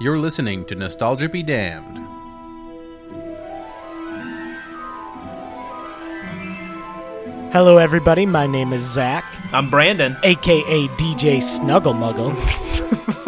You're 0.00 0.18
listening 0.18 0.64
to 0.66 0.76
Nostalgia 0.76 1.28
Be 1.28 1.42
Damned. 1.42 1.98
Hello, 7.52 7.78
everybody. 7.78 8.26
My 8.26 8.46
name 8.46 8.72
is 8.72 8.82
Zach, 8.82 9.24
I'm 9.52 9.70
Brandon. 9.70 10.16
aka 10.22 10.86
DJ 10.88 11.42
Snuggle 11.42 11.94
Muggle. 11.94 12.36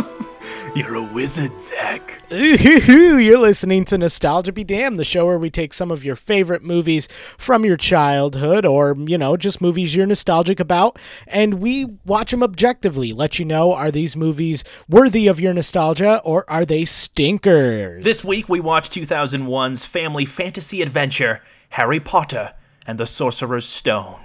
You're 0.75 0.95
a 0.95 1.03
wizard, 1.03 1.61
Zach. 1.61 2.23
You're 2.31 3.39
listening 3.39 3.85
to 3.87 3.99
Nostalgia 3.99 4.53
Be 4.53 4.63
Damned, 4.63 4.99
the 4.99 5.05
show 5.05 5.27
where 5.27 5.39
we 5.39 5.51
take 5.51 5.73
some 5.73 5.91
of 5.91 6.05
your 6.05 6.15
favorite 6.15 6.63
movies 6.63 7.09
from 7.37 7.65
your 7.65 7.77
childhood 7.77 8.65
or, 8.65 8.95
you 8.97 9.19
know, 9.19 9.37
just 9.37 9.61
movies 9.61 9.97
you're 9.97 10.07
nostalgic 10.07 10.61
about, 10.61 10.97
and 11.27 11.55
we 11.55 11.87
watch 12.07 12.31
them 12.31 12.45
objectively. 12.45 13.13
Let 13.13 13.41
you 13.41 13.45
know 13.45 13.73
are 13.73 13.91
these 13.91 14.15
movies 14.15 14.63
worthy 14.89 15.27
of 15.27 15.41
your 15.41 15.53
nostalgia 15.53 16.21
or 16.25 16.49
are 16.49 16.65
they 16.65 16.85
stinkers? 16.85 18.05
This 18.05 18.25
week 18.25 18.49
we 18.49 18.61
watched 18.61 18.93
2001's 18.93 19.85
family 19.85 20.25
fantasy 20.25 20.83
adventure, 20.83 21.43
Harry 21.71 21.99
Potter 21.99 22.53
and 22.87 22.99
the 22.99 23.07
Sorcerer's 23.07 23.67
Stone. 23.67 24.21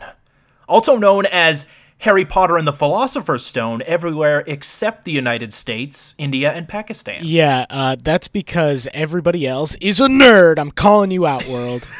Also 0.70 0.96
known 0.98 1.26
as 1.26 1.66
Harry 2.00 2.26
Potter 2.26 2.58
and 2.58 2.68
the 2.68 2.74
Philosopher's 2.74 3.46
Stone 3.46 3.82
everywhere 3.86 4.44
except 4.48 5.06
the 5.06 5.12
United 5.12 5.54
States, 5.54 6.14
India, 6.18 6.52
and 6.52 6.68
Pakistan. 6.68 7.22
yeah, 7.24 7.66
uh, 7.70 7.96
that's 8.02 8.28
because 8.28 8.88
everybody 8.94 9.48
else 9.48 9.76
is 9.76 10.00
a 10.00 10.08
nerd. 10.08 10.60
I'm 10.60 10.72
calling 10.72 11.12
you 11.12 11.26
out, 11.26 11.48
world. 11.48 11.88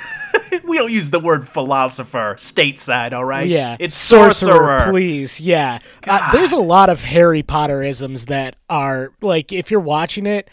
We 0.66 0.78
don't 0.78 0.92
use 0.92 1.12
the 1.12 1.20
word 1.20 1.48
philosopher 1.48 2.36
stateside, 2.38 3.14
all 3.14 3.24
right? 3.26 3.48
Yeah, 3.48 3.78
It's 3.80 3.96
sorcerer, 3.96 4.56
sorcerer. 4.58 4.92
please. 4.92 5.40
Yeah, 5.40 5.80
uh, 6.08 6.32
there's 6.34 6.52
a 6.52 6.58
lot 6.58 6.90
of 6.90 7.04
Harry 7.04 7.42
Potterisms 7.44 8.26
that 8.26 8.56
are 8.70 9.12
like, 9.22 9.52
if 9.54 9.72
you're 9.72 9.80
watching 9.80 10.26
it, 10.26 10.50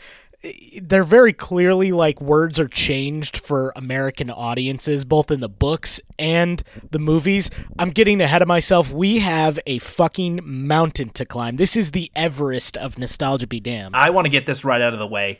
they're 0.82 1.04
very 1.04 1.32
clearly 1.32 1.92
like 1.92 2.20
words 2.20 2.58
are 2.58 2.68
changed 2.68 3.38
for 3.38 3.72
American 3.76 4.28
audiences, 4.30 5.04
both 5.04 5.30
in 5.30 5.40
the 5.40 5.48
books 5.48 6.00
and 6.18 6.62
the 6.90 6.98
movies. 6.98 7.50
I'm 7.78 7.90
getting 7.90 8.20
ahead 8.20 8.42
of 8.42 8.48
myself. 8.48 8.92
We 8.92 9.20
have 9.20 9.58
a 9.66 9.78
fucking 9.78 10.40
mountain 10.42 11.10
to 11.10 11.24
climb. 11.24 11.56
This 11.56 11.76
is 11.76 11.92
the 11.92 12.10
Everest 12.16 12.76
of 12.76 12.98
nostalgia. 12.98 13.46
Be 13.46 13.60
damned. 13.60 13.94
I 13.94 14.10
want 14.10 14.26
to 14.26 14.30
get 14.30 14.46
this 14.46 14.64
right 14.64 14.80
out 14.80 14.92
of 14.92 14.98
the 14.98 15.06
way. 15.06 15.38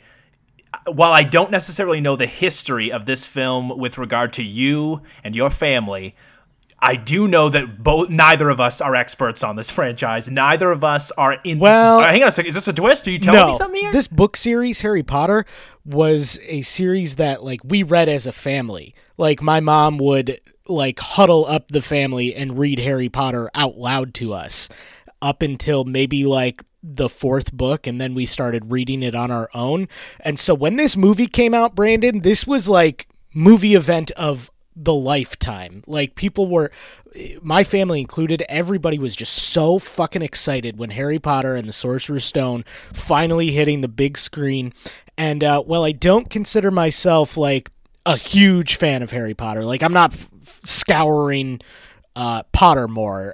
While 0.87 1.11
I 1.11 1.23
don't 1.23 1.51
necessarily 1.51 2.01
know 2.01 2.15
the 2.15 2.25
history 2.25 2.91
of 2.91 3.05
this 3.05 3.27
film 3.27 3.77
with 3.77 3.97
regard 3.97 4.33
to 4.33 4.43
you 4.43 5.01
and 5.23 5.35
your 5.35 5.49
family, 5.49 6.15
I 6.83 6.95
do 6.97 7.29
know 7.29 7.47
that 7.47 7.81
both 7.81 8.09
neither 8.09 8.49
of 8.49 8.59
us 8.59 8.81
are 8.81 8.93
experts 8.93 9.41
on 9.41 9.55
this 9.55 9.69
franchise. 9.69 10.29
Neither 10.29 10.69
of 10.69 10.83
us 10.83 11.11
are 11.11 11.37
in. 11.45 11.57
Well- 11.59 11.99
Uh, 11.99 12.07
hang 12.07 12.23
on 12.23 12.27
a 12.27 12.31
second. 12.31 12.49
Is 12.49 12.55
this 12.55 12.67
a 12.67 12.73
twist? 12.73 13.07
Are 13.07 13.11
you 13.11 13.19
telling 13.19 13.39
no, 13.39 13.47
me 13.47 13.53
something 13.53 13.81
here? 13.81 13.91
this 13.93 14.09
book 14.09 14.35
series, 14.35 14.81
Harry 14.81 15.01
Potter, 15.01 15.45
was 15.85 16.39
a 16.45 16.61
series 16.61 17.15
that 17.15 17.41
like 17.41 17.61
we 17.63 17.83
read 17.83 18.09
as 18.09 18.27
a 18.27 18.33
family. 18.33 18.93
Like 19.17 19.41
my 19.41 19.61
mom 19.61 19.97
would 19.99 20.41
like 20.67 20.99
huddle 20.99 21.45
up 21.45 21.69
the 21.69 21.81
family 21.81 22.35
and 22.35 22.59
read 22.59 22.79
Harry 22.79 23.07
Potter 23.07 23.49
out 23.55 23.77
loud 23.77 24.13
to 24.15 24.33
us 24.33 24.67
up 25.21 25.41
until 25.41 25.85
maybe 25.85 26.25
like 26.25 26.63
the 26.83 27.07
fourth 27.07 27.53
book 27.53 27.87
and 27.87 28.01
then 28.01 28.13
we 28.13 28.25
started 28.25 28.71
reading 28.73 29.03
it 29.03 29.15
on 29.15 29.31
our 29.31 29.49
own. 29.53 29.87
And 30.19 30.37
so 30.37 30.53
when 30.53 30.75
this 30.75 30.97
movie 30.97 31.27
came 31.27 31.53
out, 31.53 31.75
Brandon, 31.75 32.19
this 32.19 32.45
was 32.45 32.67
like 32.67 33.07
movie 33.33 33.73
event 33.73 34.11
of 34.11 34.51
the 34.75 34.93
lifetime. 34.93 35.83
Like 35.87 36.15
people 36.15 36.47
were 36.47 36.71
my 37.41 37.63
family 37.63 38.01
included, 38.01 38.43
everybody 38.49 38.97
was 38.97 39.15
just 39.15 39.33
so 39.33 39.79
fucking 39.79 40.21
excited 40.21 40.77
when 40.77 40.89
Harry 40.91 41.19
Potter 41.19 41.55
and 41.55 41.67
the 41.67 41.73
Sorcerer's 41.73 42.25
Stone 42.25 42.65
finally 42.91 43.51
hitting 43.51 43.81
the 43.81 43.87
big 43.87 44.17
screen. 44.17 44.73
And 45.17 45.43
uh 45.43 45.63
well, 45.65 45.83
I 45.83 45.91
don't 45.91 46.29
consider 46.29 46.71
myself 46.71 47.37
like 47.37 47.69
a 48.05 48.17
huge 48.17 48.75
fan 48.75 49.03
of 49.03 49.11
Harry 49.11 49.33
Potter. 49.33 49.63
Like 49.63 49.83
I'm 49.83 49.93
not 49.93 50.13
f- 50.13 50.29
scouring 50.63 51.61
uh, 52.15 52.43
Pottermore 52.53 53.31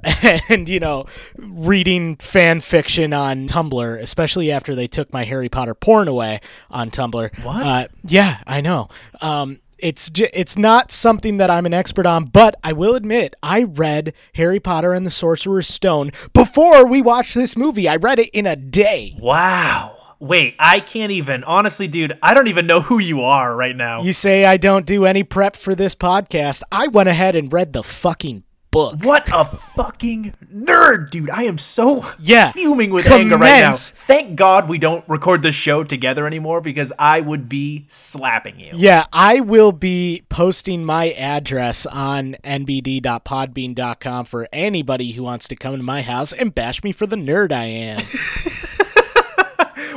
and 0.50 0.70
you 0.70 0.80
know 0.80 1.06
reading 1.38 2.16
fan 2.18 2.62
fiction 2.62 3.14
on 3.14 3.46
Tumblr, 3.48 4.00
especially 4.00 4.52
after 4.52 4.76
they 4.76 4.88
took 4.88 5.12
my 5.12 5.24
Harry 5.26 5.50
Potter 5.50 5.74
porn 5.74 6.08
away 6.08 6.40
on 6.70 6.90
Tumblr. 6.90 7.44
What? 7.44 7.66
Uh, 7.66 7.88
yeah, 8.04 8.42
I 8.48 8.62
know. 8.62 8.90
Um, 9.22 9.60
it's 9.82 10.12
it's 10.16 10.58
not 10.58 10.92
something 10.92 11.38
that 11.38 11.50
I'm 11.50 11.66
an 11.66 11.74
expert 11.74 12.06
on, 12.06 12.26
but 12.26 12.56
I 12.64 12.74
will 12.74 12.96
admit 12.96 13.36
I 13.42 13.64
read 13.64 14.14
Harry 14.36 14.60
Potter 14.60 14.94
and 14.94 15.06
the 15.06 15.12
Sorcerer's 15.12 15.68
Stone 15.68 16.12
before 16.34 16.86
we 16.86 17.02
watched 17.02 17.36
this 17.36 17.56
movie. 17.58 17.88
I 17.88 17.96
read 17.96 18.20
it 18.20 18.30
in 18.30 18.46
a 18.46 18.56
day. 18.56 19.16
wow. 19.20 19.96
Wait, 20.22 20.54
I 20.60 20.82
can't 20.82 21.14
even. 21.14 21.46
Honestly, 21.46 21.88
dude, 21.88 22.20
I 22.22 22.34
don't 22.34 22.50
even 22.50 22.68
know 22.68 22.82
who 22.82 23.00
you 23.00 23.22
are 23.22 23.56
right 23.56 23.74
now. 23.76 24.02
You 24.02 24.12
say 24.12 24.44
I 24.44 24.58
don't 24.58 24.86
do 24.86 25.06
any 25.06 25.24
prep 25.24 25.56
for 25.56 25.76
this 25.76 25.96
podcast. 25.96 26.62
I 26.74 26.88
went 26.88 27.08
ahead 27.08 27.38
and 27.38 27.54
read 27.54 27.72
the 27.72 27.84
fucking 27.84 28.44
book. 28.72 28.96
what 29.04 29.28
a 29.34 29.46
fucking 29.46 30.34
nerd, 30.54 31.10
dude. 31.10 31.30
I 31.30 31.44
am 31.44 31.58
so 31.58 32.06
Yeah. 32.20 32.52
fuming 32.52 32.92
with 32.92 33.08
anger 33.10 33.38
right 33.38 33.62
now. 33.62 33.74
Thank 33.74 34.36
God 34.36 34.70
we 34.70 34.78
don't 34.78 35.04
record 35.08 35.42
this 35.42 35.56
show 35.56 35.84
together 35.84 36.26
anymore 36.28 36.62
because 36.62 36.94
I 37.00 37.20
would 37.22 37.50
be 37.50 37.86
slapping 37.88 38.60
you. 38.60 38.72
Yeah, 38.74 39.06
I 39.12 39.40
will 39.40 39.72
be 39.72 40.24
posting 40.30 40.84
my 40.86 41.12
address 41.12 41.86
on 41.86 42.36
nbd.podbean.com 42.44 44.26
for 44.26 44.48
anybody 44.54 45.12
who 45.12 45.24
wants 45.24 45.48
to 45.48 45.56
come 45.56 45.76
to 45.78 45.84
my 45.84 46.02
house 46.02 46.34
and 46.34 46.54
bash 46.54 46.84
me 46.84 46.92
for 46.92 47.08
the 47.08 47.16
nerd 47.16 47.52
I 47.52 47.66
am. 47.66 47.98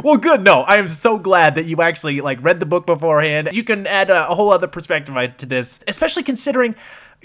Well, 0.03 0.17
good. 0.17 0.43
No, 0.43 0.63
I 0.63 0.79
am 0.79 0.89
so 0.89 1.17
glad 1.17 1.55
that 1.55 1.67
you 1.67 1.81
actually 1.81 2.21
like 2.23 2.43
read 2.43 2.59
the 2.59 2.67
book 2.67 2.87
beforehand. 2.87 3.51
You 3.53 3.63
can 3.63 3.87
add 3.87 4.11
a, 4.11 4.29
a 4.31 4.35
whole 4.35 4.51
other 4.51 4.67
perspective 4.67 5.15
to 5.37 5.47
this, 5.47 5.79
especially 5.87 6.25
considering 6.25 6.75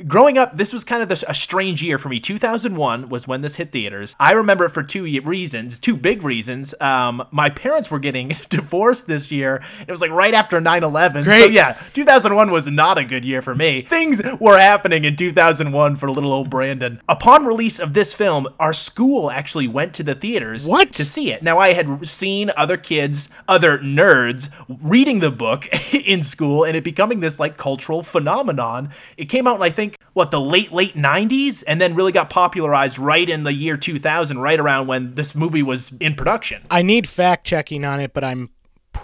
growing 0.05 0.37
up, 0.37 0.55
this 0.57 0.73
was 0.73 0.83
kind 0.83 1.01
of 1.01 1.11
a 1.11 1.33
strange 1.33 1.81
year 1.81 1.97
for 1.97 2.09
me. 2.09 2.19
2001 2.19 3.09
was 3.09 3.27
when 3.27 3.41
this 3.41 3.55
hit 3.55 3.71
theaters. 3.71 4.15
I 4.19 4.33
remember 4.33 4.65
it 4.65 4.69
for 4.69 4.83
two 4.83 5.03
reasons, 5.21 5.79
two 5.79 5.95
big 5.95 6.23
reasons. 6.23 6.75
Um, 6.81 7.25
my 7.31 7.49
parents 7.49 7.89
were 7.89 7.99
getting 7.99 8.27
divorced 8.49 9.07
this 9.07 9.31
year. 9.31 9.63
It 9.87 9.91
was 9.91 10.01
like 10.01 10.11
right 10.11 10.33
after 10.33 10.59
9/11. 10.59 11.13
So 11.19 11.23
Great. 11.23 11.51
yeah, 11.51 11.79
2001 11.93 12.51
was 12.51 12.67
not 12.67 12.97
a 12.97 13.03
good 13.05 13.25
year 13.25 13.41
for 13.41 13.55
me. 13.55 13.81
Things 13.83 14.21
were 14.39 14.57
happening 14.57 15.05
in 15.05 15.15
2001 15.15 15.95
for 15.95 16.09
little 16.11 16.31
old 16.31 16.49
Brandon. 16.49 17.01
Upon 17.09 17.45
release 17.45 17.79
of 17.79 17.93
this 17.93 18.13
film, 18.13 18.47
our 18.59 18.73
school 18.73 19.31
actually 19.31 19.67
went 19.67 19.93
to 19.95 20.03
the 20.03 20.15
theaters 20.15 20.67
What? 20.67 20.91
to 20.93 21.05
see 21.05 21.31
it. 21.31 21.43
Now 21.43 21.57
I 21.59 21.73
had 21.73 22.07
seen 22.07 22.51
other 22.57 22.77
kids, 22.77 23.29
other 23.47 23.77
nerds 23.79 24.49
reading 24.81 25.19
the 25.19 25.31
book 25.31 25.67
in 25.93 26.21
school 26.23 26.63
and 26.63 26.75
it 26.75 26.83
becoming 26.83 27.19
this 27.19 27.39
like 27.39 27.57
cultural 27.57 28.03
phenomenon. 28.03 28.89
It 29.17 29.25
came 29.25 29.47
out 29.47 29.61
I 29.61 29.69
think 29.69 29.86
what 30.13 30.31
the 30.31 30.41
late 30.41 30.71
late 30.71 30.95
90s 30.95 31.63
and 31.67 31.79
then 31.79 31.95
really 31.95 32.11
got 32.11 32.29
popularized 32.29 32.97
right 32.97 33.27
in 33.29 33.43
the 33.43 33.53
year 33.53 33.77
2000 33.77 34.39
right 34.39 34.59
around 34.59 34.87
when 34.87 35.15
this 35.15 35.35
movie 35.35 35.63
was 35.63 35.91
in 35.99 36.15
production. 36.15 36.63
I 36.69 36.81
need 36.81 37.07
fact 37.07 37.45
checking 37.45 37.85
on 37.85 37.99
it, 37.99 38.13
but 38.13 38.23
I'm 38.23 38.49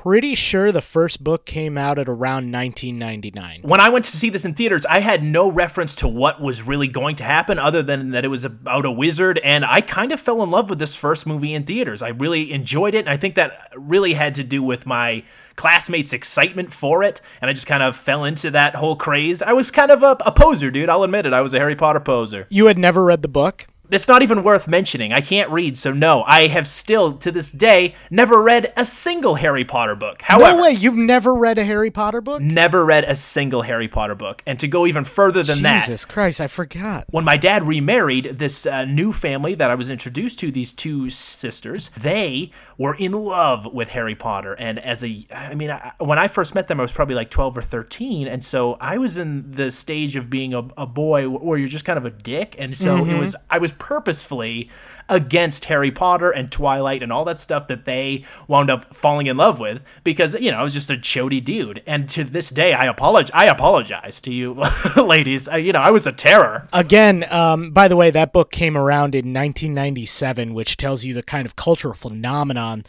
pretty 0.01 0.33
sure 0.35 0.71
the 0.71 0.81
first 0.81 1.23
book 1.23 1.45
came 1.45 1.77
out 1.77 1.99
at 1.99 2.09
around 2.09 2.51
1999. 2.51 3.61
when 3.63 3.79
I 3.79 3.89
went 3.89 4.05
to 4.05 4.17
see 4.17 4.29
this 4.29 4.43
in 4.43 4.53
theaters, 4.53 4.85
I 4.85 4.99
had 4.99 5.23
no 5.23 5.51
reference 5.51 5.95
to 5.97 6.07
what 6.07 6.41
was 6.41 6.63
really 6.63 6.87
going 6.87 7.15
to 7.17 7.23
happen 7.23 7.59
other 7.59 7.83
than 7.83 8.09
that 8.09 8.25
it 8.25 8.27
was 8.27 8.43
about 8.43 8.85
a 8.85 8.91
wizard. 8.91 9.39
And 9.43 9.63
I 9.63 9.81
kind 9.81 10.11
of 10.11 10.19
fell 10.19 10.41
in 10.41 10.49
love 10.49 10.69
with 10.69 10.79
this 10.79 10.95
first 10.95 11.27
movie 11.27 11.53
in 11.53 11.63
theaters. 11.63 12.01
I 12.01 12.09
really 12.09 12.51
enjoyed 12.51 12.95
it. 12.95 12.99
And 12.99 13.09
I 13.09 13.17
think 13.17 13.35
that 13.35 13.69
really 13.75 14.13
had 14.13 14.35
to 14.35 14.43
do 14.43 14.63
with 14.63 14.85
my 14.85 15.23
classmates' 15.55 16.11
excitement 16.11 16.73
for 16.73 17.03
it. 17.03 17.21
And 17.39 17.49
I 17.49 17.53
just 17.53 17.67
kind 17.67 17.83
of 17.83 17.95
fell 17.95 18.25
into 18.25 18.51
that 18.51 18.75
whole 18.75 18.95
craze. 18.95 19.41
I 19.41 19.53
was 19.53 19.69
kind 19.71 19.91
of 19.91 20.01
a, 20.01 20.17
a 20.25 20.31
poser, 20.31 20.71
dude. 20.71 20.89
I'll 20.89 21.03
admit 21.03 21.25
it. 21.25 21.33
I 21.33 21.41
was 21.41 21.53
a 21.53 21.59
Harry 21.59 21.75
Potter 21.75 21.99
poser. 21.99 22.47
You 22.49 22.65
had 22.65 22.77
never 22.77 23.05
read 23.05 23.21
the 23.21 23.27
book? 23.27 23.67
It's 23.91 24.07
not 24.07 24.21
even 24.23 24.43
worth 24.43 24.67
mentioning. 24.67 25.11
I 25.11 25.21
can't 25.21 25.49
read, 25.51 25.77
so 25.77 25.91
no. 25.91 26.23
I 26.23 26.47
have 26.47 26.65
still, 26.65 27.13
to 27.17 27.31
this 27.31 27.51
day, 27.51 27.95
never 28.09 28.41
read 28.41 28.71
a 28.77 28.85
single 28.85 29.35
Harry 29.35 29.65
Potter 29.65 29.95
book. 29.95 30.21
However, 30.21 30.57
no 30.57 30.63
way, 30.63 30.71
you've 30.71 30.95
never 30.95 31.35
read 31.35 31.57
a 31.57 31.65
Harry 31.65 31.91
Potter 31.91 32.21
book? 32.21 32.41
never 32.41 32.85
read 32.85 33.03
a 33.03 33.15
single 33.15 33.61
Harry 33.63 33.89
Potter 33.89 34.15
book. 34.15 34.41
And 34.45 34.57
to 34.59 34.67
go 34.69 34.87
even 34.87 35.03
further 35.03 35.43
than 35.43 35.61
that, 35.63 35.81
Jesus 35.81 36.05
Christ, 36.05 36.39
I 36.39 36.47
forgot. 36.47 37.05
when 37.11 37.25
my 37.25 37.35
dad 37.35 37.63
remarried 37.63 38.39
this 38.39 38.65
uh, 38.65 38.85
new 38.85 39.11
family 39.11 39.53
that 39.55 39.69
I 39.69 39.75
was 39.75 39.89
introduced 39.89 40.39
to, 40.39 40.49
these 40.49 40.71
two 40.73 41.09
sisters, 41.09 41.91
they 41.97 42.51
were 42.77 42.95
in 42.95 43.11
love 43.11 43.65
with 43.71 43.89
Harry 43.89 44.15
Potter. 44.15 44.53
And 44.53 44.79
as 44.79 45.03
a, 45.03 45.25
I 45.29 45.55
mean, 45.55 45.71
I, 45.71 45.91
when 45.99 46.17
I 46.17 46.29
first 46.29 46.55
met 46.55 46.69
them, 46.69 46.79
I 46.79 46.83
was 46.83 46.93
probably 46.93 47.15
like 47.15 47.29
12 47.29 47.57
or 47.57 47.61
13. 47.61 48.27
And 48.27 48.41
so 48.41 48.77
I 48.79 48.97
was 48.97 49.17
in 49.17 49.51
the 49.51 49.71
stage 49.71 50.15
of 50.15 50.29
being 50.29 50.53
a, 50.53 50.65
a 50.77 50.87
boy 50.87 51.27
where 51.27 51.57
you're 51.57 51.67
just 51.67 51.85
kind 51.85 51.97
of 51.97 52.05
a 52.05 52.11
dick. 52.11 52.55
And 52.57 52.77
so 52.77 53.05
it 53.05 53.17
was, 53.17 53.35
I 53.49 53.57
was 53.57 53.72
purposefully 53.79 54.69
against 55.09 55.65
Harry 55.65 55.91
Potter 55.91 56.31
and 56.31 56.51
Twilight 56.51 57.01
and 57.01 57.11
all 57.11 57.25
that 57.25 57.39
stuff 57.39 57.67
that 57.67 57.85
they 57.85 58.25
wound 58.47 58.69
up 58.69 58.95
falling 58.95 59.27
in 59.27 59.37
love 59.37 59.59
with 59.59 59.83
because, 60.03 60.35
you 60.35 60.51
know, 60.51 60.57
I 60.57 60.63
was 60.63 60.73
just 60.73 60.89
a 60.89 60.95
chody 60.95 61.43
dude. 61.43 61.83
And 61.85 62.07
to 62.09 62.23
this 62.23 62.49
day, 62.49 62.73
I 62.73 62.85
apologize. 62.85 63.31
I 63.33 63.45
apologize 63.45 64.21
to 64.21 64.33
you 64.33 64.53
ladies. 64.97 65.47
I, 65.47 65.57
you 65.57 65.73
know, 65.73 65.81
I 65.81 65.91
was 65.91 66.07
a 66.07 66.11
terror. 66.11 66.67
Again, 66.73 67.25
um, 67.31 67.71
by 67.71 67.87
the 67.87 67.95
way, 67.95 68.11
that 68.11 68.33
book 68.33 68.51
came 68.51 68.77
around 68.77 69.15
in 69.15 69.33
1997, 69.33 70.53
which 70.53 70.77
tells 70.77 71.03
you 71.03 71.13
the 71.13 71.23
kind 71.23 71.45
of 71.45 71.55
cultural 71.55 71.93
phenomenon 71.93 72.85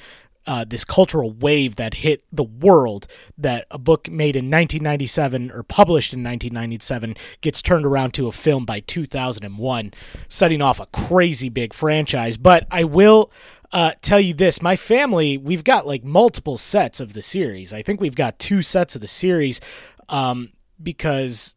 uh, 0.47 0.65
this 0.65 0.85
cultural 0.85 1.33
wave 1.33 1.77
that 1.77 1.95
hit 1.95 2.25
the 2.33 2.45
world 2.45 3.07
that 3.39 3.67
a 3.71 3.79
book 3.79 4.09
made 4.11 4.37
in 4.37 4.47
1997 4.47 5.51
or 5.51 5.63
published 5.63 6.13
in 6.13 6.23
1997 6.23 7.17
gets 7.41 7.63
turned 7.63 7.87
around 7.87 8.13
to 8.15 8.27
a 8.27 8.33
film 8.33 8.65
by 8.65 8.81
2001, 8.81 9.93
setting 10.29 10.63
off 10.63 10.81
a 10.81 10.87
crazy 10.87 11.49
big 11.49 11.73
franchise. 11.73 12.37
But 12.37 12.67
I 12.71 12.85
will 12.85 13.31
uh, 13.73 13.93
tell 14.03 14.21
you 14.21 14.35
this 14.35 14.63
my 14.63 14.77
family, 14.77 15.39
we've 15.39 15.65
got 15.65 15.87
like 15.87 16.05
multiple 16.05 16.57
sets 16.57 17.01
of 17.01 17.15
the 17.15 17.23
series. 17.23 17.73
I 17.73 17.83
think 17.83 18.01
we've 18.01 18.15
got 18.15 18.39
two 18.39 18.63
sets 18.63 18.95
of 18.95 19.01
the 19.01 19.09
series 19.09 19.61
um, 20.09 20.53
because 20.83 21.57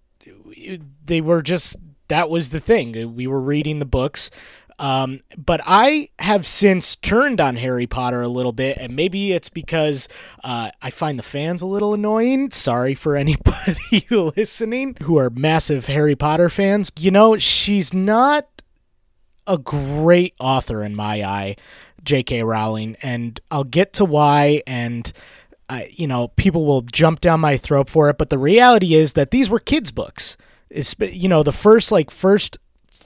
they 1.05 1.21
were 1.21 1.41
just 1.41 1.77
that 2.07 2.29
was 2.29 2.49
the 2.49 2.59
thing. 2.59 3.15
We 3.15 3.27
were 3.27 3.41
reading 3.41 3.79
the 3.79 3.85
books. 3.85 4.31
Um, 4.79 5.21
but 5.37 5.61
I 5.65 6.09
have 6.19 6.45
since 6.45 6.95
turned 6.95 7.41
on 7.41 7.55
Harry 7.55 7.87
Potter 7.87 8.21
a 8.21 8.27
little 8.27 8.51
bit, 8.51 8.77
and 8.77 8.95
maybe 8.95 9.31
it's 9.31 9.49
because 9.49 10.07
uh, 10.43 10.69
I 10.81 10.89
find 10.91 11.17
the 11.17 11.23
fans 11.23 11.61
a 11.61 11.65
little 11.65 11.93
annoying. 11.93 12.51
Sorry 12.51 12.93
for 12.93 13.15
anybody 13.17 14.05
listening 14.09 14.97
who 15.01 15.17
are 15.17 15.29
massive 15.29 15.87
Harry 15.87 16.15
Potter 16.15 16.49
fans. 16.49 16.91
You 16.97 17.11
know, 17.11 17.37
she's 17.37 17.93
not 17.93 18.47
a 19.47 19.57
great 19.57 20.35
author 20.39 20.83
in 20.83 20.95
my 20.95 21.23
eye, 21.23 21.55
J.K. 22.03 22.43
Rowling, 22.43 22.97
and 23.01 23.39
I'll 23.49 23.63
get 23.63 23.93
to 23.93 24.05
why. 24.05 24.61
And 24.67 25.11
I, 25.69 25.89
you 25.91 26.05
know, 26.05 26.27
people 26.29 26.65
will 26.65 26.81
jump 26.81 27.21
down 27.21 27.39
my 27.39 27.57
throat 27.57 27.89
for 27.89 28.09
it, 28.09 28.17
but 28.17 28.29
the 28.29 28.37
reality 28.37 28.93
is 28.93 29.13
that 29.13 29.31
these 29.31 29.49
were 29.49 29.59
kids' 29.59 29.91
books. 29.91 30.37
It's, 30.69 30.95
you 30.99 31.29
know, 31.29 31.43
the 31.43 31.51
first 31.51 31.91
like 31.91 32.11
first 32.11 32.57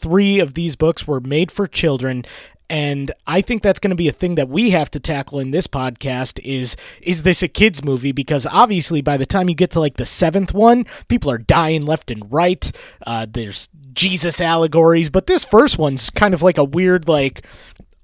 three 0.01 0.39
of 0.39 0.53
these 0.53 0.75
books 0.75 1.07
were 1.07 1.19
made 1.19 1.51
for 1.51 1.67
children 1.67 2.25
and 2.71 3.11
I 3.27 3.41
think 3.41 3.63
that's 3.63 3.79
going 3.79 3.89
to 3.89 3.97
be 3.97 4.07
a 4.07 4.13
thing 4.13 4.35
that 4.35 4.47
we 4.47 4.69
have 4.69 4.89
to 4.91 4.99
tackle 5.01 5.39
in 5.39 5.51
this 5.51 5.67
podcast 5.67 6.39
is 6.43 6.77
is 7.01 7.23
this 7.23 7.43
a 7.43 7.49
kids 7.49 7.83
movie 7.83 8.13
because 8.13 8.47
obviously 8.47 9.01
by 9.01 9.17
the 9.17 9.25
time 9.25 9.49
you 9.49 9.55
get 9.55 9.71
to 9.71 9.81
like 9.81 9.97
the 9.97 10.05
seventh 10.05 10.53
one 10.53 10.85
people 11.09 11.29
are 11.29 11.37
dying 11.37 11.81
left 11.81 12.09
and 12.09 12.31
right 12.31 12.71
uh, 13.05 13.27
there's 13.29 13.69
Jesus 13.93 14.39
allegories 14.39 15.09
but 15.09 15.27
this 15.27 15.43
first 15.43 15.77
one's 15.77 16.09
kind 16.09 16.33
of 16.33 16.41
like 16.41 16.57
a 16.57 16.63
weird 16.63 17.09
like 17.09 17.45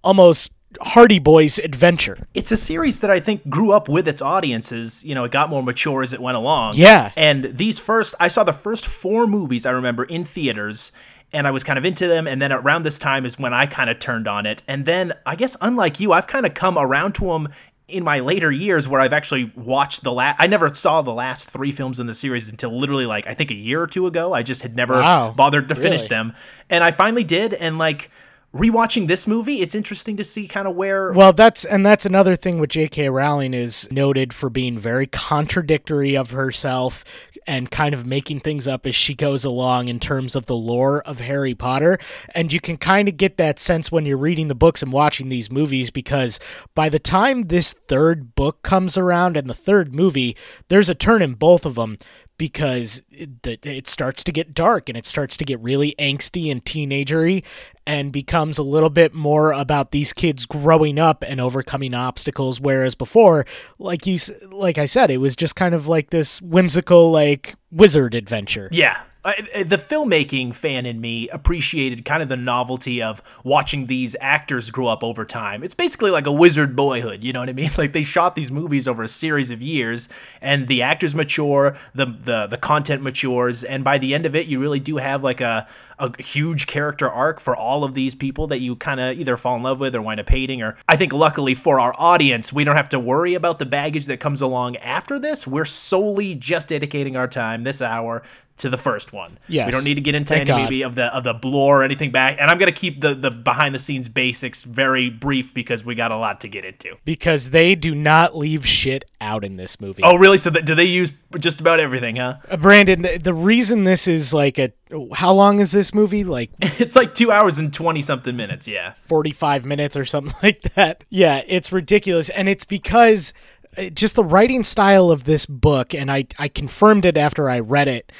almost 0.03 0.51
Hardy 0.81 1.17
Boys 1.17 1.57
adventure. 1.59 2.27
It's 2.33 2.51
a 2.51 2.57
series 2.57 2.99
that 2.99 3.09
I 3.09 3.19
think 3.19 3.49
grew 3.49 3.71
up 3.71 3.89
with 3.89 4.07
its 4.07 4.21
audiences. 4.21 5.03
You 5.03 5.15
know, 5.15 5.23
it 5.23 5.31
got 5.31 5.49
more 5.49 5.63
mature 5.63 6.03
as 6.03 6.13
it 6.13 6.21
went 6.21 6.37
along. 6.37 6.75
Yeah. 6.75 7.11
And 7.15 7.57
these 7.57 7.79
first, 7.79 8.13
I 8.19 8.27
saw 8.27 8.43
the 8.43 8.53
first 8.53 8.85
four 8.85 9.27
movies 9.27 9.65
I 9.65 9.71
remember 9.71 10.03
in 10.03 10.23
theaters, 10.23 10.91
and 11.33 11.47
I 11.47 11.51
was 11.51 11.63
kind 11.63 11.77
of 11.77 11.85
into 11.85 12.07
them. 12.07 12.27
And 12.27 12.41
then 12.41 12.51
around 12.51 12.83
this 12.83 12.99
time 12.99 13.25
is 13.25 13.37
when 13.37 13.53
I 13.53 13.65
kind 13.65 13.89
of 13.89 13.99
turned 13.99 14.27
on 14.27 14.45
it. 14.45 14.63
And 14.67 14.85
then 14.85 15.13
I 15.25 15.35
guess, 15.35 15.57
unlike 15.61 15.99
you, 15.99 16.13
I've 16.13 16.27
kind 16.27 16.45
of 16.45 16.53
come 16.53 16.77
around 16.77 17.13
to 17.15 17.25
them 17.25 17.49
in 17.87 18.03
my 18.03 18.19
later 18.19 18.51
years 18.51 18.87
where 18.87 18.99
I've 18.99 19.13
actually 19.13 19.51
watched 19.55 20.03
the 20.03 20.11
last. 20.11 20.37
I 20.39 20.47
never 20.47 20.73
saw 20.73 21.01
the 21.01 21.13
last 21.13 21.49
three 21.49 21.71
films 21.71 21.99
in 21.99 22.07
the 22.07 22.13
series 22.13 22.49
until 22.49 22.77
literally 22.77 23.05
like 23.05 23.27
I 23.27 23.33
think 23.33 23.51
a 23.51 23.55
year 23.55 23.81
or 23.81 23.87
two 23.87 24.07
ago. 24.07 24.33
I 24.33 24.43
just 24.43 24.61
had 24.61 24.75
never 24.75 24.95
wow. 24.95 25.31
bothered 25.31 25.69
to 25.69 25.75
finish 25.75 26.05
them, 26.07 26.33
and 26.69 26.83
I 26.83 26.91
finally 26.91 27.23
did. 27.23 27.53
And 27.53 27.77
like 27.77 28.11
rewatching 28.53 29.07
this 29.07 29.27
movie, 29.27 29.61
it's 29.61 29.75
interesting 29.75 30.17
to 30.17 30.23
see 30.23 30.47
kind 30.47 30.67
of 30.67 30.75
where. 30.75 31.11
Well, 31.11 31.33
that's 31.33 31.65
and 31.65 31.85
that's 31.85 32.05
another 32.05 32.35
thing 32.35 32.59
with 32.59 32.69
J.K. 32.71 33.09
Rowling 33.09 33.53
is 33.53 33.91
noted 33.91 34.33
for 34.33 34.49
being 34.49 34.79
very 34.79 35.07
contradictory 35.07 36.15
of 36.15 36.31
herself 36.31 37.03
and 37.47 37.71
kind 37.71 37.93
of 37.93 38.05
making 38.05 38.41
things 38.41 38.67
up 38.67 38.85
as 38.85 38.93
she 38.93 39.15
goes 39.15 39.45
along 39.45 39.87
in 39.87 39.99
terms 39.99 40.35
of 40.35 40.45
the 40.47 40.55
lore 40.55 41.01
of 41.03 41.21
Harry 41.21 41.55
Potter. 41.55 41.97
And 42.35 42.51
you 42.51 42.59
can 42.59 42.75
kind 42.75 43.07
of 43.07 43.15
get 43.15 43.37
that 43.37 43.57
sense 43.57 43.89
when 43.89 44.05
you're 44.05 44.17
reading 44.17 44.49
the 44.49 44.55
books 44.55 44.83
and 44.83 44.91
watching 44.91 45.29
these 45.29 45.49
movies 45.49 45.89
because 45.89 46.41
by 46.75 46.89
the 46.89 46.99
time 46.99 47.43
this 47.43 47.71
third 47.71 48.35
book 48.35 48.63
comes 48.63 48.97
around 48.97 49.37
and 49.37 49.49
the 49.49 49.53
third 49.53 49.95
movie, 49.95 50.35
there's 50.67 50.89
a 50.89 50.95
turn 50.95 51.21
in 51.21 51.35
both 51.35 51.65
of 51.65 51.75
them 51.75 51.97
because 52.37 53.01
it, 53.09 53.65
it, 53.65 53.87
starts 53.87 54.23
to 54.23 54.31
get 54.31 54.53
dark 54.53 54.89
and 54.89 54.97
it 54.97 55.05
starts 55.05 55.37
to 55.37 55.45
get 55.45 55.59
really 55.59 55.95
angsty 55.97 56.51
and 56.51 56.63
teenagery 56.63 57.43
and 57.85 58.11
becomes 58.11 58.57
a 58.57 58.63
little 58.63 58.89
bit 58.89 59.13
more 59.13 59.51
about 59.51 59.91
these 59.91 60.13
kids 60.13 60.45
growing 60.45 60.99
up 60.99 61.23
and 61.25 61.41
overcoming 61.41 61.93
obstacles 61.93 62.59
whereas 62.61 62.95
before 62.95 63.45
like 63.79 64.05
you 64.05 64.19
like 64.51 64.77
I 64.77 64.85
said 64.85 65.09
it 65.09 65.17
was 65.17 65.35
just 65.35 65.55
kind 65.55 65.73
of 65.73 65.87
like 65.87 66.09
this 66.09 66.41
whimsical 66.41 67.11
like 67.11 67.55
wizard 67.71 68.13
adventure. 68.13 68.69
Yeah. 68.71 69.01
Uh, 69.25 69.33
uh, 69.55 69.63
the 69.63 69.77
filmmaking 69.77 70.53
fan 70.53 70.85
in 70.85 71.01
me 71.01 71.27
appreciated 71.29 72.05
kind 72.05 72.23
of 72.23 72.29
the 72.29 72.37
novelty 72.37 73.01
of 73.01 73.21
watching 73.43 73.87
these 73.87 74.15
actors 74.21 74.69
grow 74.71 74.87
up 74.87 75.03
over 75.03 75.25
time. 75.25 75.63
It's 75.63 75.73
basically 75.73 76.11
like 76.11 76.27
a 76.27 76.31
wizard 76.31 76.75
boyhood, 76.75 77.23
you 77.23 77.33
know 77.33 77.39
what 77.39 77.49
I 77.49 77.53
mean? 77.53 77.69
Like 77.77 77.93
they 77.93 78.03
shot 78.03 78.35
these 78.35 78.51
movies 78.51 78.87
over 78.87 79.03
a 79.03 79.07
series 79.07 79.51
of 79.51 79.61
years 79.61 80.09
and 80.41 80.67
the 80.67 80.81
actors 80.81 81.13
mature, 81.13 81.77
the 81.93 82.05
the 82.05 82.47
the 82.47 82.57
content 82.57 83.03
matures, 83.03 83.63
and 83.63 83.83
by 83.83 83.99
the 83.99 84.15
end 84.15 84.25
of 84.25 84.35
it 84.35 84.47
you 84.47 84.59
really 84.59 84.79
do 84.79 84.97
have 84.97 85.23
like 85.23 85.41
a 85.41 85.67
a 85.99 86.21
huge 86.21 86.67
character 86.67 87.09
arc 87.09 87.39
for 87.39 87.55
all 87.55 87.83
of 87.83 87.93
these 87.93 88.13
people 88.15 88.47
that 88.47 88.59
you 88.59 88.75
kind 88.75 88.99
of 88.99 89.17
either 89.17 89.35
fall 89.35 89.55
in 89.57 89.63
love 89.63 89.79
with 89.79 89.95
or 89.95 90.01
wind 90.01 90.19
up 90.19 90.29
hating 90.29 90.61
or 90.61 90.75
I 90.87 90.95
think 90.95 91.13
luckily 91.13 91.53
for 91.53 91.79
our 91.79 91.93
audience, 91.97 92.53
we 92.53 92.63
don't 92.63 92.75
have 92.75 92.89
to 92.89 92.99
worry 92.99 93.33
about 93.33 93.59
the 93.59 93.65
baggage 93.65 94.05
that 94.07 94.19
comes 94.19 94.41
along 94.41 94.77
after 94.77 95.19
this. 95.19 95.47
We're 95.47 95.65
solely 95.65 96.35
just 96.35 96.69
dedicating 96.69 97.15
our 97.15 97.27
time 97.27 97.63
this 97.63 97.81
hour 97.81 98.23
to 98.57 98.69
the 98.69 98.77
first 98.77 99.13
one. 99.13 99.37
Yes. 99.47 99.67
We 99.67 99.71
don't 99.71 99.83
need 99.83 99.95
to 99.95 100.01
get 100.01 100.15
into 100.15 100.29
Thank 100.33 100.41
any 100.41 100.47
God. 100.49 100.63
maybe 100.63 100.81
of 100.83 100.95
the 100.95 101.05
of 101.15 101.23
the 101.23 101.33
lore 101.47 101.81
or 101.81 101.83
anything 101.83 102.11
back. 102.11 102.37
And 102.39 102.49
I'm 102.49 102.57
gonna 102.57 102.71
keep 102.71 103.01
the 103.01 103.13
the 103.13 103.31
behind 103.31 103.73
the 103.75 103.79
scenes 103.79 104.07
basics 104.07 104.63
very 104.63 105.09
brief 105.09 105.53
because 105.53 105.85
we 105.85 105.95
got 105.95 106.11
a 106.11 106.17
lot 106.17 106.41
to 106.41 106.47
get 106.47 106.65
into. 106.65 106.95
Because 107.05 107.51
they 107.51 107.75
do 107.75 107.93
not 107.95 108.35
leave 108.35 108.65
shit 108.65 109.05
out 109.21 109.43
in 109.43 109.57
this 109.57 109.79
movie. 109.79 110.03
Oh, 110.03 110.15
really? 110.15 110.37
So 110.37 110.49
that, 110.51 110.65
do 110.65 110.75
they 110.75 110.85
use 110.85 111.11
just 111.39 111.59
about 111.61 111.79
everything, 111.79 112.15
huh? 112.17 112.37
Uh, 112.49 112.57
Brandon, 112.57 113.01
the, 113.01 113.17
the 113.17 113.33
reason 113.33 113.83
this 113.83 114.07
is 114.07 114.33
like 114.33 114.57
a 114.57 114.71
how 115.13 115.33
long 115.33 115.59
is 115.59 115.71
this 115.71 115.93
movie? 115.93 116.23
Like 116.23 116.49
It's 116.61 116.95
like 116.95 117.13
two 117.13 117.31
hours 117.31 117.59
and 117.59 117.73
twenty 117.73 118.01
something 118.01 118.35
minutes. 118.35 118.67
Yeah. 118.67 118.93
45 119.05 119.65
minutes 119.65 119.97
or 119.97 120.05
something 120.05 120.33
like 120.43 120.61
that. 120.75 121.03
Yeah, 121.09 121.43
it's 121.47 121.71
ridiculous. 121.71 122.29
And 122.29 122.47
it's 122.49 122.65
because 122.65 123.33
Uh, 123.75 123.89
just 123.89 124.15
the 124.15 124.23
writing 124.23 124.63
style 124.63 125.11
of 125.11 125.23
this 125.23 125.45
book, 125.45 125.93
and 125.93 126.11
I, 126.11 126.27
I 126.37 126.47
confirmed 126.47 127.05
it 127.05 127.17
after 127.17 127.49
I 127.49 127.59
read 127.59 127.87
it, 127.87 128.11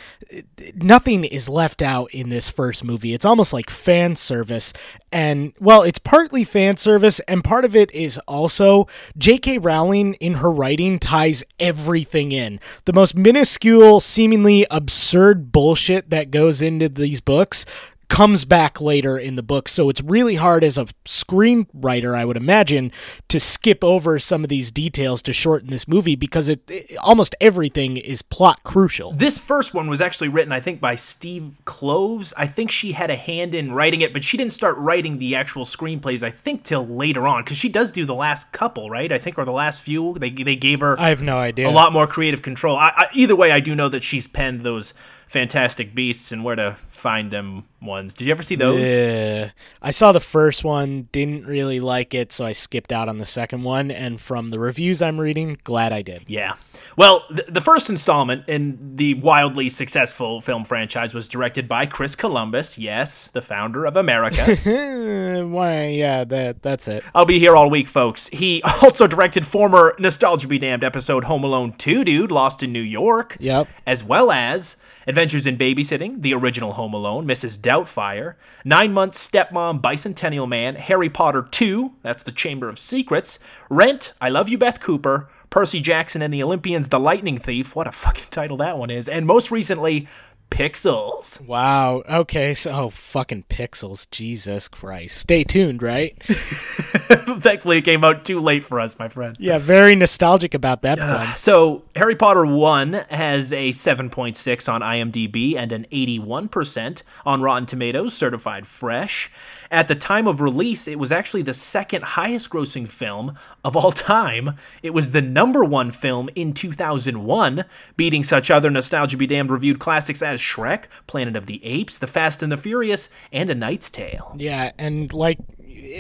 nothing 0.76 1.24
is 1.24 1.48
left 1.48 1.82
out 1.82 2.14
in 2.14 2.30
this 2.30 2.50
first 2.50 2.84
movie. 2.84 3.14
It's 3.14 3.26
almost 3.26 3.54
like 3.54 3.70
fan 3.70 4.16
service. 4.16 4.74
And, 5.12 5.54
well, 5.60 5.84
it's 5.84 6.00
partly 6.00 6.44
fan 6.44 6.78
service, 6.78 7.20
and 7.22 7.44
part 7.44 7.66
of 7.66 7.76
it 7.76 7.92
is 7.94 8.18
also 8.28 8.88
J.K. 9.18 9.60
Rowling 9.60 10.16
in 10.16 10.36
her 10.36 10.52
writing 10.52 11.00
ties 11.00 11.44
everything 11.60 12.32
in. 12.32 12.60
The 12.86 12.94
most 12.94 13.16
minuscule, 13.16 14.00
seemingly 14.00 14.66
absurd 14.70 15.52
bullshit 15.52 16.10
that 16.10 16.32
goes 16.32 16.62
into 16.62 16.90
these 16.90 17.22
books 17.22 17.66
comes 18.10 18.46
back 18.46 18.80
later 18.80 19.18
in 19.18 19.36
the 19.36 19.44
book. 19.44 19.68
So 19.68 19.90
it's 19.90 20.02
really 20.02 20.36
hard 20.36 20.64
as 20.64 20.78
a 20.78 20.86
screenwriter, 21.06 22.16
I 22.16 22.26
would 22.26 22.38
imagine, 22.38 22.92
to 23.28 23.40
skip 23.40 23.84
over 23.84 24.18
some 24.20 24.44
of 24.44 24.50
these 24.50 24.72
details 24.72 25.22
to 25.24 25.34
shorten 25.34 25.70
this 25.70 25.88
movie 25.88 26.16
because 26.16 26.48
it, 26.48 26.70
it, 26.70 26.98
almost 27.00 27.36
everything 27.42 27.98
is 27.98 28.22
plot 28.22 28.64
crucial. 28.64 29.12
This 29.12 29.40
first 29.40 29.74
one 29.74 29.90
was 29.90 30.02
actually 30.02 30.30
written, 30.30 30.52
I 30.52 30.60
think, 30.60 30.80
by 30.80 30.96
Steve 30.96 31.60
Kloves. 31.66 32.34
I 32.38 32.48
think 32.48 32.72
she 32.72 32.94
had 32.94 33.12
a 33.12 33.16
hand 33.16 33.54
in 33.54 33.74
writing 33.74 34.02
it, 34.02 34.14
but 34.14 34.24
she 34.24 34.38
didn't 34.38 34.54
start 34.54 34.78
writing 34.78 35.20
the 35.20 35.36
actual 35.36 35.66
screenplays, 35.66 36.24
I 36.24 36.32
think, 36.32 36.64
till 36.64 36.88
later 36.88 37.28
on, 37.28 37.44
because 37.44 37.58
she 37.58 37.70
does 37.70 37.92
do 37.92 38.06
the 38.06 38.16
last 38.16 38.52
couple, 38.52 38.90
right? 38.90 39.12
I 39.12 39.18
think, 39.18 39.38
or 39.38 39.46
the 39.46 39.52
last 39.52 39.82
few. 39.82 40.16
They, 40.18 40.30
they 40.30 40.56
gave 40.56 40.80
her 40.80 41.00
I 41.00 41.10
have 41.10 41.22
no 41.22 41.38
idea. 41.38 41.68
a 41.68 41.72
lot 41.72 41.92
more 41.92 42.08
creative 42.08 42.42
control. 42.42 42.78
I, 42.78 42.94
I, 42.96 43.08
either 43.14 43.36
way, 43.36 43.52
I 43.52 43.60
do 43.60 43.76
know 43.76 43.90
that 43.90 44.04
she's 44.04 44.28
penned 44.28 44.62
those 44.62 44.94
Fantastic 45.28 45.94
Beasts 45.94 46.32
and 46.32 46.44
where 46.44 46.56
to 46.56 46.78
find 46.98 47.32
them 47.32 47.66
ones. 47.82 48.14
Did 48.14 48.26
you 48.26 48.32
ever 48.32 48.44
see 48.44 48.56
those? 48.56 48.82
Yeah. 48.82 49.52
I 49.82 49.92
saw 49.92 50.12
the 50.12 50.20
first 50.20 50.64
one, 50.64 51.08
didn't 51.12 51.46
really 51.46 51.80
like 51.80 52.14
it, 52.14 52.34
so 52.34 52.46
I 52.46 52.52
skipped 52.52 52.92
out 52.92 53.08
on 53.08 53.18
the 53.20 53.26
second 53.26 53.64
one. 53.64 53.92
And 53.92 54.20
from 54.20 54.50
the 54.50 54.60
reviews 54.60 55.02
I'm 55.02 55.20
reading, 55.20 55.58
glad 55.64 55.94
I 55.94 56.02
did. 56.02 56.24
Yeah. 56.28 56.56
Well, 56.96 57.24
th- 57.30 57.48
the 57.48 57.62
first 57.62 57.90
installment 57.90 58.48
in 58.48 58.96
the 58.96 59.14
wildly 59.16 59.70
successful 59.70 60.42
film 60.42 60.64
franchise 60.64 61.14
was 61.14 61.28
directed 61.28 61.68
by 61.68 61.86
Chris 61.86 62.16
Columbus. 62.16 62.78
Yes, 62.78 63.28
the 63.28 63.42
founder 63.42 63.86
of 63.86 63.96
America. 63.96 64.46
Why? 65.48 65.88
Yeah, 65.88 66.24
that 66.24 66.64
that's 66.64 66.88
it. 66.88 67.04
I'll 67.14 67.26
be 67.26 67.38
here 67.40 67.56
all 67.56 67.70
week, 67.70 67.88
folks. 67.88 68.28
He 68.30 68.62
also 68.82 69.06
directed 69.06 69.46
former 69.46 69.96
Nostalgia 70.00 70.48
Be 70.48 70.58
Damned 70.58 70.84
episode 70.84 71.24
Home 71.26 71.44
Alone 71.44 71.74
2 71.74 72.04
Dude, 72.04 72.32
Lost 72.32 72.64
in 72.64 72.72
New 72.72 72.82
York. 72.82 73.38
Yep. 73.40 73.68
As 73.86 74.04
well 74.04 74.32
as 74.32 74.78
Adventures 75.06 75.48
in 75.48 75.58
Babysitting, 75.58 76.22
the 76.22 76.34
original 76.34 76.74
Home 76.74 76.87
Alone, 76.94 77.26
Mrs. 77.26 77.60
Doubtfire, 77.60 78.36
Nine 78.66 78.94
Months 78.94 79.28
Stepmom, 79.28 79.82
Bicentennial 79.82 80.48
Man, 80.48 80.76
Harry 80.76 81.10
Potter 81.10 81.42
2, 81.44 81.94
that's 82.04 82.24
the 82.24 82.32
Chamber 82.32 82.70
of 82.70 82.80
Secrets, 82.80 83.40
Rent, 83.70 84.14
I 84.22 84.30
Love 84.30 84.50
You, 84.50 84.58
Beth 84.58 84.80
Cooper, 84.80 85.30
Percy 85.50 85.82
Jackson 85.82 86.22
and 86.22 86.34
the 86.34 86.44
Olympians, 86.44 86.90
The 86.90 87.00
Lightning 87.00 87.38
Thief, 87.38 87.76
what 87.76 87.88
a 87.88 87.92
fucking 87.92 88.28
title 88.30 88.58
that 88.58 88.78
one 88.78 88.90
is, 88.90 89.08
and 89.08 89.26
most 89.26 89.52
recently, 89.52 90.08
Pixels. 90.50 91.40
Wow. 91.46 92.04
Okay. 92.10 92.56
So, 92.56 92.72
oh, 92.72 92.90
fucking 92.90 93.44
pixels. 93.50 94.10
Jesus 94.10 94.68
Christ. 94.68 95.18
Stay 95.18 95.44
tuned, 95.44 95.84
right? 95.84 96.22
Thankfully, 96.24 97.78
it 97.78 97.84
came 97.84 98.04
out 98.04 98.26
too 98.26 98.40
late 98.40 98.64
for 98.64 98.80
us, 98.80 98.98
my 98.98 99.08
friend. 99.08 99.36
Yeah, 99.40 99.58
very 99.58 99.96
nostalgic 99.96 100.54
about 100.54 100.82
that 100.82 100.98
film. 100.98 101.28
So, 101.36 101.84
Harry 101.96 102.16
Potter 102.16 102.46
1 102.46 102.94
has 103.10 103.54
a 103.54 103.70
7.6 103.70 104.72
on 104.72 104.82
IMDb 104.82 105.56
and 105.56 105.72
an 105.72 105.86
81% 105.92 107.04
on 107.26 107.42
Rotten 107.42 107.66
Tomatoes, 107.66 108.14
certified 108.14 108.66
fresh. 108.66 109.32
At 109.72 109.88
the 109.88 109.96
time 109.96 110.28
of 110.28 110.42
release, 110.42 110.88
it 110.88 111.00
was 111.00 111.12
actually 111.12 111.42
the 111.42 111.54
second 111.54 112.04
highest 112.04 112.50
grossing 112.50 112.88
film 112.88 113.38
of 113.64 113.76
all 113.76 113.92
time. 113.92 114.58
It 114.84 114.94
was 114.94 115.12
the 115.12 115.22
number 115.22 115.64
one 115.64 115.92
film 115.92 116.30
in 116.36 116.54
2001, 116.54 117.66
beating 117.96 118.24
such 118.24 118.50
other 118.50 118.70
Nostalgia 118.70 119.18
Be 119.18 119.28
Damned 119.28 119.52
reviewed 119.52 119.80
classics 119.80 120.22
as 120.22 120.40
Shrek, 120.40 120.86
Planet 121.08 121.36
of 121.36 121.46
the 121.46 121.64
Apes, 121.66 122.00
The 122.00 122.08
Fast 122.08 122.44
and 122.44 122.52
the 122.52 122.58
Furious, 122.58 123.10
and 123.32 123.50
A 123.50 123.56
Knight's 123.56 123.90
Tale. 123.90 124.36
Yeah, 124.38 124.72
and 124.78 125.12
like 125.14 125.40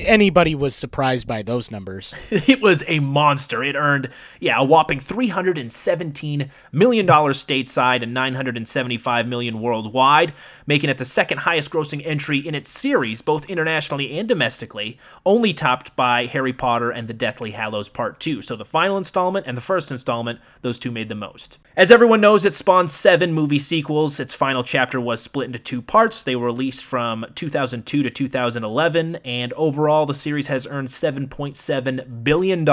anybody 0.06 0.56
was 0.56 0.76
surprised 0.76 1.28
by 1.28 1.42
those 1.42 1.72
numbers. 1.72 2.14
it 2.30 2.62
was 2.62 2.84
a 2.88 3.00
monster. 3.00 3.64
It 3.64 3.76
earned, 3.76 4.10
yeah, 4.40 4.60
a 4.60 4.64
whopping 4.64 5.00
$317 5.00 6.50
million 6.72 7.08
stateside 7.08 8.04
and 8.04 8.14
975 8.14 9.28
million 9.28 9.62
worldwide, 9.62 10.34
making 10.68 10.90
it 10.90 10.98
the 11.00 11.06
second 11.06 11.40
highest 11.40 11.72
grossing 11.72 12.06
entry 12.06 12.38
in 12.38 12.54
its 12.54 12.70
series, 12.70 13.22
both 13.22 13.50
internationally 13.50 14.20
and 14.20 14.28
domestically, 14.28 15.00
only 15.26 15.54
topped 15.54 15.96
by 15.96 16.26
Harry 16.26 16.54
Potter 16.54 16.92
and 16.92 17.08
the 17.08 17.14
Deathly 17.14 17.52
Hallows 17.52 17.90
Part 17.90 18.20
2. 18.20 18.42
So 18.44 18.56
the 18.56 18.66
final 18.66 18.98
installment 18.98 19.48
and 19.48 19.58
the 19.58 19.62
first 19.62 19.90
installment, 19.90 20.40
those 20.62 20.78
two 20.78 20.92
made 20.92 21.10
the 21.10 21.16
most. 21.16 21.58
As 21.78 21.92
everyone 21.92 22.22
knows, 22.22 22.44
it 22.44 22.54
spawned 22.54 22.92
seven 22.92 23.32
movie 23.32 23.60
sequels. 23.60 24.20
Its 24.20 24.34
final 24.34 24.64
chapter 24.64 25.00
was 25.00 25.22
split 25.22 25.46
into 25.46 25.60
two 25.60 25.82
parts. 25.82 26.24
They 26.24 26.36
were 26.36 26.48
released 26.48 26.84
from 26.84 27.26
2002 27.36 28.04
to 28.04 28.10
2011, 28.10 29.18
and 29.18 29.54
overall, 29.54 30.06
the 30.06 30.14
series 30.14 30.48
has 30.48 30.68
earned 30.68 30.90
$7.7 30.90 32.24
billion, 32.24 32.66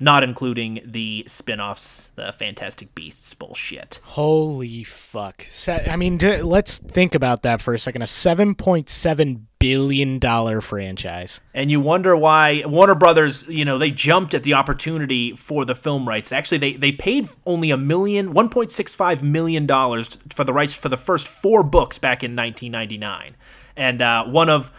not 0.00 0.22
including 0.22 0.80
the 0.84 1.24
spin 1.26 1.60
offs, 1.60 2.10
the 2.16 2.32
Fantastic 2.32 2.94
Beasts 2.94 3.34
bullshit. 3.34 4.00
Holy 4.04 4.84
fuck. 4.84 5.42
Se- 5.48 5.86
I 5.88 5.96
mean, 5.96 6.18
d- 6.18 6.42
let's 6.42 6.78
think 6.78 7.14
about 7.14 7.42
that 7.42 7.60
for 7.60 7.74
a 7.74 7.78
second. 7.78 8.02
A 8.02 8.06
$7.7 8.06 9.40
billion 9.58 10.60
franchise. 10.60 11.40
And 11.54 11.70
you 11.70 11.80
wonder 11.80 12.14
why 12.14 12.62
Warner 12.66 12.94
Brothers, 12.94 13.48
you 13.48 13.64
know, 13.64 13.78
they 13.78 13.90
jumped 13.90 14.34
at 14.34 14.42
the 14.42 14.54
opportunity 14.54 15.34
for 15.36 15.64
the 15.64 15.74
film 15.74 16.06
rights. 16.06 16.32
Actually, 16.32 16.58
they, 16.58 16.72
they 16.74 16.92
paid 16.92 17.28
only 17.46 17.70
a 17.70 17.76
million, 17.76 18.34
$1.65 18.34 19.22
million 19.22 19.66
for 19.66 20.44
the 20.44 20.52
rights 20.52 20.74
for 20.74 20.88
the 20.90 20.96
first 20.98 21.26
four 21.26 21.62
books 21.62 21.98
back 21.98 22.22
in 22.22 22.36
1999. 22.36 23.36
And 23.76 24.02
uh, 24.02 24.24
one 24.24 24.50
of 24.50 24.70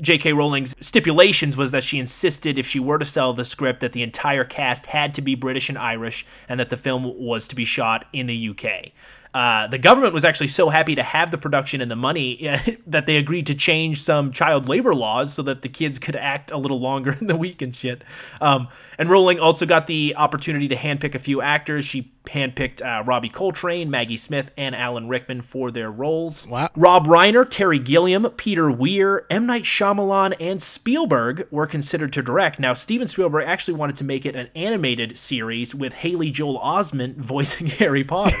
J.K. 0.00 0.32
Rowling's 0.32 0.74
stipulations 0.80 1.56
was 1.56 1.70
that 1.70 1.84
she 1.84 2.00
insisted 2.00 2.58
if 2.58 2.66
she 2.66 2.80
were 2.80 2.98
to 2.98 3.04
sell 3.04 3.32
the 3.32 3.44
script 3.44 3.78
that 3.80 3.92
the 3.92 4.02
entire 4.02 4.44
cast 4.44 4.86
had 4.86 5.14
to 5.14 5.22
be 5.22 5.36
British 5.36 5.68
and 5.68 5.78
Irish 5.78 6.26
and 6.48 6.58
that 6.58 6.68
the 6.68 6.76
film 6.76 7.04
was 7.16 7.46
to 7.48 7.54
be 7.54 7.64
shot 7.64 8.06
in 8.12 8.26
the 8.26 8.48
UK. 8.50 8.90
Uh, 9.34 9.66
the 9.66 9.78
government 9.78 10.14
was 10.14 10.24
actually 10.24 10.46
so 10.46 10.68
happy 10.68 10.94
to 10.94 11.02
have 11.02 11.32
the 11.32 11.38
production 11.38 11.80
and 11.80 11.90
the 11.90 11.96
money 11.96 12.48
uh, 12.48 12.56
that 12.86 13.04
they 13.06 13.16
agreed 13.16 13.46
to 13.46 13.54
change 13.54 14.00
some 14.00 14.30
child 14.30 14.68
labor 14.68 14.94
laws 14.94 15.34
so 15.34 15.42
that 15.42 15.62
the 15.62 15.68
kids 15.68 15.98
could 15.98 16.14
act 16.14 16.52
a 16.52 16.56
little 16.56 16.80
longer 16.80 17.12
in 17.20 17.26
the 17.26 17.36
week 17.36 17.60
and 17.60 17.74
shit. 17.74 18.02
Um, 18.40 18.68
and 18.96 19.10
Rowling 19.10 19.40
also 19.40 19.66
got 19.66 19.88
the 19.88 20.14
opportunity 20.16 20.68
to 20.68 20.76
handpick 20.76 21.14
a 21.14 21.18
few 21.18 21.42
actors. 21.42 21.84
She 21.84 22.12
handpicked 22.26 22.80
uh, 22.80 23.04
Robbie 23.04 23.28
Coltrane, 23.28 23.90
Maggie 23.90 24.16
Smith, 24.16 24.50
and 24.56 24.74
Alan 24.74 25.08
Rickman 25.08 25.42
for 25.42 25.70
their 25.70 25.90
roles. 25.90 26.46
Wow. 26.46 26.70
Rob 26.74 27.06
Reiner, 27.06 27.48
Terry 27.48 27.78
Gilliam, 27.78 28.28
Peter 28.30 28.70
Weir, 28.70 29.26
M. 29.30 29.46
Night 29.46 29.64
Shyamalan, 29.64 30.34
and 30.40 30.62
Spielberg 30.62 31.46
were 31.50 31.66
considered 31.66 32.12
to 32.14 32.22
direct. 32.22 32.58
Now, 32.58 32.72
Steven 32.74 33.08
Spielberg 33.08 33.44
actually 33.46 33.74
wanted 33.74 33.96
to 33.96 34.04
make 34.04 34.24
it 34.24 34.36
an 34.36 34.48
animated 34.54 35.18
series 35.18 35.74
with 35.74 35.92
Haley 35.92 36.30
Joel 36.30 36.58
Osment 36.60 37.16
voicing 37.16 37.66
Harry 37.66 38.04
Potter. 38.04 38.36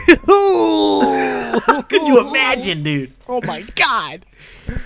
Could 1.88 2.02
you 2.02 2.28
imagine, 2.28 2.82
dude? 2.82 3.12
Oh 3.28 3.40
my 3.42 3.62
god. 3.74 4.26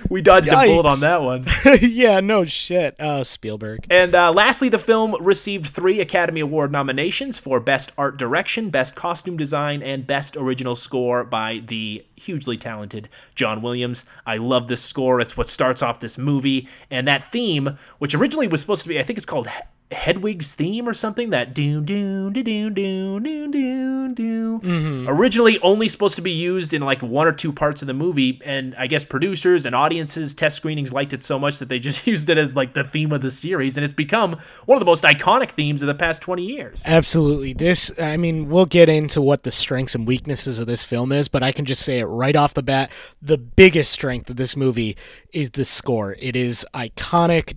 We 0.09 0.23
dodged 0.23 0.49
a 0.49 0.52
bullet 0.52 0.87
on 0.87 1.00
that 1.00 1.23
one. 1.23 1.47
yeah, 1.81 2.21
no 2.21 2.45
shit. 2.45 2.99
Uh, 3.00 3.25
Spielberg. 3.25 3.87
And 3.90 4.14
uh, 4.14 4.33
lastly, 4.33 4.69
the 4.69 4.78
film 4.78 5.14
received 5.21 5.67
three 5.67 6.00
Academy 6.00 6.40
Award 6.40 6.73
nominations 6.73 7.38
for 7.38 7.61
Best 7.61 7.93
Art 7.99 8.17
Direction, 8.17 8.71
Best 8.71 8.95
Costume 8.95 9.37
Design, 9.37 9.83
and 9.83 10.07
Best 10.07 10.37
Original 10.37 10.76
Score 10.76 11.25
by 11.25 11.62
the 11.67 12.05
hugely 12.17 12.57
talented 12.57 13.09
John 13.35 13.62
Williams. 13.62 14.05
I 14.26 14.38
love 14.38 14.69
this 14.69 14.83
score. 14.83 15.21
It's 15.21 15.37
what 15.37 15.49
starts 15.49 15.83
off 15.83 16.00
this 16.00 16.19
movie. 16.19 16.69
And 16.90 17.07
that 17.09 17.31
theme, 17.31 17.78
which 17.99 18.14
originally 18.14 18.49
was 18.49 18.61
supposed 18.61 18.83
to 18.83 18.88
be, 18.88 18.99
I 18.99 19.02
think 19.02 19.19
it's 19.19 19.26
called 19.26 19.49
Hedwig's 19.90 20.52
theme 20.52 20.87
or 20.87 20.92
something. 20.92 21.30
That 21.30 21.54
doom 21.54 21.85
doom 21.85 22.33
doom 22.35 22.45
doom 22.75 23.23
doom 23.23 23.50
doom 23.50 24.14
doom. 24.14 24.61
Mm-hmm. 24.61 25.09
Originally 25.09 25.59
only 25.61 25.88
supposed 25.88 26.16
to 26.16 26.23
be 26.23 26.30
used 26.30 26.75
in 26.75 26.83
like 26.83 27.00
one 27.00 27.26
or 27.26 27.33
two 27.33 27.52
parts 27.52 27.80
of 27.80 27.88
the 27.88 27.95
movie, 27.95 28.40
and 28.45 28.75
I 28.76 28.87
guess 28.87 29.04
producers 29.04 29.64
and 29.64 29.75
audiences 29.75 30.35
test 30.35 30.57
screenings 30.57 30.92
liked 30.92 31.14
it 31.14 31.23
so 31.23 31.38
much 31.38 31.59
that 31.59 31.71
they 31.71 31.78
just 31.78 32.07
used 32.07 32.28
it 32.28 32.37
as 32.37 32.54
like 32.54 32.75
the 32.75 32.85
theme 32.85 33.12
of 33.12 33.23
the 33.23 33.30
series, 33.30 33.78
and 33.78 33.85
it's 33.85 33.95
become 33.95 34.38
one 34.66 34.76
of 34.76 34.80
the 34.80 34.87
most 34.87 35.04
iconic 35.04 35.50
themes 35.50 35.83
of 35.83 35.87
the 35.87 35.95
past 35.95 36.21
twenty 36.21 36.45
years. 36.45 36.83
Absolutely, 36.85 37.54
this. 37.54 37.90
I 37.99 38.18
mean, 38.18 38.50
we'll 38.50 38.66
get 38.66 38.90
into 38.90 39.23
what 39.23 39.45
the 39.45 39.52
strengths 39.52 39.95
and 39.95 40.07
weaknesses 40.07 40.59
of 40.59 40.66
this 40.66 40.85
film 40.85 41.12
is, 41.12 41.28
but 41.28 41.42
I 41.42 41.52
can 41.52 41.64
just 41.64 41.83
say 41.83 41.99
it 41.99 42.04
right 42.04 42.37
off 42.37 42.52
the 42.52 42.62
bat: 42.62 42.90
the 43.23 43.38
biggest 43.38 43.92
strength 43.92 44.28
of 44.28 44.37
this 44.37 44.54
movie 44.54 44.99
is 45.33 45.52
the 45.52 45.64
score. 45.64 46.14
It 46.18 46.37
is 46.37 46.66
iconic. 46.75 47.57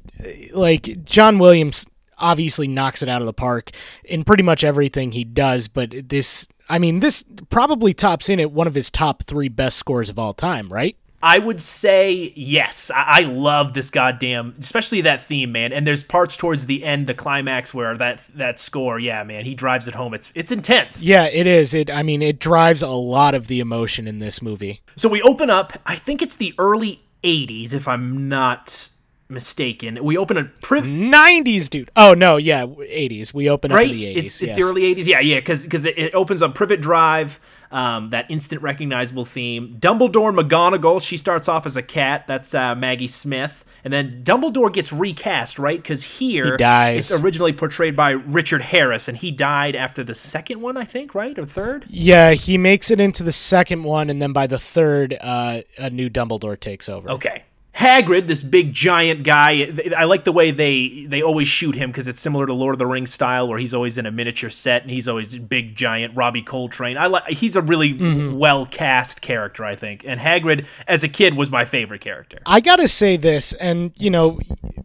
Like 0.53 1.03
John 1.03 1.37
Williams 1.39 1.85
obviously 2.21 2.67
knocks 2.67 3.01
it 3.01 3.09
out 3.09 3.21
of 3.21 3.25
the 3.25 3.33
park 3.33 3.71
in 4.03 4.23
pretty 4.23 4.43
much 4.43 4.63
everything 4.63 5.11
he 5.11 5.23
does, 5.23 5.67
but 5.67 6.09
this, 6.09 6.47
I 6.69 6.79
mean, 6.79 7.01
this 7.01 7.23
probably 7.49 7.93
tops 7.93 8.29
in 8.29 8.39
at 8.39 8.51
one 8.51 8.67
of 8.67 8.75
his 8.75 8.89
top 8.89 9.23
three 9.23 9.49
best 9.49 9.77
scores 9.77 10.09
of 10.09 10.17
all 10.17 10.33
time, 10.33 10.71
right? 10.71 10.95
I 11.23 11.37
would 11.37 11.61
say 11.61 12.33
yes. 12.35 12.89
I, 12.93 13.03
I 13.07 13.21
love 13.21 13.73
this 13.73 13.89
goddamn, 13.89 14.55
especially 14.59 15.01
that 15.01 15.21
theme, 15.21 15.51
man. 15.51 15.71
And 15.71 15.85
there's 15.85 16.03
parts 16.03 16.35
towards 16.35 16.65
the 16.65 16.83
end, 16.83 17.07
the 17.07 17.13
climax, 17.13 17.73
where 17.73 17.95
that 17.97 18.25
that 18.35 18.59
score, 18.59 18.99
yeah, 18.99 19.23
man, 19.23 19.45
he 19.45 19.53
drives 19.53 19.87
it 19.87 19.95
home. 19.95 20.13
It's 20.13 20.31
it's 20.35 20.51
intense. 20.51 21.03
Yeah, 21.03 21.25
it 21.25 21.45
is. 21.45 21.73
It, 21.73 21.91
I 21.91 22.03
mean, 22.03 22.21
it 22.21 22.39
drives 22.39 22.81
a 22.81 22.89
lot 22.89 23.35
of 23.35 23.47
the 23.47 23.59
emotion 23.59 24.07
in 24.07 24.19
this 24.19 24.41
movie. 24.41 24.81
So 24.95 25.09
we 25.09 25.21
open 25.21 25.49
up. 25.49 25.73
I 25.85 25.95
think 25.95 26.21
it's 26.21 26.37
the 26.37 26.53
early 26.57 27.01
'80s, 27.23 27.73
if 27.73 27.87
I'm 27.87 28.27
not 28.27 28.89
mistaken. 29.31 30.03
We 30.03 30.17
open 30.17 30.37
a 30.37 30.43
priv- 30.61 30.83
90s, 30.83 31.69
dude. 31.69 31.89
Oh, 31.95 32.13
no, 32.13 32.37
yeah, 32.37 32.65
80s. 32.65 33.33
We 33.33 33.49
open 33.49 33.71
up 33.71 33.79
in 33.81 33.87
the 33.87 33.93
80s. 33.93 34.17
It's, 34.17 34.41
it's 34.41 34.41
yes. 34.41 34.55
the 34.57 34.63
early 34.63 34.93
'80s. 34.93 35.07
Yeah, 35.07 35.19
yeah, 35.19 35.39
because 35.39 35.63
because 35.63 35.85
it, 35.85 35.97
it 35.97 36.13
opens 36.13 36.41
on 36.41 36.53
Privet 36.53 36.81
Drive. 36.81 37.39
Um, 37.71 38.09
that 38.09 38.29
instant 38.29 38.61
recognizable 38.61 39.23
theme. 39.23 39.77
Dumbledore 39.79 40.37
McGonagall. 40.37 41.01
She 41.01 41.15
starts 41.15 41.47
off 41.47 41.65
as 41.65 41.77
a 41.77 41.81
cat. 41.81 42.27
That's 42.27 42.53
uh, 42.53 42.75
Maggie 42.75 43.07
Smith. 43.07 43.63
And 43.83 43.91
then 43.91 44.23
Dumbledore 44.23 44.71
gets 44.71 44.93
recast, 44.93 45.57
right? 45.57 45.77
Because 45.77 46.03
here 46.03 46.51
He 46.51 46.57
dies. 46.57 47.11
it's 47.11 47.23
originally 47.23 47.53
portrayed 47.53 47.95
by 47.95 48.11
Richard 48.11 48.61
Harris, 48.61 49.07
and 49.07 49.17
he 49.17 49.31
died 49.31 49.75
after 49.75 50.03
the 50.03 50.13
second 50.13 50.61
one, 50.61 50.77
I 50.77 50.83
think, 50.83 51.15
right, 51.15 51.37
or 51.37 51.45
third. 51.45 51.85
Yeah, 51.89 52.31
he 52.31 52.57
makes 52.57 52.91
it 52.91 52.99
into 52.99 53.23
the 53.23 53.31
second 53.31 53.83
one, 53.83 54.09
and 54.09 54.21
then 54.21 54.33
by 54.33 54.47
the 54.47 54.59
third, 54.59 55.17
uh, 55.19 55.61
a 55.79 55.89
new 55.89 56.09
Dumbledore 56.09 56.59
takes 56.59 56.89
over. 56.89 57.09
Okay. 57.09 57.43
Hagrid, 57.73 58.27
this 58.27 58.43
big 58.43 58.73
giant 58.73 59.23
guy, 59.23 59.71
I 59.97 60.03
like 60.03 60.25
the 60.25 60.33
way 60.33 60.51
they 60.51 61.05
they 61.07 61.21
always 61.21 61.47
shoot 61.47 61.73
him 61.73 61.89
because 61.89 62.07
it's 62.07 62.19
similar 62.19 62.45
to 62.45 62.53
Lord 62.53 62.75
of 62.75 62.79
the 62.79 62.85
Rings 62.85 63.13
style, 63.13 63.47
where 63.47 63.57
he's 63.57 63.73
always 63.73 63.97
in 63.97 64.05
a 64.05 64.11
miniature 64.11 64.49
set 64.49 64.81
and 64.81 64.91
he's 64.91 65.07
always 65.07 65.39
big 65.39 65.75
giant. 65.75 66.15
Robbie 66.15 66.41
Coltrane, 66.41 66.97
I 66.97 67.07
like. 67.07 67.29
He's 67.29 67.55
a 67.55 67.61
really 67.61 67.93
mm-hmm. 67.93 68.37
well 68.37 68.65
cast 68.65 69.21
character, 69.21 69.63
I 69.63 69.75
think. 69.75 70.03
And 70.05 70.19
Hagrid, 70.19 70.65
as 70.87 71.05
a 71.05 71.07
kid, 71.07 71.35
was 71.35 71.49
my 71.49 71.63
favorite 71.63 72.01
character. 72.01 72.39
I 72.45 72.59
gotta 72.59 72.89
say 72.89 73.15
this, 73.15 73.53
and 73.53 73.93
you 73.95 74.09
know, 74.09 74.39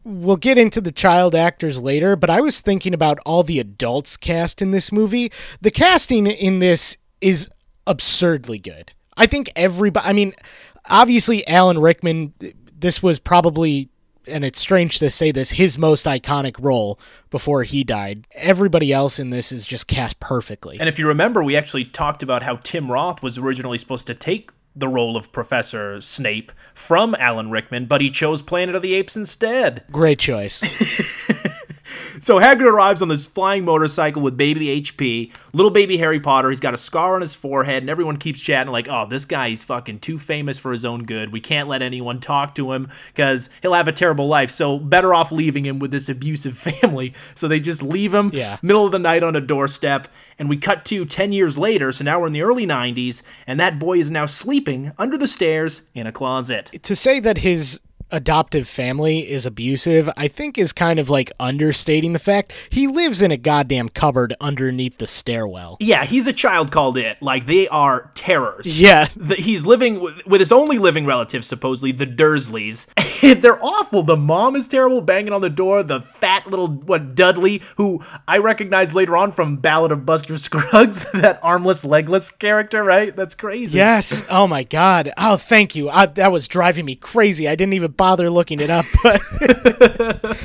we'll 0.05 0.37
get 0.37 0.57
into 0.57 0.81
the 0.81 0.93
child 0.93 1.35
actors 1.35 1.81
later, 1.81 2.15
but 2.15 2.31
I 2.31 2.41
was 2.41 2.61
thinking 2.61 2.95
about 2.95 3.19
all 3.27 3.43
the 3.43 3.59
adults 3.59 4.17
cast 4.17 4.63
in 4.63 4.71
this 4.71 4.93
movie. 4.93 5.33
The 5.61 5.73
casting 5.73 6.29
in 6.29 6.61
this 6.61 6.97
is 7.21 7.51
absurdly 7.87 8.61
good. 8.61 8.93
I 9.17 9.27
think 9.27 9.51
everybody, 9.57 10.07
I 10.09 10.13
mean, 10.13 10.35
obviously, 10.89 11.47
Alan 11.49 11.79
Rickman, 11.79 12.35
this 12.79 13.03
was 13.03 13.19
probably. 13.19 13.91
And 14.29 14.45
it's 14.45 14.59
strange 14.59 14.99
to 14.99 15.09
say 15.09 15.31
this, 15.31 15.51
his 15.51 15.79
most 15.79 16.05
iconic 16.05 16.57
role 16.59 16.99
before 17.31 17.63
he 17.63 17.85
died. 17.85 18.27
Everybody 18.33 18.93
else 18.93 19.21
in 19.21 19.31
this 19.31 19.53
is 19.53 19.65
just 19.65 19.87
cast 19.87 20.19
perfectly. 20.19 20.81
And 20.81 20.89
if 20.89 20.99
you 20.99 21.07
remember, 21.07 21.45
we 21.45 21.55
actually 21.55 21.85
talked 21.85 22.25
about 22.25 22.43
how 22.43 22.57
Tim 22.57 22.91
Roth 22.91 23.23
was 23.23 23.39
originally 23.39 23.79
supposed 23.79 24.09
to 24.09 24.15
take 24.15 24.51
the 24.77 24.89
role 24.89 25.17
of 25.17 25.31
Professor 25.33 26.01
Snape 26.01 26.51
from 26.75 27.15
Alan 27.19 27.51
Rickman, 27.51 27.87
but 27.87 28.01
he 28.01 28.11
chose 28.11 28.43
Planet 28.43 28.75
of 28.75 28.83
the 28.83 28.95
Apes 28.95 29.17
instead. 29.17 29.85
Great 29.91 30.19
choice. 30.19 30.61
So 32.21 32.37
Hagrid 32.37 32.63
arrives 32.71 33.03
on 33.03 33.09
this 33.09 33.27
flying 33.27 33.65
motorcycle 33.65 34.23
with 34.23 34.37
baby 34.37 34.81
HP, 34.81 35.33
little 35.53 35.71
baby 35.71 35.97
Harry 35.99 36.21
Potter. 36.21 36.51
He's 36.51 36.61
got 36.61 36.75
a 36.75 36.79
scar 36.79 37.15
on 37.17 37.21
his 37.21 37.35
forehead, 37.35 37.83
and 37.83 37.91
everyone 37.91 38.17
keeps 38.17 38.41
chatting 38.41 38.73
like, 38.73 38.89
"Oh, 38.89 39.07
this 39.07 39.25
guy 39.25 39.49
is 39.49 39.65
fucking 39.65 40.01
too 40.01 40.19
famous 40.19 40.59
for 40.59 40.73
his 40.73 40.85
own 40.85 41.05
good. 41.05 41.33
We 41.33 41.41
can't 41.41 41.69
let 41.69 41.83
anyone 41.83 42.21
talk 42.21 42.55
to 42.57 42.73
him 42.73 42.89
because 43.15 43.51
he'll 43.63 43.75
have 43.75 43.89
a 43.89 43.93
terrible 43.93 44.29
life. 44.29 44.51
So 44.51 44.79
better 44.79 45.15
off 45.15 45.31
leaving 45.33 45.65
him 45.67 45.79
with 45.79 45.91
this 45.91 46.09
abusive 46.09 46.57
family." 46.81 47.15
So 47.35 47.49
they 47.49 47.61
just 47.61 47.83
leave 47.83 48.15
him 48.15 48.31
Yeah. 48.33 48.59
middle 48.63 48.85
of 48.87 48.93
the 48.93 48.99
night 48.99 49.23
on 49.23 49.37
a 49.37 49.41
doorstep, 49.41 50.09
and 50.39 50.49
we 50.49 50.57
cut 50.57 50.85
to 50.87 51.05
10 51.05 51.33
years 51.33 51.59
later, 51.59 51.93
so 51.93 52.05
now 52.05 52.21
we're 52.21 52.27
in 52.27 52.33
the 52.33 52.43
early 52.43 52.67
90s, 52.67 53.23
and 53.47 53.59
that 53.61 53.79
boy 53.79 53.99
is 53.99 54.11
now 54.11 54.27
sleeping 54.27 54.93
under 54.99 55.17
the 55.19 55.29
stairs 55.29 55.83
in 55.95 56.07
a 56.07 56.13
closet. 56.13 56.71
to 56.83 56.95
say 56.97 57.21
that 57.21 57.39
his 57.39 57.81
adoptive 58.11 58.69
family 58.69 59.31
is 59.31 59.47
abusive, 59.47 60.09
I 60.17 60.29
think 60.29 60.59
is 60.59 60.73
kind 60.73 60.99
of 60.99 61.11
like 61.11 61.33
understating 61.41 62.13
the 62.13 62.19
fact 62.19 62.53
he 62.71 62.87
lives 62.87 63.23
in 63.23 63.31
a 63.31 63.37
goddamn 63.37 63.89
cupboard 63.89 64.35
underneath 64.41 64.99
the 64.99 65.07
stairwell. 65.07 65.77
Yeah, 65.81 66.05
he's 66.05 66.27
a 66.27 66.33
child 66.33 66.71
called 66.71 66.97
it. 66.97 67.21
Like, 67.21 67.47
they 67.47 67.69
are 67.69 68.11
terrors. 68.15 68.79
Yeah. 68.79 69.09
The, 69.17 69.35
he's 69.35 69.67
living 69.67 70.01
with, 70.01 70.27
with 70.27 70.41
his 70.41 70.53
only 70.53 70.79
living 70.79 71.07
relative, 71.07 71.45
supposedly, 71.45 71.93
the 71.93 72.07
Dursleys. 72.07 72.87
They're 73.41 73.63
awful. 73.65 74.03
The 74.03 74.17
mom 74.17 74.57
is 74.57 74.69
terrible, 74.69 75.01
banging 75.01 75.33
on 75.33 75.41
the 75.41 75.51
door. 75.51 75.83
The 75.83 76.01
fat 76.01 76.47
little, 76.47 76.69
what, 76.69 77.15
Dudley, 77.15 77.63
who 77.77 78.03
I 78.29 78.39
recognize 78.39 78.95
later 78.95 79.17
on 79.17 79.33
from 79.33 79.57
Ballad 79.57 79.93
of 79.93 80.07
Buster 80.07 80.39
Scruggs, 80.47 81.11
that 81.13 81.41
armless, 81.43 81.85
legless 81.85 82.31
character, 82.31 82.85
right? 82.85 83.15
That's 83.15 83.35
crazy. 83.35 83.79
Yes. 83.79 84.23
Oh 84.31 84.47
my 84.47 84.63
God. 84.63 85.13
Oh, 85.17 85.37
thank 85.37 85.75
you. 85.75 85.91
I, 85.91 86.07
that 86.07 86.33
was 86.33 86.47
driving 86.49 86.85
me 86.85 86.95
crazy. 86.95 87.49
I 87.49 87.55
didn't 87.55 87.75
even 87.75 87.93
bother 87.97 88.31
looking 88.31 88.61
it 88.61 88.71
up. 88.71 88.85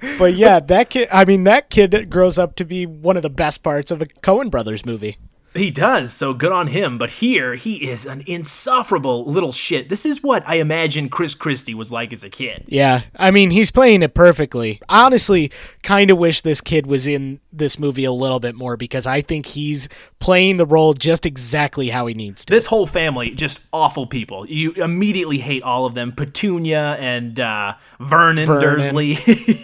But, 0.00 0.18
but 0.18 0.34
yeah, 0.34 0.60
that 0.60 0.90
kid. 0.90 1.08
I 1.10 1.24
mean, 1.24 1.44
that 1.44 1.70
kid 1.70 2.08
grows 2.10 2.38
up 2.38 2.56
to 2.56 2.64
be 2.64 2.86
one 2.86 3.16
of 3.16 3.22
the 3.22 3.30
best 3.30 3.62
parts 3.62 3.90
of 3.90 4.02
a 4.02 4.06
Coen 4.06 4.50
Brothers 4.50 4.84
movie. 4.86 5.18
He 5.54 5.70
does, 5.70 6.12
so 6.12 6.34
good 6.34 6.50
on 6.50 6.66
him. 6.66 6.98
But 6.98 7.10
here, 7.10 7.54
he 7.54 7.88
is 7.88 8.06
an 8.06 8.24
insufferable 8.26 9.24
little 9.24 9.52
shit. 9.52 9.88
This 9.88 10.04
is 10.04 10.22
what 10.22 10.42
I 10.48 10.56
imagine 10.56 11.08
Chris 11.08 11.34
Christie 11.34 11.74
was 11.74 11.92
like 11.92 12.12
as 12.12 12.24
a 12.24 12.30
kid. 12.30 12.64
Yeah, 12.66 13.02
I 13.16 13.30
mean, 13.30 13.50
he's 13.50 13.70
playing 13.70 14.02
it 14.02 14.14
perfectly. 14.14 14.80
Honestly, 14.88 15.52
kind 15.82 16.10
of 16.10 16.18
wish 16.18 16.40
this 16.40 16.60
kid 16.60 16.86
was 16.86 17.06
in 17.06 17.40
this 17.52 17.78
movie 17.78 18.04
a 18.04 18.12
little 18.12 18.40
bit 18.40 18.54
more 18.56 18.76
because 18.76 19.06
I 19.06 19.22
think 19.22 19.46
he's 19.46 19.88
playing 20.18 20.56
the 20.56 20.66
role 20.66 20.94
just 20.94 21.24
exactly 21.24 21.88
how 21.88 22.06
he 22.06 22.14
needs 22.14 22.44
to. 22.44 22.50
This 22.50 22.66
whole 22.66 22.86
family, 22.86 23.30
just 23.30 23.60
awful 23.72 24.06
people. 24.06 24.46
You 24.48 24.72
immediately 24.72 25.38
hate 25.38 25.62
all 25.62 25.86
of 25.86 25.94
them. 25.94 26.12
Petunia 26.12 26.96
and 26.98 27.38
uh, 27.38 27.74
Vernon, 28.00 28.46
Vernon. 28.46 28.60
Dursley. 28.60 29.18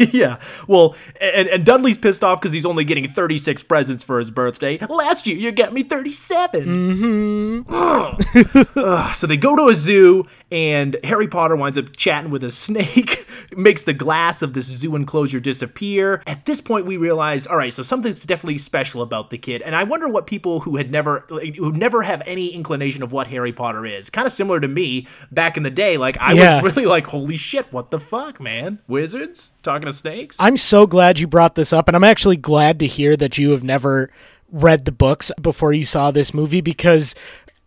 yeah. 0.12 0.38
Well, 0.68 0.94
and, 1.20 1.49
and 1.49 1.64
Dudley's 1.64 1.99
pissed 1.99 2.23
off 2.23 2.40
because 2.40 2.52
he's 2.52 2.66
only 2.66 2.85
getting 2.85 3.09
36 3.09 3.62
presents 3.64 4.04
for 4.04 4.18
his 4.18 4.30
birthday. 4.30 4.78
Last 4.78 5.26
year, 5.26 5.37
you 5.37 5.50
got 5.50 5.73
me 5.73 5.79
37. 5.82 7.64
Mm-hmm. 7.64 9.12
so 9.14 9.26
they 9.26 9.37
go 9.37 9.56
to 9.56 9.68
a 9.68 9.75
zoo, 9.75 10.26
and 10.50 10.96
Harry 11.04 11.28
Potter 11.28 11.56
winds 11.56 11.78
up 11.78 11.96
chatting 11.96 12.30
with 12.30 12.44
a 12.44 12.50
snake, 12.50 13.26
makes 13.56 13.84
the 13.84 13.92
glass 13.92 14.42
of 14.42 14.52
this 14.54 14.66
zoo 14.66 14.96
enclosure 14.96 15.40
disappear. 15.40 16.22
At 16.26 16.44
this 16.46 16.60
point, 16.60 16.87
we 16.87 16.96
realize, 16.96 17.46
all 17.46 17.56
right, 17.56 17.72
so 17.72 17.82
something's 17.82 18.25
definitely 18.25 18.58
special 18.58 19.02
about 19.02 19.30
the 19.30 19.38
kid, 19.38 19.62
and 19.62 19.75
I 19.75 19.84
wonder 19.84 20.08
what 20.08 20.26
people 20.26 20.60
who 20.60 20.76
had 20.76 20.90
never, 20.90 21.25
like, 21.30 21.56
who 21.56 21.72
never 21.72 22.02
have 22.02 22.22
any 22.26 22.49
inclination 22.49 23.02
of 23.02 23.12
what 23.12 23.26
Harry 23.28 23.52
Potter 23.52 23.84
is, 23.87 24.10
kind 24.10 24.26
of 24.26 24.32
similar 24.32 24.60
to 24.60 24.68
me 24.68 25.06
back 25.30 25.56
in 25.56 25.62
the 25.62 25.70
day. 25.70 25.96
Like 25.96 26.20
I 26.20 26.32
Yeah. 26.32 26.62
was 26.62 26.76
really 26.76 26.87
like, 26.87 27.06
holy 27.06 27.37
shit, 27.37 27.66
what 27.72 27.90
the 27.90 28.00
fuck, 28.00 28.40
man? 28.40 28.78
Wizards 28.88 29.52
talking 29.62 29.87
to 29.87 29.92
snakes? 29.92 30.37
I'm 30.40 30.56
so 30.56 30.87
glad 30.87 31.18
you 31.18 31.26
brought 31.26 31.54
this 31.54 31.72
up, 31.72 31.88
and 31.88 31.96
I'm 31.96 32.04
actually 32.04 32.37
glad 32.37 32.78
to 32.80 32.87
hear 32.87 33.16
that 33.16 33.38
you 33.38 33.50
have 33.50 33.62
never 33.64 34.10
read 34.52 34.85
the 34.85 34.92
books 34.92 35.30
before 35.40 35.73
you 35.73 35.85
saw 35.85 36.11
this 36.11 36.35
movie 36.35 36.61
because 36.61 37.14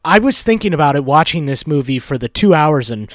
I 0.05 0.19
was 0.19 0.43
thinking 0.43 0.73
about 0.73 0.97
it 0.97 1.05
watching 1.05 1.45
this 1.45 1.65
movie 1.65 1.99
for 1.99 2.17
the 2.17 2.27
two 2.27 2.53
hours 2.53 2.91
and 2.91 3.09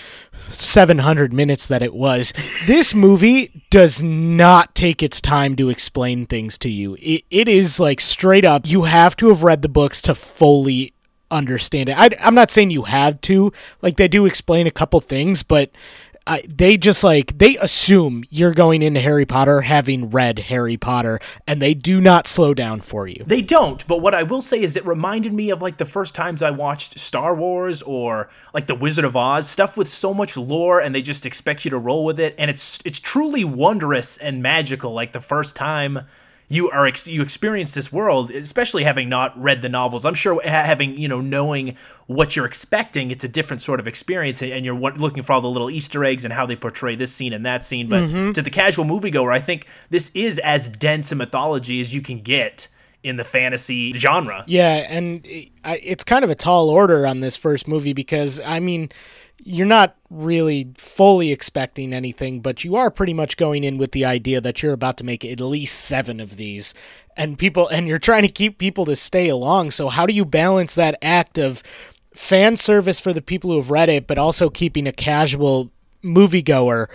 700 0.48 1.34
minutes 1.34 1.66
that 1.66 1.82
it 1.82 1.94
was. 1.94 2.32
This 2.66 2.94
movie 2.94 3.64
does 3.70 4.02
not 4.02 4.74
take 4.74 5.02
its 5.02 5.22
time 5.22 5.56
to 5.56 5.70
explain 5.70 6.26
things 6.26 6.58
to 6.58 6.68
you. 6.68 6.96
It, 7.00 7.24
it 7.30 7.48
is 7.48 7.80
like 7.80 8.00
straight 8.00 8.44
up, 8.44 8.66
you 8.66 8.82
have 8.82 9.16
to 9.16 9.28
have 9.28 9.42
read 9.42 9.62
the 9.62 9.68
books 9.70 10.02
to 10.02 10.14
fully 10.14 10.92
understand 11.30 11.88
it. 11.88 11.98
I, 11.98 12.10
I'm 12.20 12.34
not 12.34 12.50
saying 12.50 12.70
you 12.70 12.82
have 12.82 13.20
to, 13.22 13.52
like, 13.80 13.96
they 13.96 14.08
do 14.08 14.26
explain 14.26 14.66
a 14.66 14.70
couple 14.70 15.00
things, 15.00 15.42
but. 15.42 15.70
I, 16.28 16.44
they 16.46 16.76
just 16.76 17.02
like 17.02 17.38
they 17.38 17.56
assume 17.56 18.22
you're 18.28 18.52
going 18.52 18.82
into 18.82 19.00
Harry 19.00 19.24
Potter 19.24 19.62
having 19.62 20.10
read 20.10 20.38
Harry 20.38 20.76
Potter, 20.76 21.20
and 21.46 21.62
they 21.62 21.72
do 21.72 22.02
not 22.02 22.26
slow 22.26 22.52
down 22.52 22.82
for 22.82 23.08
you. 23.08 23.24
They 23.26 23.40
don't, 23.40 23.84
but 23.86 24.02
what 24.02 24.14
I 24.14 24.24
will 24.24 24.42
say 24.42 24.60
is 24.60 24.76
it 24.76 24.84
reminded 24.84 25.32
me 25.32 25.48
of 25.48 25.62
like 25.62 25.78
the 25.78 25.86
first 25.86 26.14
times 26.14 26.42
I 26.42 26.50
watched 26.50 26.98
Star 26.98 27.34
Wars 27.34 27.80
or 27.80 28.28
like 28.52 28.66
The 28.66 28.74
Wizard 28.74 29.06
of 29.06 29.16
Oz, 29.16 29.48
stuff 29.48 29.78
with 29.78 29.88
so 29.88 30.12
much 30.12 30.36
lore 30.36 30.80
and 30.80 30.94
they 30.94 31.00
just 31.00 31.24
expect 31.24 31.64
you 31.64 31.70
to 31.70 31.78
roll 31.78 32.04
with 32.04 32.20
it 32.20 32.34
and 32.36 32.50
it's 32.50 32.78
it's 32.84 33.00
truly 33.00 33.44
wondrous 33.44 34.18
and 34.18 34.42
magical 34.42 34.92
like 34.92 35.12
the 35.12 35.20
first 35.20 35.56
time 35.56 36.00
you 36.48 36.70
are 36.70 36.86
ex- 36.86 37.06
you 37.06 37.22
experience 37.22 37.74
this 37.74 37.92
world, 37.92 38.30
especially 38.30 38.82
having 38.82 39.08
not 39.08 39.40
read 39.40 39.62
the 39.62 39.68
novels. 39.68 40.04
I'm 40.06 40.14
sure 40.14 40.40
having, 40.42 40.96
you 40.98 41.06
know, 41.06 41.20
knowing 41.20 41.76
what 42.06 42.34
you're 42.34 42.46
expecting, 42.46 43.10
it's 43.10 43.24
a 43.24 43.28
different 43.28 43.60
sort 43.60 43.80
of 43.80 43.86
experience 43.86 44.42
and 44.42 44.64
you're 44.64 44.74
looking 44.74 45.22
for 45.22 45.34
all 45.34 45.40
the 45.42 45.50
little 45.50 45.70
easter 45.70 46.04
eggs 46.04 46.24
and 46.24 46.32
how 46.32 46.46
they 46.46 46.56
portray 46.56 46.94
this 46.94 47.12
scene 47.12 47.34
and 47.34 47.44
that 47.44 47.64
scene, 47.64 47.88
but 47.88 48.02
mm-hmm. 48.02 48.32
to 48.32 48.40
the 48.40 48.50
casual 48.50 48.86
moviegoer, 48.86 49.32
I 49.32 49.40
think 49.40 49.66
this 49.90 50.10
is 50.14 50.38
as 50.38 50.70
dense 50.70 51.12
a 51.12 51.14
mythology 51.14 51.80
as 51.80 51.94
you 51.94 52.00
can 52.00 52.20
get 52.20 52.68
in 53.02 53.16
the 53.16 53.24
fantasy 53.24 53.92
genre. 53.92 54.44
Yeah, 54.46 54.86
and 54.88 55.20
it's 55.64 56.04
kind 56.04 56.24
of 56.24 56.30
a 56.30 56.34
tall 56.34 56.70
order 56.70 57.06
on 57.06 57.20
this 57.20 57.36
first 57.36 57.68
movie 57.68 57.92
because 57.92 58.40
I 58.40 58.58
mean, 58.58 58.90
you're 59.48 59.66
not 59.66 59.96
really 60.10 60.70
fully 60.76 61.32
expecting 61.32 61.94
anything, 61.94 62.40
but 62.40 62.64
you 62.64 62.76
are 62.76 62.90
pretty 62.90 63.14
much 63.14 63.38
going 63.38 63.64
in 63.64 63.78
with 63.78 63.92
the 63.92 64.04
idea 64.04 64.42
that 64.42 64.62
you're 64.62 64.74
about 64.74 64.98
to 64.98 65.04
make 65.04 65.24
at 65.24 65.40
least 65.40 65.80
seven 65.80 66.20
of 66.20 66.36
these, 66.36 66.74
and 67.16 67.38
people, 67.38 67.66
and 67.68 67.88
you're 67.88 67.98
trying 67.98 68.22
to 68.22 68.28
keep 68.28 68.58
people 68.58 68.84
to 68.84 68.94
stay 68.94 69.28
along. 69.28 69.70
So 69.70 69.88
how 69.88 70.04
do 70.04 70.12
you 70.12 70.26
balance 70.26 70.74
that 70.74 70.98
act 71.00 71.38
of 71.38 71.62
fan 72.12 72.56
service 72.56 73.00
for 73.00 73.14
the 73.14 73.22
people 73.22 73.50
who 73.50 73.56
have 73.56 73.70
read 73.70 73.88
it, 73.88 74.06
but 74.06 74.18
also 74.18 74.50
keeping 74.50 74.86
a 74.86 74.92
casual 74.92 75.70
moviegoer 76.04 76.88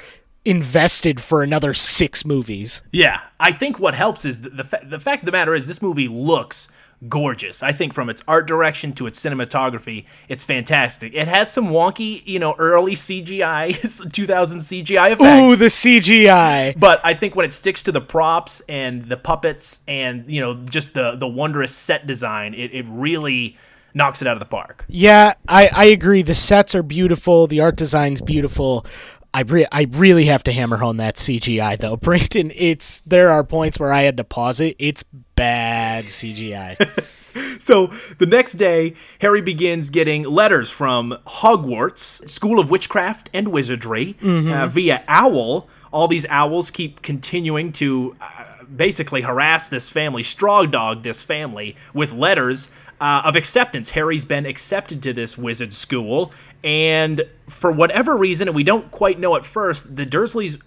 invested 0.45 1.19
for 1.19 1.41
another 1.41 1.73
six 1.73 2.23
movies? 2.23 2.83
Yeah, 2.91 3.21
I 3.39 3.51
think 3.51 3.79
what 3.79 3.95
helps 3.95 4.25
is 4.25 4.41
the 4.41 4.51
the, 4.51 4.63
fa- 4.63 4.81
the 4.83 4.99
fact 4.99 5.23
of 5.23 5.25
the 5.25 5.31
matter 5.31 5.55
is 5.55 5.65
this 5.65 5.81
movie 5.81 6.07
looks 6.07 6.67
gorgeous. 7.09 7.63
I 7.63 7.71
think 7.71 7.93
from 7.93 8.09
its 8.09 8.21
art 8.27 8.47
direction 8.47 8.93
to 8.93 9.07
its 9.07 9.19
cinematography, 9.19 10.05
it's 10.29 10.43
fantastic. 10.43 11.15
It 11.15 11.27
has 11.27 11.51
some 11.51 11.69
wonky, 11.69 12.21
you 12.25 12.39
know, 12.39 12.55
early 12.57 12.93
CGI, 12.93 14.11
2000 14.13 14.59
CGI 14.59 15.11
effects. 15.11 15.21
Ooh, 15.21 15.55
the 15.55 15.65
CGI. 15.65 16.79
but 16.79 17.01
I 17.03 17.13
think 17.13 17.35
when 17.35 17.45
it 17.45 17.53
sticks 17.53 17.83
to 17.83 17.91
the 17.91 18.01
props 18.01 18.61
and 18.67 19.03
the 19.05 19.17
puppets 19.17 19.81
and 19.87 20.29
you 20.29 20.41
know 20.41 20.55
just 20.55 20.93
the 20.93 21.15
the 21.15 21.27
wondrous 21.27 21.75
set 21.75 22.07
design, 22.07 22.53
it, 22.53 22.73
it 22.73 22.85
really 22.89 23.57
knocks 23.93 24.21
it 24.21 24.27
out 24.27 24.33
of 24.33 24.39
the 24.39 24.45
park. 24.45 24.85
Yeah, 24.87 25.33
I, 25.47 25.69
I 25.71 25.85
agree. 25.85 26.21
The 26.21 26.35
sets 26.35 26.73
are 26.75 26.83
beautiful. 26.83 27.47
The 27.47 27.59
art 27.61 27.75
design's 27.75 28.21
beautiful. 28.21 28.85
I 29.33 29.41
re- 29.41 29.67
I 29.71 29.87
really 29.91 30.25
have 30.25 30.43
to 30.43 30.51
hammer 30.51 30.77
home 30.77 30.97
that 30.97 31.15
CGI 31.15 31.77
though, 31.79 31.97
Brayton. 32.01 32.51
It's 32.55 33.01
there 33.01 33.29
are 33.29 33.43
points 33.43 33.79
where 33.79 33.91
I 33.91 34.03
had 34.03 34.17
to 34.17 34.23
pause 34.23 34.59
it. 34.59 34.75
It's 34.79 35.03
bad 35.35 36.03
CGI. 36.05 37.03
So 37.57 37.87
the 38.19 38.27
next 38.27 38.53
day, 38.53 38.93
Harry 39.19 39.41
begins 39.41 39.89
getting 39.89 40.21
letters 40.21 40.69
from 40.69 41.17
Hogwarts, 41.25 42.29
School 42.29 42.59
of 42.59 42.69
Witchcraft 42.69 43.31
and 43.33 43.47
Wizardry, 43.47 44.15
uh, 44.23 44.67
via 44.67 45.03
Owl. 45.07 45.67
All 45.91 46.07
these 46.07 46.27
owls 46.27 46.69
keep 46.69 47.01
continuing 47.01 47.71
to 47.71 48.15
uh, 48.21 48.65
basically 48.75 49.21
harass 49.21 49.67
this 49.69 49.89
family, 49.89 50.21
straw 50.21 50.65
dog 50.65 51.01
this 51.01 51.23
family, 51.23 51.75
with 51.93 52.13
letters 52.13 52.69
uh, 53.01 53.23
of 53.25 53.35
acceptance. 53.35 53.89
Harry's 53.89 54.25
been 54.25 54.45
accepted 54.45 55.03
to 55.03 55.13
this 55.13 55.37
wizard 55.37 55.73
school, 55.73 56.31
and 56.63 57.21
for 57.49 57.71
whatever 57.71 58.15
reason, 58.15 58.47
and 58.47 58.55
we 58.55 58.63
don't 58.63 58.89
quite 58.91 59.19
know 59.19 59.35
at 59.35 59.45
first, 59.45 59.95
the 59.95 60.05
Dursleys 60.05 60.59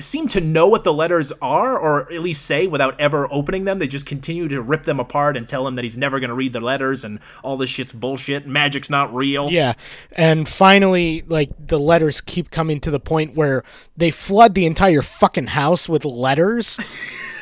seem 0.00 0.26
to 0.26 0.40
know 0.40 0.66
what 0.66 0.84
the 0.84 0.92
letters 0.92 1.32
are, 1.40 1.78
or 1.78 2.12
at 2.12 2.20
least 2.20 2.46
say 2.46 2.66
without 2.66 2.98
ever 3.00 3.28
opening 3.30 3.64
them. 3.64 3.78
They 3.78 3.86
just 3.86 4.06
continue 4.06 4.48
to 4.48 4.60
rip 4.60 4.82
them 4.84 4.98
apart 4.98 5.36
and 5.36 5.46
tell 5.46 5.66
him 5.66 5.74
that 5.74 5.84
he's 5.84 5.96
never 5.96 6.18
going 6.20 6.30
to 6.30 6.34
read 6.34 6.52
the 6.52 6.60
letters 6.60 7.04
and 7.04 7.20
all 7.42 7.56
this 7.56 7.70
shit's 7.70 7.92
bullshit. 7.92 8.46
Magic's 8.46 8.90
not 8.90 9.14
real. 9.14 9.50
yeah, 9.50 9.74
and 10.12 10.48
finally, 10.48 11.22
like 11.28 11.50
the 11.66 11.78
letters 11.78 12.20
keep 12.20 12.50
coming 12.50 12.80
to 12.80 12.90
the 12.90 13.00
point 13.00 13.36
where 13.36 13.62
they 13.96 14.10
flood 14.10 14.54
the 14.54 14.66
entire 14.66 15.02
fucking 15.02 15.48
house 15.48 15.88
with 15.88 16.04
letters. 16.04 16.78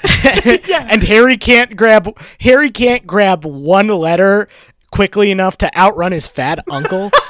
and 0.73 1.03
Harry 1.03 1.37
can't 1.37 1.77
grab 1.77 2.17
Harry 2.41 2.71
can't 2.71 3.07
grab 3.07 3.45
one 3.45 3.89
letter 3.89 4.49
quickly 4.91 5.31
enough 5.31 5.59
to 5.59 5.77
outrun 5.77 6.13
his 6.13 6.29
fat 6.29 6.65
uncle. 6.71 7.11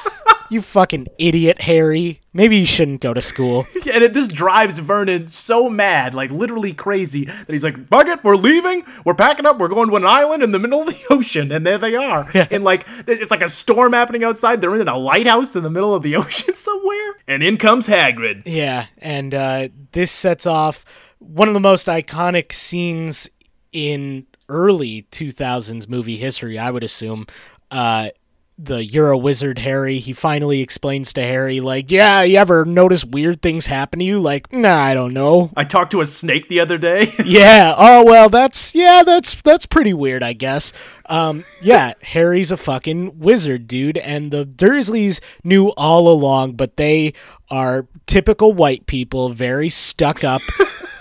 You 0.53 0.61
fucking 0.61 1.09
idiot, 1.17 1.63
Harry. 1.63 2.21
Maybe 2.35 2.59
you 2.59 2.67
shouldn't 2.67 3.01
go 3.01 3.15
to 3.15 3.23
school. 3.23 3.65
and 3.75 4.05
it, 4.05 4.13
this 4.13 4.29
drives 4.29 4.79
Vernon 4.81 5.27
so 5.27 5.71
mad, 5.71 6.13
like 6.13 6.31
literally 6.31 6.75
crazy, 6.75 7.25
that 7.25 7.49
he's 7.49 7.65
like, 7.65 7.83
"Fuck 7.87 8.07
it, 8.07 8.23
we're 8.23 8.37
leaving. 8.37 8.85
We're 9.07 9.15
packing 9.15 9.47
up. 9.47 9.57
We're 9.57 9.69
going 9.69 9.89
to 9.89 9.97
an 9.97 10.05
island 10.05 10.43
in 10.43 10.51
the 10.51 10.59
middle 10.59 10.83
of 10.83 10.89
the 10.89 11.03
ocean." 11.09 11.51
And 11.51 11.65
there 11.65 11.79
they 11.79 11.97
are. 11.97 12.31
And 12.51 12.65
like, 12.65 12.87
it's 13.07 13.31
like 13.31 13.41
a 13.41 13.49
storm 13.49 13.95
happening 13.95 14.25
outside. 14.25 14.61
They're 14.61 14.79
in 14.79 14.89
a 14.89 14.99
lighthouse 14.99 15.57
in 15.57 15.63
the 15.63 15.71
middle 15.71 15.95
of 15.95 16.03
the 16.03 16.17
ocean 16.17 16.55
somewhere. 16.55 17.15
And 17.27 17.43
in 17.43 17.57
comes 17.57 17.89
Hagrid. 17.89 18.43
Yeah, 18.45 18.89
and 18.99 19.33
uh, 19.33 19.69
this 19.93 20.13
sets 20.13 20.45
off 20.45 20.85
one 21.23 21.49
of 21.49 21.55
the 21.55 21.61
most 21.61 21.87
iconic 21.87 22.53
scenes 22.53 23.29
in 23.73 24.27
early 24.49 25.07
2000s 25.11 25.89
movie 25.89 26.17
history, 26.17 26.59
I 26.59 26.71
would 26.71 26.85
assume. 26.85 27.27
Uh, 27.71 28.11
the 28.59 28.85
you're 28.85 29.11
a 29.11 29.19
wizard 29.19 29.59
harry 29.59 29.99
he 29.99 30.13
finally 30.13 30.61
explains 30.61 31.13
to 31.15 31.23
harry 31.23 31.59
like 31.61 31.91
yeah 31.91 32.23
you 32.23 32.37
ever 32.37 32.65
notice 32.67 33.03
weird 33.05 33.41
things 33.41 33.67
happen 33.67 33.99
to 33.99 34.05
you 34.05 34.21
like 34.21 34.53
nah 34.53 34.77
i 34.77 34.93
don't 34.95 35.15
know 35.15 35.51
I 35.57 35.65
talked 35.65 35.91
to 35.93 36.01
a 36.03 36.07
snake 36.07 36.49
the 36.49 36.61
other 36.61 36.77
day. 36.77 37.11
yeah 37.25 37.75
oh 37.77 38.05
well 38.05 38.29
that's 38.29 38.75
yeah 38.75 39.03
that's 39.05 39.41
that's 39.41 39.65
pretty 39.65 39.95
weird 39.95 40.23
i 40.23 40.35
guess 40.35 40.73
um 41.07 41.45
yeah 41.63 41.95
harry's 42.03 42.51
a 42.51 42.59
fucking 42.59 43.19
wizard 43.19 43.67
dude 43.67 43.97
and 43.97 44.31
the 44.31 44.45
dursleys 44.45 45.21
knew 45.43 45.69
all 45.71 46.09
along 46.09 46.53
but 46.53 46.77
they 46.77 47.15
are 47.51 47.89
typical 48.07 48.53
white 48.53 48.87
people 48.87 49.31
very 49.31 49.71
stuck 49.71 50.23
up 50.23 50.43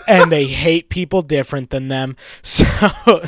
and 0.07 0.31
they 0.31 0.45
hate 0.45 0.89
people 0.89 1.21
different 1.21 1.69
than 1.69 1.87
them 1.87 2.15
so 2.43 2.65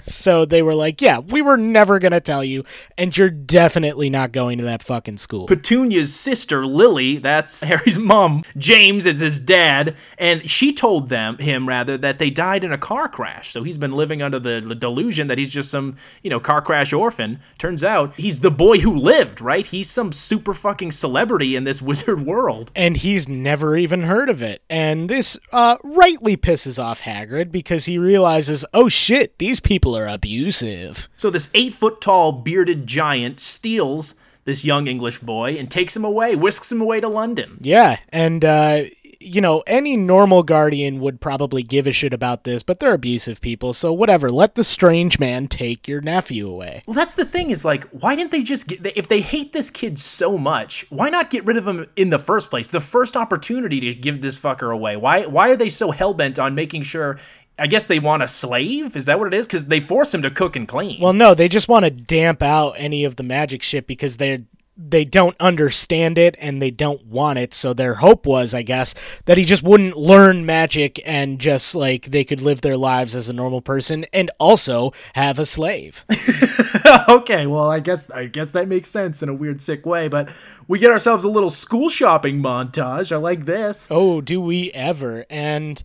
so 0.05 0.45
they 0.45 0.61
were 0.61 0.75
like 0.75 1.01
yeah 1.01 1.19
we 1.19 1.41
were 1.41 1.57
never 1.57 1.99
gonna 1.99 2.19
tell 2.21 2.43
you 2.43 2.63
and 2.97 3.17
you're 3.17 3.29
definitely 3.29 4.09
not 4.09 4.31
going 4.31 4.57
to 4.57 4.63
that 4.63 4.83
fucking 4.83 5.17
school 5.17 5.45
Petunia's 5.47 6.13
sister, 6.13 6.65
Lily, 6.65 7.17
that's 7.17 7.61
Harry's 7.63 7.99
mom. 7.99 8.43
James 8.57 9.05
is 9.05 9.19
his 9.19 9.39
dad, 9.39 9.95
and 10.17 10.49
she 10.49 10.73
told 10.73 11.09
them 11.09 11.37
him 11.37 11.67
rather 11.67 11.97
that 11.97 12.19
they 12.19 12.29
died 12.29 12.63
in 12.63 12.71
a 12.71 12.77
car 12.77 13.07
crash. 13.07 13.51
So 13.51 13.63
he's 13.63 13.77
been 13.77 13.91
living 13.91 14.21
under 14.21 14.39
the, 14.39 14.61
the 14.65 14.75
delusion 14.75 15.27
that 15.27 15.37
he's 15.37 15.49
just 15.49 15.69
some, 15.69 15.97
you 16.21 16.29
know, 16.29 16.39
car 16.39 16.61
crash 16.61 16.93
orphan. 16.93 17.39
Turns 17.57 17.83
out 17.83 18.15
he's 18.15 18.39
the 18.39 18.51
boy 18.51 18.79
who 18.79 18.95
lived, 18.95 19.41
right? 19.41 19.65
He's 19.65 19.89
some 19.89 20.11
super 20.11 20.53
fucking 20.53 20.91
celebrity 20.91 21.55
in 21.55 21.63
this 21.63 21.81
wizard 21.93 22.21
world. 22.21 22.71
and 22.75 22.97
he's 22.97 23.27
never 23.27 23.77
even 23.77 24.03
heard 24.03 24.29
of 24.29 24.41
it. 24.41 24.63
And 24.69 25.09
this 25.09 25.37
uh, 25.51 25.77
rightly 25.83 26.37
pisses 26.37 26.72
off 26.79 27.01
Hagrid 27.01 27.51
because 27.51 27.85
he 27.85 27.97
realizes, 27.97 28.65
oh 28.73 28.87
shit, 28.87 29.37
these 29.39 29.59
people 29.59 29.97
are 29.97 30.07
abusive. 30.07 31.09
So 31.17 31.29
this 31.29 31.49
eight 31.53 31.73
foot 31.73 32.01
tall 32.01 32.31
bearded 32.31 32.87
giant 32.87 33.39
steals 33.39 34.15
this 34.45 34.65
young 34.65 34.87
English 34.87 35.19
boy 35.19 35.55
and 35.57 35.69
takes 35.69 35.95
him 35.95 36.03
away, 36.03 36.35
whisks 36.35 36.71
him 36.71 36.81
away 36.81 36.99
to 36.99 37.07
London. 37.07 37.57
Yeah, 37.61 37.97
and 38.09 38.43
uh, 38.43 38.83
you 39.23 39.41
know, 39.41 39.63
any 39.65 39.95
normal 39.95 40.43
guardian 40.43 40.99
would 40.99 41.21
probably 41.21 41.63
give 41.63 41.87
a 41.87 41.91
shit 41.91 42.13
about 42.13 42.43
this, 42.43 42.63
but 42.63 42.79
they're 42.79 42.93
abusive 42.93 43.41
people, 43.41 43.73
so 43.73 43.93
whatever. 43.93 44.29
Let 44.29 44.55
the 44.55 44.63
strange 44.63 45.19
man 45.19 45.47
take 45.47 45.87
your 45.87 46.01
nephew 46.01 46.49
away. 46.49 46.83
Well, 46.85 46.95
that's 46.95 47.15
the 47.15 47.25
thing 47.25 47.49
is 47.49 47.63
like, 47.63 47.85
why 47.89 48.15
didn't 48.15 48.31
they 48.31 48.43
just 48.43 48.67
get, 48.67 48.85
if 48.97 49.07
they 49.07 49.21
hate 49.21 49.53
this 49.53 49.69
kid 49.69 49.97
so 49.97 50.37
much, 50.37 50.85
why 50.89 51.09
not 51.09 51.29
get 51.29 51.45
rid 51.45 51.57
of 51.57 51.67
him 51.67 51.87
in 51.95 52.09
the 52.09 52.19
first 52.19 52.49
place? 52.49 52.69
The 52.69 52.81
first 52.81 53.15
opportunity 53.15 53.79
to 53.79 53.93
give 53.93 54.21
this 54.21 54.39
fucker 54.39 54.73
away. 54.73 54.97
Why, 54.97 55.25
why 55.25 55.49
are 55.49 55.55
they 55.55 55.69
so 55.69 55.91
hell 55.91 56.13
bent 56.13 56.39
on 56.39 56.55
making 56.55 56.83
sure? 56.83 57.19
I 57.59 57.67
guess 57.67 57.85
they 57.85 57.99
want 57.99 58.23
a 58.23 58.27
slave. 58.27 58.95
Is 58.95 59.05
that 59.05 59.19
what 59.19 59.27
it 59.27 59.33
is? 59.35 59.45
Because 59.45 59.67
they 59.67 59.79
force 59.79 60.13
him 60.13 60.23
to 60.23 60.31
cook 60.31 60.55
and 60.55 60.67
clean. 60.67 60.99
Well, 60.99 61.13
no, 61.13 61.35
they 61.35 61.47
just 61.47 61.67
want 61.67 61.85
to 61.85 61.91
damp 61.91 62.41
out 62.41 62.71
any 62.77 63.03
of 63.03 63.15
the 63.15 63.23
magic 63.23 63.61
shit 63.61 63.85
because 63.85 64.17
they're 64.17 64.39
they 64.75 65.05
don't 65.05 65.35
understand 65.39 66.17
it 66.17 66.35
and 66.39 66.61
they 66.61 66.71
don't 66.71 67.05
want 67.05 67.37
it. 67.37 67.53
So 67.53 67.73
their 67.73 67.95
hope 67.95 68.25
was, 68.25 68.53
I 68.53 68.63
guess, 68.63 68.93
that 69.25 69.37
he 69.37 69.45
just 69.45 69.61
wouldn't 69.61 69.95
learn 69.95 70.45
magic 70.45 70.99
and 71.05 71.39
just 71.39 71.75
like 71.75 72.05
they 72.05 72.23
could 72.23 72.41
live 72.41 72.61
their 72.61 72.77
lives 72.77 73.15
as 73.15 73.29
a 73.29 73.33
normal 73.33 73.61
person 73.61 74.05
and 74.13 74.31
also 74.39 74.91
have 75.13 75.37
a 75.37 75.45
slave. 75.45 76.05
okay, 77.09 77.45
well, 77.45 77.69
I 77.69 77.79
guess 77.79 78.09
I 78.09 78.25
guess 78.25 78.51
that 78.51 78.67
makes 78.67 78.89
sense 78.89 79.21
in 79.21 79.29
a 79.29 79.33
weird, 79.33 79.61
sick 79.61 79.85
way. 79.85 80.07
But 80.07 80.29
we 80.67 80.79
get 80.79 80.91
ourselves 80.91 81.23
a 81.23 81.29
little 81.29 81.49
school 81.49 81.89
shopping 81.89 82.41
montage. 82.41 83.11
I 83.11 83.17
like 83.17 83.45
this. 83.45 83.87
oh, 83.91 84.21
do 84.21 84.41
we 84.41 84.71
ever? 84.71 85.25
And 85.29 85.81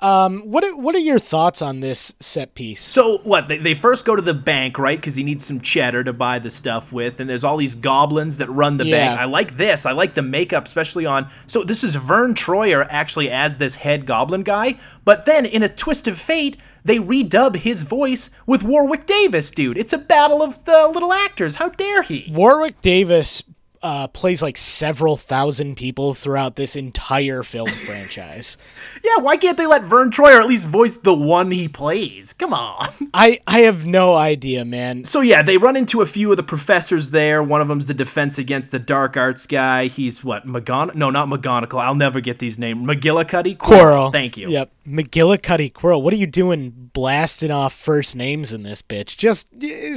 um, 0.00 0.40
what 0.42 0.64
are, 0.64 0.76
what 0.76 0.94
are 0.94 1.00
your 1.00 1.18
thoughts 1.18 1.60
on 1.62 1.80
this 1.80 2.14
set 2.20 2.54
piece? 2.54 2.80
So 2.80 3.18
what? 3.18 3.48
They, 3.48 3.58
they 3.58 3.74
first 3.74 4.04
go 4.04 4.14
to 4.14 4.22
the 4.22 4.34
bank, 4.34 4.78
right? 4.78 4.98
Because 4.98 5.16
he 5.16 5.22
needs 5.24 5.44
some 5.44 5.60
cheddar 5.60 6.04
to 6.04 6.12
buy 6.12 6.38
the 6.38 6.50
stuff 6.50 6.92
with, 6.92 7.20
and 7.20 7.28
there's 7.28 7.44
all 7.44 7.56
these 7.56 7.74
goblins 7.74 8.38
that 8.38 8.48
run 8.50 8.76
the 8.76 8.86
Yeah. 8.86 9.08
bank. 9.08 9.20
I 9.20 9.24
like 9.24 9.56
this. 9.56 9.86
I 9.86 9.92
like 9.92 10.14
the 10.14 10.22
makeup, 10.22 10.66
especially 10.66 11.06
on. 11.06 11.28
So 11.46 11.64
this 11.64 11.82
is 11.82 11.96
Vern 11.96 12.34
Troyer 12.34 12.86
actually 12.90 13.30
as 13.30 13.58
this 13.58 13.74
head 13.76 14.06
goblin 14.06 14.42
guy, 14.42 14.78
but 15.04 15.24
then 15.26 15.44
in 15.46 15.62
a 15.62 15.68
twist 15.68 16.06
of 16.08 16.18
fate, 16.18 16.56
they 16.84 16.98
redub 16.98 17.56
his 17.56 17.82
voice 17.82 18.30
with 18.46 18.62
Warwick 18.62 19.06
Davis, 19.06 19.50
dude. 19.50 19.76
It's 19.76 19.92
a 19.92 19.98
battle 19.98 20.42
of 20.42 20.64
the 20.64 20.88
little 20.88 21.12
actors. 21.12 21.56
How 21.56 21.68
dare 21.70 22.02
he? 22.02 22.32
Warwick 22.34 22.80
Davis 22.80 23.42
uh, 23.82 24.08
plays 24.08 24.42
like 24.42 24.56
several 24.56 25.16
thousand 25.16 25.76
people 25.76 26.14
throughout 26.14 26.56
this 26.56 26.76
entire 26.76 27.42
film 27.42 27.68
franchise. 27.86 28.58
Yeah, 29.02 29.22
why 29.22 29.36
can't 29.36 29.56
they 29.56 29.66
let 29.66 29.82
Vern 29.82 30.10
Troyer 30.10 30.40
at 30.40 30.48
least 30.48 30.66
voice 30.66 30.96
the 30.96 31.14
one 31.14 31.50
he 31.50 31.68
plays? 31.68 32.32
Come 32.32 32.52
on. 32.52 32.88
I 33.14 33.38
I 33.46 33.60
have 33.60 33.84
no 33.84 34.14
idea, 34.14 34.64
man. 34.64 35.04
So 35.04 35.20
yeah, 35.20 35.42
they 35.42 35.56
run 35.56 35.76
into 35.76 36.00
a 36.00 36.06
few 36.06 36.30
of 36.30 36.36
the 36.36 36.42
professors 36.42 37.10
there. 37.10 37.42
One 37.42 37.60
of 37.60 37.68
them's 37.68 37.86
the 37.86 37.94
defense 37.94 38.38
against 38.38 38.70
the 38.70 38.78
dark 38.78 39.16
arts 39.16 39.46
guy. 39.46 39.86
He's 39.86 40.24
what 40.24 40.46
McGon? 40.46 40.94
No, 40.94 41.10
not 41.10 41.28
McGonagall. 41.28 41.80
I'll 41.80 41.94
never 41.94 42.20
get 42.20 42.38
these 42.38 42.58
names. 42.58 42.86
McGillicuddy. 42.86 43.56
Quirrell. 43.56 44.12
Thank 44.12 44.36
you. 44.36 44.48
Yep. 44.48 44.72
McGillicuddy 44.86 45.72
Quirrell. 45.72 46.02
What 46.02 46.14
are 46.14 46.16
you 46.16 46.26
doing 46.26 46.90
blasting 46.92 47.50
off 47.50 47.74
first 47.74 48.16
names 48.16 48.52
in 48.52 48.62
this 48.62 48.82
bitch? 48.82 49.16
Just 49.16 49.48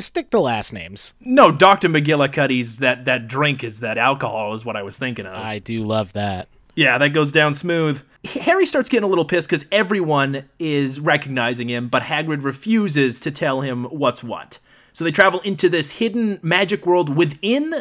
stick 0.04 0.30
to 0.32 0.40
last 0.40 0.74
names. 0.74 1.14
No, 1.22 1.52
Doctor 1.52 1.88
McGillicuddy's 1.90 2.80
that 2.80 3.06
that 3.06 3.28
drink 3.28 3.64
is 3.64 3.71
that 3.80 3.98
alcohol 3.98 4.54
is 4.54 4.66
what 4.66 4.76
I 4.76 4.84
was 4.84 4.98
thinking 4.98 5.26
of. 5.26 5.34
I 5.34 5.60
do 5.60 5.84
love 5.84 6.14
that. 6.14 6.48
Yeah, 6.76 6.98
that 6.98 7.10
goes 7.10 7.32
down 7.32 7.54
smooth. 7.54 8.02
Harry 8.24 8.66
starts 8.66 8.88
getting 8.88 9.06
a 9.06 9.10
little 9.10 9.26
pissed 9.26 9.50
because 9.50 9.66
everyone 9.72 10.46
is 10.60 11.00
recognizing 11.00 11.70
him, 11.70 11.90
but 11.90 12.04
Hagrid 12.04 12.44
refuses 12.44 13.20
to 13.22 13.32
tell 13.32 13.62
him 13.62 13.86
what's 13.86 14.24
what. 14.24 14.60
So 14.94 15.04
they 15.04 15.12
travel 15.12 15.40
into 15.42 15.70
this 15.70 15.92
hidden 15.92 16.40
magic 16.42 16.86
world 16.86 17.16
within 17.16 17.74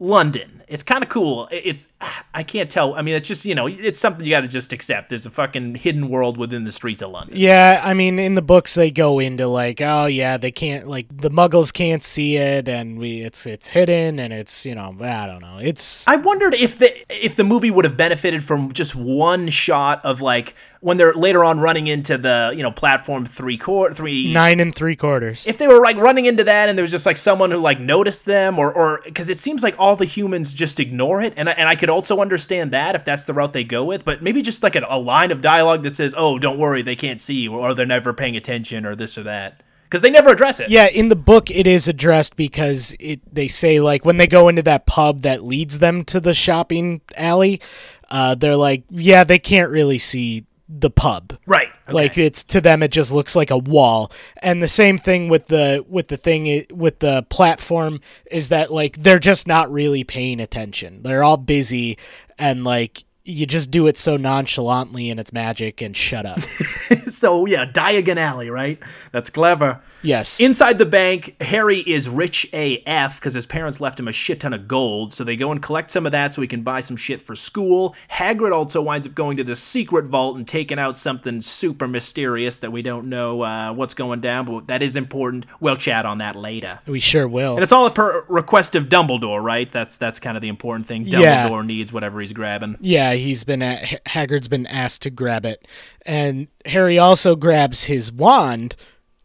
London. 0.00 0.62
It's 0.68 0.82
kind 0.82 1.02
of 1.02 1.08
cool. 1.08 1.48
It's 1.50 1.88
I 2.34 2.42
can't 2.42 2.70
tell. 2.70 2.94
I 2.94 3.02
mean, 3.02 3.14
it's 3.14 3.26
just 3.26 3.44
you 3.44 3.54
know, 3.54 3.66
it's 3.66 3.98
something 3.98 4.24
you 4.24 4.30
got 4.30 4.42
to 4.42 4.48
just 4.48 4.72
accept. 4.72 5.08
There's 5.08 5.26
a 5.26 5.30
fucking 5.30 5.76
hidden 5.76 6.08
world 6.08 6.36
within 6.36 6.64
the 6.64 6.72
streets 6.72 7.02
of 7.02 7.10
London. 7.10 7.36
Yeah, 7.36 7.80
I 7.82 7.94
mean, 7.94 8.18
in 8.18 8.34
the 8.34 8.42
books 8.42 8.74
they 8.74 8.90
go 8.90 9.18
into 9.18 9.46
like, 9.46 9.80
oh 9.80 10.06
yeah, 10.06 10.36
they 10.36 10.52
can't 10.52 10.86
like 10.86 11.06
the 11.08 11.30
Muggles 11.30 11.72
can't 11.72 12.04
see 12.04 12.36
it, 12.36 12.68
and 12.68 12.98
we 12.98 13.22
it's 13.22 13.46
it's 13.46 13.68
hidden, 13.68 14.18
and 14.18 14.32
it's 14.32 14.66
you 14.66 14.74
know 14.74 14.94
I 15.00 15.26
don't 15.26 15.40
know, 15.40 15.58
it's 15.60 16.06
I 16.06 16.16
wondered 16.16 16.54
if 16.54 16.78
the 16.78 16.94
if 17.08 17.34
the 17.34 17.44
movie 17.44 17.70
would 17.70 17.86
have 17.86 17.96
benefited 17.96 18.44
from 18.44 18.72
just 18.72 18.94
one 18.94 19.48
shot 19.48 20.04
of 20.04 20.20
like 20.20 20.54
when 20.80 20.96
they're 20.96 21.12
later 21.12 21.44
on 21.44 21.58
running 21.60 21.86
into 21.86 22.16
the 22.16 22.52
you 22.56 22.62
know 22.62 22.70
platform 22.70 23.24
three 23.24 23.56
quarter 23.56 23.94
three 23.94 24.32
nine 24.32 24.60
and 24.60 24.74
three 24.74 24.96
quarters. 24.96 25.46
if 25.46 25.58
they 25.58 25.66
were 25.66 25.80
like 25.80 25.96
running 25.96 26.26
into 26.26 26.44
that 26.44 26.68
and 26.68 26.78
there 26.78 26.82
was 26.82 26.90
just 26.90 27.06
like 27.06 27.16
someone 27.16 27.50
who 27.50 27.58
like 27.58 27.80
noticed 27.80 28.26
them 28.26 28.58
or 28.58 28.72
or 28.72 29.00
because 29.04 29.28
it 29.28 29.38
seems 29.38 29.62
like 29.62 29.74
all 29.78 29.96
the 29.96 30.04
humans 30.04 30.52
just 30.52 30.80
ignore 30.80 31.20
it. 31.20 31.34
And 31.36 31.48
I, 31.48 31.52
and 31.52 31.68
I 31.68 31.76
could 31.76 31.90
also 31.90 32.20
understand 32.20 32.72
that 32.72 32.94
if 32.94 33.04
that's 33.04 33.24
the 33.24 33.34
route 33.34 33.52
they 33.52 33.64
go 33.64 33.84
with 33.84 34.04
but 34.04 34.22
maybe 34.22 34.42
just 34.42 34.62
like 34.62 34.76
a, 34.76 34.86
a 34.88 34.98
line 34.98 35.30
of 35.30 35.40
dialogue 35.40 35.82
that 35.82 35.96
says 35.96 36.14
oh 36.16 36.38
don't 36.38 36.58
worry 36.58 36.82
they 36.82 36.96
can't 36.96 37.20
see 37.20 37.42
you 37.42 37.54
or 37.54 37.74
they're 37.74 37.86
never 37.86 38.12
paying 38.12 38.36
attention 38.36 38.86
or 38.86 38.94
this 38.94 39.18
or 39.18 39.22
that. 39.24 39.62
Because 39.84 40.02
they 40.02 40.10
never 40.10 40.28
address 40.28 40.60
it. 40.60 40.68
Yeah, 40.68 40.88
in 40.88 41.08
the 41.08 41.16
book 41.16 41.50
it 41.50 41.66
is 41.66 41.88
addressed 41.88 42.36
because 42.36 42.94
it 43.00 43.20
they 43.34 43.48
say 43.48 43.80
like 43.80 44.04
when 44.04 44.18
they 44.18 44.26
go 44.26 44.48
into 44.48 44.62
that 44.62 44.84
pub 44.84 45.22
that 45.22 45.42
leads 45.42 45.78
them 45.78 46.04
to 46.06 46.20
the 46.20 46.34
shopping 46.34 47.00
alley, 47.16 47.62
uh, 48.10 48.34
they're 48.34 48.56
like, 48.56 48.84
yeah, 48.90 49.24
they 49.24 49.38
can't 49.38 49.70
really 49.70 49.98
see 49.98 50.44
the 50.68 50.90
pub. 50.90 51.38
right 51.46 51.68
okay. 51.86 51.92
Like 51.92 52.18
it's 52.18 52.44
to 52.44 52.60
them 52.60 52.82
it 52.82 52.90
just 52.90 53.12
looks 53.12 53.34
like 53.34 53.50
a 53.50 53.58
wall. 53.58 54.12
And 54.42 54.62
the 54.62 54.68
same 54.68 54.98
thing 54.98 55.28
with 55.28 55.46
the 55.46 55.84
with 55.88 56.08
the 56.08 56.16
thing 56.16 56.66
with 56.70 56.98
the 56.98 57.24
platform 57.30 58.00
is 58.30 58.50
that 58.50 58.70
like 58.70 58.96
they're 58.98 59.18
just 59.18 59.46
not 59.46 59.70
really 59.70 60.04
paying 60.04 60.40
attention. 60.40 61.02
They're 61.02 61.24
all 61.24 61.38
busy 61.38 61.98
and 62.38 62.64
like 62.64 63.04
you 63.28 63.46
just 63.46 63.70
do 63.70 63.86
it 63.86 63.96
so 63.98 64.16
nonchalantly 64.16 65.10
and 65.10 65.20
it's 65.20 65.32
magic 65.32 65.80
and 65.82 65.96
shut 65.96 66.24
up. 66.26 66.40
so 66.40 67.46
yeah, 67.46 67.64
Diagon 67.66 68.16
Alley, 68.16 68.50
right? 68.50 68.82
That's 69.12 69.30
clever. 69.30 69.80
yes. 70.02 70.40
Inside 70.40 70.78
the 70.78 70.86
bank, 70.86 71.36
Harry 71.40 71.78
is 71.80 72.08
rich 72.08 72.48
AF 72.52 73.16
because 73.20 73.34
his 73.34 73.46
parents 73.46 73.80
left 73.80 74.00
him 74.00 74.08
a 74.08 74.12
shit 74.12 74.40
ton 74.40 74.52
of 74.54 74.66
gold. 74.68 75.12
So 75.12 75.24
they 75.24 75.36
go 75.36 75.52
and 75.52 75.62
collect 75.62 75.90
some 75.90 76.06
of 76.06 76.12
that 76.12 76.34
so 76.34 76.40
he 76.42 76.48
can 76.48 76.62
buy 76.62 76.80
some 76.80 76.96
shit 76.96 77.20
for 77.20 77.36
school. 77.36 77.94
Hagrid 78.10 78.52
also 78.52 78.80
winds 78.82 79.06
up 79.06 79.14
going 79.14 79.36
to 79.36 79.44
the 79.44 79.56
secret 79.56 80.06
vault 80.06 80.36
and 80.36 80.46
taking 80.46 80.78
out 80.78 80.96
something 80.96 81.40
super 81.40 81.86
mysterious 81.88 82.60
that 82.60 82.72
we 82.72 82.82
don't 82.82 83.08
know 83.08 83.42
uh, 83.42 83.72
what's 83.72 83.94
going 83.94 84.20
down, 84.20 84.44
but 84.46 84.66
that 84.68 84.82
is 84.82 84.96
important. 84.96 85.46
We'll 85.60 85.76
chat 85.76 86.06
on 86.06 86.18
that 86.18 86.36
later. 86.36 86.80
we 86.86 87.00
sure 87.00 87.28
will. 87.28 87.54
And 87.54 87.62
it's 87.62 87.72
all 87.72 87.90
per 87.90 88.24
request 88.28 88.74
of 88.74 88.84
Dumbledore, 88.88 89.42
right? 89.42 89.70
That's 89.70 89.98
that's 89.98 90.18
kind 90.20 90.36
of 90.36 90.40
the 90.40 90.48
important 90.48 90.86
thing. 90.86 91.04
Dumbledore 91.04 91.20
Yeah. 91.60 91.62
needs 91.62 91.92
whatever 91.92 92.20
he's 92.20 92.32
grabbing. 92.32 92.76
Yeah, 92.80 93.14
he's 93.18 93.44
been 93.44 93.62
at, 93.62 93.84
Ha- 93.84 93.98
Hagrid's 94.06 94.48
been 94.48 94.66
asked 94.66 95.02
to 95.02 95.10
grab 95.10 95.44
it, 95.44 95.66
and 96.06 96.48
Harry 96.66 96.98
also 96.98 97.36
grabs 97.36 97.84
his 97.84 98.10
wand, 98.12 98.74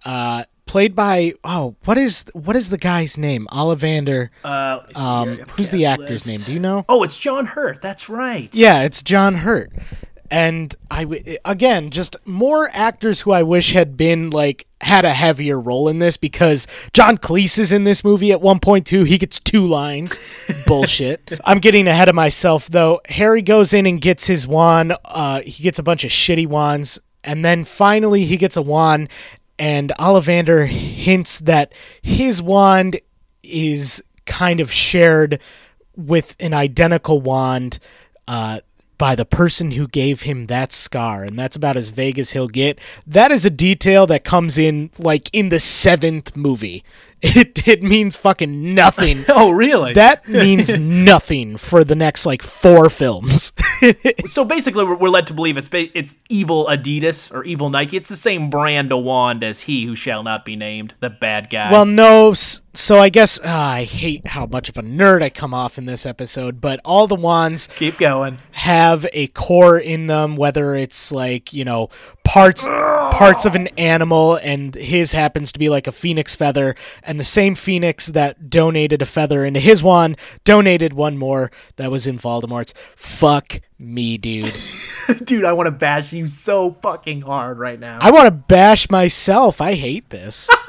uh, 0.06 0.44
played 0.66 0.96
by 0.96 1.34
oh, 1.44 1.76
what 1.86 1.98
is 1.98 2.26
what 2.34 2.56
is 2.56 2.70
the 2.70 2.78
guy's 2.78 3.18
name? 3.18 3.48
Ollivander. 3.52 4.30
Uh, 4.44 4.78
let 4.82 4.88
me 4.88 4.94
see 4.94 5.02
Um, 5.02 5.38
who's 5.56 5.72
the 5.72 5.86
actor's 5.86 6.26
list. 6.26 6.28
name? 6.28 6.40
Do 6.42 6.54
you 6.54 6.60
know? 6.60 6.86
Oh, 6.90 7.04
it's 7.04 7.18
John 7.18 7.46
Hurt. 7.46 7.82
That's 7.82 8.10
right. 8.10 8.54
Yeah, 8.56 8.82
it's 8.84 9.02
John 9.04 9.36
Hurt. 9.36 9.72
And 10.34 10.76
I 10.90 11.04
w- 11.04 11.38
again, 11.46 11.92
just 11.92 12.16
more 12.26 12.68
actors 12.74 13.22
who 13.22 13.32
I 13.32 13.44
wish 13.44 13.74
had 13.74 13.96
been 13.96 14.32
like 14.32 14.66
had 14.82 15.06
a 15.06 15.14
heavier 15.14 15.60
role 15.60 15.88
in 15.88 16.00
this 16.00 16.18
because 16.18 16.66
John 16.92 17.20
Cleese 17.20 17.60
is 17.60 17.72
in 17.72 17.84
this 17.84 18.04
movie 18.04 18.32
at 18.32 18.42
one 18.42 18.60
point 18.60 18.88
too. 18.88 19.04
He 19.04 19.20
gets 19.20 19.40
two 19.40 19.68
lines. 19.68 20.18
Bullshit. 20.66 21.40
I'm 21.46 21.60
getting 21.60 21.88
ahead 21.88 22.10
of 22.10 22.16
myself 22.16 22.68
though. 22.68 23.00
Harry 23.10 23.44
goes 23.44 23.74
in 23.76 23.86
and 23.86 24.02
gets 24.02 24.26
his 24.26 24.48
wand. 24.48 24.96
Uh, 25.06 25.42
he 25.42 25.62
gets 25.62 25.78
a 25.78 25.84
bunch 25.84 26.04
of 26.04 26.10
shitty 26.10 26.48
wands, 26.48 26.98
and 27.24 27.46
then 27.46 27.64
finally 27.64 28.26
he 28.26 28.36
gets 28.36 28.58
a 28.58 28.64
wand. 28.64 29.10
And 29.60 29.92
Ollivander 30.00 30.68
hints 30.68 31.42
that 31.42 31.74
his 32.02 32.42
wand 32.42 33.00
is 33.44 34.04
kind 34.26 34.60
of 34.60 34.72
shared 34.72 35.40
with 35.96 36.36
an 36.40 36.56
identical 36.56 37.22
wand 37.22 37.78
uh, 38.28 38.62
by 38.98 39.16
the 39.16 39.26
person 39.26 39.72
who 39.72 39.88
gave 39.88 40.22
him 40.22 40.48
that 40.48 40.72
scar, 40.72 41.24
and 41.24 41.38
that's 41.38 41.56
about 41.56 41.76
as 41.78 41.90
vague 41.90 42.20
as 42.20 42.32
he'll 42.32 42.48
get. 42.48 42.80
That 43.08 43.32
is 43.32 43.46
a 43.46 43.50
detail 43.50 44.06
that 44.08 44.24
comes 44.24 44.58
in 44.58 44.90
like 44.98 45.30
in 45.34 45.50
the 45.50 45.60
seventh 45.60 46.36
movie. 46.36 46.84
It 47.26 47.66
it 47.66 47.82
means 47.82 48.18
fucking 48.18 48.76
nothing. 48.76 49.20
Oh, 49.30 49.52
really? 49.52 49.94
That 49.94 50.28
means 50.44 50.78
nothing 50.78 51.56
for 51.56 51.86
the 51.86 51.96
next 51.96 52.26
like 52.26 52.42
four 52.42 52.90
films. 52.90 53.54
so 54.26 54.44
basically, 54.44 54.84
we're, 54.84 54.98
we're 54.98 55.08
led 55.08 55.28
to 55.28 55.34
believe 55.34 55.58
it's 55.58 55.70
it's 55.72 56.18
evil 56.28 56.66
Adidas 56.66 57.34
or 57.34 57.46
evil 57.46 57.70
Nike. 57.70 57.96
It's 57.96 58.10
the 58.10 58.18
same 58.18 58.50
brand 58.50 58.92
of 58.92 59.04
wand 59.06 59.42
as 59.42 59.62
he 59.62 59.86
who 59.86 59.96
shall 59.96 60.22
not 60.22 60.44
be 60.44 60.58
named, 60.58 60.96
the 61.00 61.10
bad 61.10 61.50
guy. 61.50 61.72
well, 61.72 61.86
no. 61.86 62.32
s- 62.32 62.60
So 62.76 62.98
I 63.00 63.10
guess 63.10 63.40
uh, 63.40 63.44
I 63.48 63.84
hate 63.84 64.26
how 64.28 64.48
much 64.48 64.68
of 64.68 64.78
a 64.78 64.82
nerd 64.82 65.22
I 65.22 65.30
come 65.30 65.54
off 65.54 65.78
in 65.78 65.86
this 65.86 66.08
episode, 66.08 66.60
but 66.60 66.80
all 66.84 67.06
the 67.06 67.14
wands 67.16 67.68
keep 67.76 68.00
going. 68.00 68.40
have 68.52 69.06
a 69.14 69.28
core 69.28 69.78
in 69.78 70.08
them 70.08 70.36
whether 70.36 70.74
it's 70.76 71.12
like 71.12 71.54
you 71.54 71.64
know 71.64 71.90
parts 72.24 72.66
parts 72.66 73.46
of 73.46 73.54
an 73.54 73.68
animal 73.78 74.36
and 74.38 74.74
his 74.74 75.12
happens 75.12 75.52
to 75.52 75.60
be 75.60 75.70
like 75.70 75.86
a 75.86 75.92
phoenix 75.92 76.34
feather 76.34 76.74
and 77.04 77.20
the 77.20 77.24
same 77.24 77.54
phoenix 77.54 78.08
that 78.08 78.50
donated 78.50 79.02
a 79.04 79.06
feather 79.06 79.46
into 79.46 79.60
his 79.60 79.84
wand 79.84 80.18
donated 80.44 80.94
one 80.94 81.16
more 81.18 81.52
that 81.76 81.92
was 81.92 82.08
in 82.08 82.18
Voldemort's 82.18 82.74
fuck 82.96 83.62
me 83.78 84.18
dude 84.18 84.54
Dude, 85.26 85.44
I 85.44 85.52
want 85.52 85.68
to 85.68 85.72
bash 85.72 86.14
you 86.14 86.28
so 86.28 86.78
fucking 86.82 87.24
hard 87.24 87.60
right 87.60 87.78
now. 87.78 88.00
I 88.02 88.12
want 88.12 88.26
to 88.26 88.32
bash 88.32 88.90
myself 88.90 89.60
I 89.60 89.74
hate 89.74 90.10
this 90.10 90.50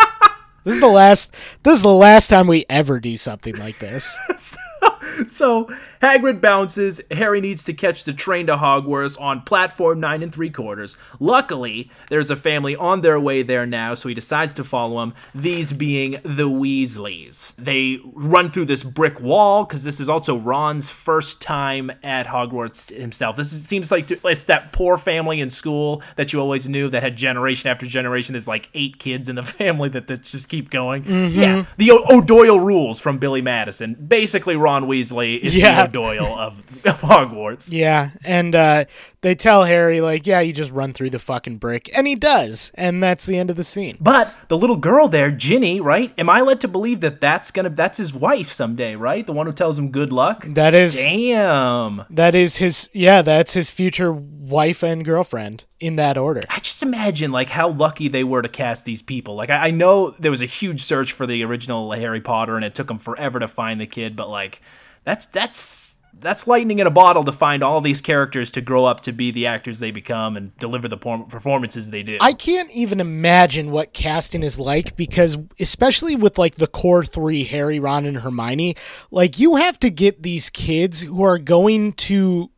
this 0.65 0.75
is 0.75 0.81
the 0.81 0.87
last 0.89 1.35
this 1.63 1.75
is 1.75 1.83
the 1.83 1.93
last 1.93 2.29
time 2.29 2.47
we 2.47 2.65
ever 2.69 3.01
do 3.01 3.17
something 3.17 3.57
like 3.57 3.79
this 3.79 4.17
so 5.27 5.65
Hagrid 6.03 6.41
bounces. 6.41 7.01
Harry 7.11 7.41
needs 7.41 7.65
to 7.65 7.73
catch 7.73 8.05
the 8.05 8.13
train 8.13 8.47
to 8.47 8.57
Hogwarts 8.57 9.21
on 9.21 9.43
platform 9.43 10.01
nine 10.01 10.23
and 10.23 10.33
three 10.33 10.51
quarters. 10.51 10.97
Luckily, 11.21 11.91
there's 12.09 12.31
a 12.31 12.37
family 12.37 12.77
on 12.77 13.01
their 13.01 13.19
way 13.21 13.43
there 13.43 13.67
now, 13.67 13.95
so 13.95 14.09
he 14.09 14.15
decides 14.15 14.55
to 14.55 14.65
follow 14.65 15.01
them. 15.01 15.15
These 15.35 15.73
being 15.73 16.13
the 16.23 16.49
Weasleys. 16.49 17.55
They 17.57 17.99
run 18.13 18.51
through 18.51 18.67
this 18.67 18.85
brick 18.85 19.21
wall 19.21 19.65
because 19.65 19.85
this 19.85 20.01
is 20.01 20.09
also 20.09 20.37
Ron's 20.39 20.91
first 20.91 21.41
time 21.41 21.91
at 22.03 22.27
Hogwarts 22.27 22.95
himself. 22.95 23.37
This 23.37 23.53
is, 23.53 23.65
seems 23.65 23.91
like 23.91 24.11
it's 24.11 24.45
that 24.45 24.73
poor 24.73 24.99
family 24.99 25.41
in 25.41 25.51
school 25.51 26.03
that 26.17 26.33
you 26.33 26.41
always 26.41 26.69
knew 26.69 26.89
that 26.91 27.03
had 27.03 27.17
generation 27.17 27.71
after 27.71 27.87
generation. 27.87 28.33
There's 28.33 28.49
like 28.49 28.69
eight 28.75 28.99
kids 28.99 29.29
in 29.29 29.37
the 29.37 29.43
family 29.55 29.89
that, 29.91 30.07
that 30.09 30.23
just 30.23 30.49
keep 30.49 30.71
going. 30.71 31.05
Mm-hmm. 31.05 31.39
Yeah, 31.39 31.65
the 31.77 31.93
o- 31.93 32.05
O'Doyle 32.19 32.61
rules 32.61 33.01
from 33.01 33.19
Billy 33.19 33.43
Madison. 33.43 33.95
Basically, 33.95 34.57
Ron 34.57 34.74
Weasley 34.83 35.39
is 35.39 35.57
Yeah. 35.57 35.87
the 35.87 35.99
O'Doyle 36.01 36.39
of, 36.39 36.59
of 36.85 37.01
Hogwarts. 37.01 37.73
Yeah, 37.73 38.11
and 38.25 38.55
uh, 38.55 38.85
they 39.25 39.35
tell 39.35 39.65
Harry 39.65 40.03
like, 40.03 40.27
"Yeah, 40.27 40.41
you 40.41 40.53
just 40.53 40.71
run 40.71 40.93
through 40.93 41.09
the 41.11 41.19
fucking 41.19 41.57
brick," 41.57 41.91
and 41.97 42.07
he 42.07 42.15
does, 42.15 42.71
and 42.75 43.03
that's 43.03 43.25
the 43.25 43.39
end 43.39 43.49
of 43.49 43.57
the 43.57 43.65
scene. 43.65 43.97
But 43.99 44.33
the 44.49 44.59
little 44.59 44.77
girl 44.77 45.09
there, 45.09 45.31
Ginny, 45.31 45.81
right? 45.81 46.13
Am 46.19 46.29
I 46.29 46.43
led 46.43 46.61
to 46.61 46.69
believe 46.69 47.01
that 47.01 47.23
that's 47.23 47.51
gonna 47.51 47.71
that's 47.71 47.97
his 47.97 48.13
wife 48.13 48.53
someday, 48.53 48.97
right? 48.97 49.27
The 49.27 49.33
one 49.33 49.47
who 49.47 49.53
tells 49.53 49.79
him 49.79 49.91
good 49.91 50.13
luck. 50.13 50.45
That 50.47 50.75
is 50.75 50.97
Damn. 50.97 52.05
that 52.11 52.35
is 52.35 52.59
his 52.59 52.91
yeah, 52.93 53.23
that's 53.23 53.55
his 53.55 53.71
future 53.71 54.13
wife 54.13 54.83
and 54.83 55.05
girlfriend 55.05 55.65
in 55.81 55.97
that 55.97 56.19
order. 56.19 56.43
I 56.51 56.59
just 56.61 56.83
imagine 56.83 57.33
like 57.33 57.49
how 57.49 57.71
lucky 57.71 58.09
they 58.09 58.25
were 58.25 58.43
to 58.43 58.49
cast 58.49 58.85
these 58.85 59.01
people. 59.01 59.37
Like 59.37 59.49
I, 59.49 59.69
I 59.69 59.71
know 59.71 60.11
there 60.11 60.31
was 60.31 60.43
a 60.43 60.47
huge 60.47 60.83
search 60.83 61.13
for 61.13 61.27
the 61.27 61.43
original 61.45 61.91
Harry 61.93 62.21
Potter, 62.21 62.57
and 62.57 62.65
it 62.65 62.75
took 62.75 62.89
them 62.89 62.99
forever 62.99 63.39
to 63.39 63.49
find 63.49 63.81
the 63.81 63.87
kid. 63.87 64.17
But 64.17 64.29
like, 64.29 64.61
that's 65.03 65.25
that's 65.27 65.97
that's 66.25 66.47
lightning 66.47 66.79
in 66.79 66.87
a 66.87 66.91
bottle 66.91 67.23
to 67.25 67.33
find 67.33 67.63
all 67.63 67.81
these 67.81 68.01
characters 68.01 68.51
to 68.53 68.61
grow 68.61 68.85
up 68.85 69.01
to 69.01 69.13
be 69.13 69.31
the 69.31 69.47
actors 69.47 69.79
they 69.79 69.91
become 69.91 70.37
and 70.37 70.57
deliver 70.57 70.89
the 70.89 70.97
performances 70.97 71.91
they 71.91 72.03
do. 72.03 72.19
I 72.21 72.33
can't 72.33 72.71
even 72.71 73.01
imagine 73.01 73.71
what 73.71 73.93
casting 73.93 74.43
is 74.43 74.59
like 74.59 74.97
because 74.97 75.37
especially 75.61 76.17
with 76.17 76.39
like 76.39 76.57
the 76.57 76.67
core 76.67 77.05
3 77.05 77.45
Harry, 77.45 77.79
Ron 77.79 78.07
and 78.07 78.19
Hermione, 78.19 78.77
like 79.11 79.39
you 79.39 79.57
have 79.57 79.79
to 79.81 79.91
get 79.91 80.23
these 80.23 80.51
kids 80.51 81.03
who 81.03 81.23
are 81.23 81.39
going 81.39 81.93
to 81.95 82.51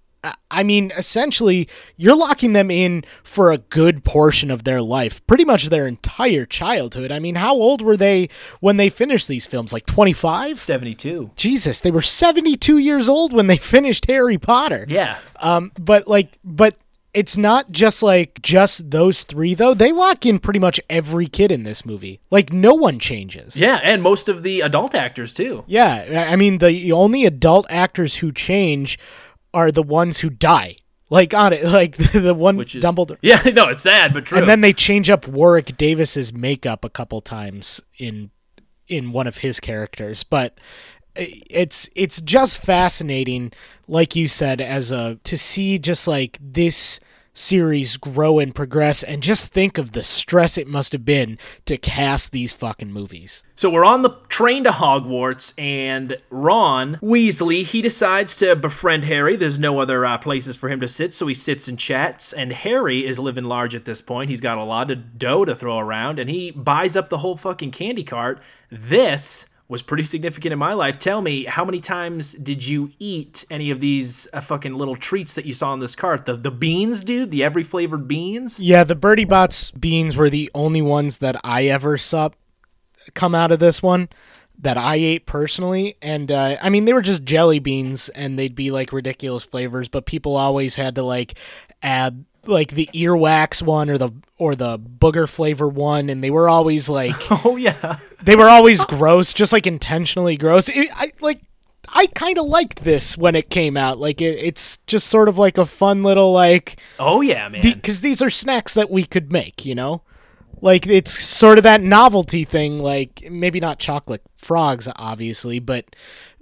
I- 0.50 0.62
mean, 0.62 0.90
essentially, 0.96 1.68
you're 1.96 2.16
locking 2.16 2.52
them 2.52 2.70
in 2.70 3.04
for 3.22 3.52
a 3.52 3.58
good 3.58 4.04
portion 4.04 4.50
of 4.50 4.64
their 4.64 4.82
life, 4.82 5.24
pretty 5.26 5.44
much 5.44 5.68
their 5.68 5.86
entire 5.86 6.44
childhood. 6.46 7.12
I 7.12 7.18
mean, 7.18 7.36
how 7.36 7.54
old 7.54 7.82
were 7.82 7.96
they 7.96 8.28
when 8.60 8.76
they 8.76 8.88
finished 8.88 9.28
these 9.28 9.46
films? 9.46 9.72
Like 9.72 9.86
25? 9.86 10.58
Seventy-two. 10.58 11.30
Jesus, 11.36 11.80
they 11.80 11.90
were 11.90 12.02
72 12.02 12.78
years 12.78 13.08
old 13.08 13.32
when 13.32 13.46
they 13.46 13.56
finished 13.76 14.06
Harry 14.06 14.38
Potter. 14.38 14.84
Yeah. 14.88 15.16
Um, 15.40 15.72
but 15.78 16.08
like, 16.08 16.38
but 16.44 16.76
it's 17.14 17.36
not 17.38 17.70
just 17.72 18.02
like 18.02 18.42
just 18.42 18.90
those 18.90 19.22
three 19.24 19.54
though. 19.54 19.72
They 19.72 19.90
lock 19.90 20.26
in 20.26 20.38
pretty 20.38 20.58
much 20.58 20.78
every 20.90 21.26
kid 21.28 21.50
in 21.50 21.62
this 21.62 21.86
movie. 21.86 22.20
Like, 22.30 22.52
no 22.52 22.74
one 22.74 22.98
changes. 22.98 23.56
Yeah, 23.56 23.80
and 23.82 24.02
most 24.02 24.28
of 24.28 24.42
the 24.42 24.60
adult 24.60 24.94
actors 24.94 25.32
too. 25.32 25.64
Yeah, 25.66 26.26
I 26.30 26.36
mean, 26.36 26.58
the 26.58 26.92
only 26.92 27.24
adult 27.24 27.66
actors 27.70 28.16
who 28.16 28.32
change 28.32 28.98
are 29.54 29.70
the 29.70 29.82
ones 29.82 30.18
who 30.18 30.30
die. 30.30 30.76
Like 31.08 31.34
on 31.34 31.52
it, 31.52 31.64
like 31.80 31.96
the 31.96 32.34
one 32.34 32.56
Which 32.56 32.74
is 32.74 32.82
Dumbledore. 32.82 33.18
Yeah, 33.22 33.40
no, 33.54 33.68
it's 33.68 33.82
sad 33.82 34.12
but 34.12 34.26
true. 34.26 34.38
And 34.38 34.48
then 34.48 34.60
they 34.60 34.72
change 34.72 35.10
up 35.10 35.28
Warwick 35.28 35.76
Davis's 35.76 36.32
makeup 36.32 36.84
a 36.84 36.90
couple 36.90 37.20
times 37.20 37.80
in 37.98 38.30
in 38.88 39.12
one 39.12 39.26
of 39.26 39.38
his 39.38 39.58
characters, 39.60 40.22
but 40.22 40.58
uh, 41.16 41.24
it's 41.50 41.88
it's 41.94 42.20
just 42.20 42.58
fascinating 42.58 43.52
like 43.88 44.16
you 44.16 44.28
said 44.28 44.60
as 44.60 44.92
a 44.92 45.18
to 45.24 45.38
see 45.38 45.78
just 45.78 46.08
like 46.08 46.38
this 46.40 47.00
series 47.36 47.96
grow 47.96 48.38
and 48.38 48.54
progress 48.54 49.02
and 49.02 49.22
just 49.22 49.52
think 49.52 49.78
of 49.78 49.92
the 49.92 50.02
stress 50.02 50.56
it 50.56 50.66
must 50.66 50.92
have 50.92 51.04
been 51.04 51.38
to 51.66 51.76
cast 51.76 52.32
these 52.32 52.52
fucking 52.52 52.90
movies. 52.90 53.44
So 53.54 53.70
we're 53.70 53.84
on 53.84 54.02
the 54.02 54.10
train 54.28 54.64
to 54.64 54.70
Hogwarts, 54.70 55.52
and 55.58 56.16
Ron 56.30 56.96
Weasley 57.02 57.62
he 57.62 57.82
decides 57.82 58.36
to 58.38 58.56
befriend 58.56 59.04
Harry. 59.04 59.36
There's 59.36 59.58
no 59.58 59.78
other 59.78 60.04
uh, 60.04 60.18
places 60.18 60.56
for 60.56 60.68
him 60.68 60.80
to 60.80 60.88
sit, 60.88 61.14
so 61.14 61.26
he 61.26 61.34
sits 61.34 61.68
and 61.68 61.78
chats. 61.78 62.32
And 62.32 62.52
Harry 62.52 63.06
is 63.06 63.18
living 63.18 63.44
large 63.44 63.74
at 63.74 63.84
this 63.84 64.02
point. 64.02 64.30
He's 64.30 64.40
got 64.40 64.58
a 64.58 64.64
lot 64.64 64.90
of 64.90 65.18
dough 65.18 65.44
to 65.44 65.54
throw 65.54 65.78
around, 65.78 66.18
and 66.18 66.28
he 66.28 66.50
buys 66.50 66.96
up 66.96 67.08
the 67.08 67.18
whole 67.18 67.36
fucking 67.36 67.70
candy 67.70 68.04
cart. 68.04 68.40
This 68.70 69.46
was 69.68 69.82
pretty 69.82 70.04
significant 70.04 70.52
in 70.52 70.58
my 70.58 70.72
life. 70.74 70.98
Tell 70.98 71.20
me, 71.20 71.44
how 71.44 71.64
many 71.64 71.80
times 71.80 72.34
did 72.34 72.64
you 72.64 72.92
eat 73.00 73.44
any 73.50 73.70
of 73.70 73.80
these 73.80 74.28
uh, 74.32 74.40
fucking 74.40 74.72
little 74.72 74.94
treats 74.94 75.34
that 75.34 75.44
you 75.44 75.52
saw 75.52 75.72
in 75.74 75.80
this 75.80 75.96
cart? 75.96 76.24
The 76.24 76.36
the 76.36 76.52
beans, 76.52 77.02
dude, 77.02 77.30
the 77.32 77.42
every 77.42 77.62
flavored 77.64 78.06
beans. 78.06 78.60
Yeah, 78.60 78.84
the 78.84 78.94
Bertie 78.94 79.24
Botts 79.26 79.72
beans 79.72 80.16
were 80.16 80.30
the 80.30 80.50
only 80.54 80.82
ones 80.82 81.18
that 81.18 81.36
I 81.42 81.64
ever 81.66 81.98
saw 81.98 82.30
come 83.14 83.34
out 83.34 83.50
of 83.50 83.58
this 83.58 83.82
one. 83.82 84.08
that 84.58 84.78
I 84.78 84.96
ate 84.96 85.26
personally, 85.26 85.96
and 86.00 86.30
uh, 86.30 86.56
I 86.62 86.70
mean 86.70 86.84
they 86.86 86.92
were 86.92 87.02
just 87.02 87.24
jelly 87.24 87.58
beans, 87.58 88.08
and 88.10 88.38
they'd 88.38 88.54
be 88.54 88.70
like 88.70 88.92
ridiculous 88.92 89.44
flavors, 89.44 89.88
but 89.88 90.06
people 90.06 90.36
always 90.36 90.76
had 90.76 90.94
to 90.94 91.02
like 91.02 91.38
add 91.82 92.24
like 92.48 92.70
the 92.72 92.88
earwax 92.94 93.62
one 93.62 93.90
or 93.90 93.98
the 93.98 94.10
or 94.38 94.54
the 94.54 94.78
booger 94.78 95.28
flavor 95.28 95.68
one, 95.68 96.08
and 96.10 96.22
they 96.22 96.30
were 96.30 96.48
always 96.48 96.88
like 96.88 97.14
Oh 97.44 97.56
yeah. 97.56 97.98
they 98.22 98.36
were 98.36 98.48
always 98.48 98.84
gross, 98.84 99.32
just 99.34 99.52
like 99.52 99.66
intentionally 99.66 100.36
gross. 100.36 100.68
It, 100.68 100.88
I 100.94 101.12
like. 101.20 101.40
I 101.88 102.06
kind 102.06 102.36
of 102.36 102.46
liked 102.46 102.82
this 102.82 103.16
when 103.16 103.36
it 103.36 103.48
came 103.48 103.76
out. 103.76 104.00
Like 104.00 104.20
it, 104.20 104.40
it's 104.42 104.78
just 104.88 105.06
sort 105.06 105.28
of 105.28 105.38
like 105.38 105.56
a 105.56 105.64
fun 105.64 106.02
little 106.02 106.32
like 106.32 106.80
Oh 106.98 107.20
yeah, 107.20 107.48
man. 107.48 107.60
because 107.62 108.00
these 108.00 108.20
are 108.20 108.28
snacks 108.28 108.74
that 108.74 108.90
we 108.90 109.04
could 109.04 109.30
make, 109.30 109.64
you 109.64 109.76
know? 109.76 110.02
Like 110.60 110.88
it's 110.88 111.12
sort 111.22 111.58
of 111.58 111.64
that 111.64 111.80
novelty 111.82 112.42
thing, 112.44 112.80
like 112.80 113.28
maybe 113.30 113.60
not 113.60 113.78
chocolate 113.78 114.22
frogs, 114.36 114.88
obviously, 114.96 115.60
but 115.60 115.94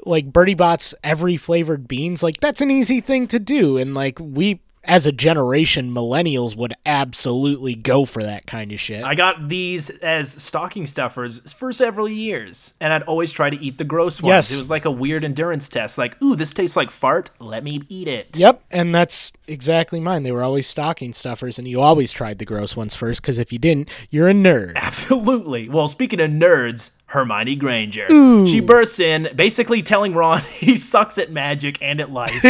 like 0.07 0.33
Bertie 0.33 0.55
Bott's 0.55 0.95
every 1.05 1.37
flavored 1.37 1.87
beans, 1.89 2.23
like 2.23 2.41
that's 2.41 2.63
an 2.63 2.71
easy 2.71 3.03
thing 3.03 3.27
to 3.29 3.39
do. 3.39 3.77
And 3.77 3.93
like 3.95 4.19
we 4.19 4.63
as 4.85 5.07
a 5.07 5.13
generation, 5.13 5.91
millennials 5.91 6.57
would 6.57 6.75
absolutely 6.87 7.75
go 7.75 8.05
for 8.05 8.23
that 8.23 8.47
kind 8.47 8.73
of 8.73 8.81
shit. 8.81 9.05
I 9.05 9.15
got 9.15 9.49
these 9.49 9.91
as 9.91 10.31
stocking 10.31 10.87
stuffers 10.87 11.53
for 11.53 11.73
several 11.73 12.09
years, 12.09 12.75
and 12.81 12.93
I'd 12.93 13.03
always 13.05 13.33
try 13.33 13.51
to 13.51 13.57
eat 13.57 13.79
the 13.79 13.85
gross 13.85 14.21
ones. 14.21 14.51
Yes. 14.51 14.55
It 14.55 14.59
was 14.59 14.71
like 14.71 14.85
a 14.85 14.91
weird 14.91 15.25
endurance 15.25 15.69
test. 15.69 15.99
Like, 15.99 16.21
ooh, 16.23 16.37
this 16.37 16.53
tastes 16.53 16.77
like 16.77 16.91
fart. 16.91 17.31
Let 17.39 17.65
me 17.65 17.83
eat 17.89 18.09
it. 18.09 18.37
Yep, 18.37 18.63
and 18.71 18.95
that's 18.95 19.33
exactly 19.49 20.01
mine. 20.01 20.23
They 20.23 20.33
were 20.33 20.43
always 20.43 20.67
stocking 20.67 21.13
stuffers, 21.13 21.59
and 21.59 21.67
you 21.67 21.81
always 21.81 22.13
tried 22.13 22.39
the 22.39 22.45
gross 22.45 22.77
ones 22.77 22.95
first, 22.95 23.23
because 23.23 23.39
if 23.39 23.53
you 23.53 23.59
didn't, 23.59 23.89
you're 24.11 24.29
a 24.29 24.35
nerd. 24.35 24.77
Absolutely. 24.77 25.69
Well, 25.69 25.89
speaking 25.89 26.21
of 26.21 26.31
nerds, 26.31 26.91
Hermione 27.07 27.57
Granger. 27.57 28.07
Ooh. 28.11 28.47
She 28.47 28.61
bursts 28.61 28.99
in, 28.99 29.29
basically 29.37 29.83
telling 29.83 30.15
Ron 30.15 30.41
he 30.59 30.77
sucks 30.77 31.19
at 31.19 31.31
magic 31.31 31.79
and 31.81 32.01
at 32.01 32.11
life. 32.11 32.43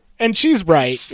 and 0.20 0.36
she's 0.36 0.64
right. 0.64 1.10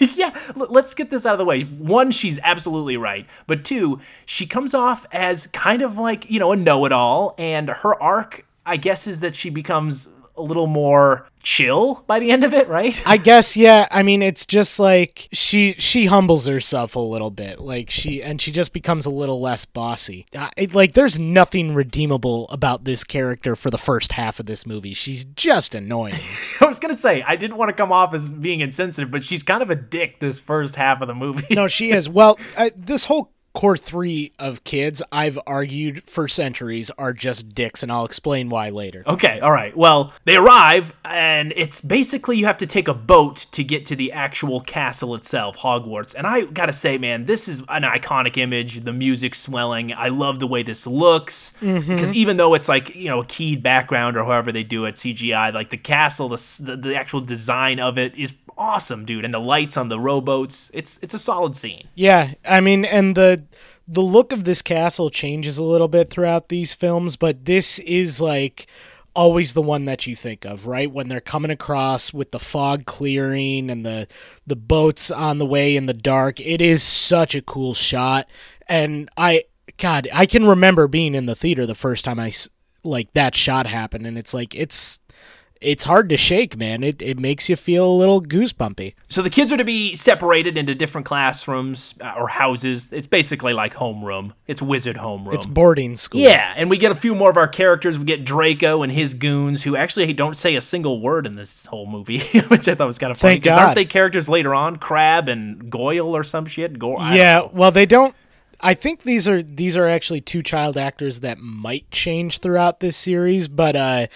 yeah, 0.16 0.34
let's 0.56 0.94
get 0.94 1.10
this 1.10 1.26
out 1.26 1.32
of 1.32 1.38
the 1.38 1.44
way. 1.44 1.62
One, 1.62 2.10
she's 2.10 2.38
absolutely 2.42 2.96
right. 2.96 3.26
But 3.46 3.64
two, 3.64 4.00
she 4.26 4.46
comes 4.46 4.74
off 4.74 5.06
as 5.12 5.46
kind 5.48 5.82
of 5.82 5.98
like, 5.98 6.30
you 6.30 6.40
know, 6.40 6.52
a 6.52 6.56
know 6.56 6.84
it 6.86 6.92
all. 6.92 7.34
And 7.38 7.68
her 7.68 8.02
arc, 8.02 8.46
I 8.64 8.78
guess, 8.78 9.06
is 9.06 9.20
that 9.20 9.36
she 9.36 9.50
becomes 9.50 10.08
a 10.38 10.42
little 10.42 10.66
more 10.66 11.26
chill 11.42 12.04
by 12.06 12.18
the 12.18 12.30
end 12.30 12.44
of 12.44 12.52
it, 12.52 12.68
right? 12.68 13.00
I 13.06 13.16
guess 13.16 13.56
yeah. 13.56 13.86
I 13.90 14.02
mean, 14.02 14.22
it's 14.22 14.46
just 14.46 14.78
like 14.78 15.28
she 15.32 15.72
she 15.74 16.06
humbles 16.06 16.46
herself 16.46 16.94
a 16.94 17.00
little 17.00 17.30
bit, 17.30 17.58
like 17.60 17.90
she 17.90 18.22
and 18.22 18.40
she 18.40 18.52
just 18.52 18.72
becomes 18.72 19.06
a 19.06 19.10
little 19.10 19.40
less 19.40 19.64
bossy. 19.64 20.26
Uh, 20.36 20.50
it, 20.56 20.74
like 20.74 20.94
there's 20.94 21.18
nothing 21.18 21.74
redeemable 21.74 22.48
about 22.48 22.84
this 22.84 23.04
character 23.04 23.56
for 23.56 23.70
the 23.70 23.78
first 23.78 24.12
half 24.12 24.40
of 24.40 24.46
this 24.46 24.66
movie. 24.66 24.94
She's 24.94 25.24
just 25.24 25.74
annoying. 25.74 26.14
I 26.60 26.66
was 26.66 26.78
going 26.78 26.94
to 26.94 27.00
say, 27.00 27.22
I 27.22 27.36
didn't 27.36 27.56
want 27.56 27.70
to 27.70 27.74
come 27.74 27.92
off 27.92 28.14
as 28.14 28.28
being 28.28 28.60
insensitive, 28.60 29.10
but 29.10 29.24
she's 29.24 29.42
kind 29.42 29.62
of 29.62 29.70
a 29.70 29.76
dick 29.76 30.20
this 30.20 30.38
first 30.40 30.76
half 30.76 31.00
of 31.00 31.08
the 31.08 31.14
movie. 31.14 31.54
no, 31.54 31.68
she 31.68 31.90
is. 31.90 32.08
Well, 32.08 32.38
uh, 32.56 32.70
this 32.76 33.04
whole 33.04 33.32
core 33.54 33.76
three 33.76 34.32
of 34.38 34.62
kids, 34.64 35.02
I've 35.10 35.38
argued 35.46 36.04
for 36.04 36.28
centuries, 36.28 36.90
are 36.98 37.12
just 37.12 37.54
dicks, 37.54 37.82
and 37.82 37.90
I'll 37.90 38.04
explain 38.04 38.48
why 38.48 38.70
later. 38.70 39.02
Okay, 39.06 39.40
all 39.40 39.50
right. 39.50 39.76
Well, 39.76 40.12
they 40.24 40.36
arrive, 40.36 40.94
and 41.04 41.52
it's 41.56 41.80
basically 41.80 42.36
you 42.36 42.46
have 42.46 42.58
to 42.58 42.66
take 42.66 42.88
a 42.88 42.94
boat 42.94 43.46
to 43.52 43.64
get 43.64 43.86
to 43.86 43.96
the 43.96 44.12
actual 44.12 44.60
castle 44.60 45.14
itself, 45.14 45.56
Hogwarts. 45.56 46.14
And 46.14 46.26
I 46.26 46.42
gotta 46.42 46.72
say, 46.72 46.98
man, 46.98 47.24
this 47.24 47.48
is 47.48 47.62
an 47.68 47.82
iconic 47.82 48.36
image. 48.36 48.84
The 48.84 48.92
music 48.92 49.34
swelling. 49.34 49.92
I 49.92 50.08
love 50.08 50.38
the 50.38 50.46
way 50.46 50.62
this 50.62 50.86
looks. 50.86 51.52
Mm-hmm. 51.60 51.94
Because 51.94 52.14
even 52.14 52.36
though 52.36 52.54
it's 52.54 52.68
like, 52.68 52.94
you 52.94 53.08
know, 53.08 53.20
a 53.20 53.24
keyed 53.24 53.62
background 53.62 54.16
or 54.16 54.24
however 54.24 54.52
they 54.52 54.62
do 54.62 54.84
it, 54.84 54.94
CGI, 54.94 55.52
like 55.52 55.70
the 55.70 55.76
castle, 55.76 56.28
the, 56.28 56.60
the, 56.62 56.76
the 56.76 56.96
actual 56.96 57.20
design 57.20 57.80
of 57.80 57.98
it 57.98 58.16
is 58.16 58.34
awesome, 58.58 59.04
dude. 59.04 59.24
And 59.24 59.32
the 59.32 59.38
lights 59.38 59.76
on 59.76 59.88
the 59.88 59.98
rowboats, 59.98 60.70
it's 60.74 60.98
it's 61.02 61.14
a 61.14 61.18
solid 61.18 61.56
scene. 61.56 61.88
Yeah, 61.94 62.34
I 62.44 62.60
mean, 62.60 62.84
and 62.84 63.16
the 63.16 63.44
the 63.86 64.02
look 64.02 64.32
of 64.32 64.44
this 64.44 64.60
castle 64.60 65.08
changes 65.08 65.56
a 65.56 65.64
little 65.64 65.88
bit 65.88 66.10
throughout 66.10 66.48
these 66.48 66.74
films, 66.74 67.16
but 67.16 67.46
this 67.46 67.78
is 67.78 68.20
like 68.20 68.66
always 69.14 69.54
the 69.54 69.62
one 69.62 69.86
that 69.86 70.06
you 70.06 70.14
think 70.14 70.44
of, 70.44 70.66
right? 70.66 70.92
When 70.92 71.08
they're 71.08 71.20
coming 71.20 71.50
across 71.50 72.12
with 72.12 72.30
the 72.30 72.38
fog 72.38 72.84
clearing 72.84 73.70
and 73.70 73.84
the 73.86 74.06
the 74.46 74.56
boats 74.56 75.10
on 75.10 75.38
the 75.38 75.46
way 75.46 75.76
in 75.76 75.86
the 75.86 75.94
dark. 75.94 76.40
It 76.40 76.60
is 76.60 76.82
such 76.82 77.34
a 77.34 77.42
cool 77.42 77.74
shot, 77.74 78.28
and 78.68 79.08
I 79.16 79.44
God, 79.78 80.08
I 80.12 80.26
can 80.26 80.46
remember 80.46 80.88
being 80.88 81.14
in 81.14 81.26
the 81.26 81.36
theater 81.36 81.64
the 81.64 81.74
first 81.74 82.04
time 82.04 82.18
I 82.18 82.32
like 82.84 83.12
that 83.14 83.34
shot 83.34 83.66
happened, 83.66 84.06
and 84.06 84.18
it's 84.18 84.34
like 84.34 84.54
it's 84.54 85.00
it's 85.60 85.84
hard 85.84 86.08
to 86.10 86.16
shake, 86.16 86.56
man. 86.56 86.82
It 86.84 87.02
it 87.02 87.18
makes 87.18 87.48
you 87.48 87.56
feel 87.56 87.90
a 87.90 87.92
little 87.96 88.22
goosebumpy. 88.22 88.94
So 89.08 89.22
the 89.22 89.30
kids 89.30 89.52
are 89.52 89.56
to 89.56 89.64
be 89.64 89.94
separated 89.94 90.56
into 90.56 90.74
different 90.74 91.06
classrooms 91.06 91.94
uh, 92.00 92.14
or 92.18 92.28
houses. 92.28 92.90
It's 92.92 93.06
basically 93.06 93.52
like 93.52 93.74
homeroom. 93.74 94.32
It's 94.46 94.62
wizard 94.62 94.96
homeroom. 94.96 95.34
It's 95.34 95.46
boarding 95.46 95.96
school. 95.96 96.20
Yeah, 96.20 96.52
and 96.56 96.70
we 96.70 96.78
get 96.78 96.92
a 96.92 96.94
few 96.94 97.14
more 97.14 97.30
of 97.30 97.36
our 97.36 97.48
characters. 97.48 97.98
We 97.98 98.04
get 98.04 98.24
Draco 98.24 98.82
and 98.82 98.92
his 98.92 99.14
goons, 99.14 99.62
who 99.62 99.76
actually 99.76 100.12
don't 100.12 100.36
say 100.36 100.56
a 100.56 100.60
single 100.60 101.00
word 101.00 101.26
in 101.26 101.34
this 101.34 101.66
whole 101.66 101.86
movie, 101.86 102.20
which 102.48 102.68
I 102.68 102.74
thought 102.74 102.86
was 102.86 102.98
kind 102.98 103.10
of 103.10 103.18
funny. 103.18 103.34
Thank 103.34 103.44
God. 103.44 103.58
aren't 103.60 103.74
they 103.74 103.84
characters 103.84 104.28
later 104.28 104.54
on? 104.54 104.76
Crabbe 104.76 105.28
and 105.28 105.70
Goyle 105.70 106.16
or 106.16 106.22
some 106.24 106.46
shit. 106.46 106.78
Go- 106.78 106.98
Yeah, 106.98 107.48
well, 107.52 107.70
they 107.70 107.86
don't. 107.86 108.14
I 108.60 108.74
think 108.74 109.02
these 109.04 109.28
are 109.28 109.40
these 109.40 109.76
are 109.76 109.86
actually 109.86 110.20
two 110.20 110.42
child 110.42 110.76
actors 110.76 111.20
that 111.20 111.38
might 111.38 111.88
change 111.92 112.40
throughout 112.40 112.80
this 112.80 112.96
series, 112.96 113.46
but 113.46 113.76
uh, 113.76 114.08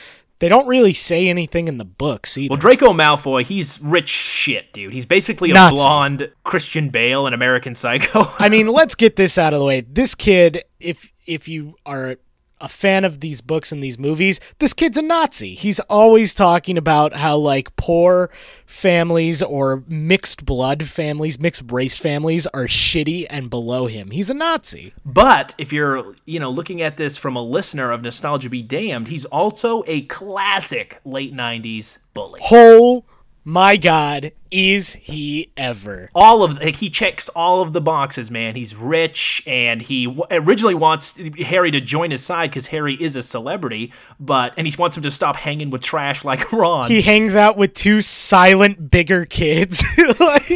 they 0.42 0.48
don't 0.48 0.66
really 0.66 0.92
say 0.92 1.28
anything 1.28 1.68
in 1.68 1.78
the 1.78 1.85
books 1.85 2.37
either. 2.37 2.50
Well, 2.50 2.59
Draco 2.59 2.92
Malfoy, 2.92 3.44
he's 3.44 3.81
rich 3.81 4.09
shit, 4.09 4.72
dude. 4.72 4.92
He's 4.92 5.07
basically 5.07 5.52
a 5.52 5.55
Nazi. 5.55 5.76
blonde 5.76 6.33
Christian 6.42 6.88
Bale 6.88 7.28
in 7.28 7.33
American 7.33 7.76
Psycho. 7.76 8.26
I 8.40 8.48
mean, 8.48 8.66
let's 8.66 8.96
get 8.96 9.14
this 9.14 9.38
out 9.38 9.55
of 9.55 9.61
the 9.61 9.64
way. 9.64 9.83
This 9.83 10.16
kid, 10.16 10.64
if 10.81 11.09
if 11.28 11.46
you 11.46 11.76
are 11.87 12.16
a 12.62 12.68
fan 12.68 13.05
of 13.05 13.20
these 13.20 13.40
books 13.40 13.72
and 13.72 13.83
these 13.83 13.98
movies, 13.98 14.40
this 14.61 14.72
kid's 14.72 14.96
a 14.96 15.03
Nazi. 15.03 15.55
He's 15.55 15.81
always 15.81 16.33
talking 16.35 16.79
about 16.79 17.12
how 17.12 17.37
like 17.37 17.75
poor 17.77 18.31
families 18.64 19.42
or 19.42 19.83
mixed 19.88 20.46
blood 20.46 20.85
families, 20.85 21.38
mixed 21.38 21.70
race 21.70 21.98
families 21.98 22.46
are 22.46 22.66
shitty 22.66 23.27
and 23.29 23.51
below 23.51 23.87
him. 23.87 24.12
He's 24.12 24.31
a 24.31 24.35
Nazi. 24.35 24.94
But 25.05 25.55
if 25.59 25.72
you're, 25.72 26.14
you 26.25 26.38
know, 26.38 26.51
looking 26.51 26.81
at 26.81 26.96
this 26.96 27.16
from 27.16 27.37
a 27.37 27.42
listener 27.42 27.90
of 27.90 28.01
Nostalgia 28.01 28.48
Be 28.48 28.62
Damned, 28.62 29.09
he's 29.09 29.25
also 29.27 29.83
a 29.87 30.03
classic 30.03 31.01
late 31.05 31.35
90s 31.35 31.98
bully. 32.14 32.40
Oh 32.51 33.05
my 33.44 33.76
god, 33.76 34.33
is 34.50 34.92
he 34.94 35.50
ever? 35.57 36.11
All 36.14 36.42
of 36.42 36.59
like, 36.59 36.76
he 36.76 36.90
checks 36.90 37.28
all 37.31 37.62
of 37.62 37.72
the 37.72 37.81
boxes, 37.81 38.31
man. 38.31 38.55
He's 38.55 38.76
rich 38.76 39.42
and 39.46 39.83
he 39.83 40.05
w- 40.07 40.24
originally 40.31 40.74
wants 40.74 41.18
Harry 41.40 41.70
to 41.70 41.81
join 41.81 42.11
his 42.11 42.22
side 42.22 42.52
cuz 42.52 42.66
Harry 42.68 42.94
is 42.94 43.16
a 43.16 43.22
celebrity, 43.22 43.92
but 44.20 44.52
and 44.57 44.66
he 44.66 44.74
wants 44.78 44.96
him 44.96 45.02
to 45.02 45.11
stop 45.11 45.37
hanging 45.37 45.70
with 45.70 45.83
trash 45.83 46.24
like 46.24 46.52
Ron. 46.52 46.88
He 46.88 47.02
hangs 47.02 47.35
out 47.35 47.57
with 47.57 47.74
two 47.74 48.00
silent 48.02 48.90
bigger 48.90 49.24
kids 49.24 49.83
like 50.20 50.48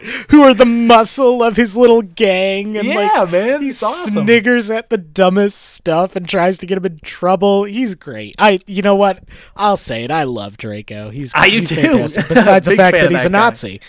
who 0.30 0.42
are 0.42 0.54
the 0.54 0.64
muscle 0.66 1.42
of 1.42 1.56
his 1.56 1.76
little 1.76 2.02
gang 2.02 2.76
and 2.76 2.86
Yeah, 2.86 2.94
like 3.22 3.32
man, 3.32 3.62
he 3.62 3.70
awesome. 3.70 4.24
sniggers 4.24 4.70
at 4.70 4.90
the 4.90 4.98
dumbest 4.98 5.58
stuff 5.60 6.16
and 6.16 6.28
tries 6.28 6.58
to 6.58 6.66
get 6.66 6.78
him 6.78 6.86
in 6.86 6.98
trouble. 7.00 7.64
He's 7.64 7.94
great. 7.94 8.34
I 8.38 8.60
you 8.66 8.82
know 8.82 8.94
what? 8.96 9.22
I'll 9.56 9.76
say 9.76 10.04
it. 10.04 10.10
I 10.10 10.24
love 10.24 10.56
Draco. 10.56 11.10
He's 11.10 11.32
ah, 11.34 11.40
I 11.42 11.50
do 11.50 11.58
he's 11.60 11.68
too. 11.68 11.76
fantastic. 11.76 12.28
Besides 12.28 12.66
the 12.66 12.76
fact 12.76 12.94
that 12.94 13.10
he's 13.10 13.22
that 13.22 13.28
a 13.28 13.30
guy. 13.30 13.38
Nazi. 13.38 13.80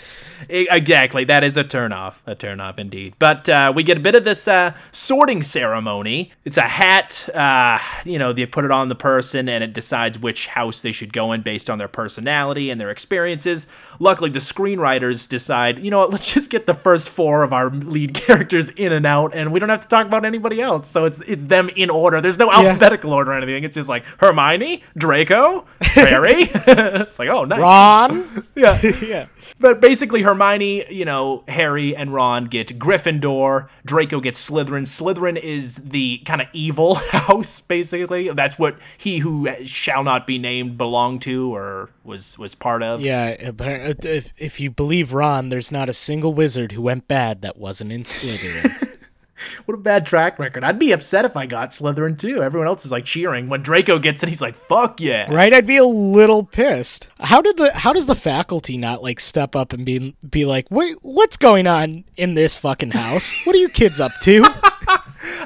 Exactly. 0.48 1.24
That 1.24 1.44
is 1.44 1.56
a 1.56 1.64
turnoff. 1.64 2.18
A 2.26 2.34
turnoff 2.34 2.78
indeed. 2.78 3.14
But 3.18 3.48
uh, 3.48 3.72
we 3.74 3.82
get 3.82 3.96
a 3.96 4.00
bit 4.00 4.14
of 4.14 4.24
this 4.24 4.48
uh, 4.48 4.74
sorting 4.92 5.42
ceremony. 5.42 6.32
It's 6.44 6.56
a 6.56 6.62
hat. 6.62 7.28
Uh, 7.34 7.78
you 8.04 8.18
know, 8.18 8.32
they 8.32 8.46
put 8.46 8.64
it 8.64 8.70
on 8.70 8.88
the 8.88 8.94
person 8.94 9.48
and 9.48 9.62
it 9.62 9.72
decides 9.72 10.18
which 10.18 10.46
house 10.46 10.82
they 10.82 10.92
should 10.92 11.12
go 11.12 11.32
in 11.32 11.42
based 11.42 11.68
on 11.70 11.78
their 11.78 11.88
personality 11.88 12.70
and 12.70 12.80
their 12.80 12.90
experiences. 12.90 13.68
Luckily, 13.98 14.30
the 14.30 14.38
screenwriters 14.38 15.28
decide, 15.28 15.78
you 15.78 15.90
know 15.90 15.98
what, 15.98 16.10
let's 16.10 16.32
just 16.32 16.50
get 16.50 16.66
the 16.66 16.74
first 16.74 17.08
four 17.08 17.42
of 17.42 17.52
our 17.52 17.70
lead 17.70 18.14
characters 18.14 18.70
in 18.70 18.92
and 18.92 19.06
out 19.06 19.34
and 19.34 19.52
we 19.52 19.60
don't 19.60 19.68
have 19.68 19.80
to 19.80 19.88
talk 19.88 20.06
about 20.06 20.24
anybody 20.24 20.60
else. 20.60 20.88
So 20.88 21.04
it's 21.04 21.20
it's 21.20 21.44
them 21.44 21.70
in 21.76 21.90
order. 21.90 22.20
There's 22.20 22.38
no 22.38 22.50
alphabetical 22.50 23.12
order 23.12 23.32
or 23.32 23.34
anything. 23.34 23.64
It's 23.64 23.74
just 23.74 23.88
like 23.88 24.04
Hermione, 24.18 24.82
Draco, 24.96 25.66
Harry. 25.80 26.48
it's 26.52 27.18
like, 27.18 27.28
oh, 27.28 27.44
nice. 27.44 27.60
Ron? 27.60 28.46
Yeah. 28.56 28.80
yeah. 29.00 29.26
But 29.58 29.80
basically, 29.80 30.22
Hermione, 30.22 30.84
you 30.92 31.04
know, 31.04 31.44
Harry 31.48 31.94
and 31.94 32.12
Ron 32.12 32.44
get 32.44 32.78
Gryffindor. 32.78 33.68
Draco 33.84 34.20
gets 34.20 34.50
Slytherin. 34.50 34.82
Slytherin 34.82 35.36
is 35.36 35.76
the 35.76 36.18
kind 36.18 36.40
of 36.40 36.48
evil 36.52 36.94
house, 37.10 37.60
basically. 37.60 38.30
That's 38.30 38.58
what 38.58 38.78
he 38.96 39.18
who 39.18 39.48
shall 39.64 40.04
not 40.04 40.26
be 40.26 40.38
named 40.38 40.78
belonged 40.78 41.22
to 41.22 41.54
or 41.54 41.90
was 42.04 42.38
was 42.38 42.54
part 42.54 42.82
of. 42.82 43.00
Yeah, 43.00 43.28
if, 43.38 44.32
if 44.36 44.60
you 44.60 44.70
believe 44.70 45.12
Ron, 45.12 45.48
there's 45.48 45.72
not 45.72 45.88
a 45.88 45.94
single 45.94 46.34
wizard 46.34 46.72
who 46.72 46.82
went 46.82 47.08
bad 47.08 47.42
that 47.42 47.56
wasn't 47.56 47.92
in 47.92 48.02
Slytherin. 48.02 48.96
What 49.64 49.74
a 49.74 49.78
bad 49.78 50.06
track 50.06 50.38
record. 50.38 50.64
I'd 50.64 50.78
be 50.78 50.92
upset 50.92 51.24
if 51.24 51.36
I 51.36 51.46
got 51.46 51.70
Slytherin 51.70 52.18
too. 52.18 52.42
Everyone 52.42 52.66
else 52.66 52.84
is 52.84 52.92
like 52.92 53.04
cheering. 53.04 53.48
When 53.48 53.62
Draco 53.62 53.98
gets 53.98 54.22
it, 54.22 54.28
he's 54.28 54.42
like, 54.42 54.56
fuck 54.56 55.00
yeah. 55.00 55.32
Right? 55.32 55.52
I'd 55.52 55.66
be 55.66 55.76
a 55.76 55.84
little 55.84 56.44
pissed. 56.44 57.08
How 57.20 57.40
did 57.40 57.56
the 57.56 57.72
how 57.72 57.92
does 57.92 58.06
the 58.06 58.14
faculty 58.14 58.76
not 58.76 59.02
like 59.02 59.20
step 59.20 59.54
up 59.54 59.72
and 59.72 59.84
be 59.84 60.16
be 60.28 60.44
like, 60.44 60.66
"Wait, 60.70 60.96
what's 61.02 61.36
going 61.36 61.66
on 61.66 62.04
in 62.16 62.34
this 62.34 62.56
fucking 62.56 62.92
house? 62.92 63.44
What 63.44 63.54
are 63.54 63.58
you 63.58 63.68
kids 63.68 64.00
up 64.00 64.12
to?" 64.22 64.44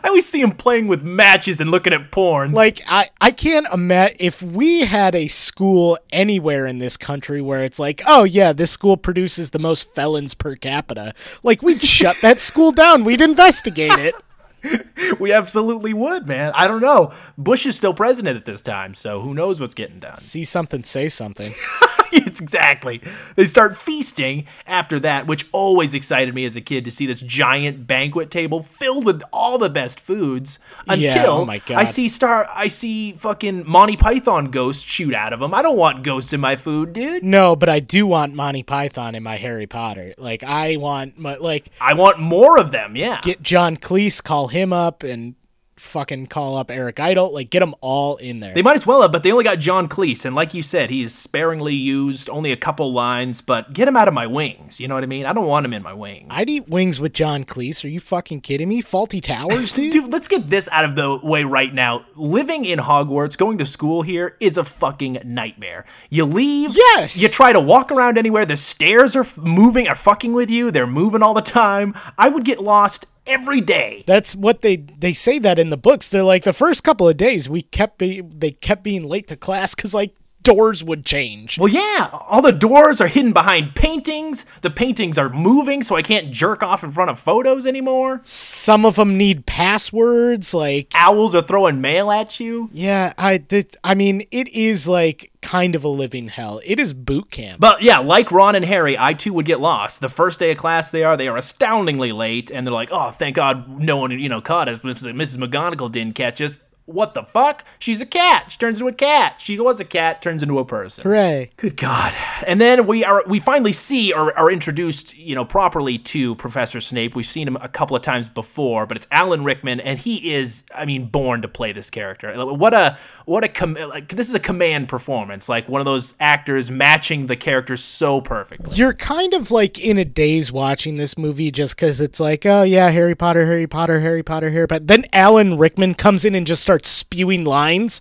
I 0.03 0.09
always 0.09 0.27
see 0.27 0.41
him 0.41 0.53
playing 0.53 0.89
with 0.89 1.03
matches 1.03 1.61
and 1.61 1.71
looking 1.71 1.93
at 1.93 2.11
porn. 2.11 2.53
Like 2.53 2.81
I, 2.89 3.11
I 3.21 3.31
can't 3.31 3.67
imagine 3.73 4.17
if 4.21 4.43
we 4.43 4.81
had 4.81 5.15
a 5.15 5.29
school 5.29 5.99
anywhere 6.13 6.67
in 6.67 6.79
this 6.79 6.97
country 6.97 7.41
where 7.41 7.65
it's 7.65 7.79
like, 7.79 8.03
oh 8.07 8.25
yeah, 8.25 8.53
this 8.53 8.71
school 8.71 8.97
produces 8.97 9.51
the 9.51 9.59
most 9.59 9.95
felons 9.95 10.35
per 10.35 10.57
capita. 10.57 11.15
Like 11.43 11.63
we'd 11.63 11.83
shut 11.83 12.17
that 12.23 12.41
school 12.41 12.73
down. 12.73 13.05
We'd 13.05 13.21
investigate 13.21 13.99
it. 13.99 14.15
we 15.19 15.33
absolutely 15.33 15.93
would, 15.93 16.27
man. 16.27 16.53
I 16.55 16.67
don't 16.69 16.81
know. 16.81 17.13
Bush 17.37 17.67
is 17.67 17.77
still 17.77 17.95
president 17.95 18.37
at 18.37 18.45
this 18.45 18.63
time, 18.63 18.95
so 18.95 19.21
who 19.21 19.35
knows 19.35 19.61
what's 19.61 19.75
getting 19.75 20.01
done. 20.01 20.19
See 20.19 20.45
something, 20.45 20.85
say 20.85 21.09
something. 21.09 21.53
it's 22.13 22.41
exactly. 22.41 23.01
They 23.37 23.45
start 23.45 23.77
feasting 23.77 24.47
after 24.67 25.01
that, 25.01 25.27
which 25.27 25.47
always 25.53 25.95
excited 25.95 26.35
me 26.35 26.45
as 26.45 26.57
a 26.57 26.61
kid 26.61 26.85
to 26.85 26.91
see 26.91 27.07
this 27.07 27.21
giant 27.21 27.87
banquet 27.87 28.31
table 28.31 28.63
filled 28.63 29.05
with 29.05 29.23
all 29.33 29.59
the 29.59 29.71
best 29.71 30.01
foods. 30.01 30.59
Until 30.87 31.01
Yeah, 31.01 31.27
oh 31.27 31.45
my 31.45 31.59
God. 31.59 31.79
I 31.79 31.85
see 31.85 32.09
star, 32.09 32.49
I 32.53 32.69
see 32.69 33.13
fucking 33.13 33.69
Monty 33.69 33.97
Python 33.97 34.47
ghosts 34.47 34.85
shoot 34.85 35.15
out 35.15 35.33
of 35.33 35.41
them. 35.41 35.55
I 35.55 35.63
don't 35.63 35.77
want 35.77 36.03
ghosts 36.03 36.33
in 36.33 36.41
my 36.41 36.57
food, 36.57 36.93
dude. 36.93 37.23
No, 37.23 37.57
but 37.57 37.69
I 37.69 37.81
do 37.81 38.07
want 38.07 38.35
Monty 38.35 38.63
Python 38.63 39.15
in 39.15 39.23
my 39.23 39.37
Harry 39.37 39.67
Potter. 39.67 40.15
Like 40.19 40.43
I 40.43 40.77
want 40.77 41.19
my 41.19 41.37
like 41.37 41.71
I 41.81 41.95
want 41.95 42.19
more 42.19 42.59
of 42.59 42.71
them. 42.71 42.97
Yeah. 42.97 43.21
get 43.23 43.43
John 43.43 43.77
Cleese, 43.77 44.23
call 44.23 44.49
him 44.55 44.73
up 44.73 45.03
and 45.03 45.35
fucking 45.77 46.27
call 46.27 46.57
up 46.57 46.71
Eric 46.71 47.01
Idle. 47.01 47.33
Like 47.33 47.51
get 47.51 47.61
them 47.61 47.75
all 47.81 48.17
in 48.17 48.41
there. 48.41 48.55
They 48.55 48.63
might 48.63 48.77
as 48.77 48.87
well 48.87 49.03
have, 49.03 49.13
but 49.13 49.23
they 49.23 49.33
only 49.33 49.45
got 49.45 49.59
John 49.59 49.89
Cleese, 49.89 50.25
and 50.25 50.35
like 50.35 50.55
you 50.55 50.63
said, 50.63 50.91
he's 50.91 51.15
sparingly 51.15 51.75
used, 51.75 52.31
only 52.31 52.53
a 52.53 52.57
couple 52.57 52.93
lines. 52.93 53.41
But 53.41 53.73
get 53.73 53.89
him 53.89 53.97
out 53.97 54.09
of 54.09 54.15
my 54.15 54.27
wings. 54.27 54.81
You 54.81 54.89
know 54.89 54.95
what 54.95 55.05
I 55.05 55.07
mean? 55.09 55.27
I 55.27 55.33
don't 55.33 55.47
want 55.47 55.67
him 55.67 55.73
in 55.73 55.83
my 55.83 55.93
wings. 55.93 56.29
I'd 56.31 56.49
eat 56.49 56.69
wings 56.69 57.01
with 57.01 57.13
John 57.13 57.45
Cleese. 57.45 57.85
Are 57.85 57.89
you 57.89 58.01
fucking 58.01 58.41
kidding 58.43 58.69
me? 58.69 58.83
Fawlty 58.83 59.23
Towers, 59.23 59.73
dude. 59.73 59.93
Dude, 59.93 60.13
let's 60.13 60.29
get 60.29 60.49
this 60.49 60.69
out 60.71 60.85
of 60.85 60.97
the 60.97 61.19
way 61.23 61.45
right 61.45 61.73
now. 61.73 62.05
Living 62.15 62.65
in 62.65 62.79
Hogwarts, 62.79 63.37
going 63.37 63.59
to 63.59 63.67
school 63.67 64.03
here 64.03 64.37
is 64.41 64.57
a 64.57 64.65
fucking 64.65 65.21
nightmare. 65.25 65.85
You 66.11 66.25
leave, 66.25 66.75
Yes! 66.75 67.21
You 67.21 67.29
try 67.29 67.53
to 67.53 67.61
walk 67.61 67.91
around 67.91 68.19
anywhere. 68.19 68.47
The 68.47 68.57
stairs 68.57 69.17
are 69.17 69.27
moving, 69.37 69.89
are 69.89 69.95
fucking 69.95 70.33
with 70.33 70.51
you. 70.51 70.71
They're 70.71 70.87
moving 70.87 71.23
all 71.23 71.35
the 71.35 71.43
time. 71.43 71.95
I 72.19 72.29
would 72.29 72.45
get 72.45 72.61
lost 72.61 73.07
every 73.27 73.61
day. 73.61 74.03
That's 74.07 74.35
what 74.35 74.61
they 74.61 74.77
they 74.77 75.13
say 75.13 75.39
that 75.41 75.59
in 75.59 75.71
the 75.71 75.77
books. 75.77 76.09
They're 76.09 76.23
like 76.23 76.45
the 76.45 76.53
first 76.53 76.85
couple 76.85 77.09
of 77.09 77.17
days 77.17 77.49
we 77.49 77.63
kept 77.63 77.99
be, 77.99 78.21
they 78.21 78.53
kept 78.53 78.83
being 78.83 79.07
late 79.07 79.29
to 79.29 79.37
class 79.37 79.75
because 79.75 79.95
like 79.95 80.15
doors 80.45 80.85
would 80.85 81.05
change. 81.05 81.59
Well, 81.59 81.69
yeah, 81.69 82.09
all 82.13 82.41
the 82.43 82.53
doors 82.53 83.01
are 83.01 83.09
hidden 83.09 83.33
behind 83.33 83.75
paintings. 83.75 84.47
The 84.63 84.71
paintings 84.71 85.19
are 85.19 85.29
moving, 85.29 85.83
so 85.83 85.97
I 85.97 86.03
can't 86.03 86.31
jerk 86.31 86.63
off 86.63 86.85
in 86.85 86.93
front 86.93 87.11
of 87.11 87.19
photos 87.19 87.67
anymore. 87.67 88.21
Some 88.23 88.85
of 88.87 88.97
them 88.97 89.19
need 89.19 89.47
passwords. 89.47 90.55
Like 90.55 90.93
Owls 90.95 91.35
are 91.35 91.43
throwing 91.43 91.81
mail 91.81 92.11
at 92.13 92.39
you. 92.39 92.71
yeah, 92.73 93.13
I 93.19 93.39
th- 93.39 93.75
I 93.83 93.95
mean 93.95 94.23
it 94.31 94.49
is 94.49 94.87
like 94.87 95.33
kind 95.43 95.75
of 95.75 95.85
a 95.85 95.89
living 95.89 96.29
hell. 96.29 96.61
It 96.65 96.79
is 96.79 96.93
boot 96.95 97.31
camp. 97.31 97.61
But 97.61 97.83
yeah, 97.83 97.99
like 97.99 98.31
Ron 98.31 98.55
and 98.55 98.65
Harry, 98.65 98.99
I 98.99 99.13
too 99.15 99.33
would 99.35 99.47
get 99.47 99.61
lost. 99.61 100.01
The 100.01 100.09
first 100.09 100.39
day 100.39 100.53
of 100.53 100.59
class, 100.59 100.91
they 100.91 101.05
are 101.05 101.17
they 101.17 101.29
are 101.29 101.37
astoundingly 101.37 102.13
late, 102.13 102.51
and 102.51 102.67
they're 102.67 102.73
like, 102.75 102.91
"Oh, 102.93 103.11
thank 103.11 103.37
God, 103.37 103.69
no 103.81 103.97
one 103.97 104.11
you 104.13 104.29
know 104.29 104.41
caught 104.41 104.69
us. 104.69 104.79
Mrs. 104.81 105.37
McGonagall 105.37 105.91
didn't 105.91 106.15
catch 106.15 106.41
us." 106.41 106.59
What 106.87 107.15
the 107.15 107.23
fuck? 107.23 107.65
She's 107.79 108.03
a 108.03 108.07
cat. 108.07 108.53
She 108.53 108.59
turns 108.59 108.79
into 108.79 108.89
a 108.89 108.93
cat. 108.93 109.41
She 109.41 109.59
was 109.59 109.81
a 109.81 109.87
cat, 109.87 110.21
turns 110.21 110.43
into 110.43 110.59
a 110.59 110.67
person. 110.67 111.03
Hooray. 111.05 111.51
Good 111.57 111.79
God! 111.79 112.13
And 112.47 112.61
then 112.61 112.87
we 112.87 113.03
are 113.05 113.25
we 113.27 113.41
finally 113.41 113.73
see 113.73 114.13
or 114.13 114.37
are 114.39 114.51
introduced, 114.51 115.17
you 115.17 115.35
know, 115.35 115.47
properly 115.47 115.97
to 115.99 116.35
Professor 116.35 116.83
Snape. 116.83 117.15
We've 117.15 117.25
seen 117.25 117.49
him 117.49 117.57
a 117.57 117.69
couple 117.69 117.97
of 117.97 118.03
times 118.03 118.29
before, 118.29 118.85
but 118.85 118.99
it's 118.99 119.07
Alan 119.11 119.45
Rickman, 119.45 119.81
and 119.81 119.99
he 119.99 120.35
is, 120.35 120.63
I 120.75 120.85
mean, 120.85 121.07
born 121.07 121.41
to 121.41 121.49
play 121.49 121.73
this 121.73 121.89
character. 121.89 122.35
What 122.45 122.75
a 122.75 122.99
what 123.25 123.45
a 123.45 123.49
com- 123.49 123.79
like 123.89 124.09
this 124.09 124.29
is 124.29 124.35
a 124.35 124.41
command 124.41 124.91
performance, 124.91 125.49
like 125.49 125.67
one 125.71 125.81
of 125.81 125.87
those 125.87 126.13
actors 126.21 126.71
matching 126.71 127.27
the 127.27 127.37
character 127.37 127.79
so 127.79 128.21
perfectly. 128.21 128.77
You're 128.77 128.93
kind 128.93 129.33
of 129.33 129.51
like 129.51 129.79
in 129.79 129.97
a 129.97 130.05
daze 130.05 130.53
watching 130.53 130.99
this 130.99 131.17
movie 131.17 131.51
just 131.51 131.77
because 131.77 132.03
it's 132.03 132.21
like, 132.21 132.45
oh 132.45 132.63
yeah, 132.63 132.91
Harry 132.91 133.15
Potter, 133.15 133.47
Harry 133.47 133.67
Potter, 133.67 134.01
Harry 134.01 134.23
Potter, 134.23 134.51
Harry 134.51 134.69
Potter. 134.69 134.85
Then 134.85 135.07
Alan 135.15 135.57
Rickman 135.57 135.95
comes 135.95 136.27
in 136.27 136.35
and 136.35 136.47
just 136.47 136.61
starts 136.61 136.74
spewing 136.83 137.45
lines, 137.45 138.01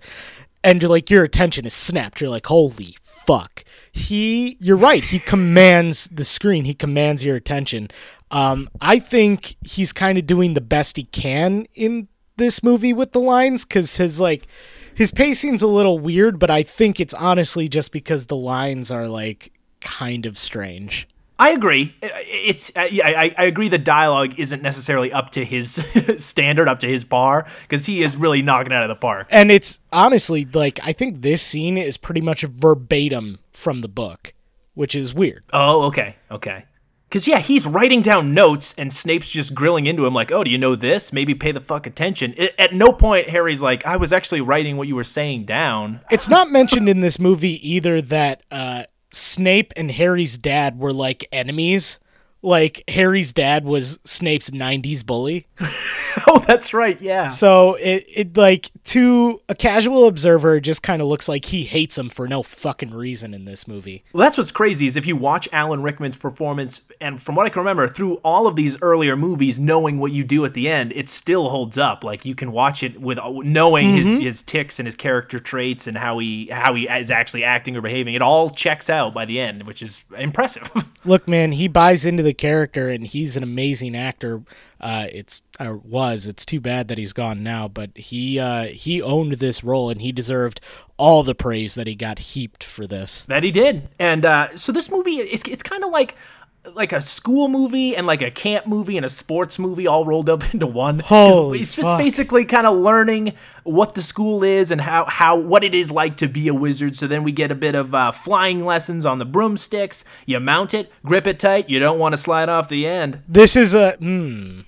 and 0.63 0.81
you're 0.81 0.89
like, 0.89 1.09
your 1.09 1.23
attention 1.23 1.65
is 1.65 1.73
snapped. 1.73 2.21
You're 2.21 2.29
like, 2.29 2.45
holy 2.45 2.95
fuck. 3.01 3.63
He, 3.91 4.57
you're 4.59 4.77
right. 4.77 5.03
He 5.03 5.19
commands 5.19 6.07
the 6.07 6.25
screen. 6.25 6.65
He 6.65 6.73
commands 6.73 7.23
your 7.23 7.35
attention. 7.35 7.89
Um, 8.31 8.69
I 8.81 8.99
think 8.99 9.55
he's 9.61 9.93
kind 9.93 10.17
of 10.17 10.25
doing 10.25 10.53
the 10.55 10.61
best 10.61 10.97
he 10.97 11.03
can 11.03 11.67
in 11.75 12.07
this 12.37 12.63
movie 12.63 12.93
with 12.93 13.11
the 13.11 13.19
lines 13.19 13.63
because 13.63 13.97
his 13.97 14.19
like 14.19 14.47
his 14.95 15.11
pacing's 15.11 15.61
a 15.61 15.67
little 15.67 15.99
weird, 15.99 16.39
but 16.39 16.49
I 16.49 16.63
think 16.63 16.99
it's 16.99 17.13
honestly 17.13 17.67
just 17.67 17.91
because 17.91 18.25
the 18.25 18.35
lines 18.35 18.91
are 18.91 19.07
like 19.07 19.51
kind 19.81 20.25
of 20.25 20.37
strange. 20.37 21.07
I 21.43 21.49
agree. 21.49 21.93
It's 22.01 22.71
uh, 22.73 22.87
yeah, 22.89 23.05
I, 23.05 23.35
I 23.37 23.43
agree. 23.43 23.67
The 23.67 23.77
dialogue 23.77 24.39
isn't 24.39 24.61
necessarily 24.61 25.11
up 25.11 25.31
to 25.31 25.43
his 25.43 25.73
standard, 26.23 26.69
up 26.69 26.79
to 26.79 26.87
his 26.87 27.03
bar, 27.03 27.45
because 27.63 27.85
he 27.85 28.01
is 28.01 28.15
really 28.15 28.41
knocking 28.41 28.71
it 28.71 28.75
out 28.75 28.83
of 28.83 28.87
the 28.87 28.95
park. 28.95 29.27
And 29.29 29.51
it's 29.51 29.79
honestly 29.91 30.45
like 30.53 30.79
I 30.83 30.93
think 30.93 31.21
this 31.21 31.41
scene 31.41 31.77
is 31.77 31.97
pretty 31.97 32.21
much 32.21 32.43
verbatim 32.43 33.39
from 33.51 33.81
the 33.81 33.89
book, 33.89 34.33
which 34.73 34.95
is 34.95 35.13
weird. 35.13 35.43
Oh, 35.51 35.83
okay, 35.87 36.15
okay. 36.31 36.63
Because 37.09 37.27
yeah, 37.27 37.39
he's 37.39 37.67
writing 37.67 38.01
down 38.01 38.33
notes, 38.33 38.73
and 38.77 38.91
Snape's 38.91 39.29
just 39.29 39.53
grilling 39.53 39.85
into 39.85 40.05
him 40.05 40.13
like, 40.13 40.31
"Oh, 40.31 40.45
do 40.45 40.49
you 40.49 40.57
know 40.57 40.77
this? 40.77 41.11
Maybe 41.11 41.35
pay 41.35 41.51
the 41.51 41.59
fuck 41.59 41.85
attention." 41.85 42.33
I- 42.39 42.51
at 42.57 42.73
no 42.73 42.93
point 42.93 43.29
Harry's 43.29 43.61
like, 43.61 43.85
"I 43.85 43.97
was 43.97 44.13
actually 44.13 44.39
writing 44.39 44.77
what 44.77 44.87
you 44.87 44.95
were 44.95 45.03
saying 45.03 45.43
down." 45.43 45.99
It's 46.09 46.29
not 46.29 46.49
mentioned 46.49 46.87
in 46.87 47.01
this 47.01 47.19
movie 47.19 47.69
either 47.69 48.01
that 48.01 48.43
uh, 48.49 48.85
Snape 49.13 49.73
and 49.77 49.91
Harry's 49.91 50.37
dad 50.37 50.79
were 50.79 50.91
like 50.93 51.27
enemies. 51.31 51.99
Like 52.43 52.83
Harry's 52.89 53.31
dad 53.31 53.63
was 53.63 53.99
Snape's 54.03 54.49
'90s 54.49 55.05
bully. 55.05 55.47
oh, 56.27 56.43
that's 56.45 56.73
right. 56.73 56.99
Yeah. 57.01 57.29
So 57.29 57.75
it, 57.75 58.03
it 58.13 58.37
like 58.37 58.69
to 58.85 59.39
a 59.47 59.55
casual 59.55 60.07
observer, 60.07 60.59
just 60.59 60.83
kind 60.83 61.01
of 61.01 61.07
looks 61.07 61.29
like 61.29 61.45
he 61.45 61.63
hates 61.63 61.97
him 61.97 62.09
for 62.09 62.27
no 62.27 62.43
fucking 62.43 62.93
reason 62.93 63.33
in 63.33 63.45
this 63.45 63.67
movie. 63.67 64.03
Well, 64.11 64.25
that's 64.25 64.37
what's 64.37 64.51
crazy 64.51 64.87
is 64.87 64.97
if 64.97 65.05
you 65.05 65.15
watch 65.15 65.47
Alan 65.53 65.81
Rickman's 65.81 66.17
performance, 66.17 66.81
and 66.99 67.21
from 67.21 67.35
what 67.35 67.45
I 67.45 67.49
can 67.49 67.61
remember, 67.61 67.87
through 67.87 68.15
all 68.17 68.45
of 68.45 68.57
these 68.57 68.77
earlier 68.81 69.15
movies, 69.15 69.59
knowing 69.59 69.97
what 69.97 70.11
you 70.11 70.25
do 70.25 70.43
at 70.43 70.53
the 70.53 70.67
end, 70.67 70.91
it 70.93 71.07
still 71.07 71.49
holds 71.49 71.77
up. 71.77 72.03
Like 72.03 72.25
you 72.25 72.35
can 72.35 72.51
watch 72.51 72.83
it 72.83 72.99
with 72.99 73.17
uh, 73.19 73.31
knowing 73.43 73.91
his 73.91 74.07
mm-hmm. 74.07 74.19
his 74.19 74.43
ticks 74.43 74.79
and 74.79 74.85
his 74.85 74.97
character 74.97 75.39
traits 75.39 75.87
and 75.87 75.97
how 75.97 76.19
he 76.19 76.47
how 76.47 76.73
he 76.75 76.89
is 76.89 77.09
actually 77.09 77.45
acting 77.45 77.77
or 77.77 77.81
behaving. 77.81 78.15
It 78.15 78.21
all 78.21 78.49
checks 78.49 78.89
out 78.89 79.13
by 79.13 79.23
the 79.23 79.39
end, 79.39 79.63
which 79.63 79.81
is 79.81 80.03
impressive. 80.17 80.69
Look, 81.05 81.27
man, 81.27 81.53
he 81.53 81.67
buys 81.67 82.05
into 82.05 82.23
the 82.23 82.32
character, 82.33 82.89
and 82.89 83.05
he's 83.05 83.37
an 83.37 83.43
amazing 83.43 83.95
actor. 83.95 84.43
Uh, 84.79 85.07
it's 85.11 85.41
or 85.59 85.77
was. 85.77 86.25
It's 86.25 86.45
too 86.45 86.59
bad 86.59 86.87
that 86.89 86.97
he's 86.97 87.13
gone 87.13 87.43
now, 87.43 87.67
but 87.67 87.91
he 87.95 88.39
uh, 88.39 88.65
he 88.65 89.01
owned 89.01 89.33
this 89.33 89.63
role, 89.63 89.89
and 89.89 90.01
he 90.01 90.11
deserved 90.11 90.59
all 90.97 91.23
the 91.23 91.35
praise 91.35 91.75
that 91.75 91.87
he 91.87 91.95
got 91.95 92.19
heaped 92.19 92.63
for 92.63 92.85
this. 92.87 93.23
that 93.23 93.43
he 93.43 93.51
did, 93.51 93.87
and 93.99 94.25
uh, 94.25 94.55
so 94.57 94.71
this 94.71 94.91
movie 94.91 95.17
is 95.17 95.43
it's 95.47 95.63
kind 95.63 95.83
of 95.83 95.91
like 95.91 96.15
like 96.73 96.93
a 96.93 97.01
school 97.01 97.49
movie 97.49 97.95
and 97.95 98.07
like 98.07 98.21
a 98.21 98.31
camp 98.31 98.65
movie 98.65 98.95
and 98.95 99.05
a 99.05 99.09
sports 99.09 99.59
movie 99.59 99.85
all 99.85 100.05
rolled 100.05 100.29
up 100.29 100.43
into 100.53 100.67
one. 100.67 100.99
Holy 100.99 101.59
it's 101.61 101.75
just 101.75 101.87
fuck. 101.87 101.97
basically 101.97 102.45
kind 102.45 102.65
of 102.65 102.77
learning 102.77 103.33
what 103.63 103.95
the 103.95 104.01
school 104.01 104.43
is 104.43 104.71
and 104.71 104.79
how 104.79 105.05
how 105.05 105.35
what 105.35 105.63
it 105.63 105.75
is 105.75 105.91
like 105.91 106.17
to 106.17 106.27
be 106.27 106.47
a 106.47 106.53
wizard. 106.53 106.95
So 106.95 107.07
then 107.07 107.23
we 107.23 107.31
get 107.31 107.51
a 107.51 107.55
bit 107.55 107.75
of 107.75 107.93
uh, 107.93 108.11
flying 108.11 108.65
lessons 108.65 109.05
on 109.05 109.19
the 109.19 109.25
broomsticks. 109.25 110.05
You 110.25 110.39
mount 110.39 110.73
it, 110.73 110.91
grip 111.05 111.27
it 111.27 111.39
tight. 111.39 111.69
You 111.69 111.79
don't 111.79 111.99
want 111.99 112.13
to 112.13 112.17
slide 112.17 112.49
off 112.49 112.69
the 112.69 112.87
end. 112.87 113.21
This 113.27 113.55
is 113.55 113.73
a 113.73 113.93
hmm. 113.93 114.61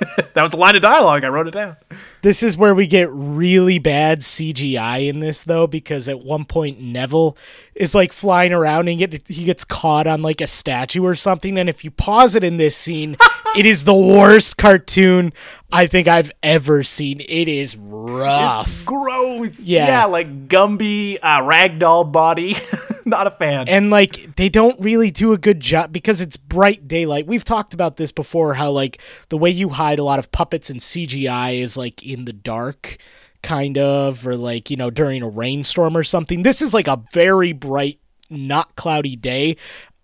That 0.34 0.42
was 0.42 0.54
a 0.54 0.56
line 0.56 0.76
of 0.76 0.82
dialogue. 0.82 1.24
I 1.24 1.28
wrote 1.28 1.48
it 1.48 1.54
down. 1.54 1.76
This 2.22 2.42
is 2.42 2.56
where 2.56 2.74
we 2.74 2.86
get 2.86 3.08
really 3.10 3.78
bad 3.78 4.20
CGI 4.20 5.08
in 5.08 5.20
this 5.20 5.42
though, 5.42 5.66
because 5.66 6.08
at 6.08 6.20
one 6.20 6.44
point 6.44 6.80
Neville 6.80 7.36
is 7.74 7.94
like 7.94 8.12
flying 8.12 8.52
around 8.52 8.88
and 8.88 8.98
get 8.98 9.26
he 9.26 9.44
gets 9.44 9.64
caught 9.64 10.06
on 10.06 10.22
like 10.22 10.40
a 10.40 10.46
statue 10.46 11.04
or 11.04 11.16
something, 11.16 11.58
and 11.58 11.68
if 11.68 11.84
you 11.84 11.90
pause 11.90 12.34
it 12.34 12.44
in 12.44 12.56
this 12.58 12.76
scene, 12.76 13.16
it 13.56 13.66
is 13.66 13.84
the 13.84 13.94
worst 13.94 14.56
cartoon 14.56 15.32
I 15.72 15.86
think 15.86 16.08
I've 16.08 16.32
ever 16.42 16.82
seen. 16.82 17.20
It 17.20 17.48
is 17.48 17.76
rough. 17.76 18.66
It's 18.66 18.84
gross. 18.84 19.64
Yeah. 19.64 19.86
Yeah, 19.86 20.04
like 20.06 20.48
Gumby, 20.48 21.18
uh, 21.22 21.42
ragdoll 21.42 22.10
body. 22.10 22.56
Not 23.06 23.26
a 23.26 23.30
fan. 23.30 23.68
and 23.68 23.90
like 23.90 24.36
they 24.36 24.48
don't 24.48 24.78
really 24.80 25.10
do 25.10 25.32
a 25.32 25.38
good 25.38 25.58
job 25.58 25.92
because 25.92 26.20
it's 26.20 26.36
bright 26.36 26.86
daylight. 26.86 27.26
We've 27.26 27.44
talked 27.44 27.74
about 27.74 27.96
this 27.96 28.12
before 28.12 28.54
how 28.54 28.70
like 28.70 29.00
the 29.30 29.38
way 29.38 29.50
you 29.50 29.70
hide 29.70 29.98
a 29.98 30.04
lot 30.04 30.18
of 30.18 30.30
puppets 30.30 30.70
and 30.70 30.80
CGI 30.80 31.60
is 31.60 31.76
like 31.76 32.06
in 32.06 32.24
the 32.26 32.32
dark 32.32 32.98
kind 33.42 33.78
of 33.78 34.26
or 34.26 34.36
like 34.36 34.70
you 34.70 34.76
know 34.76 34.90
during 34.90 35.22
a 35.22 35.28
rainstorm 35.28 35.96
or 35.96 36.04
something. 36.04 36.42
This 36.42 36.62
is 36.62 36.74
like 36.74 36.88
a 36.88 37.02
very 37.12 37.52
bright 37.52 37.98
not 38.28 38.76
cloudy 38.76 39.16
day 39.16 39.56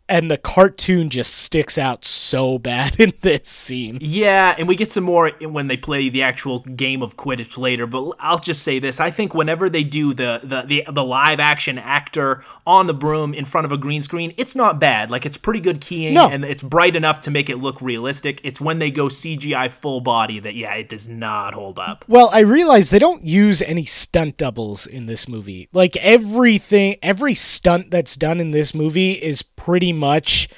and 0.08 0.30
the 0.30 0.38
cartoon 0.38 1.10
just 1.10 1.34
sticks 1.34 1.76
out 1.78 2.04
so 2.04 2.58
bad 2.58 2.94
in 3.00 3.12
this 3.22 3.48
scene. 3.48 3.98
Yeah, 4.00 4.54
and 4.58 4.68
we 4.68 4.76
get 4.76 4.90
some 4.90 5.04
more 5.04 5.30
when 5.40 5.68
they 5.68 5.76
play 5.76 6.08
the 6.08 6.22
actual 6.22 6.60
game 6.60 7.02
of 7.02 7.16
Quidditch 7.16 7.58
later. 7.58 7.86
But 7.86 8.12
I'll 8.20 8.38
just 8.38 8.62
say 8.62 8.78
this: 8.78 9.00
I 9.00 9.10
think 9.10 9.34
whenever 9.34 9.68
they 9.68 9.82
do 9.82 10.14
the 10.14 10.40
the 10.42 10.62
the, 10.62 10.84
the 10.92 11.04
live 11.04 11.40
action 11.40 11.78
actor 11.78 12.42
on 12.66 12.86
the 12.86 12.94
broom 12.94 13.34
in 13.34 13.44
front 13.44 13.64
of 13.64 13.72
a 13.72 13.76
green 13.76 14.02
screen, 14.02 14.32
it's 14.36 14.54
not 14.54 14.78
bad. 14.80 15.10
Like 15.10 15.26
it's 15.26 15.36
pretty 15.36 15.60
good 15.60 15.80
keying, 15.80 16.14
No. 16.14 16.28
and 16.28 16.44
it's 16.44 16.62
bright 16.62 16.96
enough 16.96 17.20
to 17.20 17.30
make 17.30 17.50
it 17.50 17.56
look 17.56 17.80
realistic. 17.82 18.40
It's 18.44 18.60
when 18.60 18.78
they 18.78 18.90
go 18.90 19.06
CGI 19.06 19.70
full 19.70 20.00
body 20.00 20.40
that 20.40 20.54
yeah, 20.54 20.74
it 20.74 20.88
does 20.88 21.08
not 21.08 21.54
hold 21.54 21.78
up. 21.78 22.04
Well, 22.08 22.30
I 22.32 22.40
realize 22.40 22.90
they 22.90 22.98
don't 22.98 23.24
use 23.24 23.62
any 23.62 23.84
stunt 23.84 24.36
doubles 24.36 24.86
in 24.86 25.06
this 25.06 25.28
movie. 25.28 25.68
Like 25.72 25.96
everything, 25.96 26.96
every 27.02 27.34
stunt 27.34 27.90
that's 27.90 28.16
done 28.16 28.40
in 28.40 28.50
this 28.50 28.74
movie 28.74 29.12
is 29.12 29.42
pretty 29.42 29.92
much 29.96 30.48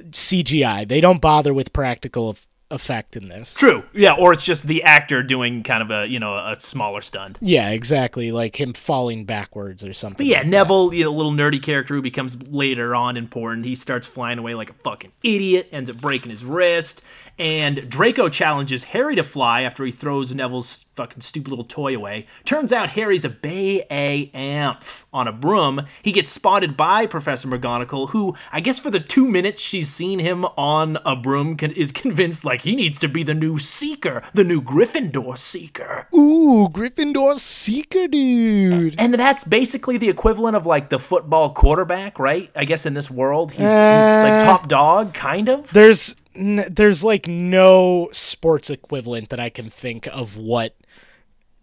CGI. 0.00 0.86
They 0.86 1.00
don't 1.00 1.20
bother 1.20 1.52
with 1.52 1.72
practical 1.72 2.30
eff- 2.30 2.46
effect 2.70 3.16
in 3.16 3.28
this. 3.28 3.54
True. 3.54 3.84
Yeah, 3.92 4.14
or 4.14 4.32
it's 4.32 4.44
just 4.44 4.66
the 4.66 4.82
actor 4.82 5.22
doing 5.22 5.62
kind 5.62 5.82
of 5.82 5.90
a 5.90 6.06
you 6.06 6.18
know 6.18 6.36
a 6.36 6.56
smaller 6.58 7.00
stunt. 7.00 7.38
Yeah, 7.40 7.70
exactly. 7.70 8.32
Like 8.32 8.58
him 8.58 8.72
falling 8.72 9.24
backwards 9.24 9.84
or 9.84 9.92
something. 9.92 10.18
But 10.18 10.26
yeah, 10.26 10.38
like 10.38 10.46
that. 10.46 10.50
Neville, 10.50 10.94
you 10.94 11.04
know, 11.04 11.12
little 11.12 11.32
nerdy 11.32 11.62
character 11.62 11.94
who 11.94 12.02
becomes 12.02 12.36
later 12.42 12.94
on 12.94 13.16
important. 13.16 13.66
He 13.66 13.74
starts 13.74 14.06
flying 14.06 14.38
away 14.38 14.54
like 14.54 14.70
a 14.70 14.74
fucking 14.74 15.12
idiot, 15.22 15.68
ends 15.72 15.90
up 15.90 15.96
breaking 15.96 16.30
his 16.30 16.44
wrist, 16.44 17.02
and 17.38 17.88
Draco 17.88 18.28
challenges 18.28 18.84
Harry 18.84 19.16
to 19.16 19.22
fly 19.22 19.62
after 19.62 19.84
he 19.84 19.92
throws 19.92 20.34
Neville's 20.34 20.85
fucking 20.96 21.20
stupid 21.20 21.50
little 21.50 21.64
toy 21.64 21.94
away. 21.94 22.26
Turns 22.44 22.72
out 22.72 22.90
Harry's 22.90 23.24
a 23.24 23.28
Bay 23.28 23.84
A 23.90 24.30
amph 24.34 25.04
on 25.12 25.28
a 25.28 25.32
broom. 25.32 25.82
He 26.02 26.10
gets 26.12 26.30
spotted 26.30 26.76
by 26.76 27.06
Professor 27.06 27.46
McGonagall, 27.48 28.10
who 28.10 28.34
I 28.50 28.60
guess 28.60 28.78
for 28.78 28.90
the 28.90 28.98
two 29.00 29.28
minutes 29.28 29.60
she's 29.62 29.88
seen 29.88 30.18
him 30.18 30.44
on 30.56 30.98
a 31.04 31.14
broom 31.14 31.56
con- 31.56 31.70
is 31.72 31.92
convinced 31.92 32.44
like 32.44 32.62
he 32.62 32.74
needs 32.74 32.98
to 33.00 33.08
be 33.08 33.22
the 33.22 33.34
new 33.34 33.58
Seeker, 33.58 34.22
the 34.34 34.44
new 34.44 34.60
Gryffindor 34.62 35.36
Seeker. 35.38 36.08
Ooh, 36.14 36.68
Gryffindor 36.70 37.36
Seeker, 37.36 38.08
dude. 38.08 38.94
And 38.98 39.14
that's 39.14 39.44
basically 39.44 39.98
the 39.98 40.08
equivalent 40.08 40.56
of 40.56 40.66
like 40.66 40.88
the 40.88 40.98
football 40.98 41.52
quarterback, 41.52 42.18
right? 42.18 42.50
I 42.56 42.64
guess 42.64 42.86
in 42.86 42.94
this 42.94 43.10
world, 43.10 43.52
he's, 43.52 43.60
he's 43.60 43.68
like 43.68 44.40
uh, 44.40 44.44
top 44.44 44.68
dog, 44.68 45.12
kind 45.14 45.48
of. 45.48 45.72
There's 45.72 46.14
n- 46.34 46.64
there's 46.70 47.04
like 47.04 47.26
no 47.28 48.08
sports 48.12 48.70
equivalent 48.70 49.28
that 49.30 49.40
I 49.40 49.50
can 49.50 49.68
think 49.70 50.06
of 50.08 50.36
what 50.36 50.74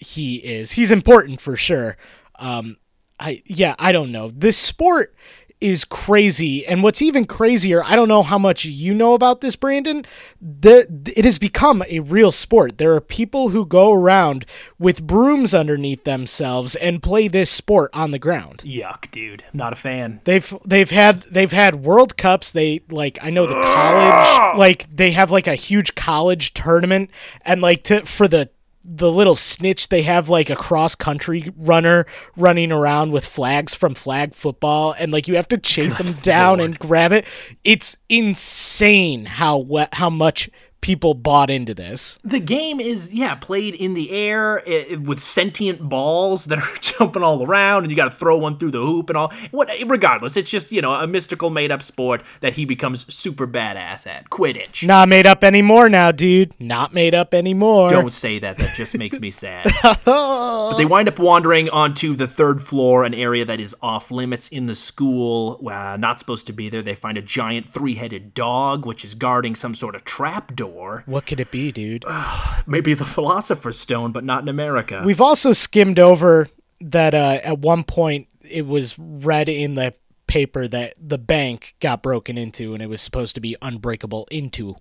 he 0.03 0.35
is. 0.35 0.73
He's 0.73 0.91
important 0.91 1.41
for 1.41 1.55
sure. 1.55 1.97
Um, 2.35 2.77
I 3.19 3.41
yeah, 3.45 3.75
I 3.79 3.91
don't 3.91 4.11
know. 4.11 4.29
This 4.29 4.57
sport 4.57 5.15
is 5.63 5.85
crazy, 5.85 6.67
and 6.67 6.83
what's 6.83 7.01
even 7.01 7.23
crazier, 7.23 7.81
I 7.81 7.95
don't 7.95 8.09
know 8.09 8.21
how 8.21 8.37
much 8.37 8.65
you 8.65 8.93
know 8.93 9.13
about 9.13 9.39
this, 9.39 9.55
Brandon. 9.55 10.05
The, 10.41 10.85
it 11.15 11.23
has 11.23 11.39
become 11.39 11.83
a 11.87 12.01
real 12.01 12.31
sport. 12.31 12.77
There 12.77 12.93
are 12.93 12.99
people 12.99 13.49
who 13.49 13.65
go 13.65 13.93
around 13.93 14.45
with 14.77 15.07
brooms 15.07 15.53
underneath 15.53 16.03
themselves 16.03 16.75
and 16.75 17.01
play 17.01 17.29
this 17.29 17.49
sport 17.49 17.91
on 17.93 18.11
the 18.11 18.19
ground. 18.19 18.61
Yuck, 18.65 19.09
dude. 19.09 19.45
Not 19.53 19.71
a 19.71 19.77
fan. 19.77 20.19
They've 20.25 20.53
they've 20.65 20.91
had 20.91 21.21
they've 21.31 21.53
had 21.53 21.75
World 21.75 22.17
Cups. 22.17 22.51
They 22.51 22.81
like 22.89 23.17
I 23.21 23.29
know 23.29 23.47
the 23.47 23.53
college 23.53 24.57
like 24.57 24.93
they 24.93 25.11
have 25.11 25.31
like 25.31 25.47
a 25.47 25.55
huge 25.55 25.95
college 25.95 26.53
tournament 26.53 27.09
and 27.45 27.61
like 27.61 27.83
to 27.85 28.05
for 28.05 28.27
the 28.27 28.49
the 28.83 29.11
little 29.11 29.35
snitch 29.35 29.89
they 29.89 30.01
have 30.01 30.29
like 30.29 30.49
a 30.49 30.55
cross 30.55 30.95
country 30.95 31.51
runner 31.57 32.05
running 32.35 32.71
around 32.71 33.11
with 33.11 33.25
flags 33.25 33.73
from 33.73 33.95
flag 33.95 34.33
football 34.33 34.93
and 34.97 35.11
like 35.11 35.27
you 35.27 35.35
have 35.35 35.47
to 35.47 35.57
chase 35.57 35.99
him 35.99 36.07
oh, 36.09 36.19
down 36.21 36.59
and 36.59 36.77
grab 36.79 37.13
it. 37.13 37.25
It's 37.63 37.95
insane 38.09 39.25
how 39.25 39.87
how 39.93 40.09
much 40.09 40.49
people 40.83 41.13
bought 41.13 41.49
into 41.49 41.73
this. 41.73 42.19
The 42.23 42.39
game 42.41 42.79
is, 42.79 43.13
yeah, 43.13 43.35
played 43.35 43.73
in 43.73 43.93
the 43.93 44.11
air 44.11 44.61
i 44.67 44.87
i- 44.91 44.95
with 44.97 45.19
sentient 45.19 45.87
balls 45.89 46.45
that 46.45 46.59
are 46.59 46.75
jumping 46.81 47.23
all 47.23 47.43
around, 47.43 47.83
and 47.83 47.91
you 47.91 47.95
got 47.95 48.11
to 48.11 48.15
throw 48.15 48.37
one 48.37 48.57
through 48.59 48.71
the 48.71 48.81
hoop 48.85 49.09
and 49.09 49.17
all. 49.17 49.33
What, 49.51 49.69
regardless, 49.87 50.37
it's 50.37 50.49
just 50.49 50.71
you 50.71 50.81
know 50.81 50.93
a 50.93 51.07
mystical 51.07 51.49
made-up 51.49 51.81
sport 51.81 52.21
that 52.41 52.53
he 52.53 52.65
becomes 52.65 53.11
super 53.13 53.47
badass 53.47 54.05
at. 54.05 54.29
Quidditch. 54.29 54.85
Not 54.85 55.07
made 55.09 55.25
up 55.25 55.43
anymore 55.43 55.87
now, 55.89 56.11
dude. 56.11 56.53
Not 56.59 56.93
made 56.93 57.15
up 57.15 57.33
anymore. 57.33 57.87
Don't 57.89 58.11
say 58.13 58.39
that. 58.39 58.57
That 58.57 58.75
just 58.75 58.97
makes 58.97 59.19
me 59.19 59.29
sad. 59.29 59.71
but 60.05 60.75
they 60.77 60.85
wind 60.85 61.07
up 61.07 61.17
wandering 61.17 61.69
onto 61.69 62.13
the 62.15 62.27
third 62.27 62.61
floor, 62.61 63.05
an 63.05 63.13
area 63.13 63.45
that 63.45 63.59
is 63.61 63.73
off 63.81 64.11
limits 64.11 64.49
in 64.49 64.65
the 64.65 64.75
school. 64.75 65.61
Uh, 65.65 65.95
not 65.97 66.19
supposed 66.19 66.45
to 66.47 66.53
be 66.53 66.67
there. 66.69 66.81
They 66.81 66.95
find 66.95 67.17
a 67.17 67.21
giant 67.21 67.69
three-headed 67.69 68.33
dog, 68.33 68.85
which 68.85 69.05
is 69.05 69.15
guarding 69.15 69.55
some 69.55 69.73
sort 69.75 69.95
of 69.95 70.03
trap 70.03 70.53
door. 70.55 70.72
What 71.05 71.25
could 71.25 71.39
it 71.39 71.51
be, 71.51 71.71
dude? 71.71 72.05
Maybe 72.67 72.93
the 72.93 73.05
Philosopher's 73.05 73.79
Stone, 73.79 74.11
but 74.11 74.23
not 74.23 74.43
in 74.43 74.49
America. 74.49 75.01
We've 75.05 75.21
also 75.21 75.51
skimmed 75.51 75.99
over 75.99 76.49
that 76.81 77.13
uh, 77.13 77.39
at 77.43 77.59
one 77.59 77.83
point 77.83 78.27
it 78.49 78.67
was 78.67 78.95
read 78.97 79.49
in 79.49 79.75
the 79.75 79.93
paper 80.27 80.67
that 80.67 80.95
the 80.99 81.17
bank 81.17 81.75
got 81.79 82.01
broken 82.01 82.37
into 82.37 82.73
and 82.73 82.81
it 82.81 82.87
was 82.87 83.01
supposed 83.01 83.35
to 83.35 83.41
be 83.41 83.55
unbreakable 83.61 84.27
into 84.31 84.75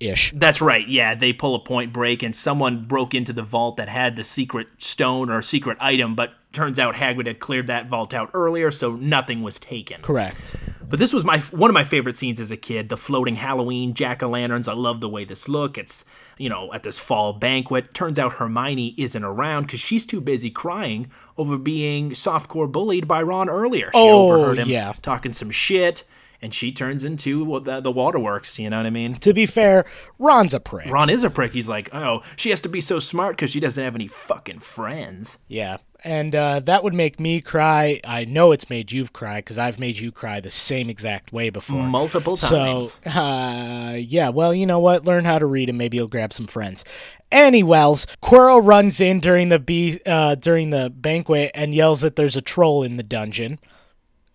ish. 0.00 0.32
That's 0.34 0.60
right. 0.60 0.86
Yeah, 0.88 1.14
they 1.14 1.32
pull 1.32 1.54
a 1.54 1.60
point 1.60 1.92
break, 1.92 2.22
and 2.22 2.34
someone 2.34 2.86
broke 2.86 3.14
into 3.14 3.32
the 3.32 3.42
vault 3.42 3.76
that 3.76 3.88
had 3.88 4.16
the 4.16 4.24
secret 4.24 4.68
stone 4.78 5.30
or 5.30 5.42
secret 5.42 5.78
item, 5.80 6.14
but 6.14 6.32
turns 6.52 6.78
out 6.78 6.94
Hagrid 6.94 7.26
had 7.26 7.38
cleared 7.38 7.66
that 7.68 7.86
vault 7.86 8.12
out 8.14 8.30
earlier, 8.34 8.70
so 8.70 8.96
nothing 8.96 9.42
was 9.42 9.58
taken. 9.58 10.02
Correct. 10.02 10.56
But 10.88 10.98
this 10.98 11.12
was 11.12 11.24
my 11.24 11.38
one 11.38 11.70
of 11.70 11.74
my 11.74 11.84
favorite 11.84 12.16
scenes 12.16 12.40
as 12.40 12.50
a 12.50 12.56
kid. 12.56 12.88
The 12.88 12.96
floating 12.96 13.36
Halloween 13.36 13.94
jack 13.94 14.22
o' 14.24 14.28
lanterns. 14.28 14.66
I 14.66 14.72
love 14.72 15.00
the 15.00 15.08
way 15.08 15.24
this 15.24 15.48
look. 15.48 15.78
It's 15.78 16.04
you 16.36 16.48
know 16.48 16.72
at 16.72 16.82
this 16.82 16.98
fall 16.98 17.32
banquet. 17.32 17.94
Turns 17.94 18.18
out 18.18 18.32
Hermione 18.32 18.94
isn't 18.98 19.22
around 19.22 19.66
because 19.66 19.78
she's 19.80 20.04
too 20.04 20.20
busy 20.20 20.50
crying 20.50 21.08
over 21.38 21.56
being 21.56 22.10
softcore 22.10 22.70
bullied 22.70 23.06
by 23.06 23.22
Ron 23.22 23.48
earlier. 23.48 23.86
She 23.92 23.98
Oh, 24.00 24.32
overheard 24.32 24.58
him 24.58 24.68
yeah. 24.68 24.94
talking 25.00 25.32
some 25.32 25.50
shit, 25.52 26.02
and 26.42 26.54
she 26.54 26.72
turns 26.72 27.04
into 27.04 27.60
the, 27.60 27.80
the 27.80 27.90
waterworks. 27.92 28.58
You 28.58 28.70
know 28.70 28.78
what 28.78 28.86
I 28.86 28.90
mean? 28.90 29.14
To 29.16 29.32
be 29.34 29.46
fair, 29.46 29.84
Ron's 30.18 30.54
a 30.54 30.60
prick. 30.60 30.90
Ron 30.90 31.10
is 31.10 31.24
a 31.24 31.30
prick. 31.30 31.52
He's 31.52 31.68
like, 31.68 31.88
oh, 31.92 32.22
she 32.36 32.50
has 32.50 32.60
to 32.62 32.68
be 32.68 32.80
so 32.80 32.98
smart 32.98 33.36
because 33.36 33.50
she 33.50 33.60
doesn't 33.60 33.82
have 33.82 33.94
any 33.94 34.08
fucking 34.08 34.60
friends. 34.60 35.38
Yeah. 35.48 35.78
And 36.02 36.34
uh, 36.34 36.60
that 36.60 36.82
would 36.82 36.94
make 36.94 37.20
me 37.20 37.42
cry. 37.42 38.00
I 38.06 38.24
know 38.24 38.52
it's 38.52 38.70
made 38.70 38.90
you 38.90 39.06
cry 39.08 39.40
because 39.40 39.58
I've 39.58 39.78
made 39.78 39.98
you 39.98 40.10
cry 40.10 40.40
the 40.40 40.50
same 40.50 40.88
exact 40.88 41.30
way 41.30 41.50
before. 41.50 41.82
Multiple 41.82 42.38
So, 42.38 42.56
times. 42.56 43.00
uh, 43.06 43.96
yeah, 43.98 44.30
well, 44.30 44.54
you 44.54 44.64
know 44.64 44.78
what? 44.78 45.04
Learn 45.04 45.26
how 45.26 45.38
to 45.38 45.44
read 45.44 45.68
and 45.68 45.76
maybe 45.76 45.98
you'll 45.98 46.08
grab 46.08 46.32
some 46.32 46.46
friends. 46.46 46.86
Anyways, 47.30 48.06
Quirrell 48.22 48.66
runs 48.66 49.00
in 49.00 49.20
during 49.20 49.50
the 49.50 49.58
be- 49.58 50.00
uh, 50.06 50.34
during 50.36 50.70
the 50.70 50.90
banquet 50.90 51.50
and 51.54 51.74
yells 51.74 52.00
that 52.00 52.16
there's 52.16 52.34
a 52.34 52.42
troll 52.42 52.82
in 52.82 52.96
the 52.96 53.02
dungeon. 53.02 53.60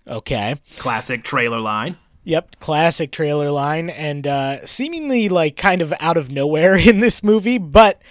Okay. 0.07 0.55
Classic 0.77 1.23
trailer 1.23 1.59
line. 1.59 1.97
Yep, 2.23 2.59
classic 2.59 3.11
trailer 3.11 3.51
line 3.51 3.89
and 3.91 4.25
uh, 4.25 4.65
seemingly 4.65 5.29
like 5.29 5.55
kind 5.55 5.81
of 5.81 5.93
out 5.99 6.17
of 6.17 6.31
nowhere 6.31 6.75
in 6.89 6.99
this 6.99 7.23
movie, 7.23 7.57
but 7.57 8.01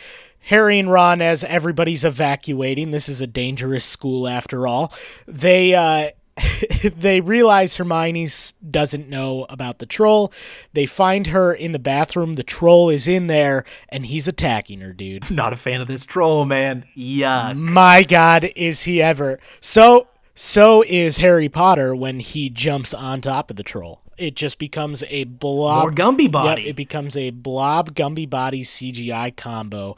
Harry 0.41 0.79
and 0.79 0.91
Ron, 0.91 1.23
as 1.23 1.43
everybody's 1.43 2.05
evacuating, 2.05 2.91
this 2.91 3.09
is 3.09 3.21
a 3.21 3.27
dangerous 3.27 3.85
school 3.85 4.29
after 4.29 4.67
all. 4.67 4.93
They 5.27 5.75
uh, 5.75 6.11
they 6.97 7.21
realize 7.21 7.77
Hermione 7.77 8.29
doesn't 8.71 9.09
know 9.09 9.47
about 9.49 9.79
the 9.79 9.87
troll. 9.87 10.33
They 10.73 10.87
find 10.87 11.29
her 11.29 11.55
in 11.55 11.73
the 11.73 11.79
bathroom. 11.79 12.35
The 12.35 12.43
troll 12.43 12.91
is 12.91 13.09
in 13.09 13.27
there, 13.29 13.65
and 13.89 14.05
he's 14.07 14.29
attacking 14.29 14.81
her, 14.81 14.93
dude. 14.93 15.31
Not 15.31 15.53
a 15.53 15.57
fan 15.57 15.81
of 15.81 15.89
this 15.89 16.05
troll, 16.05 16.45
man. 16.45 16.85
Yuck. 16.97 17.57
My 17.57 18.03
God, 18.03 18.51
is 18.57 18.83
he 18.83 19.01
ever? 19.01 19.39
So 19.61 20.09
so 20.35 20.83
is 20.87 21.19
Harry 21.19 21.49
Potter 21.49 21.95
when 21.95 22.21
he 22.21 22.51
jumps 22.51 22.93
on 22.93 23.21
top 23.21 23.51
of 23.51 23.57
the 23.57 23.63
troll. 23.63 24.01
It 24.17 24.37
just 24.37 24.59
becomes 24.59 25.03
a 25.09 25.25
blob. 25.25 25.83
More 25.85 25.91
Gumby 25.91 26.31
body. 26.31 26.63
Yep, 26.63 26.71
it 26.71 26.77
becomes 26.77 27.17
a 27.17 27.31
blob 27.31 27.95
Gumby 27.95 28.29
body 28.29 28.63
CGI 28.63 29.37
combo. 29.37 29.97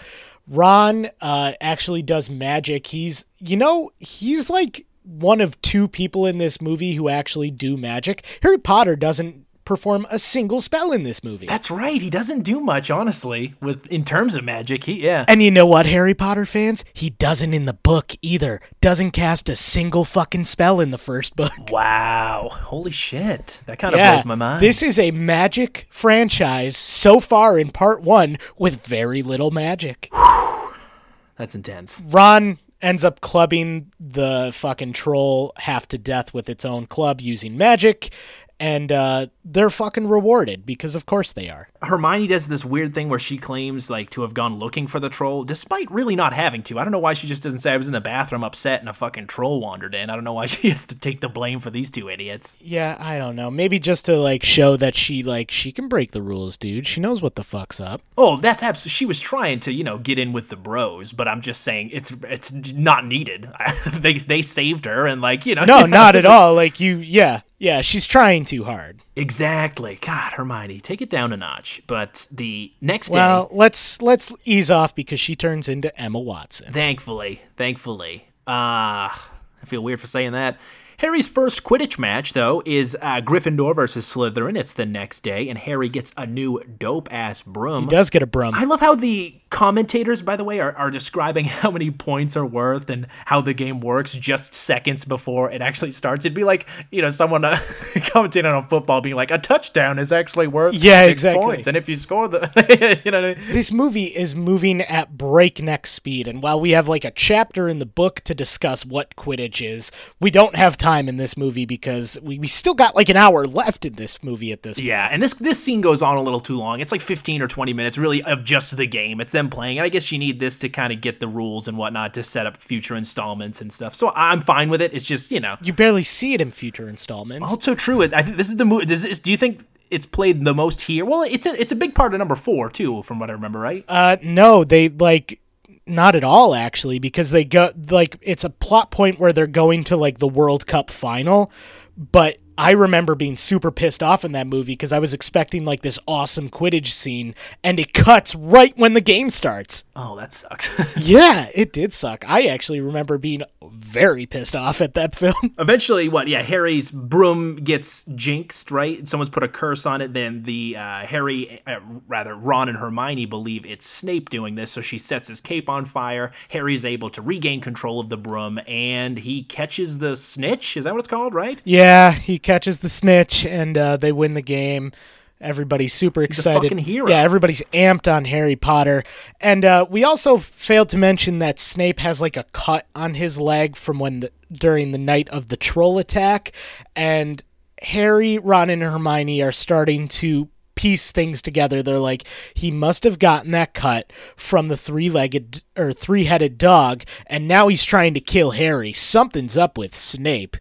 Ron 0.49 1.09
uh, 1.21 1.53
actually 1.61 2.03
does 2.03 2.31
magic. 2.31 2.87
He's, 2.87 3.27
you 3.41 3.57
know, 3.57 3.91
he's 3.99 4.49
like 4.49 4.87
one 5.03 5.41
of 5.41 5.61
two 5.63 5.89
people 5.89 6.27
in 6.27 6.39
this 6.39 6.61
movie 6.61 6.95
who 6.95 7.09
actually 7.09 7.51
do 7.51 7.77
magic. 7.77 8.25
Harry 8.43 8.59
Potter 8.59 8.97
doesn't 8.97 9.46
perform 9.67 10.07
a 10.11 10.19
single 10.19 10.61
spell 10.63 10.93
in 10.93 11.03
this 11.03 11.23
movie. 11.23 11.47
That's 11.47 11.71
right. 11.71 12.01
He 12.01 12.09
doesn't 12.09 12.43
do 12.43 12.61
much, 12.61 12.91
honestly, 12.91 13.55
with 13.61 13.85
in 13.89 14.05
terms 14.05 14.35
of 14.35 14.45
magic. 14.45 14.85
He 14.85 15.03
yeah. 15.05 15.25
And 15.29 15.43
you 15.43 15.51
know 15.51 15.67
what, 15.67 15.85
Harry 15.87 16.15
Potter 16.15 16.47
fans? 16.47 16.85
He 16.95 17.11
doesn't 17.11 17.53
in 17.53 17.67
the 17.67 17.75
book 17.75 18.13
either. 18.23 18.61
Doesn't 18.81 19.11
cast 19.11 19.49
a 19.51 19.57
single 19.57 20.05
fucking 20.07 20.45
spell 20.47 20.81
in 20.81 20.91
the 20.93 20.99
first 20.99 21.37
book. 21.37 21.53
Wow. 21.71 22.49
Holy 22.53 22.91
shit. 22.93 23.61
That 23.67 23.79
kind 23.79 23.93
of 23.95 23.99
Yeah, 23.99 24.13
blows 24.15 24.25
my 24.25 24.35
mind. 24.37 24.63
this 24.63 24.83
is 24.83 24.99
a 24.99 25.11
magic 25.11 25.87
franchise 25.91 26.77
so 26.77 27.21
far 27.21 27.59
in 27.59 27.71
part 27.71 28.01
one 28.03 28.39
with 28.57 28.87
very 28.87 29.23
little 29.23 29.51
magic. 29.51 30.09
That's 31.37 31.55
intense. 31.55 32.03
Ron 32.07 32.59
ends 32.83 33.05
up 33.05 33.21
clubbing 33.21 33.91
the 33.99 34.51
fucking 34.55 34.93
troll 34.93 35.53
half 35.59 35.89
to 35.89 35.99
death 35.99 36.33
with 36.33 36.49
its 36.49 36.65
own 36.65 36.87
club 36.87 37.21
using 37.21 37.57
magic, 37.57 38.13
and 38.59 38.91
uh, 38.91 39.27
they're 39.45 39.71
fucking 39.71 40.09
rewarded 40.09 40.65
because, 40.65 40.97
of 40.97 41.05
course, 41.05 41.33
they 41.33 41.49
are. 41.49 41.69
Hermione 41.83 42.27
does 42.27 42.49
this 42.49 42.65
weird 42.65 42.95
thing 42.95 43.09
where 43.09 43.19
she 43.19 43.37
claims 43.37 43.91
like 43.91 44.11
to 44.11 44.23
have 44.23 44.35
gone 44.35 44.59
looking 44.59 44.87
for 44.87 44.99
the 44.99 45.11
troll, 45.11 45.45
despite 45.45 45.91
really 45.91 46.17
not 46.17 46.33
having 46.33 46.63
to. 46.65 46.79
I 46.79 46.85
don't 46.85 46.93
know 46.93 46.99
why 46.99 47.13
she 47.13 47.27
just 47.27 47.43
doesn't 47.43 47.61
say 47.61 47.73
I 47.73 47.77
was 47.77 47.87
in 47.87 47.93
the 47.93 48.01
bathroom 48.01 48.43
upset 48.45 48.81
and 48.81 48.89
a 48.89 48.93
fucking 48.93 49.27
troll 49.27 49.61
wandered 49.61 49.95
in. 49.95 50.09
I 50.09 50.15
don't 50.15 50.25
know 50.25 50.33
why 50.33 50.47
she 50.47 50.71
has 50.71 50.87
to 50.87 50.99
take 50.99 51.21
the 51.21 51.29
blame 51.29 51.61
for 51.61 51.71
these 51.71 51.91
two 51.91 52.09
idiots. 52.09 52.57
Yeah, 52.61 52.97
I 52.99 53.19
don't 53.19 53.37
know. 53.37 53.51
Maybe 53.51 53.79
just 53.79 54.07
to 54.07 54.17
like 54.17 54.43
show 54.43 54.77
that 54.77 54.95
she 54.95 55.23
like 55.23 55.51
she 55.51 55.71
can 55.73 55.89
break 55.89 56.13
the 56.13 56.23
rules, 56.23 56.57
dude. 56.57 56.87
She 56.87 57.01
knows 57.01 57.21
what 57.21 57.35
the 57.35 57.45
fuck's 57.45 57.81
up. 57.81 58.01
Oh, 58.17 58.39
that's 58.39 58.63
absolutely. 58.63 58.91
She 58.91 59.07
was 59.07 59.21
trying 59.21 59.61
to, 59.61 59.73
you 59.73 59.85
know, 59.85 59.99
get 59.99 60.19
in 60.19 60.33
with 60.33 60.49
the 60.49 60.57
bros, 60.57 61.13
but 61.13 61.29
I'm 61.29 61.41
just 61.43 61.61
saying 61.61 61.91
it's 61.93 62.11
it's 62.23 62.53
not 62.53 63.07
needed. 63.07 63.49
they 63.93 64.15
they 64.15 64.43
saved 64.43 64.87
her 64.87 65.07
and 65.07 65.21
like 65.21 65.45
you 65.45 65.55
know. 65.55 65.65
No, 65.65 65.85
not 65.85 66.17
at 66.17 66.25
all. 66.27 66.55
Like 66.55 66.81
you, 66.81 66.97
yeah, 66.97 67.43
yeah. 67.59 67.81
She's 67.81 68.07
trying 68.07 68.45
too 68.45 68.65
hard. 68.65 69.03
Exactly. 69.17 69.99
God, 70.01 70.33
Hermione, 70.33 70.81
take 70.81 71.03
it 71.03 71.11
down 71.11 71.33
a 71.33 71.37
notch. 71.37 71.83
But 71.87 72.27
the 72.31 72.73
next 72.81 73.09
day, 73.09 73.15
Well, 73.15 73.49
let's 73.51 74.01
let's 74.03 74.33
ease 74.45 74.71
off 74.71 74.95
because 74.95 75.21
she 75.21 75.35
turns 75.37 75.69
into 75.69 75.97
Emma 76.01 76.21
Watson. 76.21 76.73
thankfully, 76.73 77.41
thankfully, 77.57 78.25
uh, 78.47 79.09
I 79.11 79.65
feel 79.65 79.83
weird 79.83 80.01
for 80.01 80.07
saying 80.07 80.33
that. 80.33 80.59
Harry's 80.99 81.29
first 81.29 81.63
Quidditch 81.63 81.99
match, 81.99 82.33
though, 82.33 82.63
is 82.65 82.97
uh, 83.03 83.21
Gryffindor 83.21 83.75
versus 83.77 84.07
Slytherin. 84.11 84.59
It's 84.59 84.73
the 84.73 84.87
next 84.87 85.21
day, 85.21 85.51
and 85.51 85.59
Harry 85.59 85.91
gets 85.91 86.11
a 86.17 86.27
new 86.27 86.63
dope 86.79 87.13
ass 87.13 87.43
broom. 87.43 87.83
He 87.85 87.89
does 87.91 88.09
get 88.09 88.23
a 88.23 88.27
brum. 88.27 88.55
I 88.55 88.65
love 88.65 88.81
how 88.81 88.95
the 88.95 89.35
commentators, 89.51 90.23
by 90.23 90.37
the 90.37 90.45
way, 90.45 90.61
are, 90.61 90.73
are 90.73 90.91
describing 90.91 91.45
how 91.47 91.71
many 91.71 91.91
points 91.91 92.37
are 92.37 92.47
worth 92.47 92.91
and 92.91 93.07
how 93.27 93.41
the 93.41 93.55
game 93.55 93.81
works 93.81 94.13
just 94.15 94.55
seconds 94.55 95.05
before 95.05 95.51
it 95.51 95.63
actually 95.63 95.91
starts. 95.91 96.25
It'd 96.25 96.35
be 96.35 96.45
like, 96.45 96.67
you 96.91 97.03
know, 97.03 97.11
someone 97.11 97.45
uh, 97.45 97.53
commentating 97.57 98.53
on 98.53 98.67
football 98.69 99.01
being 99.01 99.15
like, 99.17 99.31
a 99.31 99.39
touchdown 99.39 99.99
is 99.99 100.13
actually 100.13 100.47
worth 100.47 100.75
Yeah, 100.75 101.05
six 101.05 101.13
exactly. 101.13 101.45
points. 101.45 101.67
And 101.67 101.77
if 101.77 101.89
you 101.89 101.97
score 101.97 102.29
the, 102.29 103.01
you 103.05 103.11
know, 103.11 103.35
this 103.35 103.71
movie 103.73 104.05
is 104.07 104.35
moving 104.35 104.81
at 104.83 105.17
breakneck 105.17 105.87
speed, 105.87 106.29
and 106.29 106.43
while 106.43 106.61
we 106.61 106.71
have 106.71 106.89
like 106.89 107.05
a 107.05 107.11
chapter 107.11 107.69
in 107.69 107.79
the 107.79 107.87
book 107.87 108.21
to 108.23 108.35
discuss 108.35 108.85
what 108.85 109.15
Quidditch 109.17 109.67
is, 109.67 109.93
we 110.21 110.31
don't 110.31 110.57
have 110.57 110.77
time 110.77 111.09
in 111.09 111.17
this 111.17 111.37
movie 111.37 111.67
because 111.67 112.19
we, 112.23 112.39
we 112.39 112.47
still 112.49 112.75
got 112.75 112.95
like 112.97 113.09
an 113.09 113.17
hour 113.17 113.45
left 113.45 113.85
in 113.85 113.95
this 113.95 114.23
movie 114.23 114.53
at 114.53 114.63
this 114.63 114.79
point. 114.79 114.87
yeah. 114.89 115.09
And 115.11 115.23
this 115.23 115.35
this 115.35 115.63
scene 115.63 115.81
goes 115.81 116.03
on 116.03 116.17
a 116.17 116.23
little 116.23 116.41
too 116.41 116.59
long. 116.59 116.81
It's 116.81 116.93
like 116.93 117.01
15 117.01 117.43
or 117.43 117.49
20 117.49 117.73
minutes, 117.73 117.97
really, 117.99 118.23
of 118.23 118.45
just 118.45 118.77
the 118.77 118.87
game. 118.87 119.21
It's 119.21 119.33
them 119.37 119.49
playing. 119.49 119.79
And 119.79 119.85
I 119.85 119.89
guess 119.89 120.11
you 120.11 120.19
need 120.19 120.41
this 120.41 120.59
to 120.61 120.69
kind 120.69 120.93
of 120.93 121.01
get 121.01 121.21
the 121.21 121.29
rules 121.29 121.69
and 121.69 121.79
whatnot 121.79 122.15
to 122.15 122.23
set 122.23 122.47
up 122.47 122.57
future 122.57 122.97
installments 122.97 123.61
and 123.61 123.73
stuff. 123.73 123.95
So 123.95 124.13
I'm 124.17 124.41
fine 124.41 124.69
with 124.71 124.83
it. 124.83 124.93
It's 124.93 125.05
just, 125.05 125.31
you 125.31 125.39
know, 125.41 125.57
You 125.63 125.73
barely 125.73 126.03
see 126.03 126.35
it 126.35 126.41
in 126.41 126.51
future 126.51 126.89
installments. 126.89 127.51
Also 127.51 127.75
true. 127.75 128.03
I 128.03 128.23
think 128.23 128.37
this 128.37 128.49
is 128.49 128.57
the 128.57 128.65
movie. 128.65 128.87
This, 128.87 129.19
do 129.21 129.31
you 129.31 129.37
think 129.37 129.65
it's 129.91 130.07
played 130.07 130.45
the 130.45 130.55
most 130.55 130.83
here? 130.83 131.05
Well, 131.05 131.23
it's 131.23 131.47
a 131.47 131.61
it's 131.61 131.73
a 131.73 131.77
big 131.77 131.95
part 131.95 132.13
of 132.13 132.19
number 132.19 132.35
four 132.35 132.69
too, 132.69 133.03
from 133.03 133.19
what 133.19 133.31
I 133.31 133.35
remember, 133.35 133.59
right? 133.59 133.85
Uh, 133.87 134.17
no, 134.23 134.65
they 134.65 134.89
like 134.89 135.41
not 135.87 136.17
at 136.17 136.25
all 136.25 136.55
actually 136.55 136.99
because 136.99 137.31
they 137.31 137.45
go 137.45 137.71
like 137.91 138.17
it's 138.23 138.43
a 138.43 138.51
plot 138.51 138.91
point 138.91 139.21
where 139.21 139.33
they're 139.33 139.47
going 139.47 139.85
to 139.85 139.97
like 139.97 140.19
the 140.19 140.27
World 140.29 140.67
Cup 140.67 140.91
final, 140.91 141.53
but 141.97 142.39
I 142.59 142.73
remember 142.73 143.15
being 143.15 143.37
super 143.37 143.71
pissed 143.71 144.03
off 144.03 144.25
in 144.25 144.33
that 144.33 144.47
movie 144.47 144.73
because 144.73 144.93
I 144.93 144.99
was 144.99 145.13
expecting 145.15 145.65
like 145.65 145.83
this 145.83 145.99
awesome 146.07 146.49
Quidditch 146.49 146.89
scene 146.93 147.35
and 147.63 147.79
it 147.79 147.93
cuts 147.93 148.35
right 148.35 148.77
when 148.79 148.95
the 148.95 149.01
game 149.01 149.31
starts. 149.31 149.85
oh, 149.95 150.17
that 150.17 150.33
sucks. 150.33 150.71
Yeah, 150.97 151.49
it 151.55 151.73
did 151.73 151.93
suck. 151.93 152.25
I 152.29 152.47
actually 152.47 152.81
remember 152.81 153.19
being 153.19 153.43
very 153.71 154.27
pissed 154.27 154.57
off 154.57 154.81
at 154.81 154.95
that 154.95 155.15
film. 155.17 155.35
Eventually, 155.59 156.09
what? 156.09 156.27
Yeah, 156.29 156.43
Harry's 156.43 156.91
broom 156.91 157.57
gets 157.57 158.05
jinxed, 158.15 158.71
right? 158.71 159.07
Someone's 159.07 159.31
put 159.31 159.43
a 159.43 159.49
curse 159.49 159.87
on 159.87 160.01
it. 160.01 160.15
Then 160.15 160.43
the 160.43 160.77
uh, 160.77 161.07
Harry, 161.07 161.61
uh, 161.67 161.81
rather 162.09 162.35
Ron 162.35 162.69
and 162.69 162.79
Hermione 162.79 163.27
believe 163.27 163.67
it's 163.67 163.87
Snape 163.87 164.31
doing 164.31 164.55
this, 164.55 164.71
so 164.73 164.81
she 164.81 164.99
sets 164.99 165.29
his 165.29 165.41
cape 165.41 165.69
on 165.69 165.85
fire. 165.85 166.33
Harry's 166.51 166.85
able 166.85 167.11
to 167.11 167.23
regain 167.23 167.61
control 167.61 168.01
of 168.01 168.09
the 168.09 168.17
broom, 168.17 168.59
and 168.67 169.19
he 169.19 169.43
catches 169.45 169.99
the 169.99 170.17
snitch. 170.17 170.77
Is 170.77 170.85
that 170.85 170.93
what 170.95 170.99
it's 171.01 171.09
called, 171.09 171.35
right? 171.35 171.61
yeah, 171.65 172.13
he 172.13 172.39
catches 172.47 172.79
the 172.79 172.89
snitch 172.89 173.45
and 173.45 173.77
uh, 173.77 173.97
they 173.97 174.13
win 174.13 174.35
the 174.35 174.41
game. 174.41 174.93
Everybody's 175.41 175.93
super 175.93 176.23
excited. 176.23 176.63
fucking 176.63 176.79
hero. 176.79 177.11
Yeah, 177.11 177.21
everybody's 177.21 177.61
amped 177.75 178.11
on 178.11 178.25
Harry 178.25 178.57
Potter. 178.57 179.03
And 179.41 179.65
uh, 179.65 179.85
we 179.91 180.05
also 180.05 180.39
failed 180.39 180.89
to 180.91 180.97
mention 180.97 181.41
that 181.41 181.59
Snape 181.59 181.99
has 181.99 182.21
like 182.21 182.39
a 182.39 182.45
cut 182.53 182.87
on 182.95 183.15
his 183.15 183.39
leg 183.39 183.77
from 183.77 183.99
when 183.99 184.21
the, 184.21 184.33
during 184.51 184.93
the 184.93 184.99
night 184.99 185.29
of 185.29 185.49
the 185.49 185.57
troll 185.57 185.99
attack. 185.99 186.53
And 186.95 187.43
Harry, 187.83 188.39
Ron, 188.39 188.71
and 188.71 188.81
Hermione 188.81 189.43
are 189.43 189.53
starting 189.53 190.09
to 190.09 190.49
piece 190.77 191.11
things 191.11 191.43
together. 191.43 191.83
They're 191.83 191.99
like, 191.99 192.25
he 192.55 192.71
must 192.71 193.05
have 193.05 193.19
gotten 193.19 193.51
that 193.51 193.75
cut 193.75 194.13
from 194.37 194.69
the 194.69 194.77
three-legged 194.77 195.65
or 195.77 195.93
three-headed 195.93 196.59
dog, 196.59 197.03
and 197.27 197.49
now 197.49 197.69
he's 197.69 197.85
trying 197.85 198.15
to 198.15 198.21
kill 198.21 198.53
Harry. 198.53 198.93
Something's 198.93 199.57
up 199.57 199.77
with 199.77 199.97
Snape. 199.97 200.57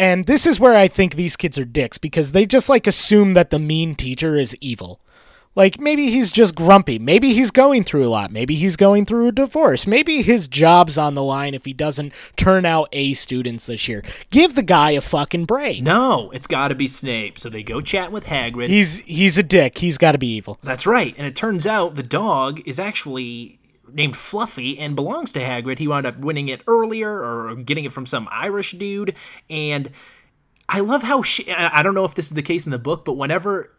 And 0.00 0.24
this 0.24 0.46
is 0.46 0.58
where 0.58 0.74
I 0.74 0.88
think 0.88 1.14
these 1.14 1.36
kids 1.36 1.58
are 1.58 1.64
dicks 1.66 1.98
because 1.98 2.32
they 2.32 2.46
just 2.46 2.70
like 2.70 2.86
assume 2.86 3.34
that 3.34 3.50
the 3.50 3.58
mean 3.58 3.94
teacher 3.94 4.38
is 4.38 4.56
evil. 4.58 4.98
Like 5.54 5.78
maybe 5.78 6.08
he's 6.08 6.32
just 6.32 6.54
grumpy. 6.54 6.98
Maybe 6.98 7.34
he's 7.34 7.50
going 7.50 7.84
through 7.84 8.06
a 8.06 8.08
lot. 8.08 8.32
Maybe 8.32 8.54
he's 8.54 8.76
going 8.76 9.04
through 9.04 9.28
a 9.28 9.32
divorce. 9.32 9.86
Maybe 9.86 10.22
his 10.22 10.48
job's 10.48 10.96
on 10.96 11.16
the 11.16 11.22
line 11.22 11.52
if 11.52 11.66
he 11.66 11.74
doesn't 11.74 12.14
turn 12.36 12.64
out 12.64 12.88
A 12.92 13.12
students 13.12 13.66
this 13.66 13.88
year. 13.88 14.02
Give 14.30 14.54
the 14.54 14.62
guy 14.62 14.92
a 14.92 15.02
fucking 15.02 15.44
break. 15.44 15.82
No, 15.82 16.30
it's 16.30 16.46
got 16.46 16.68
to 16.68 16.74
be 16.74 16.88
Snape. 16.88 17.38
So 17.38 17.50
they 17.50 17.62
go 17.62 17.82
chat 17.82 18.10
with 18.10 18.24
Hagrid. 18.24 18.70
He's 18.70 19.00
he's 19.00 19.36
a 19.36 19.42
dick. 19.42 19.76
He's 19.76 19.98
got 19.98 20.12
to 20.12 20.18
be 20.18 20.34
evil. 20.34 20.58
That's 20.62 20.86
right. 20.86 21.14
And 21.18 21.26
it 21.26 21.36
turns 21.36 21.66
out 21.66 21.96
the 21.96 22.02
dog 22.02 22.62
is 22.64 22.78
actually 22.80 23.59
named 23.92 24.16
Fluffy 24.16 24.78
and 24.78 24.94
belongs 24.96 25.32
to 25.32 25.40
Hagrid. 25.40 25.78
He 25.78 25.88
wound 25.88 26.06
up 26.06 26.18
winning 26.18 26.48
it 26.48 26.62
earlier 26.66 27.10
or 27.10 27.54
getting 27.56 27.84
it 27.84 27.92
from 27.92 28.06
some 28.06 28.28
Irish 28.30 28.72
dude. 28.72 29.14
And 29.48 29.90
I 30.68 30.80
love 30.80 31.02
how 31.02 31.22
she, 31.22 31.50
I 31.50 31.80
I 31.80 31.82
don't 31.82 31.94
know 31.94 32.04
if 32.04 32.14
this 32.14 32.28
is 32.28 32.34
the 32.34 32.42
case 32.42 32.66
in 32.66 32.72
the 32.72 32.78
book, 32.78 33.04
but 33.04 33.14
whenever 33.14 33.72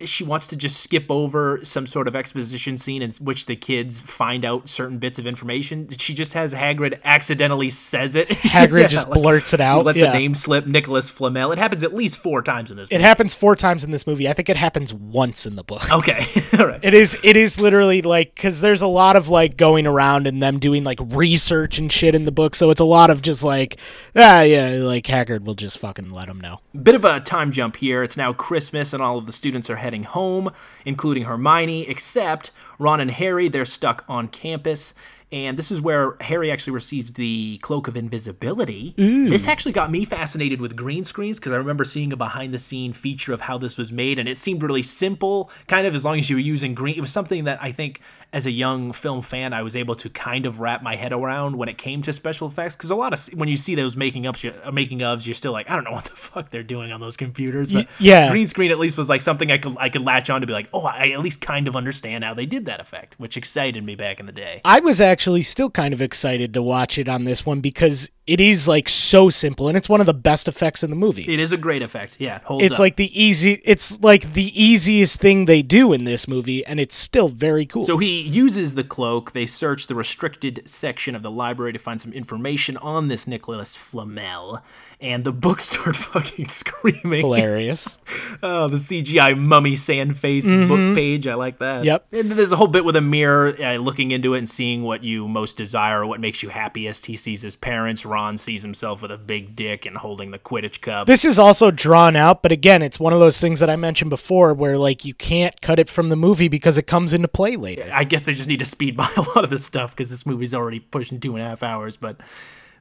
she 0.00 0.24
wants 0.24 0.48
to 0.48 0.56
just 0.56 0.80
skip 0.80 1.06
over 1.08 1.60
some 1.62 1.86
sort 1.86 2.08
of 2.08 2.16
exposition 2.16 2.76
scene 2.76 3.00
in 3.00 3.10
which 3.20 3.46
the 3.46 3.54
kids 3.56 4.00
find 4.00 4.44
out 4.44 4.68
certain 4.68 4.98
bits 4.98 5.18
of 5.18 5.26
information. 5.26 5.88
She 5.96 6.14
just 6.14 6.34
has 6.34 6.52
Hagrid 6.52 7.00
accidentally 7.04 7.70
says 7.70 8.16
it. 8.16 8.28
Hagrid 8.28 8.82
Yeah, 8.82 8.86
just 8.88 9.08
like, 9.10 9.22
blurts 9.22 9.54
it 9.54 9.60
out. 9.60 9.84
lets 9.84 10.00
Yeah. 10.00 10.10
a 10.10 10.14
name 10.14 10.34
slip, 10.34 10.66
Nicholas 10.66 11.08
Flamel. 11.08 11.52
It 11.52 11.58
happens 11.58 11.82
at 11.84 11.94
least 11.94 12.18
four 12.18 12.42
times 12.42 12.70
in 12.70 12.76
this. 12.76 12.88
It 12.90 13.00
happens 13.00 13.34
four 13.34 13.54
times 13.56 13.84
in 13.84 13.92
this 13.92 14.06
movie. 14.06 14.28
I 14.28 14.32
think 14.32 14.48
it 14.48 14.56
happens 14.56 14.92
once 14.92 15.46
in 15.46 15.54
the 15.56 15.64
book. 15.64 15.90
okay, 15.92 16.18
all 16.58 16.66
right. 16.66 16.80
It 16.82 16.92
is 16.94 17.16
it 17.22 17.36
is 17.36 17.60
literally 17.60 18.02
like 18.02 18.34
cuz 18.36 18.60
there's 18.60 18.82
a 18.82 18.86
lot 18.88 19.14
of 19.16 19.28
like 19.28 19.56
going 19.56 19.86
around 19.86 20.26
and 20.26 20.42
them 20.42 20.58
doing 20.58 20.82
like 20.84 20.98
research 21.00 21.78
and 21.78 21.90
shit 21.90 22.14
in 22.14 22.24
the 22.24 22.32
book. 22.32 22.54
So 22.56 22.70
it's 22.70 22.80
a 22.80 22.84
lot 22.84 23.10
of 23.10 23.22
just 23.22 23.44
like 23.44 23.76
ah 24.16 24.42
yeah, 24.42 24.70
like 24.82 25.04
Hagrid 25.06 25.44
will 25.44 25.54
just 25.54 25.78
fucking 25.78 26.10
let 26.10 26.26
them 26.26 26.40
know. 26.40 26.60
Bit 26.82 26.96
of 26.96 27.04
a 27.04 27.20
time 27.20 27.52
jump 27.52 27.76
here. 27.76 28.02
It's 28.02 28.16
now 28.16 28.32
Christmas, 28.32 28.92
and 28.92 29.02
all 29.02 29.18
of 29.18 29.26
the 29.26 29.32
students 29.32 29.70
are 29.70 29.76
heading 29.84 30.02
home, 30.02 30.50
including 30.84 31.24
Hermione, 31.24 31.88
except 31.88 32.50
Ron 32.80 33.00
and 33.00 33.10
Harry. 33.12 33.48
They're 33.48 33.64
stuck 33.64 34.04
on 34.08 34.26
campus. 34.26 34.94
And 35.32 35.58
this 35.58 35.72
is 35.72 35.80
where 35.80 36.16
Harry 36.20 36.52
actually 36.52 36.74
receives 36.74 37.14
the 37.14 37.58
cloak 37.60 37.88
of 37.88 37.96
invisibility. 37.96 38.94
This 38.96 39.48
actually 39.48 39.72
got 39.72 39.90
me 39.90 40.04
fascinated 40.04 40.60
with 40.60 40.76
green 40.76 41.02
screens 41.02 41.40
because 41.40 41.52
I 41.52 41.56
remember 41.56 41.84
seeing 41.84 42.12
a 42.12 42.16
behind 42.16 42.54
the 42.54 42.58
scene 42.58 42.92
feature 42.92 43.32
of 43.32 43.40
how 43.40 43.58
this 43.58 43.76
was 43.76 43.90
made, 43.90 44.20
and 44.20 44.28
it 44.28 44.36
seemed 44.36 44.62
really 44.62 44.82
simple, 44.82 45.50
kind 45.66 45.88
of 45.88 45.94
as 45.94 46.04
long 46.04 46.20
as 46.20 46.30
you 46.30 46.36
were 46.36 46.40
using 46.40 46.72
green. 46.72 46.96
It 46.96 47.00
was 47.00 47.12
something 47.12 47.44
that 47.44 47.58
I 47.60 47.72
think 47.72 48.00
as 48.34 48.46
a 48.46 48.50
young 48.50 48.92
film 48.92 49.22
fan, 49.22 49.52
I 49.52 49.62
was 49.62 49.76
able 49.76 49.94
to 49.94 50.10
kind 50.10 50.44
of 50.44 50.58
wrap 50.58 50.82
my 50.82 50.96
head 50.96 51.12
around 51.12 51.56
when 51.56 51.68
it 51.68 51.78
came 51.78 52.02
to 52.02 52.12
special 52.12 52.48
effects. 52.48 52.74
Because 52.74 52.90
a 52.90 52.96
lot 52.96 53.12
of 53.12 53.24
when 53.32 53.48
you 53.48 53.56
see 53.56 53.76
those 53.76 53.96
making 53.96 54.26
ups, 54.26 54.42
you're- 54.42 54.58
uh, 54.64 54.72
making 54.72 54.98
ofs, 54.98 55.24
you're 55.24 55.34
still 55.34 55.52
like, 55.52 55.70
I 55.70 55.76
don't 55.76 55.84
know 55.84 55.92
what 55.92 56.06
the 56.06 56.10
fuck 56.16 56.50
they're 56.50 56.64
doing 56.64 56.90
on 56.90 57.00
those 57.00 57.16
computers. 57.16 57.72
But 57.72 57.86
yeah. 58.00 58.30
green 58.30 58.48
screen 58.48 58.72
at 58.72 58.80
least 58.80 58.98
was 58.98 59.08
like 59.08 59.20
something 59.20 59.52
I 59.52 59.58
could 59.58 59.76
I 59.78 59.88
could 59.88 60.02
latch 60.02 60.30
on 60.30 60.40
to 60.40 60.48
be 60.48 60.52
like, 60.52 60.68
oh, 60.72 60.84
I 60.84 61.10
at 61.10 61.20
least 61.20 61.40
kind 61.40 61.68
of 61.68 61.76
understand 61.76 62.24
how 62.24 62.34
they 62.34 62.44
did 62.44 62.66
that 62.66 62.80
effect, 62.80 63.14
which 63.18 63.36
excited 63.36 63.84
me 63.84 63.94
back 63.94 64.18
in 64.18 64.26
the 64.26 64.32
day. 64.32 64.60
I 64.64 64.80
was 64.80 65.00
actually 65.00 65.42
still 65.42 65.70
kind 65.70 65.94
of 65.94 66.02
excited 66.02 66.52
to 66.54 66.62
watch 66.62 66.98
it 66.98 67.08
on 67.08 67.22
this 67.22 67.46
one 67.46 67.60
because 67.60 68.10
it 68.26 68.40
is 68.40 68.66
like 68.66 68.88
so 68.88 69.28
simple 69.28 69.68
and 69.68 69.76
it's 69.76 69.88
one 69.88 70.00
of 70.00 70.06
the 70.06 70.14
best 70.14 70.48
effects 70.48 70.82
in 70.82 70.90
the 70.90 70.96
movie. 70.96 71.24
It 71.30 71.38
is 71.38 71.52
a 71.52 71.56
great 71.58 71.82
effect. 71.82 72.16
Yeah, 72.18 72.40
holds 72.44 72.64
it's 72.64 72.76
up. 72.76 72.80
like 72.80 72.96
the 72.96 73.22
easy 73.22 73.60
it's 73.64 74.00
like 74.02 74.32
the 74.32 74.50
easiest 74.60 75.20
thing 75.20 75.44
they 75.44 75.60
do 75.60 75.92
in 75.92 76.04
this 76.04 76.26
movie 76.26 76.64
and 76.64 76.80
it's 76.80 76.96
still 76.96 77.28
very 77.28 77.66
cool. 77.66 77.84
So 77.84 77.98
he 77.98 78.22
uses 78.22 78.74
the 78.74 78.84
cloak. 78.84 79.32
They 79.32 79.46
search 79.46 79.88
the 79.88 79.94
restricted 79.94 80.62
section 80.64 81.14
of 81.14 81.22
the 81.22 81.30
library 81.30 81.74
to 81.74 81.78
find 81.78 82.00
some 82.00 82.12
information 82.12 82.78
on 82.78 83.08
this 83.08 83.26
Nicholas 83.26 83.76
Flamel, 83.76 84.62
and 85.04 85.22
the 85.22 85.32
books 85.32 85.64
start 85.70 85.94
fucking 85.94 86.46
screaming. 86.46 87.20
Hilarious. 87.20 87.98
Oh, 88.42 88.68
the 88.68 88.76
CGI 88.76 89.38
mummy 89.38 89.74
sand 89.74 90.18
face 90.18 90.46
book 90.46 90.94
page. 90.94 91.26
I 91.26 91.34
like 91.34 91.58
that. 91.58 91.76
Mm-hmm. 91.78 91.84
Yep. 91.86 92.06
And 92.12 92.32
there's 92.32 92.52
a 92.52 92.56
whole 92.56 92.66
bit 92.66 92.84
with 92.84 92.94
a 92.94 93.00
mirror, 93.00 93.56
uh, 93.58 93.76
looking 93.76 94.10
into 94.10 94.34
it 94.34 94.38
and 94.38 94.48
seeing 94.48 94.82
what 94.82 95.02
you 95.02 95.26
most 95.26 95.56
desire, 95.56 96.04
what 96.04 96.20
makes 96.20 96.42
you 96.42 96.50
happiest. 96.50 97.06
He 97.06 97.16
sees 97.16 97.40
his 97.40 97.56
parents. 97.56 98.04
Ron 98.04 98.36
sees 98.36 98.62
himself 98.62 99.00
with 99.00 99.10
a 99.10 99.16
big 99.16 99.56
dick 99.56 99.86
and 99.86 99.96
holding 99.96 100.30
the 100.30 100.38
Quidditch 100.38 100.80
cup. 100.82 101.06
This 101.06 101.24
is 101.24 101.38
also 101.38 101.70
drawn 101.70 102.16
out, 102.16 102.42
but 102.42 102.52
again, 102.52 102.82
it's 102.82 103.00
one 103.00 103.12
of 103.12 103.20
those 103.20 103.40
things 103.40 103.60
that 103.60 103.70
I 103.70 103.76
mentioned 103.76 104.10
before 104.10 104.52
where 104.52 104.76
like 104.76 105.04
you 105.04 105.14
can't 105.14 105.58
cut 105.62 105.78
it 105.78 105.88
from 105.88 106.10
the 106.10 106.16
movie 106.16 106.48
because 106.48 106.76
it 106.76 106.86
comes 106.86 107.14
into 107.14 107.28
play 107.28 107.56
later. 107.56 107.88
I 107.92 108.04
guess 108.04 108.24
they 108.24 108.34
just 108.34 108.48
need 108.48 108.58
to 108.58 108.66
speed 108.66 108.96
by 108.96 109.08
a 109.16 109.22
lot 109.22 109.44
of 109.44 109.50
this 109.50 109.64
stuff 109.64 109.92
because 109.92 110.10
this 110.10 110.26
movie's 110.26 110.54
already 110.54 110.80
pushing 110.80 111.18
two 111.18 111.34
and 111.34 111.42
a 111.42 111.48
half 111.48 111.62
hours. 111.62 111.96
But 111.96 112.20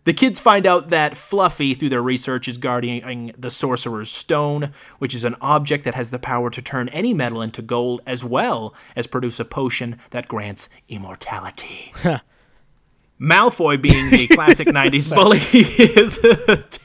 the 0.05 0.13
kids 0.13 0.39
find 0.39 0.65
out 0.65 0.89
that 0.89 1.15
Fluffy, 1.15 1.73
through 1.73 1.89
their 1.89 2.01
research, 2.01 2.47
is 2.47 2.57
guarding 2.57 3.33
the 3.37 3.49
Sorcerer's 3.49 4.11
Stone, 4.11 4.73
which 4.99 5.15
is 5.15 5.23
an 5.23 5.35
object 5.41 5.85
that 5.85 5.95
has 5.95 6.09
the 6.09 6.19
power 6.19 6.49
to 6.49 6.61
turn 6.61 6.89
any 6.89 7.13
metal 7.13 7.41
into 7.41 7.61
gold, 7.61 8.01
as 8.05 8.23
well 8.23 8.73
as 8.95 9.07
produce 9.07 9.39
a 9.39 9.45
potion 9.45 9.97
that 10.09 10.27
grants 10.27 10.69
immortality. 10.89 11.93
Malfoy, 13.21 13.81
being 13.81 14.09
the 14.09 14.27
classic 14.27 14.67
90s 14.69 15.13
bully 15.15 15.37
he 15.37 15.61
is, 15.83 16.19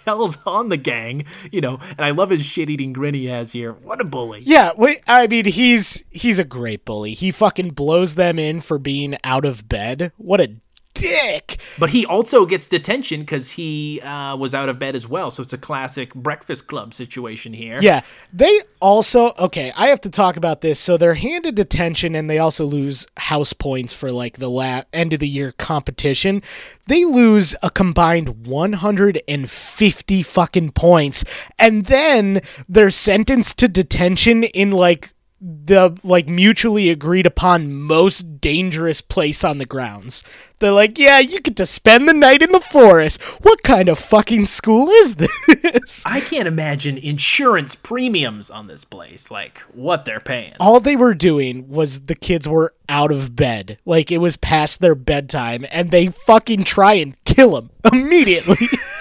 tells 0.04 0.38
on 0.46 0.68
the 0.68 0.76
gang, 0.76 1.24
you 1.50 1.60
know, 1.60 1.78
and 1.90 2.00
I 2.00 2.10
love 2.10 2.30
his 2.30 2.44
shit 2.44 2.70
eating 2.70 2.92
grin 2.92 3.14
he 3.14 3.26
has 3.26 3.52
here. 3.52 3.72
What 3.72 4.00
a 4.00 4.04
bully. 4.04 4.40
Yeah, 4.42 4.72
wait, 4.76 5.00
I 5.08 5.26
mean 5.26 5.46
he's 5.46 6.04
he's 6.10 6.38
a 6.38 6.44
great 6.44 6.84
bully. 6.84 7.14
He 7.14 7.32
fucking 7.32 7.70
blows 7.70 8.14
them 8.14 8.38
in 8.38 8.60
for 8.60 8.78
being 8.78 9.16
out 9.24 9.44
of 9.44 9.68
bed. 9.68 10.12
What 10.16 10.40
a 10.40 10.52
dick. 10.94 11.58
But 11.78 11.90
he 11.90 12.04
also 12.06 12.44
gets 12.44 12.68
detention 12.68 13.20
because 13.20 13.52
he 13.52 14.00
uh, 14.00 14.36
was 14.36 14.54
out 14.54 14.68
of 14.68 14.78
bed 14.78 14.96
as 14.96 15.06
well. 15.06 15.30
So 15.30 15.42
it's 15.42 15.52
a 15.52 15.58
classic 15.58 16.14
Breakfast 16.14 16.66
Club 16.66 16.92
situation 16.92 17.52
here. 17.52 17.78
Yeah, 17.80 18.02
they 18.32 18.60
also 18.80 19.32
okay. 19.38 19.72
I 19.76 19.88
have 19.88 20.00
to 20.02 20.10
talk 20.10 20.36
about 20.36 20.60
this. 20.60 20.80
So 20.80 20.96
they're 20.96 21.14
handed 21.14 21.54
detention, 21.54 22.14
and 22.14 22.28
they 22.28 22.38
also 22.38 22.64
lose 22.64 23.06
house 23.16 23.52
points 23.52 23.92
for 23.92 24.10
like 24.10 24.38
the 24.38 24.50
la- 24.50 24.82
end 24.92 25.12
of 25.12 25.20
the 25.20 25.28
year 25.28 25.52
competition. 25.52 26.42
They 26.86 27.04
lose 27.04 27.54
a 27.62 27.70
combined 27.70 28.46
150 28.46 30.22
fucking 30.22 30.72
points, 30.72 31.24
and 31.58 31.86
then 31.86 32.40
they're 32.68 32.90
sentenced 32.90 33.58
to 33.58 33.68
detention 33.68 34.44
in 34.44 34.70
like 34.70 35.14
the 35.40 35.96
like 36.02 36.26
mutually 36.26 36.88
agreed 36.90 37.24
upon 37.26 37.72
most 37.72 38.40
dangerous 38.40 39.00
place 39.00 39.44
on 39.44 39.58
the 39.58 39.64
grounds. 39.66 40.24
They're 40.58 40.72
like, 40.72 40.98
yeah, 40.98 41.20
you 41.20 41.40
get 41.40 41.56
to 41.58 41.66
spend 41.66 42.08
the 42.08 42.12
night 42.12 42.42
in 42.42 42.50
the 42.50 42.60
forest. 42.60 43.22
What 43.44 43.62
kind 43.62 43.88
of 43.88 43.96
fucking 43.96 44.46
school 44.46 44.88
is 44.88 45.14
this? 45.14 46.02
I 46.06 46.20
can't 46.20 46.48
imagine 46.48 46.98
insurance 46.98 47.76
premiums 47.76 48.50
on 48.50 48.66
this 48.66 48.84
place, 48.84 49.30
like 49.30 49.58
what 49.72 50.04
they're 50.04 50.18
paying. 50.18 50.54
all 50.58 50.80
they 50.80 50.96
were 50.96 51.14
doing 51.14 51.68
was 51.68 52.00
the 52.06 52.16
kids 52.16 52.48
were 52.48 52.74
out 52.88 53.12
of 53.12 53.36
bed. 53.36 53.78
Like 53.84 54.10
it 54.10 54.18
was 54.18 54.36
past 54.36 54.80
their 54.80 54.96
bedtime 54.96 55.64
and 55.70 55.92
they 55.92 56.08
fucking 56.08 56.64
try 56.64 56.94
and 56.94 57.16
kill 57.24 57.52
them 57.52 57.70
immediately. 57.92 58.56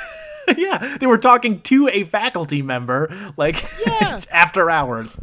yeah, 0.55 0.97
they 0.99 1.07
were 1.07 1.17
talking 1.17 1.61
to 1.61 1.89
a 1.89 2.03
faculty 2.03 2.61
member, 2.61 3.11
like 3.35 3.55
Yeah. 3.87 4.19
after 4.31 4.69
hours. 4.69 5.19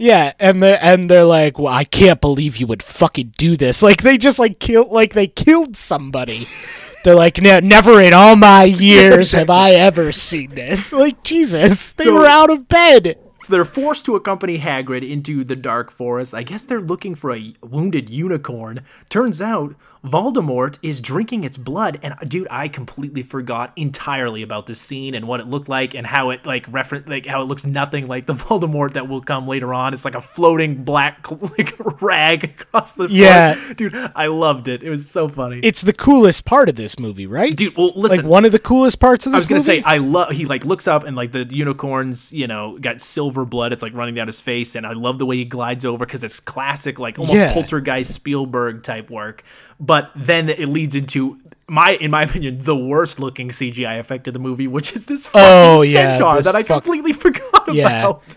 Yeah, 0.00 0.32
and 0.40 0.62
they 0.62 0.76
and 0.78 1.08
they're 1.10 1.24
like, 1.24 1.58
"Well, 1.58 1.72
I 1.72 1.84
can't 1.84 2.20
believe 2.20 2.56
you 2.56 2.66
would 2.66 2.82
fucking 2.82 3.34
do 3.36 3.56
this." 3.56 3.82
Like 3.90 4.02
they 4.02 4.16
just 4.18 4.38
like 4.38 4.58
kill 4.58 4.88
like 4.90 5.12
they 5.14 5.26
killed 5.26 5.76
somebody. 5.76 6.46
They're 7.04 7.14
like, 7.14 7.40
"Ne- 7.40 7.60
never 7.60 8.00
in 8.00 8.12
all 8.12 8.36
my 8.36 8.64
years 8.90 9.32
have 9.32 9.48
I 9.50 9.70
ever 9.72 10.12
seen 10.12 10.50
this. 10.54 10.92
Like 10.92 11.22
Jesus, 11.22 11.92
they 11.92 12.04
So- 12.04 12.14
were 12.14 12.26
out 12.26 12.50
of 12.50 12.68
bed. 12.68 13.18
So 13.42 13.52
they're 13.54 13.64
forced 13.64 14.04
to 14.04 14.16
accompany 14.16 14.58
Hagrid 14.58 15.08
into 15.08 15.44
the 15.44 15.56
dark 15.56 15.90
forest. 15.90 16.34
I 16.34 16.42
guess 16.42 16.64
they're 16.64 16.78
looking 16.80 17.14
for 17.14 17.34
a 17.34 17.54
wounded 17.62 18.10
unicorn. 18.10 18.80
Turns 19.08 19.40
out 19.40 19.74
Voldemort 20.04 20.78
is 20.82 21.00
drinking 21.00 21.44
its 21.44 21.56
blood. 21.58 21.98
And 22.02 22.14
dude, 22.26 22.48
I 22.50 22.68
completely 22.68 23.22
forgot 23.22 23.72
entirely 23.76 24.42
about 24.42 24.66
this 24.66 24.80
scene 24.80 25.14
and 25.14 25.28
what 25.28 25.40
it 25.40 25.46
looked 25.46 25.68
like 25.68 25.94
and 25.94 26.06
how 26.06 26.30
it 26.30 26.46
like 26.46 26.64
reference 26.70 27.06
like 27.06 27.26
how 27.26 27.42
it 27.42 27.44
looks 27.44 27.66
nothing 27.66 28.06
like 28.06 28.26
the 28.26 28.32
Voldemort 28.40 28.94
that 28.94 29.08
will 29.08 29.20
come 29.20 29.46
later 29.46 29.74
on. 29.74 29.92
It's 29.92 30.04
like 30.06 30.14
a 30.14 30.20
floating 30.20 30.84
black 30.84 31.30
like 31.58 31.74
rag 32.00 32.44
across 32.44 32.92
the 32.92 33.08
Yeah. 33.08 33.54
forest. 33.54 33.76
Dude, 33.76 33.94
I 34.14 34.26
loved 34.26 34.68
it. 34.68 34.82
It 34.82 34.88
was 34.90 35.08
so 35.08 35.28
funny. 35.28 35.60
It's 35.62 35.82
the 35.82 35.92
coolest 35.92 36.44
part 36.46 36.68
of 36.70 36.76
this 36.76 36.98
movie, 36.98 37.26
right? 37.26 37.54
dude, 37.54 37.76
well 37.76 37.92
listen. 37.94 38.18
like 38.18 38.26
one 38.26 38.44
of 38.46 38.52
the 38.52 38.58
coolest 38.58 39.00
parts 39.00 39.26
of 39.26 39.32
this. 39.32 39.36
I 39.36 39.40
was 39.40 39.48
gonna 39.48 39.58
movie. 39.60 39.80
say 39.80 39.82
I 39.84 39.98
love 39.98 40.30
he 40.30 40.46
like 40.46 40.64
looks 40.64 40.88
up 40.88 41.04
and 41.04 41.14
like 41.14 41.30
the 41.32 41.44
unicorns 41.44 42.32
you 42.32 42.46
know 42.46 42.78
got 42.78 43.00
silver 43.02 43.44
blood 43.44 43.72
it's 43.72 43.82
like 43.82 43.92
running 43.94 44.14
down 44.14 44.28
his 44.28 44.40
face 44.40 44.74
and 44.76 44.86
I 44.86 44.92
love 44.94 45.18
the 45.18 45.26
way 45.26 45.36
he 45.36 45.44
glides 45.44 45.84
over 45.84 46.06
because 46.06 46.24
it's 46.24 46.40
classic 46.40 46.98
like 46.98 47.18
almost 47.18 47.38
Yeah. 47.38 47.52
poltergeist 47.52 48.14
Spielberg 48.14 48.82
type 48.82 49.10
work 49.10 49.44
but 49.78 49.89
then 50.16 50.48
it 50.48 50.68
leads 50.68 50.94
into 50.94 51.38
my 51.68 51.92
in 52.00 52.10
my 52.10 52.22
opinion 52.22 52.58
the 52.62 52.76
worst 52.76 53.20
looking 53.20 53.48
CGI 53.50 53.98
effect 54.00 54.26
of 54.28 54.34
the 54.34 54.40
movie 54.40 54.66
which 54.66 54.92
is 54.92 55.06
this 55.06 55.26
oh, 55.28 55.30
fucking 55.30 55.44
Oh, 55.48 55.82
yeah, 55.82 56.16
centaur 56.16 56.42
that 56.42 56.56
I 56.56 56.62
fuck- 56.62 56.82
completely 56.82 57.12
forgot 57.24 57.72
Yeah. 57.74 58.00
about 58.08 58.36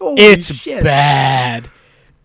Holy 0.00 0.20
it's 0.22 0.54
shit. 0.54 0.84
bad. 0.84 1.68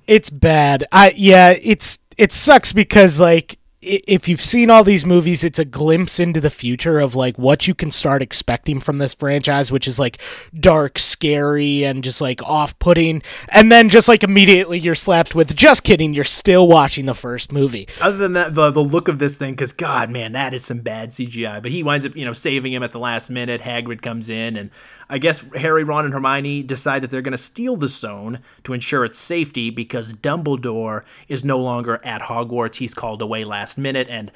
It's 0.05 0.29
bad. 0.29 0.85
I 0.91 1.13
yeah, 1.15 1.55
it's 1.63 1.99
it 2.17 2.31
sucks 2.31 2.73
because 2.73 3.19
like 3.19 3.57
if 3.83 4.27
you've 4.27 4.41
seen 4.41 4.69
all 4.69 4.83
these 4.83 5.05
movies, 5.05 5.43
it's 5.43 5.59
a 5.59 5.65
glimpse 5.65 6.19
into 6.19 6.39
the 6.39 6.49
future 6.49 6.99
of 6.99 7.15
like 7.15 7.37
what 7.37 7.67
you 7.67 7.75
can 7.75 7.91
start 7.91 8.21
expecting 8.21 8.79
from 8.79 8.97
this 8.97 9.13
franchise, 9.13 9.71
which 9.71 9.87
is 9.87 9.99
like 9.99 10.19
dark, 10.53 10.99
scary, 10.99 11.83
and 11.83 12.03
just 12.03 12.21
like 12.21 12.41
off-putting. 12.43 13.21
And 13.49 13.71
then 13.71 13.89
just 13.89 14.07
like 14.07 14.23
immediately 14.23 14.79
you're 14.79 14.95
slapped 14.95 15.35
with, 15.35 15.55
"Just 15.55 15.83
kidding, 15.83 16.13
you're 16.13 16.23
still 16.23 16.67
watching 16.67 17.05
the 17.05 17.13
first 17.13 17.51
movie." 17.51 17.87
other 18.01 18.17
than 18.17 18.33
that 18.33 18.53
the, 18.55 18.69
the 18.71 18.83
look 18.83 19.07
of 19.07 19.19
this 19.19 19.37
thing 19.37 19.53
because 19.53 19.71
god 19.71 20.09
man 20.09 20.33
that 20.33 20.53
is 20.53 20.63
some 20.63 20.79
bad 20.79 21.09
cgi 21.09 21.61
but 21.61 21.71
he 21.71 21.83
winds 21.83 22.05
up 22.05 22.15
you 22.15 22.25
know 22.25 22.33
saving 22.33 22.73
him 22.73 22.83
at 22.83 22.91
the 22.91 22.99
last 22.99 23.29
minute 23.29 23.61
hagrid 23.61 24.01
comes 24.01 24.29
in 24.29 24.57
and 24.57 24.69
i 25.13 25.17
guess 25.17 25.39
harry 25.55 25.83
ron 25.83 26.05
and 26.05 26.13
hermione 26.13 26.63
decide 26.63 27.01
that 27.01 27.11
they're 27.11 27.21
going 27.21 27.31
to 27.31 27.37
steal 27.37 27.75
the 27.75 27.87
zone 27.87 28.39
to 28.63 28.73
ensure 28.73 29.05
its 29.05 29.17
safety 29.17 29.69
because 29.69 30.15
dumbledore 30.15 31.03
is 31.27 31.43
no 31.43 31.59
longer 31.59 31.99
at 32.03 32.21
hogwarts 32.21 32.75
he's 32.75 32.93
called 32.93 33.21
away 33.21 33.43
last 33.43 33.77
minute 33.77 34.07
and 34.09 34.31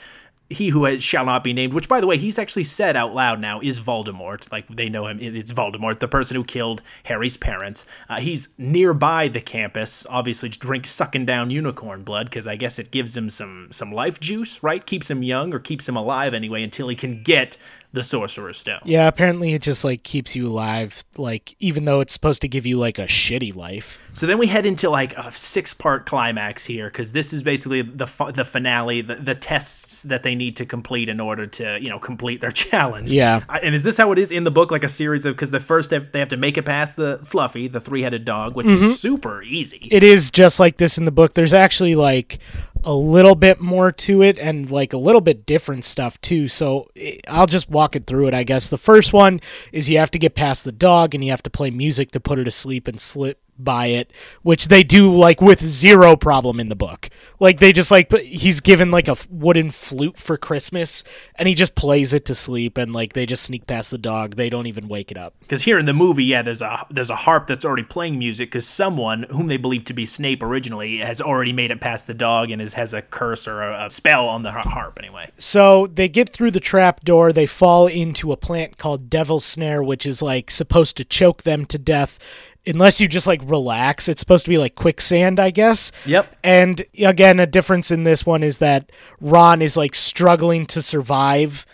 he 0.50 0.70
who 0.70 1.00
shall 1.00 1.26
not 1.26 1.44
be 1.44 1.52
named, 1.52 1.74
which 1.74 1.90
by 1.90 2.00
the 2.00 2.08
way, 2.08 2.18
he's 2.18 2.40
actually 2.40 2.64
said 2.64 2.96
out 2.96 3.14
loud 3.14 3.40
now, 3.40 3.60
is 3.60 3.82
Voldemort. 3.82 4.50
Like 4.52 4.68
they 4.70 4.88
know 4.88 5.08
him, 5.08 5.20
it's 5.22 5.52
Voldemort, 5.52 6.00
the 6.00 6.08
person 6.08 6.38
who 6.38 6.44
killed 6.44 6.82
Harry's 7.04 7.36
parents. 7.36 7.86
Uh, 8.08 8.20
he's 8.20 8.50
nearby 8.58 9.28
the 9.28 9.42
campus, 9.42 10.08
obviously 10.10 10.50
drink 10.50 10.88
sucking 10.88 11.26
down 11.26 11.50
unicorn 11.50 12.04
blood 12.04 12.28
because 12.28 12.48
I 12.48 12.56
guess 12.56 12.80
it 12.80 12.92
gives 12.92 13.16
him 13.16 13.30
some 13.30 13.68
some 13.72 13.92
life 13.92 14.20
juice, 14.20 14.64
right? 14.64 14.86
Keeps 14.86 15.12
him 15.12 15.22
young 15.22 15.54
or 15.54 15.60
keeps 15.60 15.88
him 15.88 15.98
alive 15.98 16.34
anyway 16.34 16.64
until 16.64 16.88
he 16.88 16.96
can 16.96 17.24
get 17.24 17.58
the 17.98 18.04
Sorcerer's 18.04 18.58
Stone. 18.58 18.82
Yeah, 18.86 19.08
apparently 19.08 19.54
it 19.54 19.62
just 19.62 19.84
like 19.84 20.04
keeps 20.04 20.36
you 20.36 20.48
alive, 20.48 21.04
like 21.18 21.56
even 21.60 21.86
though 21.86 22.00
it's 22.00 22.14
supposed 22.14 22.42
to 22.44 22.48
give 22.48 22.66
you 22.66 22.78
like 22.78 23.00
a 23.00 23.06
shitty 23.06 23.56
life. 23.56 24.00
So 24.14 24.28
then 24.28 24.38
we 24.38 24.48
head 24.48 24.66
into 24.66 24.90
like 24.90 25.18
a 25.18 25.32
six 25.32 25.74
part 25.74 26.06
climax 26.06 26.66
here 26.66 26.90
because 26.90 27.12
this 27.12 27.34
is 27.34 27.44
basically 27.44 27.82
the 27.82 28.06
the 28.34 28.46
finale, 28.46 29.02
the, 29.02 29.16
the 29.16 29.36
tests 29.36 30.04
that 30.04 30.24
they 30.24 30.36
need 30.36 30.56
to 30.58 30.66
complete 30.66 31.10
in 31.10 31.20
order 31.20 31.48
to 31.48 31.80
you 31.82 31.90
know 31.90 32.00
complete 32.00 32.40
their 32.40 32.52
challenge. 32.68 33.12
Yeah. 33.12 33.44
And 33.64 33.74
is 33.74 33.84
this 33.84 33.98
how 33.98 34.12
it 34.12 34.20
is 34.20 34.32
in 34.32 34.44
the 34.44 34.52
book? 34.52 34.72
Like 34.72 34.84
a 34.84 34.90
series 34.90 35.26
of 35.26 35.36
because 35.36 35.52
the 35.52 35.60
first 35.60 35.90
they 35.90 35.98
have, 35.98 36.12
they 36.12 36.20
have 36.20 36.30
to 36.30 36.38
make 36.38 36.58
it 36.58 36.64
past 36.64 36.98
the 36.98 37.20
Fluffy, 37.24 37.68
the 37.68 37.82
three 37.82 38.04
headed 38.04 38.26
dog, 38.26 38.56
which 38.56 38.68
is 38.68 38.84
mm-hmm. 38.84 38.92
super 38.92 39.42
easy. 39.42 39.88
it 39.92 40.04
is 40.04 40.30
just 40.30 40.60
like 40.60 40.78
this 40.78 40.98
in 40.98 41.06
the 41.06 41.12
book. 41.12 41.34
There's 41.34 41.54
actually 41.54 41.96
like 41.96 42.40
a 42.88 42.96
little 42.96 43.36
bit 43.36 43.60
more 43.60 43.92
to 43.92 44.22
it 44.22 44.40
and 44.40 44.72
like 44.72 44.94
a 44.94 44.98
little 44.98 45.20
bit 45.20 45.46
different 45.46 45.84
stuff 45.84 46.20
too. 46.22 46.48
So 46.48 46.90
eh, 46.96 47.18
I'll 47.28 47.46
just 47.46 47.70
walk 47.70 47.98
it 47.98 48.08
through 48.08 48.28
it, 48.28 48.34
I 48.34 48.44
guess. 48.44 48.70
The 48.70 48.78
first 48.78 49.12
one 49.12 49.42
is 49.74 49.90
you 49.90 49.98
have 49.98 50.12
to 50.12 50.20
get 50.20 50.36
past 50.36 50.64
the 50.64 50.72
dog 50.72 51.14
and 51.14 51.24
you 51.24 51.32
have 51.32 51.44
to 51.44 51.50
play 51.50 51.70
music 51.70 52.12
to 52.12 52.22
put 52.22 52.38
her 52.38 52.46
to 52.46 52.52
sleep 52.52 52.88
and 52.88 53.00
slip 53.00 53.42
by 53.60 53.88
it, 53.88 54.12
which 54.42 54.68
they 54.68 54.84
do 54.84 55.14
like 55.14 55.42
with 55.42 55.66
zero 55.66 56.16
problem 56.16 56.60
in 56.60 56.70
the 56.70 56.76
book. 56.76 57.10
Like 57.40 57.60
they 57.60 57.72
just 57.72 57.92
like 57.92 58.12
he's 58.20 58.62
given 58.62 58.92
like 58.92 59.08
a 59.08 59.16
wooden 59.30 59.70
flute 59.70 60.18
for 60.18 60.38
Christmas 60.38 61.04
and 61.36 61.48
he 61.48 61.56
just 61.56 61.76
plays 61.76 62.14
it 62.14 62.26
to 62.26 62.36
sleep 62.36 62.78
and 62.78 62.94
like 62.94 63.14
they 63.14 63.26
just 63.26 63.44
sneak 63.44 63.68
past 63.68 63.92
the 63.92 63.98
dog. 63.98 64.36
They 64.36 64.50
don't 64.50 64.68
even 64.68 64.88
wake 64.88 65.12
it 65.12 65.18
up. 65.18 65.36
Because 65.40 65.64
here 65.64 65.78
in 65.78 65.86
the 65.86 65.94
movie, 65.94 66.24
yeah, 66.24 66.42
there's 66.42 66.62
a 66.62 66.86
there's 66.90 67.10
a 67.10 67.16
harp 67.16 67.48
that's 67.48 67.66
already 67.66 67.84
playing 67.84 68.18
music 68.18 68.50
because 68.50 68.68
someone 68.68 69.24
whom 69.30 69.48
they 69.48 69.58
believe 69.58 69.86
to 69.86 69.94
be 69.94 70.06
Snape 70.06 70.42
originally 70.42 70.98
has 70.98 71.22
already 71.22 71.54
made 71.54 71.72
it 71.72 71.82
past 71.82 72.08
the 72.08 72.14
dog 72.14 72.52
and 72.52 72.62
is, 72.62 72.74
has 72.74 72.94
a 72.94 73.02
curse 73.02 73.48
or 73.48 73.62
a, 73.62 73.86
a 73.86 73.90
spell 73.90 74.28
on 74.28 74.44
the 74.44 74.52
harp 74.52 74.98
anyway. 75.00 75.30
So 75.38 75.88
they 75.88 76.08
get 76.08 76.30
through 76.30 76.52
the 76.52 76.60
trap 76.60 77.02
door. 77.02 77.32
They 77.32 77.46
fall 77.46 77.88
into 77.88 78.32
a 78.32 78.38
plant 78.38 78.78
called 78.78 79.10
Devil's 79.10 79.46
Snare, 79.46 79.84
which 79.84 80.06
is 80.06 80.22
like 80.22 80.52
supposed 80.52 80.98
to 80.98 81.06
choke 81.06 81.44
them 81.44 81.66
to 81.66 81.78
death. 81.78 82.20
Unless 82.68 83.00
you 83.00 83.08
just 83.08 83.28
like 83.28 83.42
relax, 83.46 84.08
it's 84.08 84.20
supposed 84.20 84.46
to 84.46 84.50
be 84.50 84.58
like 84.58 84.76
quicksand, 84.76 85.40
I 85.40 85.52
guess. 85.52 85.92
Yep. 86.06 86.36
And 86.44 86.84
again, 87.00 87.40
a 87.40 87.46
difference 87.46 87.92
in 87.92 88.04
this 88.04 88.26
one 88.26 88.44
is 88.44 88.58
that 88.60 88.92
Ron 89.22 89.62
is 89.62 89.78
like 89.78 89.96
struggling 89.96 90.66
to 90.68 90.82
survive 90.82 91.66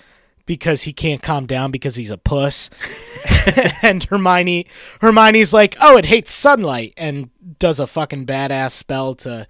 because 0.46 0.84
he 0.84 0.94
can't 0.94 1.22
calm 1.22 1.46
down 1.46 1.72
because 1.72 1.96
he's 1.96 2.12
a 2.12 2.18
puss. 2.18 2.70
and 3.82 4.04
Hermione 4.04 4.68
Hermione's 5.02 5.54
like, 5.54 5.76
"Oh, 5.82 5.98
it 5.98 6.06
hates 6.06 6.32
sunlight," 6.32 6.94
and 6.98 7.30
does 7.60 7.80
a 7.80 7.88
fucking 7.88 8.26
badass 8.26 8.72
spell 8.72 9.16
to 9.16 9.48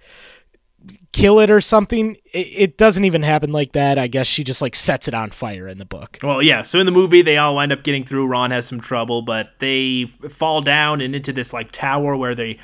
kill 1.12 1.40
it 1.40 1.50
or 1.50 1.60
something. 1.60 2.16
It, 2.32 2.46
it 2.56 2.78
doesn't 2.78 3.04
even 3.04 3.22
happen 3.22 3.52
like 3.52 3.72
that. 3.72 3.98
I 3.98 4.06
guess 4.06 4.26
she 4.26 4.44
just 4.44 4.60
like 4.60 4.76
sets 4.76 5.08
it 5.08 5.14
on 5.14 5.30
fire 5.30 5.68
in 5.68 5.78
the 5.78 5.84
book. 5.84 6.18
Well, 6.22 6.42
yeah. 6.42 6.62
So 6.62 6.78
in 6.78 6.86
the 6.86 6.92
movie, 6.92 7.22
they 7.22 7.36
all 7.36 7.54
wind 7.54 7.72
up 7.72 7.82
getting 7.82 8.04
through. 8.04 8.26
Ron 8.26 8.50
has 8.50 8.66
some 8.66 8.80
trouble, 8.80 9.22
but 9.22 9.58
they 9.58 10.06
fall 10.28 10.60
down 10.60 11.00
and 11.00 11.14
into 11.14 11.32
this 11.32 11.52
like 11.52 11.70
tower 11.72 12.16
where 12.16 12.34
they 12.34 12.58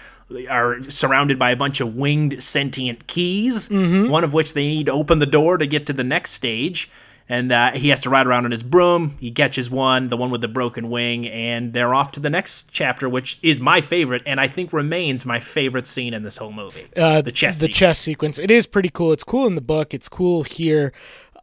are 0.49 0.81
surrounded 0.83 1.39
by 1.39 1.51
a 1.51 1.57
bunch 1.57 1.81
of 1.81 1.97
winged 1.97 2.43
sentient 2.43 3.07
keys. 3.07 3.69
Mm-hmm. 3.69 4.11
One 4.11 4.25
of 4.25 4.33
which 4.33 4.55
they 4.55 4.67
need 4.67 4.87
to 4.87 4.93
open 4.93 5.19
the 5.19 5.27
door 5.27 5.59
to 5.59 5.67
get 5.67 5.87
to 5.87 5.93
the 5.93 6.05
next 6.05 6.33
stage. 6.33 6.91
And 7.31 7.53
uh, 7.53 7.71
he 7.71 7.91
has 7.91 8.01
to 8.01 8.11
ride 8.11 8.27
around 8.27 8.45
on 8.45 8.51
his 8.51 8.65
broom. 8.65 9.17
He 9.21 9.31
catches 9.31 9.71
one, 9.71 10.09
the 10.09 10.17
one 10.17 10.33
with 10.33 10.41
the 10.41 10.49
broken 10.49 10.91
wing, 10.91 11.29
and 11.29 11.73
they're 11.73 11.95
off 11.95 12.11
to 12.13 12.21
the 12.21 12.29
next 12.29 12.71
chapter, 12.73 13.09
which 13.09 13.39
is 13.41 13.61
my 13.61 13.81
favorite, 13.81 14.23
and 14.27 14.41
I 14.41 14.49
think 14.49 14.73
remains 14.73 15.25
my 15.25 15.39
favorite 15.39 15.87
scene 15.87 16.13
in 16.13 16.25
this 16.25 16.37
whole 16.37 16.51
movie. 16.51 16.89
Uh, 16.97 17.23
the 17.23 17.31
chess. 17.31 17.59
the 17.59 17.67
sequence. 17.67 17.79
chess 17.79 17.99
sequence. 18.01 18.39
It 18.41 18.51
is 18.51 18.67
pretty 18.67 18.91
cool. 18.91 19.13
It's 19.13 19.23
cool 19.23 19.47
in 19.47 19.55
the 19.55 19.61
book. 19.61 19.95
It's 19.95 20.09
cool 20.09 20.43
here. 20.43 20.93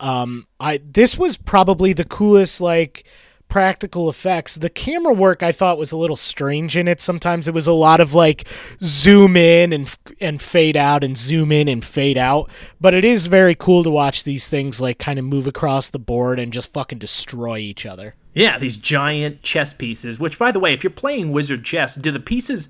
Um, 0.01 0.45
I 0.59 0.81
this 0.83 1.17
was 1.17 1.37
probably 1.37 1.93
the 1.93 2.03
coolest 2.03 2.59
like 2.59 3.05
practical 3.49 4.09
effects. 4.09 4.55
The 4.55 4.69
camera 4.69 5.13
work 5.13 5.41
I 5.41 5.51
thought 5.51 5.77
was 5.77 5.91
a 5.91 5.97
little 5.97 6.15
strange 6.15 6.75
in 6.75 6.87
it. 6.87 6.99
Sometimes 6.99 7.47
it 7.47 7.53
was 7.53 7.67
a 7.67 7.73
lot 7.73 7.99
of 7.99 8.13
like 8.13 8.47
zoom 8.81 9.37
in 9.37 9.73
and 9.73 9.97
and 10.19 10.41
fade 10.41 10.77
out 10.77 11.03
and 11.03 11.17
zoom 11.17 11.51
in 11.51 11.67
and 11.67 11.83
fade 11.83 12.17
out. 12.17 12.49
But 12.79 12.93
it 12.93 13.05
is 13.05 13.27
very 13.27 13.55
cool 13.55 13.83
to 13.83 13.89
watch 13.89 14.23
these 14.23 14.49
things 14.49 14.81
like 14.81 14.99
kind 14.99 15.19
of 15.19 15.25
move 15.25 15.47
across 15.47 15.89
the 15.89 15.99
board 15.99 16.39
and 16.39 16.53
just 16.53 16.73
fucking 16.73 16.99
destroy 16.99 17.57
each 17.57 17.85
other. 17.85 18.15
Yeah, 18.33 18.59
these 18.59 18.77
giant 18.77 19.41
chess 19.41 19.73
pieces. 19.73 20.19
Which, 20.19 20.37
by 20.37 20.51
the 20.51 20.59
way, 20.59 20.73
if 20.73 20.83
you're 20.83 20.91
playing 20.91 21.31
wizard 21.31 21.63
chess, 21.65 21.95
do 21.95 22.11
the 22.11 22.19
pieces 22.19 22.69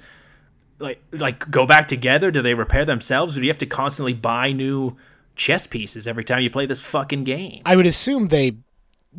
like 0.80 1.02
like 1.12 1.50
go 1.52 1.66
back 1.66 1.88
together? 1.88 2.32
Do 2.32 2.42
they 2.42 2.54
repair 2.54 2.86
themselves, 2.86 3.36
or 3.36 3.42
do 3.42 3.46
you 3.46 3.52
have 3.52 3.58
to 3.60 3.66
constantly 3.66 4.14
buy 4.14 4.52
new 4.52 4.96
chess 5.36 5.68
pieces 5.68 6.08
every 6.08 6.24
time 6.24 6.42
you 6.42 6.50
play 6.50 6.66
this 6.66 6.82
fucking 6.82 7.24
game? 7.24 7.62
I 7.66 7.76
would 7.76 7.86
assume 7.86 8.28
they 8.28 8.58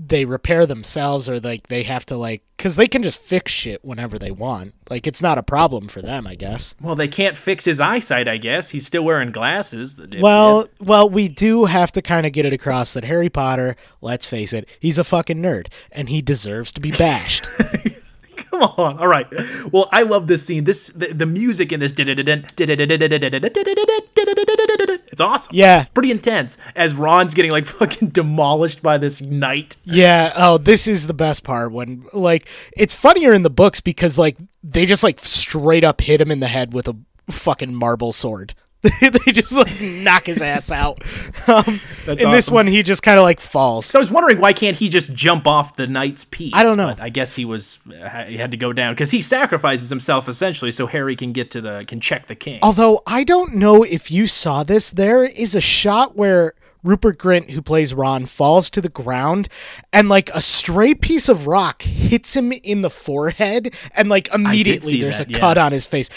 they 0.01 0.25
repair 0.25 0.65
themselves 0.65 1.29
or 1.29 1.41
like 1.41 1.67
they 1.67 1.83
have 1.83 2.07
to 2.07 2.17
like 2.17 2.43
cuz 2.57 2.77
they 2.77 2.87
can 2.87 3.03
just 3.03 3.21
fix 3.21 3.51
shit 3.51 3.85
whenever 3.85 4.19
they 4.19 4.31
want. 4.31 4.75
Like 4.89 5.07
it's 5.07 5.21
not 5.21 5.39
a 5.39 5.43
problem 5.43 5.89
for 5.89 6.01
them, 6.01 6.27
I 6.27 6.37
guess. 6.37 6.75
Well, 6.81 6.95
they 6.95 7.09
can't 7.09 7.37
fix 7.37 7.65
his 7.65 7.81
eyesight. 7.81 8.29
I 8.29 8.37
guess 8.37 8.71
he's 8.71 8.87
still 8.87 9.05
wearing 9.05 9.33
glasses. 9.33 10.01
Well, 10.19 10.69
well, 10.81 11.11
we 11.11 11.29
do 11.29 11.65
have 11.65 11.91
to 11.93 12.03
kind 12.03 12.27
of 12.27 12.33
get 12.33 12.47
it 12.47 12.53
across 12.53 12.95
that 12.95 13.05
Harry 13.05 13.29
Potter, 13.29 13.77
let's 14.01 14.27
face 14.27 14.53
it, 14.53 14.69
he's 14.81 14.99
a 14.99 15.05
fucking 15.05 15.39
nerd 15.43 15.67
and 15.91 16.09
he 16.09 16.23
deserves 16.23 16.73
to 16.73 16.81
be 16.81 16.93
bashed. 16.93 17.47
come 18.51 18.63
on. 18.63 18.99
All 18.99 19.09
right. 19.09 19.27
Well, 19.73 19.89
I 19.93 20.03
love 20.03 20.27
this 20.27 20.45
scene. 20.45 20.65
This 20.65 20.89
the, 20.91 21.13
the 21.13 21.27
music 21.27 21.73
in 21.73 21.81
this. 21.81 21.93
It's 25.19 25.21
awesome. 25.21 25.51
yeah. 25.53 25.87
Pretty 25.95 26.13
intense 26.13 26.59
as 26.77 26.95
Ron's 26.95 27.35
getting 27.35 27.51
like 27.51 27.67
fucking 27.81 28.11
demolished 28.11 28.85
by 28.85 28.99
this 28.99 29.21
knight. 29.21 29.77
Yeah, 29.83 30.33
oh, 30.37 30.59
this 30.59 30.87
is 30.87 31.09
the 31.09 31.15
best 31.15 31.43
part 31.43 31.73
when 31.73 32.07
like 32.13 32.49
it's 32.77 32.95
funnier 32.95 33.35
in 33.35 33.43
the 33.43 33.51
books 33.51 33.81
because 33.81 34.17
like 34.17 34.37
they 34.63 34.87
just 34.87 35.03
like 35.03 35.19
straight 35.19 35.83
up 35.83 36.01
hit 36.01 36.21
him 36.21 36.31
in 36.31 36.39
the 36.39 36.47
head 36.47 36.73
with 36.73 36.87
a 36.87 36.97
fucking 37.29 37.75
marble 37.75 38.13
sword. 38.13 38.55
they 39.01 39.33
just 39.33 39.57
like 39.57 39.73
knock 40.05 40.25
his 40.25 40.41
ass 40.41 40.71
out. 40.71 41.03
Um, 41.49 41.81
That's 42.05 42.23
in 42.23 42.31
this 42.31 42.51
one, 42.51 42.67
he 42.67 42.83
just 42.83 43.03
kind 43.03 43.19
of 43.19 43.23
like 43.23 43.41
falls. 43.41 43.87
So 43.87 43.99
I 43.99 44.01
was 44.01 44.11
wondering 44.11 44.39
why 44.39 44.53
can't 44.53 44.77
he 44.77 44.91
just 44.91 45.15
jump 45.15 45.47
off 45.47 45.77
the 45.77 45.87
knight's 45.87 46.27
piece? 46.27 46.53
I 46.55 46.63
don't 46.63 46.77
know. 46.77 46.89
But 46.89 47.01
I 47.01 47.09
guess 47.09 47.35
he 47.35 47.47
was 47.47 47.81
uh, 47.89 48.25
he 48.25 48.37
had 48.37 48.51
to 48.51 48.59
go 48.59 48.75
down 48.75 48.93
because 48.93 49.11
he 49.11 49.23
sacrifices 49.23 49.89
himself 49.89 50.29
essentially 50.29 50.71
so 50.71 50.87
Harry 50.87 51.17
can 51.17 51.33
get 51.33 51.51
to 51.53 51.63
the 51.63 51.85
can 51.89 52.01
check 52.01 52.27
the 52.27 52.35
king. 52.35 52.59
Although 52.63 53.01
I 53.07 53.25
don't 53.25 53.55
know 53.55 53.83
if 53.83 54.11
you 54.11 54.27
saw 54.27 54.63
this, 54.63 54.91
there 54.91 55.25
is 55.25 55.55
a 55.55 55.61
shot 55.61 56.17
where 56.17 56.53
Rupert 56.85 57.19
Grint, 57.19 57.51
who 57.51 57.63
plays 57.63 57.95
Ron, 57.95 58.27
falls 58.27 58.69
to 58.71 58.81
the 58.81 58.89
ground 58.89 59.49
and 59.93 60.09
like 60.09 60.31
a 60.35 60.41
stray 60.41 60.95
piece 60.95 61.29
of 61.29 61.47
rock 61.47 61.83
hits 61.83 62.37
him 62.37 62.53
in 62.53 62.83
the 62.83 62.91
forehead, 62.91 63.75
and 63.95 64.09
like 64.09 64.33
immediately 64.35 65.01
there's 65.01 65.19
that, 65.19 65.29
a 65.29 65.33
yeah. 65.33 65.39
cut 65.39 65.59
on 65.59 65.73
his 65.73 65.87
face. 65.87 66.11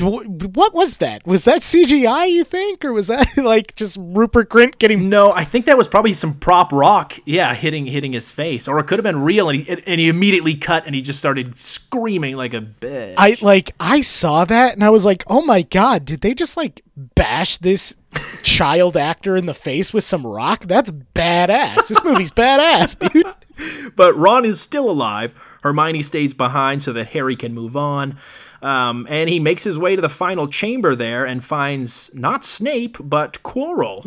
What 0.00 0.74
was 0.74 0.96
that? 0.96 1.24
Was 1.24 1.44
that 1.44 1.60
CGI, 1.60 2.28
you 2.28 2.42
think? 2.42 2.84
Or 2.84 2.92
was 2.92 3.06
that 3.06 3.36
like 3.36 3.76
just 3.76 3.96
Rupert 4.00 4.50
Grint 4.50 4.78
getting. 4.78 5.08
No, 5.08 5.32
I 5.32 5.44
think 5.44 5.66
that 5.66 5.78
was 5.78 5.86
probably 5.86 6.12
some 6.12 6.34
prop 6.34 6.72
rock, 6.72 7.16
yeah, 7.24 7.54
hitting 7.54 7.86
hitting 7.86 8.12
his 8.12 8.32
face, 8.32 8.66
or 8.66 8.78
it 8.80 8.86
could 8.88 8.98
have 8.98 9.04
been 9.04 9.22
real, 9.22 9.48
and 9.48 9.62
he 9.62 9.82
and 9.86 10.00
he 10.00 10.08
immediately 10.08 10.56
cut, 10.56 10.84
and 10.86 10.94
he 10.96 11.02
just 11.02 11.20
started 11.20 11.56
screaming 11.58 12.36
like 12.36 12.54
a 12.54 12.60
bitch. 12.60 13.14
I 13.18 13.36
like 13.40 13.72
I 13.78 14.00
saw 14.00 14.44
that 14.44 14.74
and 14.74 14.82
I 14.82 14.90
was 14.90 15.04
like, 15.04 15.22
"Oh 15.28 15.42
my 15.42 15.62
god, 15.62 16.04
did 16.04 16.22
they 16.22 16.34
just 16.34 16.56
like 16.56 16.82
bash 16.96 17.58
this 17.58 17.94
child 18.42 18.96
actor 18.96 19.36
in 19.36 19.46
the 19.46 19.54
face 19.54 19.92
with 19.92 20.04
some 20.04 20.26
rock? 20.26 20.64
That's 20.64 20.90
badass. 20.90 21.88
This 21.88 22.02
movie's 22.02 22.30
badass, 22.32 23.12
dude." 23.12 23.94
But 23.94 24.16
Ron 24.16 24.44
is 24.44 24.60
still 24.60 24.90
alive. 24.90 25.34
Hermione 25.62 26.02
stays 26.02 26.34
behind 26.34 26.82
so 26.82 26.92
that 26.92 27.08
Harry 27.08 27.36
can 27.36 27.54
move 27.54 27.76
on. 27.76 28.18
Um, 28.64 29.06
and 29.10 29.28
he 29.28 29.40
makes 29.40 29.62
his 29.62 29.78
way 29.78 29.94
to 29.94 30.00
the 30.00 30.08
final 30.08 30.48
chamber 30.48 30.96
there 30.96 31.26
and 31.26 31.44
finds 31.44 32.10
not 32.14 32.44
Snape, 32.44 32.96
but 32.98 33.42
Quirrell. 33.42 34.02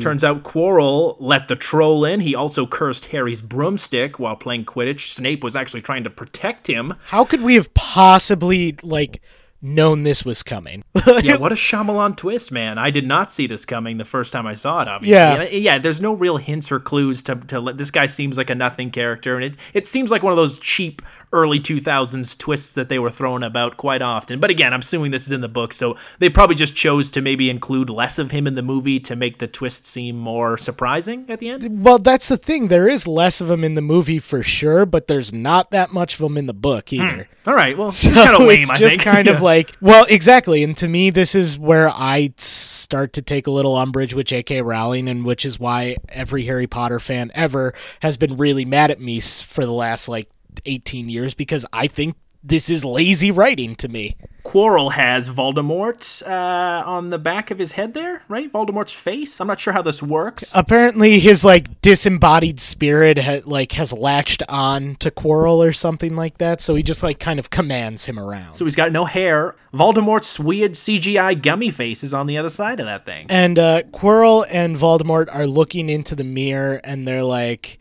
Turns 0.00 0.24
out 0.24 0.42
Quirrell 0.42 1.16
let 1.20 1.48
the 1.48 1.56
troll 1.56 2.06
in. 2.06 2.20
He 2.20 2.34
also 2.34 2.66
cursed 2.66 3.06
Harry's 3.06 3.42
broomstick 3.42 4.18
while 4.18 4.36
playing 4.36 4.64
Quidditch. 4.64 5.12
Snape 5.12 5.44
was 5.44 5.54
actually 5.54 5.82
trying 5.82 6.04
to 6.04 6.10
protect 6.10 6.66
him. 6.66 6.94
How 7.08 7.26
could 7.26 7.42
we 7.42 7.56
have 7.56 7.74
possibly 7.74 8.74
like 8.82 9.20
known 9.60 10.04
this 10.04 10.24
was 10.24 10.42
coming? 10.42 10.82
Yeah, 11.22 11.36
what 11.36 11.52
a 11.52 11.56
Shyamalan 11.56 12.16
twist, 12.16 12.52
man. 12.52 12.78
I 12.78 12.90
did 12.90 13.06
not 13.06 13.32
see 13.32 13.46
this 13.46 13.64
coming 13.66 13.98
the 13.98 14.04
first 14.04 14.32
time 14.32 14.46
I 14.46 14.54
saw 14.54 14.80
it, 14.82 14.88
obviously. 14.88 15.12
Yeah. 15.12 15.42
And, 15.42 15.62
yeah, 15.62 15.78
there's 15.78 16.00
no 16.00 16.14
real 16.14 16.36
hints 16.38 16.70
or 16.72 16.78
clues 16.78 17.22
to, 17.24 17.34
to 17.34 17.60
let 17.60 17.76
this 17.78 17.90
guy 17.90 18.06
seems 18.06 18.38
like 18.38 18.48
a 18.48 18.54
nothing 18.54 18.90
character. 18.90 19.34
And 19.34 19.44
it, 19.44 19.56
it 19.74 19.86
seems 19.86 20.10
like 20.10 20.22
one 20.22 20.32
of 20.32 20.36
those 20.36 20.58
cheap 20.58 21.02
early 21.32 21.60
2000s 21.60 22.36
twists 22.36 22.74
that 22.74 22.88
they 22.88 22.98
were 22.98 23.10
throwing 23.10 23.42
about 23.42 23.76
quite 23.76 24.02
often. 24.02 24.40
But 24.40 24.50
again, 24.50 24.72
I'm 24.72 24.80
assuming 24.80 25.10
this 25.10 25.26
is 25.26 25.32
in 25.32 25.40
the 25.40 25.48
book, 25.48 25.72
so 25.72 25.96
they 26.18 26.28
probably 26.28 26.56
just 26.56 26.74
chose 26.74 27.10
to 27.12 27.20
maybe 27.20 27.48
include 27.50 27.88
less 27.88 28.18
of 28.18 28.30
him 28.30 28.46
in 28.46 28.54
the 28.54 28.62
movie 28.62 28.98
to 29.00 29.14
make 29.14 29.38
the 29.38 29.46
twist 29.46 29.86
seem 29.86 30.18
more 30.18 30.58
surprising 30.58 31.26
at 31.28 31.38
the 31.38 31.50
end. 31.50 31.84
well, 31.84 31.98
that's 31.98 32.28
the 32.28 32.36
thing. 32.36 32.68
There 32.68 32.88
is 32.88 33.06
less 33.06 33.40
of 33.40 33.50
him 33.50 33.62
in 33.62 33.74
the 33.74 33.82
movie 33.82 34.18
for 34.18 34.42
sure, 34.42 34.84
but 34.86 35.06
there's 35.06 35.32
not 35.32 35.70
that 35.70 35.92
much 35.92 36.14
of 36.14 36.20
him 36.20 36.36
in 36.36 36.46
the 36.46 36.54
book 36.54 36.90
hmm. 36.90 36.96
either. 36.96 37.28
All 37.46 37.54
right, 37.54 37.76
well, 37.78 37.92
So 37.92 38.08
it's 38.10 38.18
kind 38.18 38.34
of 38.34 38.40
lame, 38.42 38.60
it's 38.60 38.70
I 38.70 38.76
just 38.76 38.96
think. 38.96 39.02
kind 39.02 39.28
of 39.28 39.40
like 39.40 39.76
well, 39.80 40.06
exactly. 40.08 40.62
And 40.62 40.76
to 40.78 40.88
me, 40.88 41.10
this 41.10 41.34
is 41.34 41.58
where 41.58 41.88
I 41.88 42.32
start 42.36 43.12
to 43.14 43.22
take 43.22 43.46
a 43.46 43.50
little 43.50 43.76
umbrage 43.76 44.14
with 44.14 44.26
J.K. 44.26 44.62
Rowling, 44.62 45.08
and 45.08 45.24
which 45.24 45.44
is 45.46 45.60
why 45.60 45.96
every 46.08 46.44
Harry 46.44 46.66
Potter 46.66 46.98
fan 46.98 47.30
ever 47.34 47.72
has 48.00 48.16
been 48.16 48.36
really 48.36 48.64
mad 48.64 48.90
at 48.90 49.00
me 49.00 49.20
for 49.20 49.64
the 49.64 49.72
last 49.72 50.08
like 50.08 50.28
18 50.64 51.08
years 51.08 51.34
because 51.34 51.66
I 51.72 51.86
think 51.86 52.16
this 52.42 52.70
is 52.70 52.84
lazy 52.84 53.30
writing 53.30 53.76
to 53.76 53.88
me. 53.88 54.16
Quirrell 54.44 54.92
has 54.92 55.28
Voldemort 55.28 56.26
uh, 56.26 56.82
on 56.86 57.10
the 57.10 57.18
back 57.18 57.50
of 57.50 57.58
his 57.58 57.72
head 57.72 57.92
there, 57.92 58.22
right? 58.28 58.50
Voldemort's 58.50 58.92
face. 58.92 59.38
I'm 59.40 59.46
not 59.46 59.60
sure 59.60 59.74
how 59.74 59.82
this 59.82 60.02
works. 60.02 60.52
Apparently, 60.54 61.20
his 61.20 61.44
like 61.44 61.82
disembodied 61.82 62.58
spirit 62.58 63.18
ha- 63.18 63.42
like 63.44 63.72
has 63.72 63.92
latched 63.92 64.42
on 64.48 64.96
to 64.96 65.10
Quirrell 65.10 65.64
or 65.64 65.72
something 65.72 66.16
like 66.16 66.38
that, 66.38 66.60
so 66.62 66.74
he 66.74 66.82
just 66.82 67.02
like 67.02 67.20
kind 67.20 67.38
of 67.38 67.50
commands 67.50 68.06
him 68.06 68.18
around. 68.18 68.54
So 68.54 68.64
he's 68.64 68.76
got 68.76 68.90
no 68.92 69.04
hair. 69.04 69.56
Voldemort's 69.74 70.40
weird 70.40 70.72
CGI 70.72 71.40
gummy 71.40 71.70
face 71.70 72.02
is 72.02 72.14
on 72.14 72.26
the 72.26 72.38
other 72.38 72.50
side 72.50 72.80
of 72.80 72.86
that 72.86 73.04
thing. 73.04 73.26
And 73.28 73.58
uh, 73.58 73.82
Quirrell 73.92 74.46
and 74.50 74.74
Voldemort 74.74 75.32
are 75.32 75.46
looking 75.46 75.90
into 75.90 76.14
the 76.16 76.24
mirror, 76.24 76.80
and 76.82 77.06
they're 77.06 77.22
like, 77.22 77.78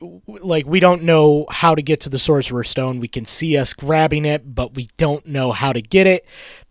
like 0.00 0.66
we 0.66 0.80
don't 0.80 1.02
know 1.02 1.46
how 1.50 1.74
to 1.74 1.82
get 1.82 2.00
to 2.02 2.10
the 2.10 2.18
sorcerer's 2.18 2.68
stone. 2.68 3.00
We 3.00 3.08
can 3.08 3.24
see 3.24 3.56
us 3.56 3.72
grabbing 3.72 4.24
it, 4.24 4.54
but 4.54 4.74
we 4.74 4.88
don't 4.96 5.26
know 5.26 5.52
how 5.52 5.72
to 5.72 5.80
get 5.80 6.06
it. 6.06 6.26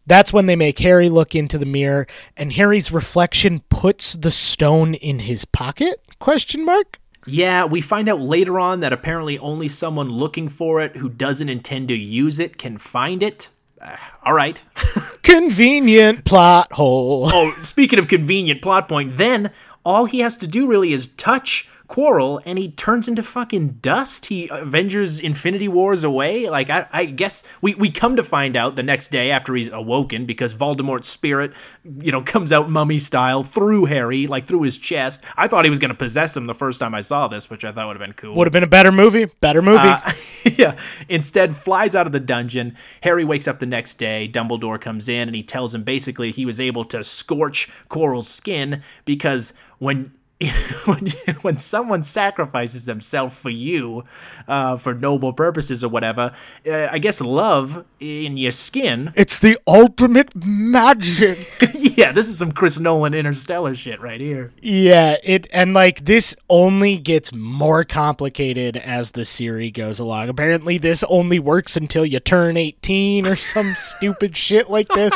That's 0.07 0.31
when 0.31 0.45
they 0.45 0.55
make 0.55 0.77
Harry 0.79 1.09
look 1.09 1.33
into 1.33 1.57
the 1.57 1.65
mirror, 1.65 2.05
and 2.37 2.53
Harry's 2.53 2.91
reflection 2.91 3.61
puts 3.69 4.13
the 4.13 4.31
stone 4.31 4.93
in 4.93 5.19
his 5.19 5.45
pocket? 5.45 5.99
Question 6.19 6.63
mark. 6.63 6.99
Yeah, 7.25 7.65
we 7.65 7.81
find 7.81 8.07
out 8.07 8.21
later 8.21 8.59
on 8.59 8.81
that 8.81 8.93
apparently 8.93 9.39
only 9.39 9.67
someone 9.67 10.07
looking 10.07 10.47
for 10.47 10.81
it 10.81 10.97
who 10.97 11.09
doesn't 11.09 11.49
intend 11.49 11.87
to 11.87 11.95
use 11.95 12.39
it 12.39 12.59
can 12.59 12.77
find 12.77 13.23
it. 13.23 13.49
Uh, 13.81 13.97
all 14.23 14.33
right. 14.33 14.63
Convenient 15.23 16.23
plot 16.23 16.71
hole. 16.73 17.31
oh, 17.33 17.51
speaking 17.59 17.97
of 17.97 18.07
convenient 18.07 18.61
plot 18.61 18.87
point, 18.87 19.17
then 19.17 19.51
all 19.83 20.05
he 20.05 20.19
has 20.19 20.37
to 20.37 20.47
do 20.47 20.67
really 20.67 20.93
is 20.93 21.07
touch 21.09 21.67
Quirrell 21.87 22.41
and 22.45 22.57
he 22.57 22.71
turns 22.71 23.07
into 23.07 23.21
fucking 23.21 23.79
dust. 23.81 24.25
He 24.25 24.47
Avengers 24.51 25.19
Infinity 25.19 25.67
Wars 25.67 26.03
away. 26.03 26.49
Like 26.49 26.69
I, 26.69 26.87
I 26.91 27.05
guess 27.05 27.43
we, 27.61 27.75
we 27.75 27.91
come 27.91 28.15
to 28.15 28.23
find 28.23 28.55
out 28.55 28.75
the 28.75 28.83
next 28.83 29.09
day 29.09 29.31
after 29.31 29.55
he's 29.55 29.69
awoken 29.69 30.25
because 30.25 30.55
Voldemort's 30.55 31.07
spirit, 31.07 31.53
you 31.99 32.11
know, 32.11 32.21
comes 32.25 32.51
out 32.51 32.69
mummy 32.69 32.99
style 32.99 33.43
through 33.43 33.85
Harry, 33.85 34.27
like 34.27 34.45
through 34.45 34.63
his 34.63 34.77
chest. 34.77 35.23
I 35.37 35.47
thought 35.47 35.65
he 35.65 35.69
was 35.69 35.79
gonna 35.79 35.93
possess 35.93 36.35
him 36.35 36.45
the 36.45 36.55
first 36.55 36.79
time 36.79 36.95
I 36.95 37.01
saw 37.01 37.27
this, 37.27 37.49
which 37.49 37.63
I 37.63 37.71
thought 37.71 37.87
would 37.87 37.97
have 37.97 38.05
been 38.05 38.13
cool. 38.13 38.35
Would 38.35 38.47
have 38.47 38.53
been 38.53 38.63
a 38.63 38.67
better 38.67 38.91
movie. 38.91 39.25
Better 39.25 39.61
movie. 39.61 39.79
Uh, 39.83 40.11
yeah. 40.57 40.77
Instead, 41.09 41.55
flies 41.55 41.95
out 41.95 42.05
of 42.05 42.11
the 42.11 42.19
dungeon. 42.19 42.75
Harry 43.01 43.25
wakes 43.25 43.47
up 43.47 43.59
the 43.59 43.65
next 43.65 43.95
day. 43.95 44.29
Dumbledore 44.31 44.79
comes 44.79 45.07
in 45.09 45.27
and 45.27 45.35
he 45.35 45.43
tells 45.43 45.75
him 45.75 45.83
basically 45.83 46.31
he 46.31 46.45
was 46.45 46.59
able 46.59 46.85
to 46.85 47.03
scorch 47.03 47.69
Quirrell's 47.89 48.27
skin 48.27 48.81
because 49.05 49.53
when 49.79 50.11
when 50.85 51.07
when 51.43 51.55
someone 51.55 52.03
sacrifices 52.03 52.83
themselves 52.83 53.39
for 53.39 53.49
you, 53.49 54.03
uh, 54.49 54.75
for 54.75 54.93
noble 54.93 55.31
purposes 55.31 55.81
or 55.81 55.87
whatever, 55.87 56.33
uh, 56.67 56.89
I 56.91 56.99
guess 56.99 57.21
love 57.21 57.85
in 58.01 58.35
your 58.35 58.51
skin. 58.51 59.13
it's 59.15 59.39
the 59.39 59.57
ultimate 59.65 60.35
magic. 60.35 61.37
yeah, 61.73 62.11
this 62.11 62.27
is 62.27 62.37
some 62.37 62.51
Chris 62.51 62.77
Nolan 62.77 63.13
interstellar 63.13 63.73
shit 63.75 64.01
right 64.01 64.19
here. 64.19 64.51
Yeah, 64.61 65.15
it 65.23 65.47
and 65.53 65.73
like 65.73 66.03
this 66.03 66.35
only 66.49 66.97
gets 66.97 67.33
more 67.33 67.85
complicated 67.85 68.75
as 68.75 69.11
the 69.11 69.23
series 69.23 69.71
goes 69.71 69.99
along. 69.99 70.27
Apparently 70.27 70.77
this 70.77 71.05
only 71.05 71.39
works 71.39 71.77
until 71.77 72.05
you 72.05 72.19
turn 72.19 72.57
18 72.57 73.25
or 73.25 73.37
some 73.37 73.73
stupid 73.77 74.35
shit 74.35 74.69
like 74.69 74.89
this. 74.89 75.13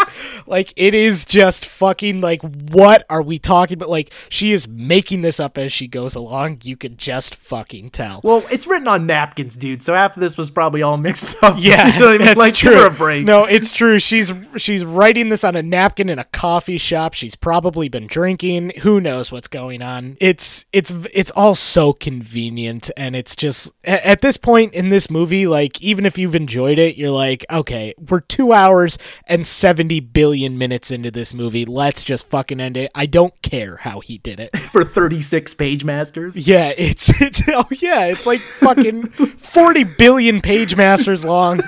Like 0.47 0.71
it 0.77 0.93
is 0.93 1.25
just 1.25 1.65
fucking 1.65 2.21
like 2.21 2.41
what 2.41 3.05
are 3.09 3.21
we 3.21 3.37
talking 3.37 3.77
about? 3.77 3.89
Like 3.89 4.13
she 4.29 4.53
is 4.53 4.65
making 4.65 5.08
this 5.17 5.39
up 5.39 5.57
as 5.57 5.73
she 5.73 5.87
goes 5.87 6.15
along. 6.15 6.59
You 6.63 6.77
could 6.77 6.97
just 6.97 7.35
fucking 7.35 7.89
tell. 7.91 8.21
Well, 8.23 8.43
it's 8.51 8.67
written 8.67 8.87
on 8.87 9.05
napkins, 9.05 9.55
dude. 9.55 9.81
So 9.83 9.93
half 9.93 10.15
of 10.15 10.21
this 10.21 10.37
was 10.37 10.51
probably 10.51 10.81
all 10.81 10.97
mixed 10.97 11.41
up. 11.43 11.55
Yeah, 11.57 11.87
you 11.93 11.99
know 11.99 12.05
what 12.07 12.15
I 12.15 12.17
mean? 12.17 12.27
that's 12.27 12.37
like, 12.37 12.53
true. 12.53 12.75
give 12.75 12.93
a 12.93 12.95
break. 12.95 13.25
No, 13.25 13.45
it's 13.45 13.71
true. 13.71 13.99
She's 13.99 14.31
she's 14.57 14.85
writing 14.85 15.29
this 15.29 15.43
on 15.43 15.55
a 15.55 15.63
napkin 15.63 16.09
in 16.09 16.19
a 16.19 16.23
coffee 16.23 16.77
shop. 16.77 17.13
She's 17.13 17.35
probably 17.35 17.89
been 17.89 18.07
drinking. 18.07 18.73
Who 18.81 19.01
knows 19.01 19.31
what's 19.31 19.47
going 19.47 19.81
on? 19.81 20.15
It's 20.21 20.65
it's 20.71 20.91
it's 21.13 21.31
all 21.31 21.55
so 21.55 21.93
convenient, 21.93 22.91
and 22.95 23.15
it's 23.15 23.35
just 23.35 23.71
at 23.83 24.21
this 24.21 24.37
point 24.37 24.73
in 24.73 24.89
this 24.89 25.09
movie, 25.09 25.47
like 25.47 25.81
even 25.81 26.05
if 26.05 26.17
you've 26.17 26.35
enjoyed 26.35 26.79
it, 26.79 26.95
you're 26.95 27.09
like, 27.09 27.45
okay, 27.49 27.93
we're 28.09 28.21
two 28.21 28.53
hours 28.53 28.97
and 29.25 29.45
seventy 29.45 29.99
billion 29.99 30.57
minutes 30.57 30.91
into 30.91 31.11
this 31.11 31.33
movie. 31.33 31.65
Let's 31.65 32.03
just 32.03 32.27
fucking 32.29 32.59
end 32.59 32.77
it. 32.77 32.91
I 32.95 33.05
don't 33.05 33.39
care 33.41 33.77
how 33.77 33.99
he 33.99 34.17
did 34.17 34.39
it. 34.39 34.55
For 34.69 34.85
36 34.99 35.53
page 35.53 35.85
masters. 35.85 36.37
Yeah, 36.37 36.73
it's 36.77 37.09
it's 37.21 37.41
oh 37.47 37.65
yeah, 37.71 38.05
it's 38.05 38.25
like 38.27 38.39
fucking 38.39 39.03
forty 39.37 39.85
billion 39.85 40.41
page 40.41 40.75
masters 40.75 41.23
long. 41.23 41.61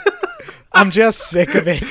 I'm 0.74 0.92
just 0.92 1.30
sick 1.30 1.56
of 1.56 1.68
it. 1.68 1.84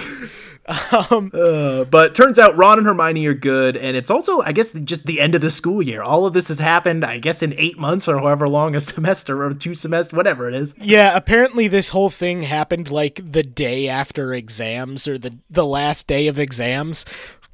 Uh, 0.70 1.84
but 1.84 2.14
turns 2.14 2.38
out 2.38 2.56
Ron 2.56 2.78
and 2.78 2.86
Hermione 2.86 3.26
are 3.26 3.34
good, 3.34 3.76
and 3.76 3.96
it's 3.96 4.10
also, 4.10 4.40
I 4.42 4.52
guess, 4.52 4.72
just 4.72 5.04
the 5.04 5.20
end 5.20 5.34
of 5.34 5.40
the 5.40 5.50
school 5.50 5.82
year. 5.82 6.00
All 6.00 6.26
of 6.26 6.32
this 6.32 6.46
has 6.46 6.60
happened, 6.60 7.04
I 7.04 7.18
guess, 7.18 7.42
in 7.42 7.54
eight 7.58 7.76
months 7.76 8.06
or 8.06 8.18
however 8.18 8.48
long 8.48 8.76
a 8.76 8.80
semester 8.80 9.42
or 9.42 9.52
two 9.52 9.74
semesters, 9.74 10.16
whatever 10.16 10.48
it 10.48 10.54
is. 10.54 10.74
Yeah, 10.78 11.16
apparently 11.16 11.66
this 11.66 11.88
whole 11.88 12.10
thing 12.10 12.42
happened 12.42 12.88
like 12.90 13.20
the 13.24 13.42
day 13.42 13.88
after 13.88 14.32
exams 14.32 15.08
or 15.08 15.18
the 15.18 15.36
the 15.48 15.66
last 15.66 16.06
day 16.06 16.28
of 16.28 16.38
exams. 16.38 17.04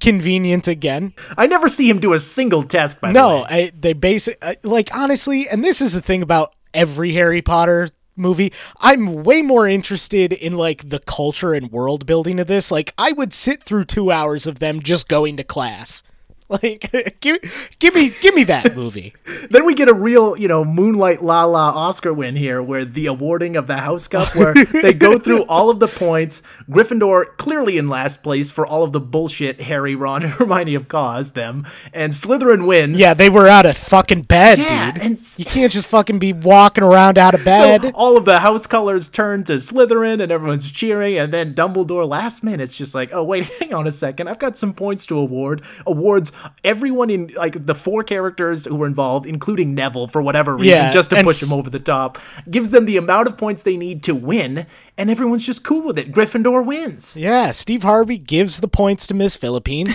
Convenient 0.01 0.69
again. 0.69 1.15
I 1.39 1.47
never 1.47 1.69
see 1.69 1.89
him 1.89 1.99
do 2.01 2.13
a 2.13 2.19
single 2.19 2.63
test. 2.63 3.01
By 3.01 3.09
the 3.09 3.15
No, 3.15 3.39
way, 3.39 3.45
I, 3.49 3.73
they 3.79 3.93
basic 3.95 4.39
I- 4.45 4.53
uh, 4.53 4.55
like 4.63 4.95
honestly, 4.95 5.49
and 5.49 5.65
this 5.65 5.81
is 5.81 5.95
the 5.95 6.03
thing 6.03 6.23
about 6.23 6.55
every 6.75 7.15
Harry 7.15 7.41
Potter 7.43 7.89
movie. 8.15 8.53
I'm 8.81 9.23
way 9.25 9.43
more 9.43 9.67
interested 9.67 10.33
in 10.33 10.57
like 10.57 10.89
the 10.91 10.99
culture 11.01 11.55
and 11.55 11.71
world 11.73 12.05
building 12.07 12.39
of 12.41 12.47
this. 12.47 12.71
Like 12.71 12.93
I 12.99 13.13
would 13.13 13.33
sit 13.33 13.63
through 13.63 13.87
2 13.87 14.11
hours 14.11 14.47
of 14.47 14.59
them 14.59 14.83
just 14.83 15.09
going 15.09 15.37
to 15.39 15.45
class. 15.45 16.03
Like 16.63 17.19
give 17.21 17.39
give 17.81 17.95
me 17.97 18.13
give 18.23 18.35
me 18.37 18.45
that 18.45 18.77
movie. 18.77 19.15
then 19.51 19.67
we 19.67 19.75
get 19.75 19.89
a 19.89 19.95
real, 19.95 20.39
you 20.39 20.47
know, 20.47 20.65
Moonlight 20.65 21.21
La 21.21 21.45
La 21.45 21.71
Oscar 21.71 22.15
win 22.15 22.37
here, 22.37 22.63
where 22.63 22.85
the 22.85 23.07
awarding 23.07 23.57
of 23.57 23.67
the 23.67 23.79
House 23.79 24.07
Cup, 24.07 24.33
where 24.37 24.55
they 24.55 24.93
go 24.93 25.19
through 25.19 25.43
all 25.47 25.71
of 25.71 25.81
the 25.81 25.89
points. 25.89 26.43
Gryffindor 26.71 27.37
clearly 27.37 27.79
in 27.79 27.89
last 27.89 28.23
place 28.23 28.49
for 28.49 28.65
all 28.65 28.85
of 28.85 28.93
the 28.93 29.01
bullshit 29.01 29.61
Harry, 29.61 29.97
Ron, 29.97 30.23
and 30.23 30.33
Hermione 30.33 30.75
have 30.75 30.87
caused 30.87 31.35
them, 31.35 31.67
and 31.93 32.13
Slytherin 32.13 32.65
wins. 32.65 32.99
Yeah, 33.01 33.15
they 33.15 33.29
were 33.29 33.49
out 33.49 33.67
of 33.67 33.77
fucking 33.77 34.23
bed, 34.23 34.61
Yeah, 34.61 34.93
dude. 34.93 35.03
and 35.03 35.39
you 35.39 35.45
can't 35.45 35.73
just 35.73 35.89
fucking 35.89 36.21
be 36.21 36.33
walking 36.33 36.85
around 36.85 37.19
out 37.19 37.35
of 37.35 37.45
bed. 37.45 37.83
So 37.83 37.91
all 37.91 38.17
of 38.17 38.25
the 38.25 38.39
house 38.39 38.69
colors 38.69 39.09
turn 39.09 39.43
to 39.45 39.55
Slytherin 39.55 40.23
and 40.23 40.31
everyone's 40.31 40.71
cheering, 40.71 41.19
and 41.19 41.35
then 41.35 41.55
Dumbledore 41.55 42.07
last 42.07 42.45
minute's 42.45 42.77
just 42.77 42.95
like, 42.95 43.13
oh 43.13 43.25
wait, 43.25 43.49
hang 43.59 43.75
on 43.75 43.89
a 43.89 43.93
second, 43.93 44.29
I've 44.29 44.39
got 44.39 44.57
some 44.57 44.73
points 44.73 45.07
to 45.07 45.19
award. 45.19 45.63
Awards 45.89 46.31
everyone 46.65 47.11
in 47.11 47.33
like 47.37 47.67
the 47.67 47.75
four 47.75 48.03
characters 48.05 48.65
who 48.67 48.75
were 48.77 48.87
involved, 48.87 49.27
including 49.27 49.75
Neville 49.75 50.07
for 50.09 50.23
whatever 50.23 50.55
reason, 50.57 50.69
Yeah, 50.85 50.91
just 50.91 51.11
to 51.11 51.23
push 51.23 51.43
s- 51.43 51.49
him 51.51 51.59
over 51.59 51.71
the 51.71 51.79
top. 51.81 52.19
Gives 52.51 52.71
them 52.71 52.85
the 52.85 52.97
amount 52.97 53.29
of 53.29 53.37
points 53.37 53.63
they 53.63 53.77
need 53.77 54.03
to 54.05 54.15
win, 54.15 54.67
and 54.99 55.11
everyone's 55.11 55.45
just 55.47 55.65
cool 55.65 55.83
with 55.83 55.99
it. 55.99 56.13
Gryffindor 56.13 56.65
wins. 56.65 57.17
Yeah, 57.17 57.51
Steve 57.53 57.83
Harvey 57.83 58.19
gives 58.19 58.61
the 58.61 58.69
points 58.69 59.07
to 59.09 59.15
Miss 59.15 59.37
Philippine, 59.37 59.89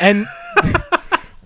and 0.00 0.24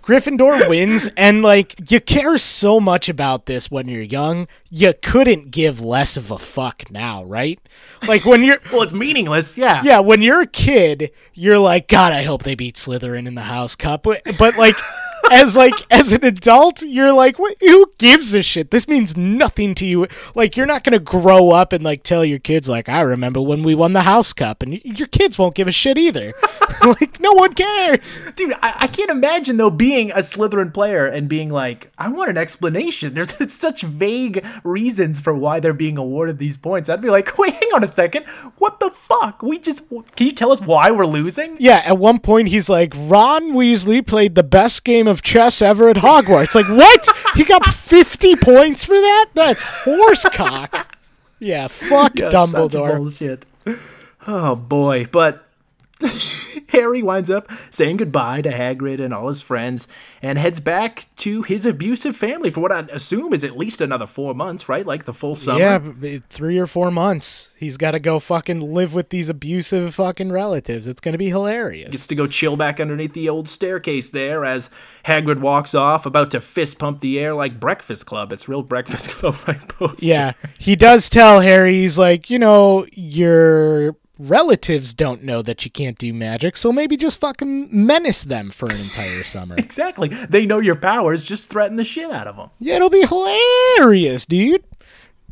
Gryffindor 0.02 0.68
wins. 0.68 1.08
And 1.16 1.42
like, 1.42 1.90
you 1.90 2.00
care 2.00 2.38
so 2.38 2.80
much 2.80 3.08
about 3.08 3.46
this 3.46 3.70
when 3.70 3.88
you're 3.88 4.02
young, 4.02 4.48
you 4.70 4.94
couldn't 5.02 5.50
give 5.50 5.80
less 5.80 6.16
of 6.16 6.30
a 6.30 6.38
fuck 6.38 6.90
now, 6.90 7.24
right? 7.24 7.60
Like 8.06 8.24
when 8.24 8.42
you're. 8.42 8.58
Well, 8.72 8.82
it's 8.82 8.92
meaningless, 8.92 9.56
yeah. 9.58 9.82
Yeah, 9.82 10.00
when 10.00 10.22
you're 10.22 10.42
a 10.42 10.46
kid, 10.46 11.10
you're 11.34 11.58
like, 11.58 11.88
God, 11.88 12.12
I 12.12 12.22
hope 12.22 12.42
they 12.42 12.54
beat 12.54 12.76
Slytherin 12.76 13.26
in 13.26 13.34
the 13.34 13.42
House 13.42 13.74
Cup. 13.74 14.02
But 14.02 14.22
but, 14.38 14.56
like, 14.56 14.76
as 15.30 15.56
like 15.56 15.74
as 15.90 16.12
an 16.12 16.24
adult, 16.24 16.82
you're 16.82 17.12
like, 17.12 17.38
what? 17.38 17.56
Who 17.60 17.92
gives 17.98 18.34
a 18.34 18.42
shit? 18.42 18.70
This 18.70 18.88
means 18.88 19.16
nothing 19.16 19.74
to 19.76 19.86
you. 19.86 20.06
Like, 20.34 20.56
you're 20.56 20.66
not 20.66 20.84
gonna 20.84 20.98
grow 20.98 21.50
up 21.50 21.72
and 21.72 21.84
like 21.84 22.02
tell 22.02 22.24
your 22.24 22.38
kids 22.38 22.68
like, 22.68 22.88
I 22.88 23.00
remember 23.00 23.40
when 23.40 23.62
we 23.62 23.74
won 23.74 23.92
the 23.92 24.02
House 24.02 24.32
Cup, 24.32 24.62
and 24.62 24.72
y- 24.72 24.80
your 24.84 25.08
kids 25.08 25.38
won't 25.38 25.54
give 25.54 25.68
a 25.68 25.72
shit 25.72 25.98
either. 25.98 26.32
like, 26.84 27.18
no 27.20 27.32
one 27.32 27.52
cares. 27.52 28.20
Dude, 28.36 28.52
I, 28.62 28.74
I 28.80 28.86
can't 28.86 29.10
imagine 29.10 29.56
though 29.56 29.70
being 29.70 30.10
a 30.12 30.18
Slytherin 30.18 30.72
player 30.72 31.06
and 31.06 31.28
being 31.28 31.50
like, 31.50 31.90
I 31.98 32.08
want 32.08 32.30
an 32.30 32.36
explanation. 32.36 33.14
There's 33.14 33.52
such 33.52 33.82
vague 33.82 34.44
reasons 34.64 35.20
for 35.20 35.34
why 35.34 35.60
they're 35.60 35.72
being 35.72 35.98
awarded 35.98 36.38
these 36.38 36.56
points. 36.56 36.88
I'd 36.88 37.00
be 37.00 37.10
like, 37.10 37.36
wait, 37.38 37.54
hang 37.54 37.70
on 37.74 37.82
a 37.82 37.88
second. 37.88 38.26
What 38.58 38.80
the 38.80 38.90
fuck? 38.90 39.42
We 39.42 39.58
just 39.58 39.88
can 39.88 40.26
you 40.26 40.32
tell 40.32 40.52
us 40.52 40.60
why 40.60 40.90
we're 40.90 41.06
losing? 41.06 41.56
Yeah, 41.58 41.82
at 41.84 41.98
one 41.98 42.18
point 42.18 42.48
he's 42.48 42.68
like, 42.68 42.92
Ron 42.96 43.52
Weasley 43.52 44.06
played 44.06 44.34
the 44.34 44.42
best 44.42 44.84
game 44.84 45.07
of 45.08 45.22
chess 45.22 45.60
ever 45.62 45.88
at 45.88 45.96
Hogwarts. 45.96 46.54
Like, 46.54 46.68
what? 46.68 47.08
He 47.34 47.44
got 47.44 47.64
50 47.72 48.36
points 48.36 48.84
for 48.84 48.94
that? 48.94 49.26
That's 49.34 49.62
horsecock. 49.84 50.86
Yeah, 51.40 51.68
fuck 51.68 52.18
Such 52.18 52.32
Dumbledore. 52.32 52.96
bullshit. 52.96 53.44
Oh 54.26 54.54
boy, 54.56 55.06
but 55.06 55.47
Harry 56.70 57.02
winds 57.02 57.30
up 57.30 57.50
saying 57.70 57.96
goodbye 57.96 58.42
to 58.42 58.50
Hagrid 58.50 59.00
and 59.00 59.12
all 59.14 59.28
his 59.28 59.40
friends 59.40 59.88
and 60.22 60.38
heads 60.38 60.60
back 60.60 61.06
to 61.16 61.42
his 61.42 61.64
abusive 61.64 62.16
family 62.16 62.50
for 62.50 62.60
what 62.60 62.72
I 62.72 62.80
assume 62.92 63.32
is 63.32 63.42
at 63.42 63.56
least 63.56 63.80
another 63.80 64.06
four 64.06 64.34
months, 64.34 64.68
right? 64.68 64.86
Like 64.86 65.04
the 65.04 65.14
full 65.14 65.34
summer. 65.34 65.58
Yeah, 65.58 66.18
three 66.28 66.58
or 66.58 66.66
four 66.66 66.90
months. 66.90 67.54
He's 67.56 67.76
got 67.76 67.92
to 67.92 67.98
go 67.98 68.18
fucking 68.18 68.60
live 68.60 68.94
with 68.94 69.08
these 69.08 69.28
abusive 69.28 69.94
fucking 69.94 70.30
relatives. 70.30 70.86
It's 70.86 71.00
going 71.00 71.12
to 71.12 71.18
be 71.18 71.28
hilarious. 71.28 71.90
gets 71.90 72.06
to 72.08 72.14
go 72.14 72.26
chill 72.26 72.56
back 72.56 72.80
underneath 72.80 73.14
the 73.14 73.28
old 73.28 73.48
staircase 73.48 74.10
there 74.10 74.44
as 74.44 74.70
Hagrid 75.04 75.40
walks 75.40 75.74
off, 75.74 76.06
about 76.06 76.30
to 76.32 76.40
fist 76.40 76.78
pump 76.78 77.00
the 77.00 77.18
air 77.18 77.34
like 77.34 77.58
Breakfast 77.58 78.06
Club. 78.06 78.32
It's 78.32 78.48
real 78.48 78.62
Breakfast 78.62 79.10
Club 79.18 79.36
like 79.48 79.68
poster. 79.68 80.04
Yeah, 80.04 80.32
he 80.58 80.76
does 80.76 81.08
tell 81.08 81.40
Harry, 81.40 81.74
he's 81.74 81.98
like, 81.98 82.30
you 82.30 82.38
know, 82.38 82.86
your 82.92 83.96
relatives 84.18 84.94
don't 84.94 85.22
know 85.22 85.42
that 85.42 85.64
you 85.64 85.70
can't 85.70 85.98
do 85.98 86.12
magic, 86.12 86.56
so 86.56 86.72
maybe 86.72 86.96
just 86.96 87.20
fucking 87.20 87.68
menace 87.70 88.24
them 88.24 88.50
for 88.50 88.66
an 88.68 88.76
entire 88.76 89.22
summer. 89.24 89.54
Exactly. 89.56 90.08
They 90.08 90.46
know 90.46 90.58
your 90.58 90.76
powers, 90.76 91.22
just 91.22 91.50
threaten 91.50 91.76
the 91.76 91.84
shit 91.84 92.10
out 92.10 92.26
of 92.26 92.36
them. 92.36 92.50
Yeah, 92.58 92.76
it'll 92.76 92.90
be 92.90 93.06
hilarious, 93.06 94.26
dude. 94.26 94.64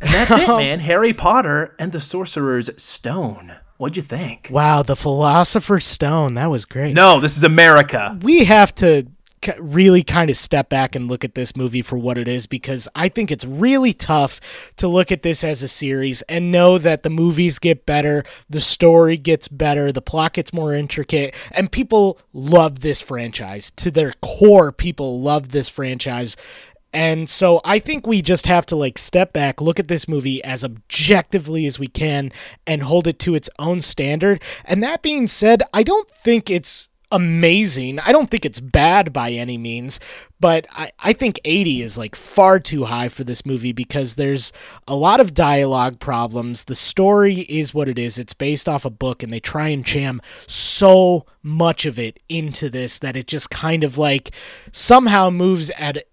And 0.00 0.10
that's 0.10 0.30
it, 0.30 0.48
man. 0.48 0.80
Harry 0.80 1.12
Potter 1.12 1.74
and 1.78 1.92
the 1.92 2.00
Sorcerer's 2.00 2.70
Stone. 2.82 3.54
What'd 3.78 3.96
you 3.96 4.02
think? 4.02 4.48
Wow, 4.50 4.82
the 4.82 4.96
Philosopher's 4.96 5.84
Stone. 5.84 6.34
That 6.34 6.50
was 6.50 6.64
great. 6.64 6.94
No, 6.94 7.20
this 7.20 7.36
is 7.36 7.44
America. 7.44 8.18
We 8.22 8.44
have 8.44 8.74
to 8.76 9.06
really 9.58 10.02
kind 10.02 10.30
of 10.30 10.36
step 10.36 10.68
back 10.68 10.94
and 10.94 11.08
look 11.08 11.24
at 11.24 11.34
this 11.34 11.56
movie 11.56 11.82
for 11.82 11.96
what 11.96 12.18
it 12.18 12.28
is 12.28 12.46
because 12.46 12.88
I 12.94 13.08
think 13.08 13.30
it's 13.30 13.44
really 13.44 13.92
tough 13.92 14.72
to 14.76 14.88
look 14.88 15.12
at 15.12 15.22
this 15.22 15.44
as 15.44 15.62
a 15.62 15.68
series 15.68 16.22
and 16.22 16.50
know 16.52 16.78
that 16.78 17.02
the 17.02 17.10
movies 17.10 17.58
get 17.58 17.86
better, 17.86 18.24
the 18.48 18.60
story 18.60 19.16
gets 19.16 19.48
better, 19.48 19.92
the 19.92 20.02
plot 20.02 20.34
gets 20.34 20.52
more 20.52 20.74
intricate, 20.74 21.34
and 21.52 21.70
people 21.70 22.18
love 22.32 22.80
this 22.80 23.00
franchise. 23.00 23.70
To 23.76 23.90
their 23.90 24.14
core, 24.22 24.72
people 24.72 25.20
love 25.20 25.50
this 25.50 25.68
franchise. 25.68 26.36
And 26.92 27.28
so 27.28 27.60
I 27.62 27.78
think 27.78 28.06
we 28.06 28.22
just 28.22 28.46
have 28.46 28.64
to 28.66 28.76
like 28.76 28.96
step 28.96 29.34
back, 29.34 29.60
look 29.60 29.78
at 29.78 29.88
this 29.88 30.08
movie 30.08 30.42
as 30.42 30.64
objectively 30.64 31.66
as 31.66 31.78
we 31.78 31.88
can 31.88 32.32
and 32.66 32.82
hold 32.82 33.06
it 33.06 33.18
to 33.20 33.34
its 33.34 33.50
own 33.58 33.82
standard. 33.82 34.42
And 34.64 34.82
that 34.82 35.02
being 35.02 35.26
said, 35.26 35.62
I 35.74 35.82
don't 35.82 36.08
think 36.08 36.48
it's 36.48 36.88
amazing. 37.10 37.98
I 38.00 38.12
don't 38.12 38.30
think 38.30 38.44
it's 38.44 38.60
bad 38.60 39.12
by 39.12 39.32
any 39.32 39.58
means, 39.58 40.00
but 40.40 40.66
I, 40.70 40.90
I 40.98 41.12
think 41.12 41.40
80 41.44 41.82
is 41.82 41.96
like 41.96 42.16
far 42.16 42.58
too 42.60 42.84
high 42.84 43.08
for 43.08 43.24
this 43.24 43.46
movie 43.46 43.72
because 43.72 44.14
there's 44.14 44.52
a 44.88 44.94
lot 44.94 45.20
of 45.20 45.34
dialogue 45.34 46.00
problems. 46.00 46.64
The 46.64 46.74
story 46.74 47.40
is 47.40 47.74
what 47.74 47.88
it 47.88 47.98
is. 47.98 48.18
It's 48.18 48.34
based 48.34 48.68
off 48.68 48.84
a 48.84 48.90
book 48.90 49.22
and 49.22 49.32
they 49.32 49.40
try 49.40 49.68
and 49.68 49.84
jam 49.84 50.20
so 50.46 51.26
much 51.42 51.86
of 51.86 51.98
it 51.98 52.18
into 52.28 52.68
this 52.68 52.98
that 52.98 53.16
it 53.16 53.26
just 53.26 53.50
kind 53.50 53.84
of 53.84 53.98
like 53.98 54.32
somehow 54.72 55.30
moves 55.30 55.70
at 55.78 56.04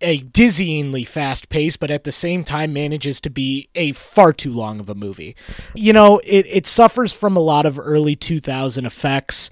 a 0.00 0.20
dizzyingly 0.20 1.06
fast 1.06 1.48
pace, 1.48 1.76
but 1.76 1.90
at 1.90 2.04
the 2.04 2.12
same 2.12 2.44
time 2.44 2.72
manages 2.72 3.20
to 3.20 3.30
be 3.30 3.68
a 3.74 3.92
far 3.92 4.32
too 4.32 4.52
long 4.52 4.80
of 4.80 4.88
a 4.88 4.94
movie. 4.94 5.34
You 5.74 5.92
know, 5.92 6.20
it, 6.24 6.46
it 6.46 6.66
suffers 6.66 7.12
from 7.12 7.36
a 7.36 7.40
lot 7.40 7.64
of 7.64 7.78
early 7.78 8.14
2000 8.14 8.84
effects. 8.84 9.50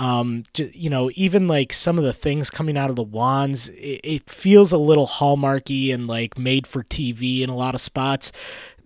Um, 0.00 0.44
you 0.56 0.88
know, 0.88 1.10
even 1.14 1.46
like 1.46 1.74
some 1.74 1.98
of 1.98 2.04
the 2.04 2.14
things 2.14 2.48
coming 2.48 2.78
out 2.78 2.88
of 2.88 2.96
the 2.96 3.02
wands, 3.02 3.68
it, 3.68 4.00
it 4.02 4.30
feels 4.30 4.72
a 4.72 4.78
little 4.78 5.06
hallmarky 5.06 5.92
and 5.92 6.06
like 6.06 6.38
made 6.38 6.66
for 6.66 6.84
TV 6.84 7.42
in 7.42 7.50
a 7.50 7.54
lot 7.54 7.74
of 7.74 7.82
spots. 7.82 8.32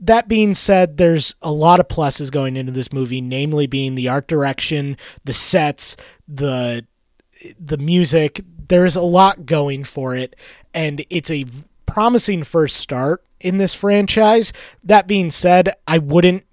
That 0.01 0.27
being 0.27 0.55
said, 0.55 0.97
there's 0.97 1.37
a 1.41 1.53
lot 1.53 1.79
of 1.79 1.87
pluses 1.87 2.33
going 2.33 2.57
into 2.57 2.73
this 2.73 2.93
movie, 2.93 3.21
namely 3.21 3.69
being 3.69 3.95
the 3.95 4.09
art 4.09 4.27
direction, 4.27 4.97
the 5.23 5.33
sets, 5.33 5.97
the 6.27 6.85
the 7.61 7.79
music. 7.79 8.41
There's 8.67 8.97
a 8.97 9.03
lot 9.03 9.47
going 9.47 9.85
for 9.85 10.17
it, 10.17 10.35
and 10.75 11.05
it's 11.11 11.31
a 11.31 11.47
promising 11.87 12.43
first 12.43 12.75
start 12.75 13.25
in 13.39 13.59
this 13.59 13.73
franchise. 13.73 14.53
That 14.83 15.07
being 15.07 15.31
said, 15.31 15.77
I 15.87 15.99
wouldn't 15.99 16.45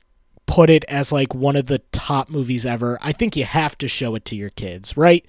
put 0.51 0.69
it 0.69 0.83
as 0.89 1.13
like 1.13 1.33
one 1.33 1.55
of 1.55 1.67
the 1.67 1.79
top 1.93 2.29
movies 2.29 2.65
ever. 2.65 2.99
I 3.01 3.13
think 3.13 3.37
you 3.37 3.45
have 3.45 3.77
to 3.77 3.87
show 3.87 4.15
it 4.15 4.25
to 4.25 4.35
your 4.35 4.49
kids, 4.49 4.97
right? 4.97 5.25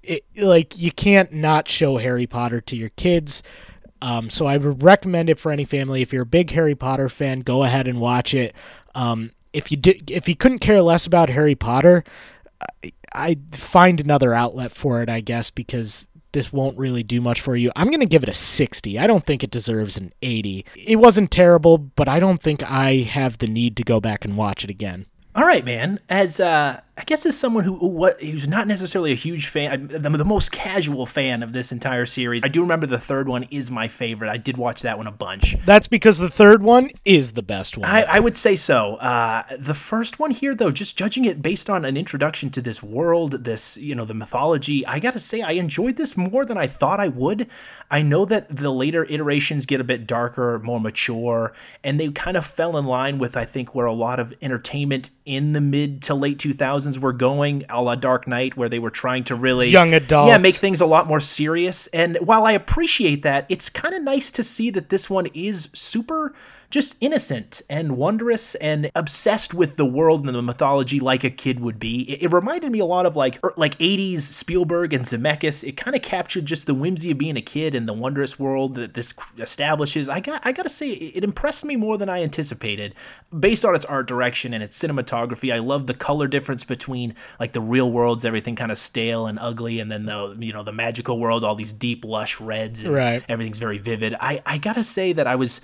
It, 0.00 0.24
like 0.36 0.78
you 0.78 0.92
can't 0.92 1.32
not 1.32 1.66
show 1.66 1.96
Harry 1.96 2.28
Potter 2.28 2.60
to 2.60 2.76
your 2.76 2.90
kids. 2.90 3.42
Um, 4.00 4.30
so 4.30 4.46
I 4.46 4.56
would 4.58 4.84
recommend 4.84 5.28
it 5.28 5.40
for 5.40 5.50
any 5.50 5.64
family. 5.64 6.02
If 6.02 6.12
you're 6.12 6.22
a 6.22 6.26
big 6.26 6.52
Harry 6.52 6.76
Potter 6.76 7.08
fan, 7.08 7.40
go 7.40 7.64
ahead 7.64 7.88
and 7.88 8.00
watch 8.00 8.32
it. 8.32 8.54
Um, 8.94 9.32
if 9.52 9.72
you 9.72 9.76
did, 9.76 10.08
if 10.08 10.28
you 10.28 10.36
couldn't 10.36 10.60
care 10.60 10.80
less 10.80 11.04
about 11.04 11.30
Harry 11.30 11.56
Potter, 11.56 12.04
I, 12.84 12.92
I'd 13.12 13.56
find 13.56 13.98
another 13.98 14.32
outlet 14.32 14.70
for 14.70 15.02
it, 15.02 15.08
I 15.08 15.20
guess, 15.20 15.50
because 15.50 16.06
this 16.32 16.52
won't 16.52 16.78
really 16.78 17.02
do 17.02 17.20
much 17.20 17.40
for 17.40 17.56
you. 17.56 17.70
I'm 17.76 17.88
going 17.88 18.00
to 18.00 18.06
give 18.06 18.22
it 18.22 18.28
a 18.28 18.34
60. 18.34 18.98
I 18.98 19.06
don't 19.06 19.24
think 19.24 19.42
it 19.42 19.50
deserves 19.50 19.96
an 19.96 20.12
80. 20.22 20.64
It 20.86 20.96
wasn't 20.96 21.30
terrible, 21.30 21.78
but 21.78 22.08
I 22.08 22.20
don't 22.20 22.40
think 22.40 22.62
I 22.62 22.96
have 22.98 23.38
the 23.38 23.46
need 23.46 23.76
to 23.78 23.82
go 23.84 24.00
back 24.00 24.24
and 24.24 24.36
watch 24.36 24.64
it 24.64 24.70
again. 24.70 25.06
All 25.34 25.44
right, 25.44 25.64
man. 25.64 25.98
As 26.08 26.40
uh, 26.40 26.80
I 27.00 27.04
guess 27.04 27.24
as 27.24 27.34
someone 27.34 27.64
who 27.64 27.72
what 27.72 28.20
who's 28.20 28.46
not 28.46 28.66
necessarily 28.66 29.10
a 29.10 29.14
huge 29.14 29.46
fan, 29.46 29.88
the, 29.88 30.10
the 30.10 30.24
most 30.24 30.52
casual 30.52 31.06
fan 31.06 31.42
of 31.42 31.54
this 31.54 31.72
entire 31.72 32.04
series, 32.04 32.44
I 32.44 32.48
do 32.48 32.60
remember 32.60 32.86
the 32.86 32.98
third 32.98 33.26
one 33.26 33.44
is 33.44 33.70
my 33.70 33.88
favorite. 33.88 34.28
I 34.28 34.36
did 34.36 34.58
watch 34.58 34.82
that 34.82 34.98
one 34.98 35.06
a 35.06 35.10
bunch. 35.10 35.56
That's 35.64 35.88
because 35.88 36.18
the 36.18 36.28
third 36.28 36.62
one 36.62 36.90
is 37.06 37.32
the 37.32 37.42
best 37.42 37.78
one. 37.78 37.88
I, 37.88 38.02
I 38.02 38.20
would 38.20 38.36
say 38.36 38.54
so. 38.54 38.96
Uh, 38.96 39.44
the 39.58 39.72
first 39.72 40.18
one 40.18 40.30
here, 40.30 40.54
though, 40.54 40.70
just 40.70 40.94
judging 40.94 41.24
it 41.24 41.40
based 41.40 41.70
on 41.70 41.86
an 41.86 41.96
introduction 41.96 42.50
to 42.50 42.60
this 42.60 42.82
world, 42.82 43.44
this 43.44 43.78
you 43.78 43.94
know 43.94 44.04
the 44.04 44.12
mythology, 44.12 44.86
I 44.86 44.98
gotta 44.98 45.20
say 45.20 45.40
I 45.40 45.52
enjoyed 45.52 45.96
this 45.96 46.18
more 46.18 46.44
than 46.44 46.58
I 46.58 46.66
thought 46.66 47.00
I 47.00 47.08
would. 47.08 47.48
I 47.90 48.02
know 48.02 48.26
that 48.26 48.54
the 48.54 48.70
later 48.70 49.04
iterations 49.04 49.64
get 49.64 49.80
a 49.80 49.84
bit 49.84 50.06
darker, 50.06 50.58
more 50.58 50.78
mature, 50.78 51.54
and 51.82 51.98
they 51.98 52.10
kind 52.10 52.36
of 52.36 52.44
fell 52.44 52.76
in 52.76 52.84
line 52.84 53.18
with 53.18 53.38
I 53.38 53.46
think 53.46 53.74
where 53.74 53.86
a 53.86 53.94
lot 53.94 54.20
of 54.20 54.34
entertainment 54.42 55.08
in 55.24 55.54
the 55.54 55.60
mid 55.62 56.02
to 56.02 56.14
late 56.14 56.38
2000s 56.38 56.89
were 56.98 57.12
going, 57.12 57.64
a 57.68 57.82
la 57.82 57.94
Dark 57.94 58.26
Knight, 58.26 58.56
where 58.56 58.68
they 58.68 58.78
were 58.78 58.90
trying 58.90 59.24
to 59.24 59.34
really 59.34 59.68
Young 59.68 59.94
adults. 59.94 60.28
yeah, 60.28 60.38
make 60.38 60.54
things 60.56 60.80
a 60.80 60.86
lot 60.86 61.06
more 61.06 61.20
serious. 61.20 61.86
And 61.88 62.16
while 62.20 62.44
I 62.44 62.52
appreciate 62.52 63.22
that, 63.22 63.46
it's 63.48 63.70
kind 63.70 63.94
of 63.94 64.02
nice 64.02 64.30
to 64.32 64.42
see 64.42 64.70
that 64.70 64.88
this 64.88 65.08
one 65.08 65.26
is 65.34 65.68
super 65.72 66.34
just 66.70 66.96
innocent 67.00 67.62
and 67.68 67.96
wondrous 67.96 68.54
and 68.56 68.90
obsessed 68.94 69.52
with 69.52 69.76
the 69.76 69.84
world 69.84 70.24
and 70.24 70.34
the 70.34 70.40
mythology 70.42 71.00
like 71.00 71.24
a 71.24 71.30
kid 71.30 71.58
would 71.58 71.80
be. 71.80 72.02
It, 72.02 72.22
it 72.22 72.32
reminded 72.32 72.70
me 72.70 72.78
a 72.78 72.84
lot 72.84 73.06
of 73.06 73.16
like 73.16 73.38
er, 73.44 73.52
like 73.56 73.76
80s 73.78 74.20
Spielberg 74.20 74.92
and 74.92 75.04
Zemeckis. 75.04 75.66
It 75.66 75.76
kind 75.76 75.96
of 75.96 76.02
captured 76.02 76.46
just 76.46 76.66
the 76.66 76.74
whimsy 76.74 77.10
of 77.10 77.18
being 77.18 77.36
a 77.36 77.42
kid 77.42 77.74
and 77.74 77.88
the 77.88 77.92
wondrous 77.92 78.38
world 78.38 78.76
that 78.76 78.94
this 78.94 79.12
establishes. 79.38 80.08
I 80.08 80.20
got 80.20 80.40
I 80.44 80.52
got 80.52 80.62
to 80.62 80.68
say 80.68 80.90
it, 80.90 81.16
it 81.16 81.24
impressed 81.24 81.64
me 81.64 81.74
more 81.76 81.98
than 81.98 82.08
I 82.08 82.22
anticipated 82.22 82.94
based 83.36 83.64
on 83.64 83.74
its 83.74 83.84
art 83.86 84.06
direction 84.06 84.54
and 84.54 84.62
its 84.62 84.80
cinematography. 84.80 85.52
I 85.52 85.58
love 85.58 85.86
the 85.88 85.94
color 85.94 86.28
difference 86.28 86.62
between 86.62 87.14
like 87.40 87.52
the 87.52 87.60
real 87.60 87.90
world's 87.90 88.24
everything 88.24 88.54
kind 88.54 88.70
of 88.70 88.78
stale 88.78 89.26
and 89.26 89.38
ugly 89.40 89.80
and 89.80 89.90
then 89.90 90.06
the 90.06 90.36
you 90.38 90.52
know 90.52 90.62
the 90.62 90.72
magical 90.72 91.18
world 91.18 91.42
all 91.42 91.56
these 91.56 91.72
deep 91.72 92.04
lush 92.04 92.40
reds 92.40 92.84
and 92.84 92.94
Right. 92.94 93.24
everything's 93.28 93.58
very 93.58 93.78
vivid. 93.78 94.14
I 94.20 94.40
I 94.46 94.58
got 94.58 94.74
to 94.74 94.84
say 94.84 95.12
that 95.14 95.26
I 95.26 95.34
was 95.34 95.60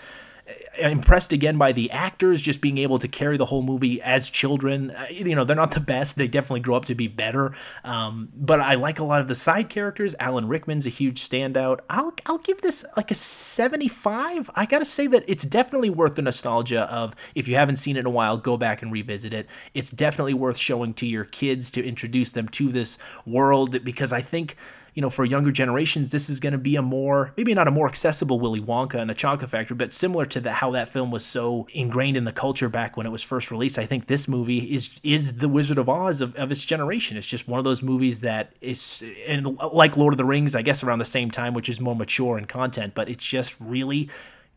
impressed 0.78 1.32
again 1.32 1.59
by 1.59 1.72
the 1.72 1.90
actors 1.90 2.40
just 2.40 2.61
being 2.61 2.78
able 2.78 2.99
to 2.99 3.09
carry 3.09 3.36
the 3.36 3.47
whole 3.47 3.62
movie 3.62 4.01
as 4.03 4.30
children. 4.30 4.90
Uh, 4.90 5.07
You 5.11 5.34
know, 5.34 5.44
they're 5.44 5.57
not 5.57 5.72
the 5.72 5.80
best. 5.80 6.16
They 6.16 6.28
definitely 6.28 6.61
grow 6.61 6.74
up 6.74 6.84
to 6.86 6.94
be 6.94 7.09
better. 7.09 7.55
Um, 7.84 8.28
but 8.34 8.61
I 8.61 8.74
like 8.74 8.99
a 8.99 9.05
lot 9.05 9.20
of 9.20 9.28
the 9.28 9.34
side 9.34 9.68
characters. 9.68 10.14
Alan 10.20 10.49
Rickman's 10.49 10.86
a 10.86 10.90
huge 10.90 11.26
standout. 11.28 11.80
I'll 11.90 12.14
I'll 12.26 12.38
give 12.38 12.61
this 12.61 12.84
like 12.97 13.11
a 13.11 13.14
75. 13.14 14.51
I 14.55 14.66
got 14.66 14.80
to 14.80 14.84
say 14.84 15.07
that 15.09 15.24
it's 15.26 15.44
definitely 15.44 15.90
worth 15.90 16.14
the 16.14 16.22
nostalgia 16.22 16.82
of 16.92 17.14
if 17.34 17.49
you 17.49 17.57
haven't 17.57 17.76
seen 17.76 17.97
it 17.97 18.01
in 18.01 18.07
a 18.07 18.11
while, 18.11 18.36
go 18.36 18.57
back 18.57 18.82
and 18.82 18.92
revisit 18.92 19.32
it. 19.32 19.47
It's 19.74 19.90
definitely 19.90 20.34
worth 20.34 20.57
showing 20.57 20.94
to 20.94 21.07
your 21.07 21.24
kids 21.24 21.70
to 21.72 21.84
introduce 21.84 22.32
them 22.32 22.49
to 22.49 22.70
this 22.70 22.99
world 23.24 23.82
because 23.84 24.12
I 24.12 24.20
think 24.20 24.57
you 24.97 25.03
know, 25.03 25.11
for 25.11 25.26
younger 25.26 25.53
generations, 25.53 26.11
this 26.11 26.30
is 26.30 26.40
going 26.40 26.55
to 26.55 26.59
be 26.59 26.74
a 26.74 26.80
more, 26.80 27.34
maybe 27.36 27.53
not 27.53 27.68
a 27.68 27.70
more 27.70 27.86
accessible 27.86 28.40
Willy 28.40 28.62
Wonka 28.62 28.94
and 28.94 29.11
the 29.11 29.14
Chocolate 29.14 29.51
Factory, 29.51 29.76
but 29.76 29.92
similar 29.92 30.24
to 30.24 30.40
the, 30.40 30.51
how 30.51 30.70
that 30.70 30.88
film 30.88 31.11
was 31.11 31.22
so 31.22 31.68
ingrained 31.74 32.16
in 32.16 32.24
the 32.24 32.32
culture 32.32 32.70
back 32.70 32.97
when 32.97 33.05
it 33.05 33.11
was 33.11 33.22
first 33.22 33.51
released. 33.51 33.78
I 33.78 33.84
think 33.84 34.07
this 34.07 34.26
movie 34.26 34.74
is 34.74 34.99
is 35.03 35.34
the 35.34 35.51
Wizard 35.51 35.76
of 35.76 35.90
Oz 35.90 36.22
of, 36.22 36.34
of 36.36 36.51
its 36.51 36.64
generation. 36.64 37.18
It's 37.18 37.26
just 37.26 37.47
one 37.47 37.59
of 37.59 37.64
those 37.64 37.82
movies 37.82 38.20
that 38.20 38.55
is, 38.62 39.05
and 39.28 39.59
like 39.59 39.99
Lord 39.99 40.14
of 40.14 40.18
the 40.18 40.24
Rings, 40.24 40.55
I 40.55 40.62
guess 40.62 40.82
around 40.82 40.99
the 40.99 41.05
same 41.05 41.30
time, 41.30 41.53
which 41.53 41.68
is 41.68 41.78
more 41.78 41.94
mature 41.94 42.38
in 42.38 42.47
content, 42.47 42.94
but 42.94 43.11
it's 43.11 43.24
just 43.24 43.55
really 43.61 44.09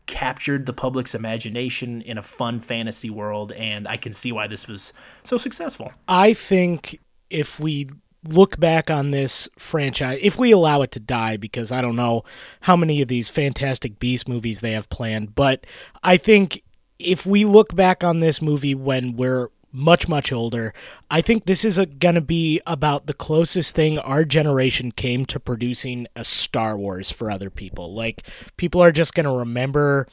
captured 0.06 0.64
the 0.64 0.72
public's 0.72 1.14
imagination 1.14 2.00
in 2.00 2.16
a 2.16 2.22
fun 2.22 2.60
fantasy 2.60 3.10
world, 3.10 3.52
and 3.52 3.86
I 3.86 3.98
can 3.98 4.14
see 4.14 4.32
why 4.32 4.46
this 4.46 4.66
was 4.66 4.94
so 5.22 5.36
successful. 5.36 5.92
I 6.08 6.32
think 6.32 6.98
if 7.28 7.60
we 7.60 7.90
look 8.28 8.58
back 8.58 8.90
on 8.90 9.10
this 9.10 9.48
franchise, 9.58 10.18
if 10.22 10.38
we 10.38 10.50
allow 10.50 10.82
it 10.82 10.90
to 10.92 11.00
die, 11.00 11.36
because 11.36 11.72
I 11.72 11.80
don't 11.82 11.96
know 11.96 12.24
how 12.62 12.76
many 12.76 13.00
of 13.00 13.08
these 13.08 13.30
Fantastic 13.30 13.98
Beast 13.98 14.28
movies 14.28 14.60
they 14.60 14.72
have 14.72 14.88
planned, 14.88 15.34
but 15.34 15.66
I 16.02 16.16
think 16.16 16.62
if 16.98 17.24
we 17.24 17.44
look 17.44 17.74
back 17.74 18.04
on 18.04 18.20
this 18.20 18.42
movie 18.42 18.74
when 18.74 19.16
we're 19.16 19.48
much 19.72 20.08
much 20.08 20.32
older 20.32 20.74
i 21.12 21.20
think 21.20 21.44
this 21.44 21.64
is 21.64 21.78
going 22.00 22.16
to 22.16 22.20
be 22.20 22.60
about 22.66 23.06
the 23.06 23.14
closest 23.14 23.74
thing 23.74 23.98
our 24.00 24.24
generation 24.24 24.90
came 24.90 25.24
to 25.24 25.38
producing 25.38 26.08
a 26.16 26.24
star 26.24 26.76
wars 26.76 27.10
for 27.10 27.30
other 27.30 27.50
people. 27.50 27.94
Like 27.94 28.26
people 28.56 28.82
are 28.82 28.92
just 28.92 29.14
going 29.14 29.26
to 29.26 29.32
remember 29.32 30.06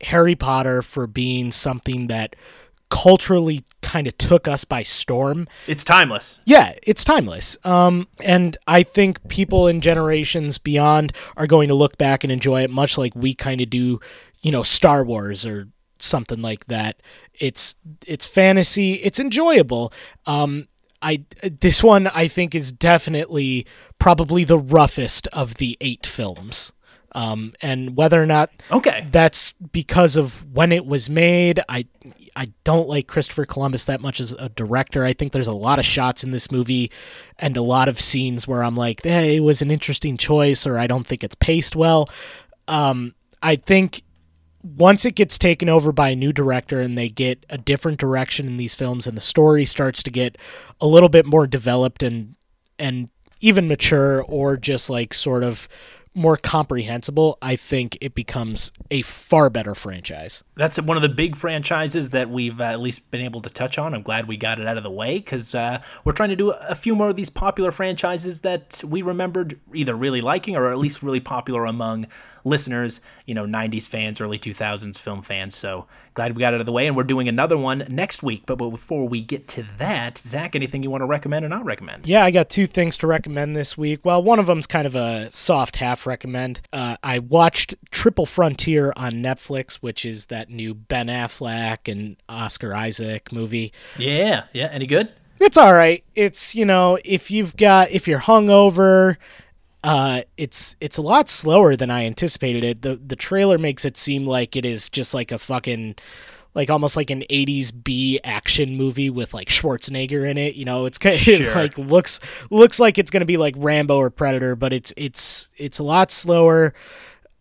harry 0.00 0.34
potter 0.34 0.82
for 0.82 1.06
being 1.06 1.52
something 1.52 2.08
that 2.08 2.34
culturally 2.92 3.64
kind 3.80 4.06
of 4.06 4.16
took 4.18 4.46
us 4.46 4.64
by 4.66 4.82
storm 4.82 5.48
It's 5.66 5.82
timeless. 5.82 6.40
yeah, 6.44 6.74
it's 6.82 7.04
timeless. 7.04 7.56
Um, 7.64 8.06
and 8.22 8.54
I 8.66 8.82
think 8.82 9.26
people 9.28 9.66
in 9.66 9.80
generations 9.80 10.58
beyond 10.58 11.14
are 11.38 11.46
going 11.46 11.68
to 11.68 11.74
look 11.74 11.96
back 11.96 12.22
and 12.22 12.30
enjoy 12.30 12.62
it, 12.64 12.70
much 12.70 12.98
like 12.98 13.14
we 13.16 13.34
kind 13.34 13.62
of 13.62 13.70
do, 13.70 13.98
you 14.42 14.52
know, 14.52 14.62
Star 14.62 15.04
Wars 15.06 15.46
or 15.46 15.68
something 15.98 16.42
like 16.42 16.66
that. 16.66 17.00
It's 17.32 17.76
it's 18.06 18.26
fantasy. 18.26 18.94
It's 18.94 19.18
enjoyable. 19.18 19.90
Um, 20.26 20.68
I 21.00 21.24
this 21.42 21.82
one 21.82 22.08
I 22.08 22.28
think 22.28 22.54
is 22.54 22.72
definitely 22.72 23.66
probably 23.98 24.44
the 24.44 24.58
roughest 24.58 25.28
of 25.28 25.54
the 25.54 25.78
eight 25.80 26.06
films. 26.06 26.72
Um, 27.14 27.52
and 27.60 27.94
whether 27.94 28.22
or 28.22 28.26
not 28.26 28.50
Okay. 28.70 29.06
that's 29.10 29.52
because 29.70 30.16
of 30.16 30.44
when 30.54 30.72
it 30.72 30.86
was 30.86 31.10
made, 31.10 31.60
I 31.68 31.84
I 32.34 32.52
don't 32.64 32.88
like 32.88 33.06
Christopher 33.06 33.44
Columbus 33.44 33.84
that 33.84 34.00
much 34.00 34.20
as 34.20 34.32
a 34.32 34.48
director. 34.48 35.04
I 35.04 35.12
think 35.12 35.32
there's 35.32 35.46
a 35.46 35.52
lot 35.52 35.78
of 35.78 35.84
shots 35.84 36.24
in 36.24 36.30
this 36.30 36.50
movie 36.50 36.90
and 37.38 37.56
a 37.56 37.62
lot 37.62 37.88
of 37.88 38.00
scenes 38.00 38.48
where 38.48 38.62
I'm 38.62 38.76
like, 38.76 39.02
hey, 39.02 39.36
it 39.36 39.40
was 39.40 39.62
an 39.62 39.70
interesting 39.70 40.16
choice, 40.16 40.66
or 40.66 40.78
I 40.78 40.86
don't 40.86 41.06
think 41.06 41.22
it's 41.22 41.34
paced 41.34 41.76
well. 41.76 42.08
Um, 42.68 43.14
I 43.42 43.56
think 43.56 44.02
once 44.62 45.04
it 45.04 45.14
gets 45.14 45.38
taken 45.38 45.68
over 45.68 45.92
by 45.92 46.10
a 46.10 46.16
new 46.16 46.32
director 46.32 46.80
and 46.80 46.96
they 46.96 47.08
get 47.08 47.44
a 47.50 47.58
different 47.58 47.98
direction 47.98 48.46
in 48.46 48.56
these 48.56 48.74
films 48.74 49.06
and 49.06 49.16
the 49.16 49.20
story 49.20 49.64
starts 49.64 50.02
to 50.04 50.10
get 50.10 50.38
a 50.80 50.86
little 50.86 51.08
bit 51.08 51.26
more 51.26 51.46
developed 51.46 52.02
and 52.02 52.36
and 52.78 53.08
even 53.40 53.66
mature 53.66 54.22
or 54.28 54.56
just 54.56 54.88
like 54.88 55.12
sort 55.12 55.42
of 55.42 55.68
more 56.14 56.36
comprehensible, 56.36 57.38
I 57.40 57.56
think 57.56 57.96
it 58.00 58.14
becomes 58.14 58.72
a 58.90 59.02
far 59.02 59.48
better 59.50 59.74
franchise. 59.74 60.44
That's 60.56 60.80
one 60.80 60.96
of 60.96 61.02
the 61.02 61.08
big 61.08 61.36
franchises 61.36 62.10
that 62.10 62.28
we've 62.28 62.60
uh, 62.60 62.64
at 62.64 62.80
least 62.80 63.10
been 63.10 63.22
able 63.22 63.40
to 63.42 63.50
touch 63.50 63.78
on. 63.78 63.94
I'm 63.94 64.02
glad 64.02 64.28
we 64.28 64.36
got 64.36 64.60
it 64.60 64.66
out 64.66 64.76
of 64.76 64.82
the 64.82 64.90
way 64.90 65.18
because 65.18 65.54
uh, 65.54 65.82
we're 66.04 66.12
trying 66.12 66.30
to 66.30 66.36
do 66.36 66.50
a 66.50 66.74
few 66.74 66.94
more 66.94 67.08
of 67.08 67.16
these 67.16 67.30
popular 67.30 67.70
franchises 67.70 68.40
that 68.40 68.82
we 68.86 69.02
remembered 69.02 69.58
either 69.74 69.94
really 69.94 70.20
liking 70.20 70.56
or 70.56 70.70
at 70.70 70.78
least 70.78 71.02
really 71.02 71.20
popular 71.20 71.64
among 71.64 72.06
listeners, 72.44 73.00
you 73.26 73.34
know, 73.34 73.44
90s 73.46 73.88
fans, 73.88 74.20
early 74.20 74.38
2000s 74.38 74.98
film 74.98 75.22
fans. 75.22 75.56
So 75.56 75.86
glad 76.14 76.34
we 76.36 76.40
got 76.40 76.54
out 76.54 76.60
of 76.60 76.66
the 76.66 76.72
way. 76.72 76.86
And 76.86 76.96
we're 76.96 77.04
doing 77.04 77.28
another 77.28 77.56
one 77.56 77.84
next 77.88 78.22
week. 78.22 78.44
But 78.46 78.56
before 78.56 79.08
we 79.08 79.20
get 79.20 79.48
to 79.48 79.64
that, 79.78 80.18
Zach, 80.18 80.54
anything 80.54 80.82
you 80.82 80.90
want 80.90 81.02
to 81.02 81.06
recommend 81.06 81.44
or 81.44 81.48
not 81.48 81.64
recommend? 81.64 82.06
Yeah, 82.06 82.24
I 82.24 82.30
got 82.30 82.48
two 82.48 82.66
things 82.66 82.96
to 82.98 83.06
recommend 83.06 83.56
this 83.56 83.76
week. 83.76 84.04
Well, 84.04 84.22
one 84.22 84.38
of 84.38 84.46
them's 84.46 84.66
kind 84.66 84.86
of 84.86 84.94
a 84.94 85.28
soft 85.30 85.76
half 85.76 86.06
recommend. 86.06 86.60
Uh, 86.72 86.96
I 87.02 87.18
watched 87.18 87.74
Triple 87.90 88.26
Frontier 88.26 88.92
on 88.96 89.12
Netflix, 89.14 89.76
which 89.76 90.04
is 90.04 90.26
that 90.26 90.50
new 90.50 90.74
Ben 90.74 91.06
Affleck 91.06 91.90
and 91.90 92.16
Oscar 92.28 92.74
Isaac 92.74 93.32
movie. 93.32 93.72
Yeah. 93.98 94.44
Yeah. 94.52 94.68
Any 94.72 94.86
good? 94.86 95.10
It's 95.40 95.56
all 95.56 95.72
right. 95.72 96.04
It's, 96.14 96.54
you 96.54 96.64
know, 96.64 96.98
if 97.04 97.30
you've 97.30 97.56
got, 97.56 97.90
if 97.90 98.06
you're 98.06 98.20
hungover, 98.20 99.16
uh, 99.84 100.22
it's 100.36 100.76
it's 100.80 100.96
a 100.96 101.02
lot 101.02 101.28
slower 101.28 101.74
than 101.76 101.90
I 101.90 102.04
anticipated 102.04 102.64
it. 102.64 102.82
The 102.82 102.96
the 102.96 103.16
trailer 103.16 103.58
makes 103.58 103.84
it 103.84 103.96
seem 103.96 104.26
like 104.26 104.56
it 104.56 104.64
is 104.64 104.88
just 104.88 105.14
like 105.14 105.32
a 105.32 105.38
fucking 105.38 105.96
like 106.54 106.68
almost 106.70 106.96
like 106.96 107.10
an 107.10 107.24
80s 107.30 107.72
B 107.82 108.20
action 108.22 108.76
movie 108.76 109.08
with 109.10 109.32
like 109.32 109.48
Schwarzenegger 109.48 110.28
in 110.30 110.36
it, 110.36 110.54
you 110.54 110.64
know, 110.66 110.84
it's 110.84 110.98
kind 110.98 111.14
of 111.14 111.20
Sure. 111.22 111.54
like 111.54 111.78
looks 111.78 112.20
looks 112.50 112.78
like 112.78 112.98
it's 112.98 113.10
going 113.10 113.22
to 113.22 113.26
be 113.26 113.38
like 113.38 113.54
Rambo 113.56 113.96
or 113.96 114.10
Predator, 114.10 114.54
but 114.54 114.72
it's 114.72 114.92
it's 114.96 115.50
it's 115.56 115.78
a 115.78 115.82
lot 115.82 116.10
slower 116.10 116.74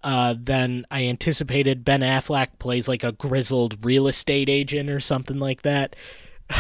uh, 0.04 0.34
than 0.42 0.86
I 0.90 1.06
anticipated. 1.06 1.86
Ben 1.86 2.02
Affleck 2.02 2.58
plays 2.58 2.88
like 2.88 3.04
a 3.04 3.12
grizzled 3.12 3.86
real 3.86 4.08
estate 4.08 4.50
agent 4.50 4.90
or 4.90 5.00
something 5.00 5.38
like 5.40 5.62
that. 5.64 5.96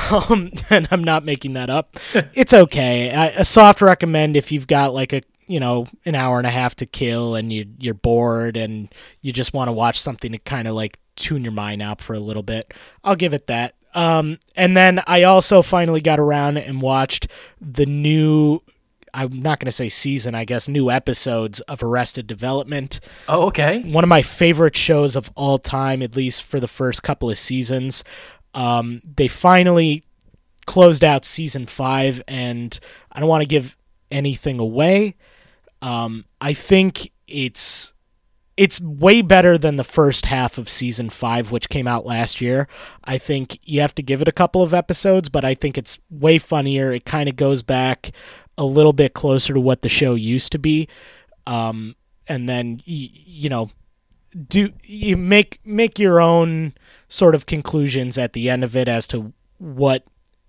Um, 0.09 0.53
and 0.69 0.87
I'm 0.89 1.03
not 1.03 1.25
making 1.25 1.51
that 1.53 1.69
up. 1.69 1.99
it's 2.33 2.53
okay. 2.53 3.11
I, 3.11 3.27
a 3.27 3.43
soft 3.43 3.81
recommend 3.81 4.37
if 4.37 4.49
you've 4.49 4.67
got 4.67 4.93
like 4.93 5.11
a 5.11 5.21
you 5.51 5.59
know 5.59 5.85
an 6.05 6.15
hour 6.15 6.37
and 6.37 6.47
a 6.47 6.51
half 6.51 6.75
to 6.75 6.85
kill 6.85 7.35
and 7.35 7.51
you 7.51 7.65
you're 7.77 7.93
bored 7.93 8.55
and 8.55 8.87
you 9.21 9.33
just 9.33 9.53
want 9.53 9.67
to 9.67 9.73
watch 9.73 9.99
something 9.99 10.31
to 10.31 10.37
kind 10.37 10.67
of 10.67 10.75
like 10.75 10.97
tune 11.17 11.43
your 11.43 11.51
mind 11.51 11.81
out 11.81 12.01
for 12.01 12.13
a 12.13 12.19
little 12.19 12.43
bit. 12.43 12.73
I'll 13.03 13.17
give 13.17 13.33
it 13.33 13.47
that. 13.47 13.75
Um, 13.93 14.39
and 14.55 14.77
then 14.77 15.01
I 15.05 15.23
also 15.23 15.61
finally 15.61 15.99
got 15.99 16.19
around 16.19 16.57
and 16.57 16.81
watched 16.81 17.27
the 17.59 17.85
new. 17.85 18.61
I'm 19.13 19.41
not 19.41 19.59
going 19.59 19.65
to 19.65 19.73
say 19.73 19.89
season, 19.89 20.35
I 20.35 20.45
guess, 20.45 20.69
new 20.69 20.89
episodes 20.89 21.59
of 21.61 21.83
Arrested 21.83 22.27
Development 22.27 23.01
Oh, 23.27 23.47
okay. 23.47 23.81
one 23.81 24.05
of 24.05 24.07
my 24.07 24.21
favorite 24.21 24.77
shows 24.77 25.17
of 25.17 25.29
all 25.35 25.59
time, 25.59 26.01
at 26.01 26.15
least 26.15 26.43
for 26.43 26.61
the 26.61 26.67
first 26.69 27.03
couple 27.03 27.29
of 27.29 27.37
seasons. 27.37 28.05
Um, 28.53 29.01
they 29.17 29.27
finally 29.27 30.03
closed 30.65 31.03
out 31.03 31.25
season 31.25 31.65
five, 31.65 32.21
and 32.25 32.79
I 33.11 33.19
don't 33.19 33.27
want 33.27 33.41
to 33.41 33.47
give 33.47 33.75
anything 34.09 34.59
away. 34.59 35.15
Um, 35.81 36.25
I 36.39 36.53
think 36.53 37.11
it's 37.27 37.93
it's 38.57 38.79
way 38.81 39.21
better 39.21 39.57
than 39.57 39.77
the 39.77 39.83
first 39.83 40.25
half 40.27 40.57
of 40.57 40.69
season 40.69 41.09
five, 41.09 41.51
which 41.51 41.69
came 41.69 41.87
out 41.87 42.05
last 42.05 42.41
year. 42.41 42.67
I 43.03 43.17
think 43.17 43.59
you 43.63 43.81
have 43.81 43.95
to 43.95 44.03
give 44.03 44.21
it 44.21 44.27
a 44.27 44.33
couple 44.33 44.61
of 44.61 44.73
episodes, 44.73 45.29
but 45.29 45.43
I 45.43 45.55
think 45.55 45.77
it's 45.77 45.97
way 46.09 46.37
funnier. 46.37 46.91
It 46.91 47.05
kind 47.05 47.27
of 47.27 47.35
goes 47.35 47.63
back 47.63 48.11
a 48.57 48.65
little 48.65 48.93
bit 48.93 49.13
closer 49.13 49.53
to 49.53 49.59
what 49.59 49.81
the 49.81 49.89
show 49.89 50.15
used 50.15 50.51
to 50.51 50.59
be. 50.59 50.87
Um, 51.47 51.95
and 52.27 52.47
then 52.47 52.81
you, 52.85 53.09
you 53.11 53.49
know, 53.49 53.71
do 54.47 54.71
you 54.83 55.17
make 55.17 55.59
make 55.65 55.97
your 55.97 56.21
own 56.21 56.73
sort 57.07 57.35
of 57.35 57.45
conclusions 57.45 58.17
at 58.17 58.33
the 58.33 58.49
end 58.49 58.63
of 58.63 58.75
it 58.75 58.87
as 58.87 59.07
to 59.07 59.33
what 59.57 60.03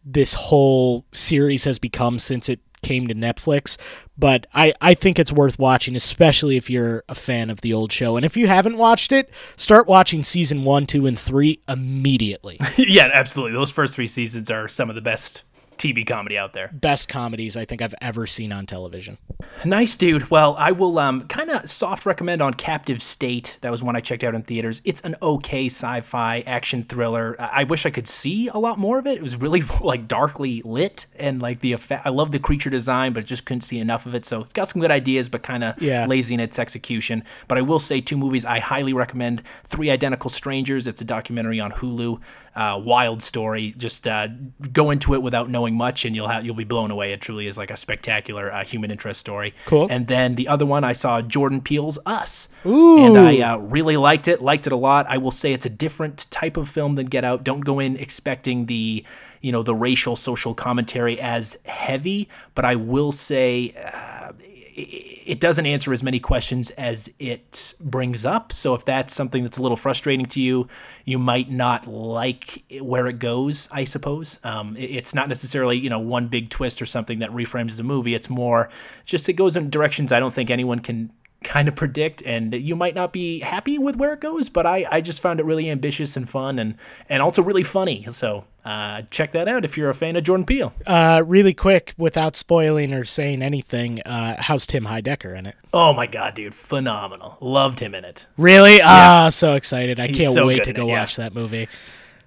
this 0.05 0.35
whole 0.35 1.05
series 1.13 1.65
has 1.65 1.79
become 1.79 2.19
since 2.19 2.49
it 2.49 2.61
came 2.83 3.07
to 3.09 3.15
Netflix. 3.15 3.77
But 4.19 4.47
I, 4.55 4.75
I 4.81 4.95
think 4.95 5.19
it's 5.19 5.33
worth 5.33 5.59
watching, 5.59 5.97
especially 5.97 6.57
if 6.57 6.69
you're 6.69 7.03
a 7.09 7.15
fan 7.15 7.51
of 7.51 7.61
the 7.63 7.73
old 7.73 7.93
show. 7.93 8.17
And 8.17 8.27
if 8.27 8.37
you 8.37 8.47
haven't 8.47 8.77
watched 8.77 9.13
it, 9.13 9.31
start 9.57 9.87
watching 9.87 10.23
season 10.23 10.65
one, 10.65 10.87
two, 10.87 11.07
and 11.07 11.19
three 11.19 11.61
immediately. 11.69 12.59
yeah, 12.77 13.11
absolutely. 13.13 13.53
Those 13.55 13.71
first 13.71 13.95
three 13.95 14.07
seasons 14.07 14.51
are 14.51 14.69
some 14.69 14.91
of 14.91 14.95
the 14.95 15.01
best 15.01 15.45
TV 15.83 16.07
comedy 16.07 16.39
out 16.39 16.53
there. 16.53 16.71
Best 16.73 17.09
comedies 17.09 17.57
I 17.57 17.65
think 17.65 17.83
I've 17.83 17.95
ever 18.01 18.27
seen 18.27 18.53
on 18.53 18.67
television. 18.67 19.19
Nice, 19.65 19.97
dude. 19.97 20.31
Well, 20.31 20.55
I 20.59 20.71
will 20.73 20.99
um, 20.99 21.23
kind 21.29 21.51
of 21.51 21.69
soft 21.69 22.07
recommend 22.07 22.41
on 22.41 22.55
Captive 22.55 23.03
State. 23.03 23.59
That 23.61 23.71
was 23.73 23.83
one 23.83 23.97
I 23.97 24.01
checked 24.01 24.23
out 24.23 24.35
in 24.35 24.43
theaters. 24.43 24.81
It's 24.85 25.01
an 25.01 25.17
okay 25.21 25.67
sci-fi 25.67 26.41
action 26.47 26.85
thriller. 26.85 27.35
I 27.41 27.63
I 27.63 27.65
wish 27.65 27.87
I 27.87 27.91
could 27.91 28.09
see 28.09 28.49
a 28.49 28.59
lot 28.59 28.79
more 28.79 28.99
of 28.99 29.07
it. 29.07 29.17
It 29.19 29.23
was 29.23 29.37
really 29.37 29.63
like 29.81 30.09
darkly 30.09 30.63
lit 30.65 31.07
and 31.17 31.41
like 31.43 31.61
the 31.61 31.73
effect. 31.73 32.05
I 32.07 32.11
love 32.11 32.31
the 32.33 32.39
creature 32.39 32.71
design, 32.71 33.13
but 33.13 33.25
just 33.25 33.45
couldn't 33.45 33.61
see 33.63 33.79
enough 33.79 34.05
of 34.07 34.15
it. 34.15 34.25
So 34.25 34.41
it's 34.43 34.53
got 34.53 34.69
some 34.69 34.81
good 34.81 34.91
ideas, 34.91 35.29
but 35.29 35.43
kind 35.43 35.63
of 35.65 35.81
Yeah. 35.83 36.07
lazy 36.07 36.35
in 36.35 36.41
its 36.41 36.59
execution. 36.59 37.25
But 37.49 37.59
I 37.59 37.63
will 37.63 37.79
say 37.79 38.01
two 38.01 38.17
movies 38.17 38.45
I 38.45 38.59
highly 38.59 38.93
recommend: 38.93 39.43
Three 39.65 39.91
Identical 39.91 40.31
Strangers. 40.31 40.87
It's 40.87 41.01
a 41.01 41.05
documentary 41.05 41.61
on 41.61 41.73
Hulu. 41.73 42.21
Uh, 42.55 42.79
wild 42.85 43.23
story. 43.23 43.73
Just 43.79 44.07
uh, 44.07 44.29
go 44.73 44.91
into 44.91 45.15
it 45.15 45.23
without 45.23 45.49
knowing 45.49 45.74
much, 45.74 46.05
and 46.05 46.15
you'll 46.15 46.29
have 46.29 46.45
you'll 46.45 46.55
be 46.55 46.65
blown 46.65 46.91
away. 46.91 47.15
It 47.15 47.23
truly 47.23 47.47
is 47.47 47.57
like 47.57 47.70
a 47.70 47.77
spectacular 47.79 48.53
uh, 48.53 48.62
human 48.62 48.91
interest 48.91 49.20
story. 49.20 49.55
Cool. 49.65 49.87
And 49.91 50.07
then 50.07 50.35
the 50.35 50.49
other 50.49 50.66
one 50.66 50.85
I 50.85 50.93
saw 50.93 51.23
Jordan 51.23 51.62
Peele's 51.62 51.99
Us, 52.05 52.51
Ooh. 52.66 53.07
and 53.07 53.16
I 53.16 53.39
uh, 53.39 53.57
really 53.57 53.97
liked 53.97 54.29
it. 54.29 54.43
Liked 54.43 54.66
it 54.66 54.73
a 54.73 54.77
lot. 54.77 55.07
I 55.09 55.16
will 55.16 55.31
say 55.31 55.55
it's 55.55 55.65
a 55.65 55.70
different 55.70 56.31
type 56.31 56.59
of 56.59 56.69
film 56.69 56.93
than 56.95 57.07
Get 57.07 57.24
Out. 57.24 57.43
Don't 57.43 57.61
go 57.61 57.79
in 57.79 57.97
expecting 57.97 58.66
the 58.66 59.03
you 59.41 59.51
know 59.51 59.62
the 59.62 59.74
racial 59.74 60.15
social 60.15 60.55
commentary 60.55 61.19
as 61.20 61.57
heavy, 61.65 62.29
but 62.55 62.66
I 62.66 62.74
will 62.74 63.12
say. 63.12 63.74
It 64.83 65.41
doesn't 65.41 65.67
answer 65.67 65.93
as 65.93 66.03
many 66.03 66.19
questions 66.19 66.71
as 66.71 67.11
it 67.19 67.75
brings 67.81 68.25
up. 68.25 68.53
So 68.53 68.75
if 68.75 68.85
that's 68.85 69.15
something 69.15 69.43
that's 69.43 69.59
a 69.59 69.63
little 69.63 69.77
frustrating 69.77 70.27
to 70.27 70.41
you, 70.41 70.69
you 71.05 71.19
might 71.19 71.51
not 71.51 71.87
like 71.87 72.65
where 72.81 73.07
it 73.07 73.19
goes. 73.19 73.69
I 73.71 73.85
suppose 73.85 74.41
um, 74.45 74.77
it's 74.79 75.15
not 75.15 75.29
necessarily 75.29 75.79
you 75.79 75.91
know 75.91 76.01
one 76.01 76.29
big 76.29 76.51
twist 76.51 76.83
or 76.83 76.87
something 76.87 77.21
that 77.21 77.31
reframes 77.31 77.77
the 77.77 77.83
movie. 77.83 78.15
It's 78.15 78.31
more 78.31 78.69
just 79.05 79.29
it 79.29 79.35
goes 79.35 79.57
in 79.57 79.71
directions 79.71 80.13
I 80.13 80.21
don't 80.21 80.35
think 80.35 80.51
anyone 80.51 80.81
can 80.81 81.11
kind 81.43 81.69
of 81.69 81.74
predict 81.74 82.23
and 82.23 82.55
you 82.55 82.74
might 82.77 82.94
not 82.94 83.12
be 83.12 83.40
happy 83.40 83.78
with 83.78 83.97
where 83.97 84.12
it 84.12 84.20
goes 84.20 84.48
but 84.48 84.66
I, 84.66 84.86
I 84.90 85.01
just 85.01 85.20
found 85.20 85.40
it 85.40 85.47
really 85.47 85.70
ambitious 85.70 86.16
and 86.16 86.28
fun 86.28 86.59
and 86.59 86.74
and 87.09 87.23
also 87.23 87.43
really 87.43 87.62
funny 87.62 88.06
so 88.10 88.44
uh, 88.64 89.02
check 89.10 89.32
that 89.32 89.48
out 89.48 89.64
if 89.64 89.77
you're 89.77 89.90
a 89.90 89.94
fan 89.94 90.14
of 90.16 90.23
jordan 90.23 90.47
peele 90.47 90.73
Uh, 90.86 91.23
really 91.27 91.52
quick, 91.55 91.94
without 91.98 92.36
spoiling 92.36 92.93
or 92.94 93.05
saying 93.05 93.43
anything, 93.43 94.01
uh, 94.02 94.36
how's 94.40 94.66
Tim 94.66 94.85
Heidecker 94.85 95.36
in 95.36 95.47
it? 95.47 95.56
oh 95.73 95.93
my 95.93 96.06
god 96.06 96.35
dude 96.35 96.55
phenomenal 96.55 97.36
loved 97.40 97.81
him 97.81 97.94
in 97.94 98.05
it 98.05 98.27
Really? 98.36 98.81
Ah, 98.82 99.28
so 99.31 99.55
excited. 99.55 99.98
I 100.01 100.06
He's 100.09 100.19
can't 100.19 100.32
so 100.35 100.47
wait 100.47 100.64
to 100.64 100.73
go 100.73 100.85
it, 100.85 100.89
yeah. 100.89 101.01
watch 101.01 101.16
that 101.16 101.35
movie. 101.35 101.69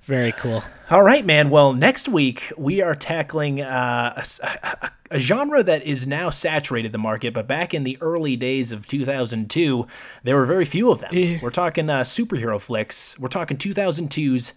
Very 0.05 0.31
cool. 0.33 0.63
All 0.91 1.01
right, 1.01 1.25
man. 1.25 1.49
Well, 1.49 1.73
next 1.73 2.07
week 2.07 2.53
we 2.57 2.79
are 2.79 2.93
tackling 2.93 3.59
uh, 3.61 4.23
a 4.43 4.91
a, 5.09 5.19
genre 5.19 5.63
that 5.63 5.81
is 5.83 6.05
now 6.05 6.29
saturated 6.29 6.91
the 6.91 6.99
market, 6.99 7.33
but 7.33 7.47
back 7.47 7.73
in 7.73 7.83
the 7.83 7.97
early 8.01 8.35
days 8.35 8.71
of 8.71 8.85
2002, 8.85 9.87
there 10.23 10.35
were 10.35 10.45
very 10.45 10.65
few 10.65 10.91
of 10.91 11.01
them. 11.01 11.39
We're 11.41 11.49
talking 11.49 11.89
uh, 11.89 12.01
superhero 12.01 12.61
flicks. 12.61 13.17
We're 13.17 13.29
talking 13.29 13.57
2002's 13.57 14.53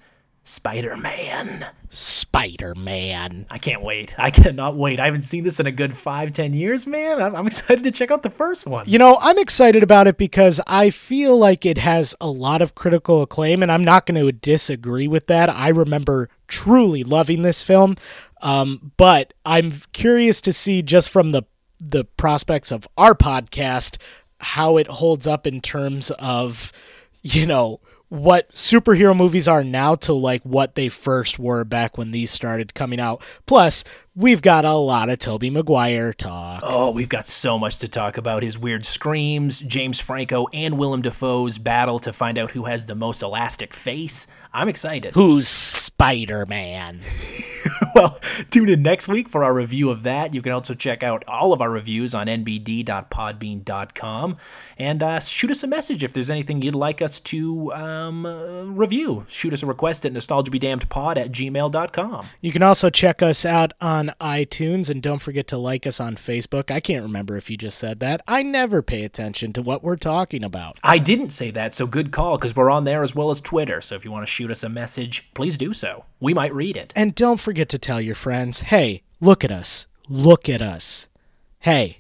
Spider-Man. 0.49 1.67
Spider 1.91 2.75
Man. 2.75 3.45
I 3.51 3.59
can't 3.59 3.83
wait. 3.83 4.15
I 4.19 4.31
cannot 4.31 4.77
wait. 4.77 4.99
I 4.99 5.05
haven't 5.05 5.23
seen 5.23 5.45
this 5.45 5.61
in 5.61 5.67
a 5.67 5.71
good 5.71 5.95
five, 5.95 6.33
ten 6.33 6.55
years, 6.55 6.87
man. 6.87 7.21
I'm, 7.21 7.37
I'm 7.37 7.47
excited 7.47 7.85
to 7.85 7.91
check 7.91 8.11
out 8.11 8.23
the 8.23 8.31
first 8.31 8.67
one. 8.67 8.89
You 8.89 8.97
know, 8.99 9.19
I'm 9.21 9.37
excited 9.37 9.83
about 9.83 10.07
it 10.07 10.17
because 10.17 10.59
I 10.67 10.89
feel 10.89 11.37
like 11.37 11.67
it 11.67 11.77
has 11.77 12.15
a 12.19 12.31
lot 12.31 12.63
of 12.63 12.75
critical 12.75 13.21
acclaim, 13.21 13.63
and 13.63 13.71
I'm 13.71 13.85
not 13.85 14.07
going 14.07 14.25
to 14.25 14.33
disagree 14.33 15.07
with 15.07 15.27
that. 15.27 15.51
I 15.51 15.69
remember 15.69 16.31
truly 16.47 17.05
loving 17.05 17.43
this 17.43 17.63
film, 17.63 17.97
um, 18.41 18.93
but 18.97 19.35
I'm 19.45 19.75
curious 19.93 20.41
to 20.41 20.53
see 20.55 20.81
just 20.81 21.11
from 21.11 21.31
the 21.31 21.43
the 21.79 22.05
prospects 22.05 22.73
of 22.73 22.89
our 22.97 23.15
podcast 23.15 23.99
how 24.41 24.79
it 24.79 24.87
holds 24.87 25.27
up 25.27 25.47
in 25.47 25.61
terms 25.61 26.11
of, 26.13 26.73
you 27.23 27.45
know, 27.45 27.81
what 28.09 28.51
superhero 28.53 29.15
movies 29.17 29.47
are 29.47 29.63
now 29.63 29.95
to 29.95 30.13
like 30.13 30.43
what 30.43 30.75
they 30.75 30.89
first 30.89 31.39
were 31.39 31.65
back 31.65 31.99
when 31.99 32.11
these 32.11 32.31
started 32.31 32.75
coming 32.75 32.99
out. 32.99 33.23
Plus, 33.47 33.85
we've 34.15 34.41
got 34.41 34.65
a 34.65 34.75
lot 34.75 35.11
of 35.11 35.19
Tobey 35.19 35.51
Maguire 35.51 36.13
talk. 36.13 36.61
Oh, 36.65 36.91
we've 36.91 37.09
got 37.09 37.27
so 37.27 37.59
much 37.59 37.79
to 37.79 37.89
talk 37.89 38.17
about. 38.17 38.43
His 38.43 38.59
weird 38.59 38.87
screams, 38.87 39.61
James 39.61 40.01
Franco 40.01 40.47
and 40.53 40.79
Willem 40.79 41.03
Dafoe's 41.03 41.59
battle 41.59 41.99
to 42.01 42.13
find 42.13 42.39
out 42.39 42.53
who 42.53 42.65
has 42.65 42.87
the 42.87 42.95
most 42.95 43.23
elastic 43.23 43.75
face. 43.75 44.27
I'm 44.53 44.69
excited. 44.69 45.15
Who's 45.15 45.49
Spider 45.99 46.47
Man? 46.47 47.01
well, 47.95 48.19
tune 48.51 48.69
in 48.69 48.83
next 48.83 49.09
week 49.09 49.29
for 49.29 49.43
our 49.43 49.53
review 49.53 49.91
of 49.91 50.05
that. 50.05 50.33
You 50.33 50.41
can 50.43 50.53
also 50.53 50.75
check 50.75 51.03
out 51.03 51.25
all 51.27 51.53
of 51.53 51.61
our 51.61 51.73
reviews 51.73 52.15
on 52.15 52.29
nbd.podbean.com 52.29 54.37
and 54.79 55.03
uh, 55.03 55.19
shoot 55.19 55.51
us 55.51 55.65
a 55.65 55.67
message 55.67 56.05
if 56.05 56.13
there's 56.13 56.31
anything 56.31 56.63
you'd 56.63 56.77
like 56.77 57.03
us 57.03 57.19
to 57.21 57.75
um, 57.75 58.25
uh, 58.25 58.63
review. 58.63 59.27
Shoot 59.29 59.53
us 59.53 59.65
a 59.65 59.67
request 59.67 60.07
at 60.07 60.13
nostalgiabedamnedpod 60.13 61.17
at 61.17 61.33
gmail.com. 61.33 62.29
You 62.41 62.53
can 62.53 62.63
also 62.63 62.91
check 62.91 63.21
us 63.21 63.45
out 63.45 63.73
on 63.81 64.13
iTunes 64.21 64.89
and 64.89 65.03
don't 65.03 65.21
forget 65.21 65.49
to 65.49 65.59
like 65.59 65.85
us 65.85 65.99
on 65.99 66.15
Facebook. 66.15 66.71
I 66.71 66.79
can't 66.79 67.03
remember 67.03 67.37
if 67.37 67.51
you 67.51 67.57
just 67.57 67.77
said 67.77 67.99
that. 68.01 68.21
I 68.29 68.45
never 68.45 68.83
pay 68.83 69.03
attention 69.03 69.53
to 69.55 69.63
what 69.63 69.83
we're 69.83 69.97
talking 69.97 70.45
about. 70.45 70.79
I 70.85 70.99
didn't 70.99 71.31
say 71.31 71.51
that, 71.51 71.75
so 71.75 71.89
good 71.89 72.13
call 72.13 72.39
because 72.39 72.55
we're 72.55 72.71
on 72.71 72.85
there 72.85 73.03
as 73.03 73.17
well 73.17 73.31
as 73.31 73.41
Twitter. 73.41 73.81
So 73.81 73.97
if 73.97 74.05
you 74.05 74.13
want 74.13 74.25
to 74.25 74.31
shoot 74.31 74.53
us 74.53 74.63
a 74.63 74.69
message, 74.69 75.29
please 75.35 75.59
do 75.59 75.73
so. 75.73 75.88
We 76.21 76.35
might 76.35 76.55
read 76.55 76.77
it. 76.77 76.93
And 76.97 77.15
don't 77.15 77.41
forget 77.41 77.69
to 77.71 77.79
tell 77.79 78.01
your 78.01 78.15
friends 78.15 78.61
hey, 78.61 79.03
look 79.21 79.45
at 79.45 79.51
us. 79.51 79.87
Look 80.09 80.49
at 80.49 80.63
us. 80.63 81.09
Hey, 81.61 81.99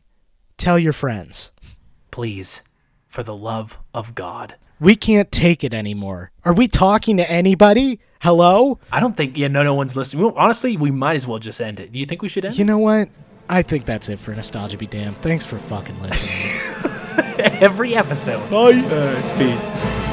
tell 0.56 0.78
your 0.78 0.92
friends. 0.92 1.52
Please, 2.10 2.62
for 3.06 3.22
the 3.22 3.36
love 3.36 3.78
of 3.92 4.14
God. 4.14 4.54
We 4.80 4.94
can't 4.94 5.30
take 5.32 5.64
it 5.64 5.74
anymore. 5.74 6.30
Are 6.44 6.52
we 6.52 6.68
talking 6.68 7.16
to 7.16 7.30
anybody? 7.30 8.00
Hello? 8.20 8.78
I 8.92 9.00
don't 9.00 9.16
think, 9.16 9.36
yeah, 9.36 9.48
no, 9.48 9.62
no 9.62 9.74
one's 9.74 9.96
listening. 9.96 10.32
Honestly, 10.36 10.76
we 10.76 10.90
might 10.90 11.16
as 11.16 11.26
well 11.26 11.38
just 11.38 11.60
end 11.60 11.80
it. 11.80 11.92
Do 11.92 11.98
you 11.98 12.06
think 12.06 12.22
we 12.22 12.28
should 12.28 12.44
end 12.44 12.56
You 12.56 12.64
know 12.64 12.78
what? 12.78 13.08
I 13.48 13.62
think 13.62 13.86
that's 13.86 14.08
it 14.08 14.20
for 14.20 14.34
Nostalgia 14.34 14.76
Be 14.76 14.86
Damned. 14.86 15.18
Thanks 15.18 15.44
for 15.44 15.58
fucking 15.58 16.00
listening. 16.00 17.38
Every 17.60 17.94
episode. 17.94 18.48
Bye. 18.50 18.72
Uh, 18.72 19.38
peace. 19.38 20.07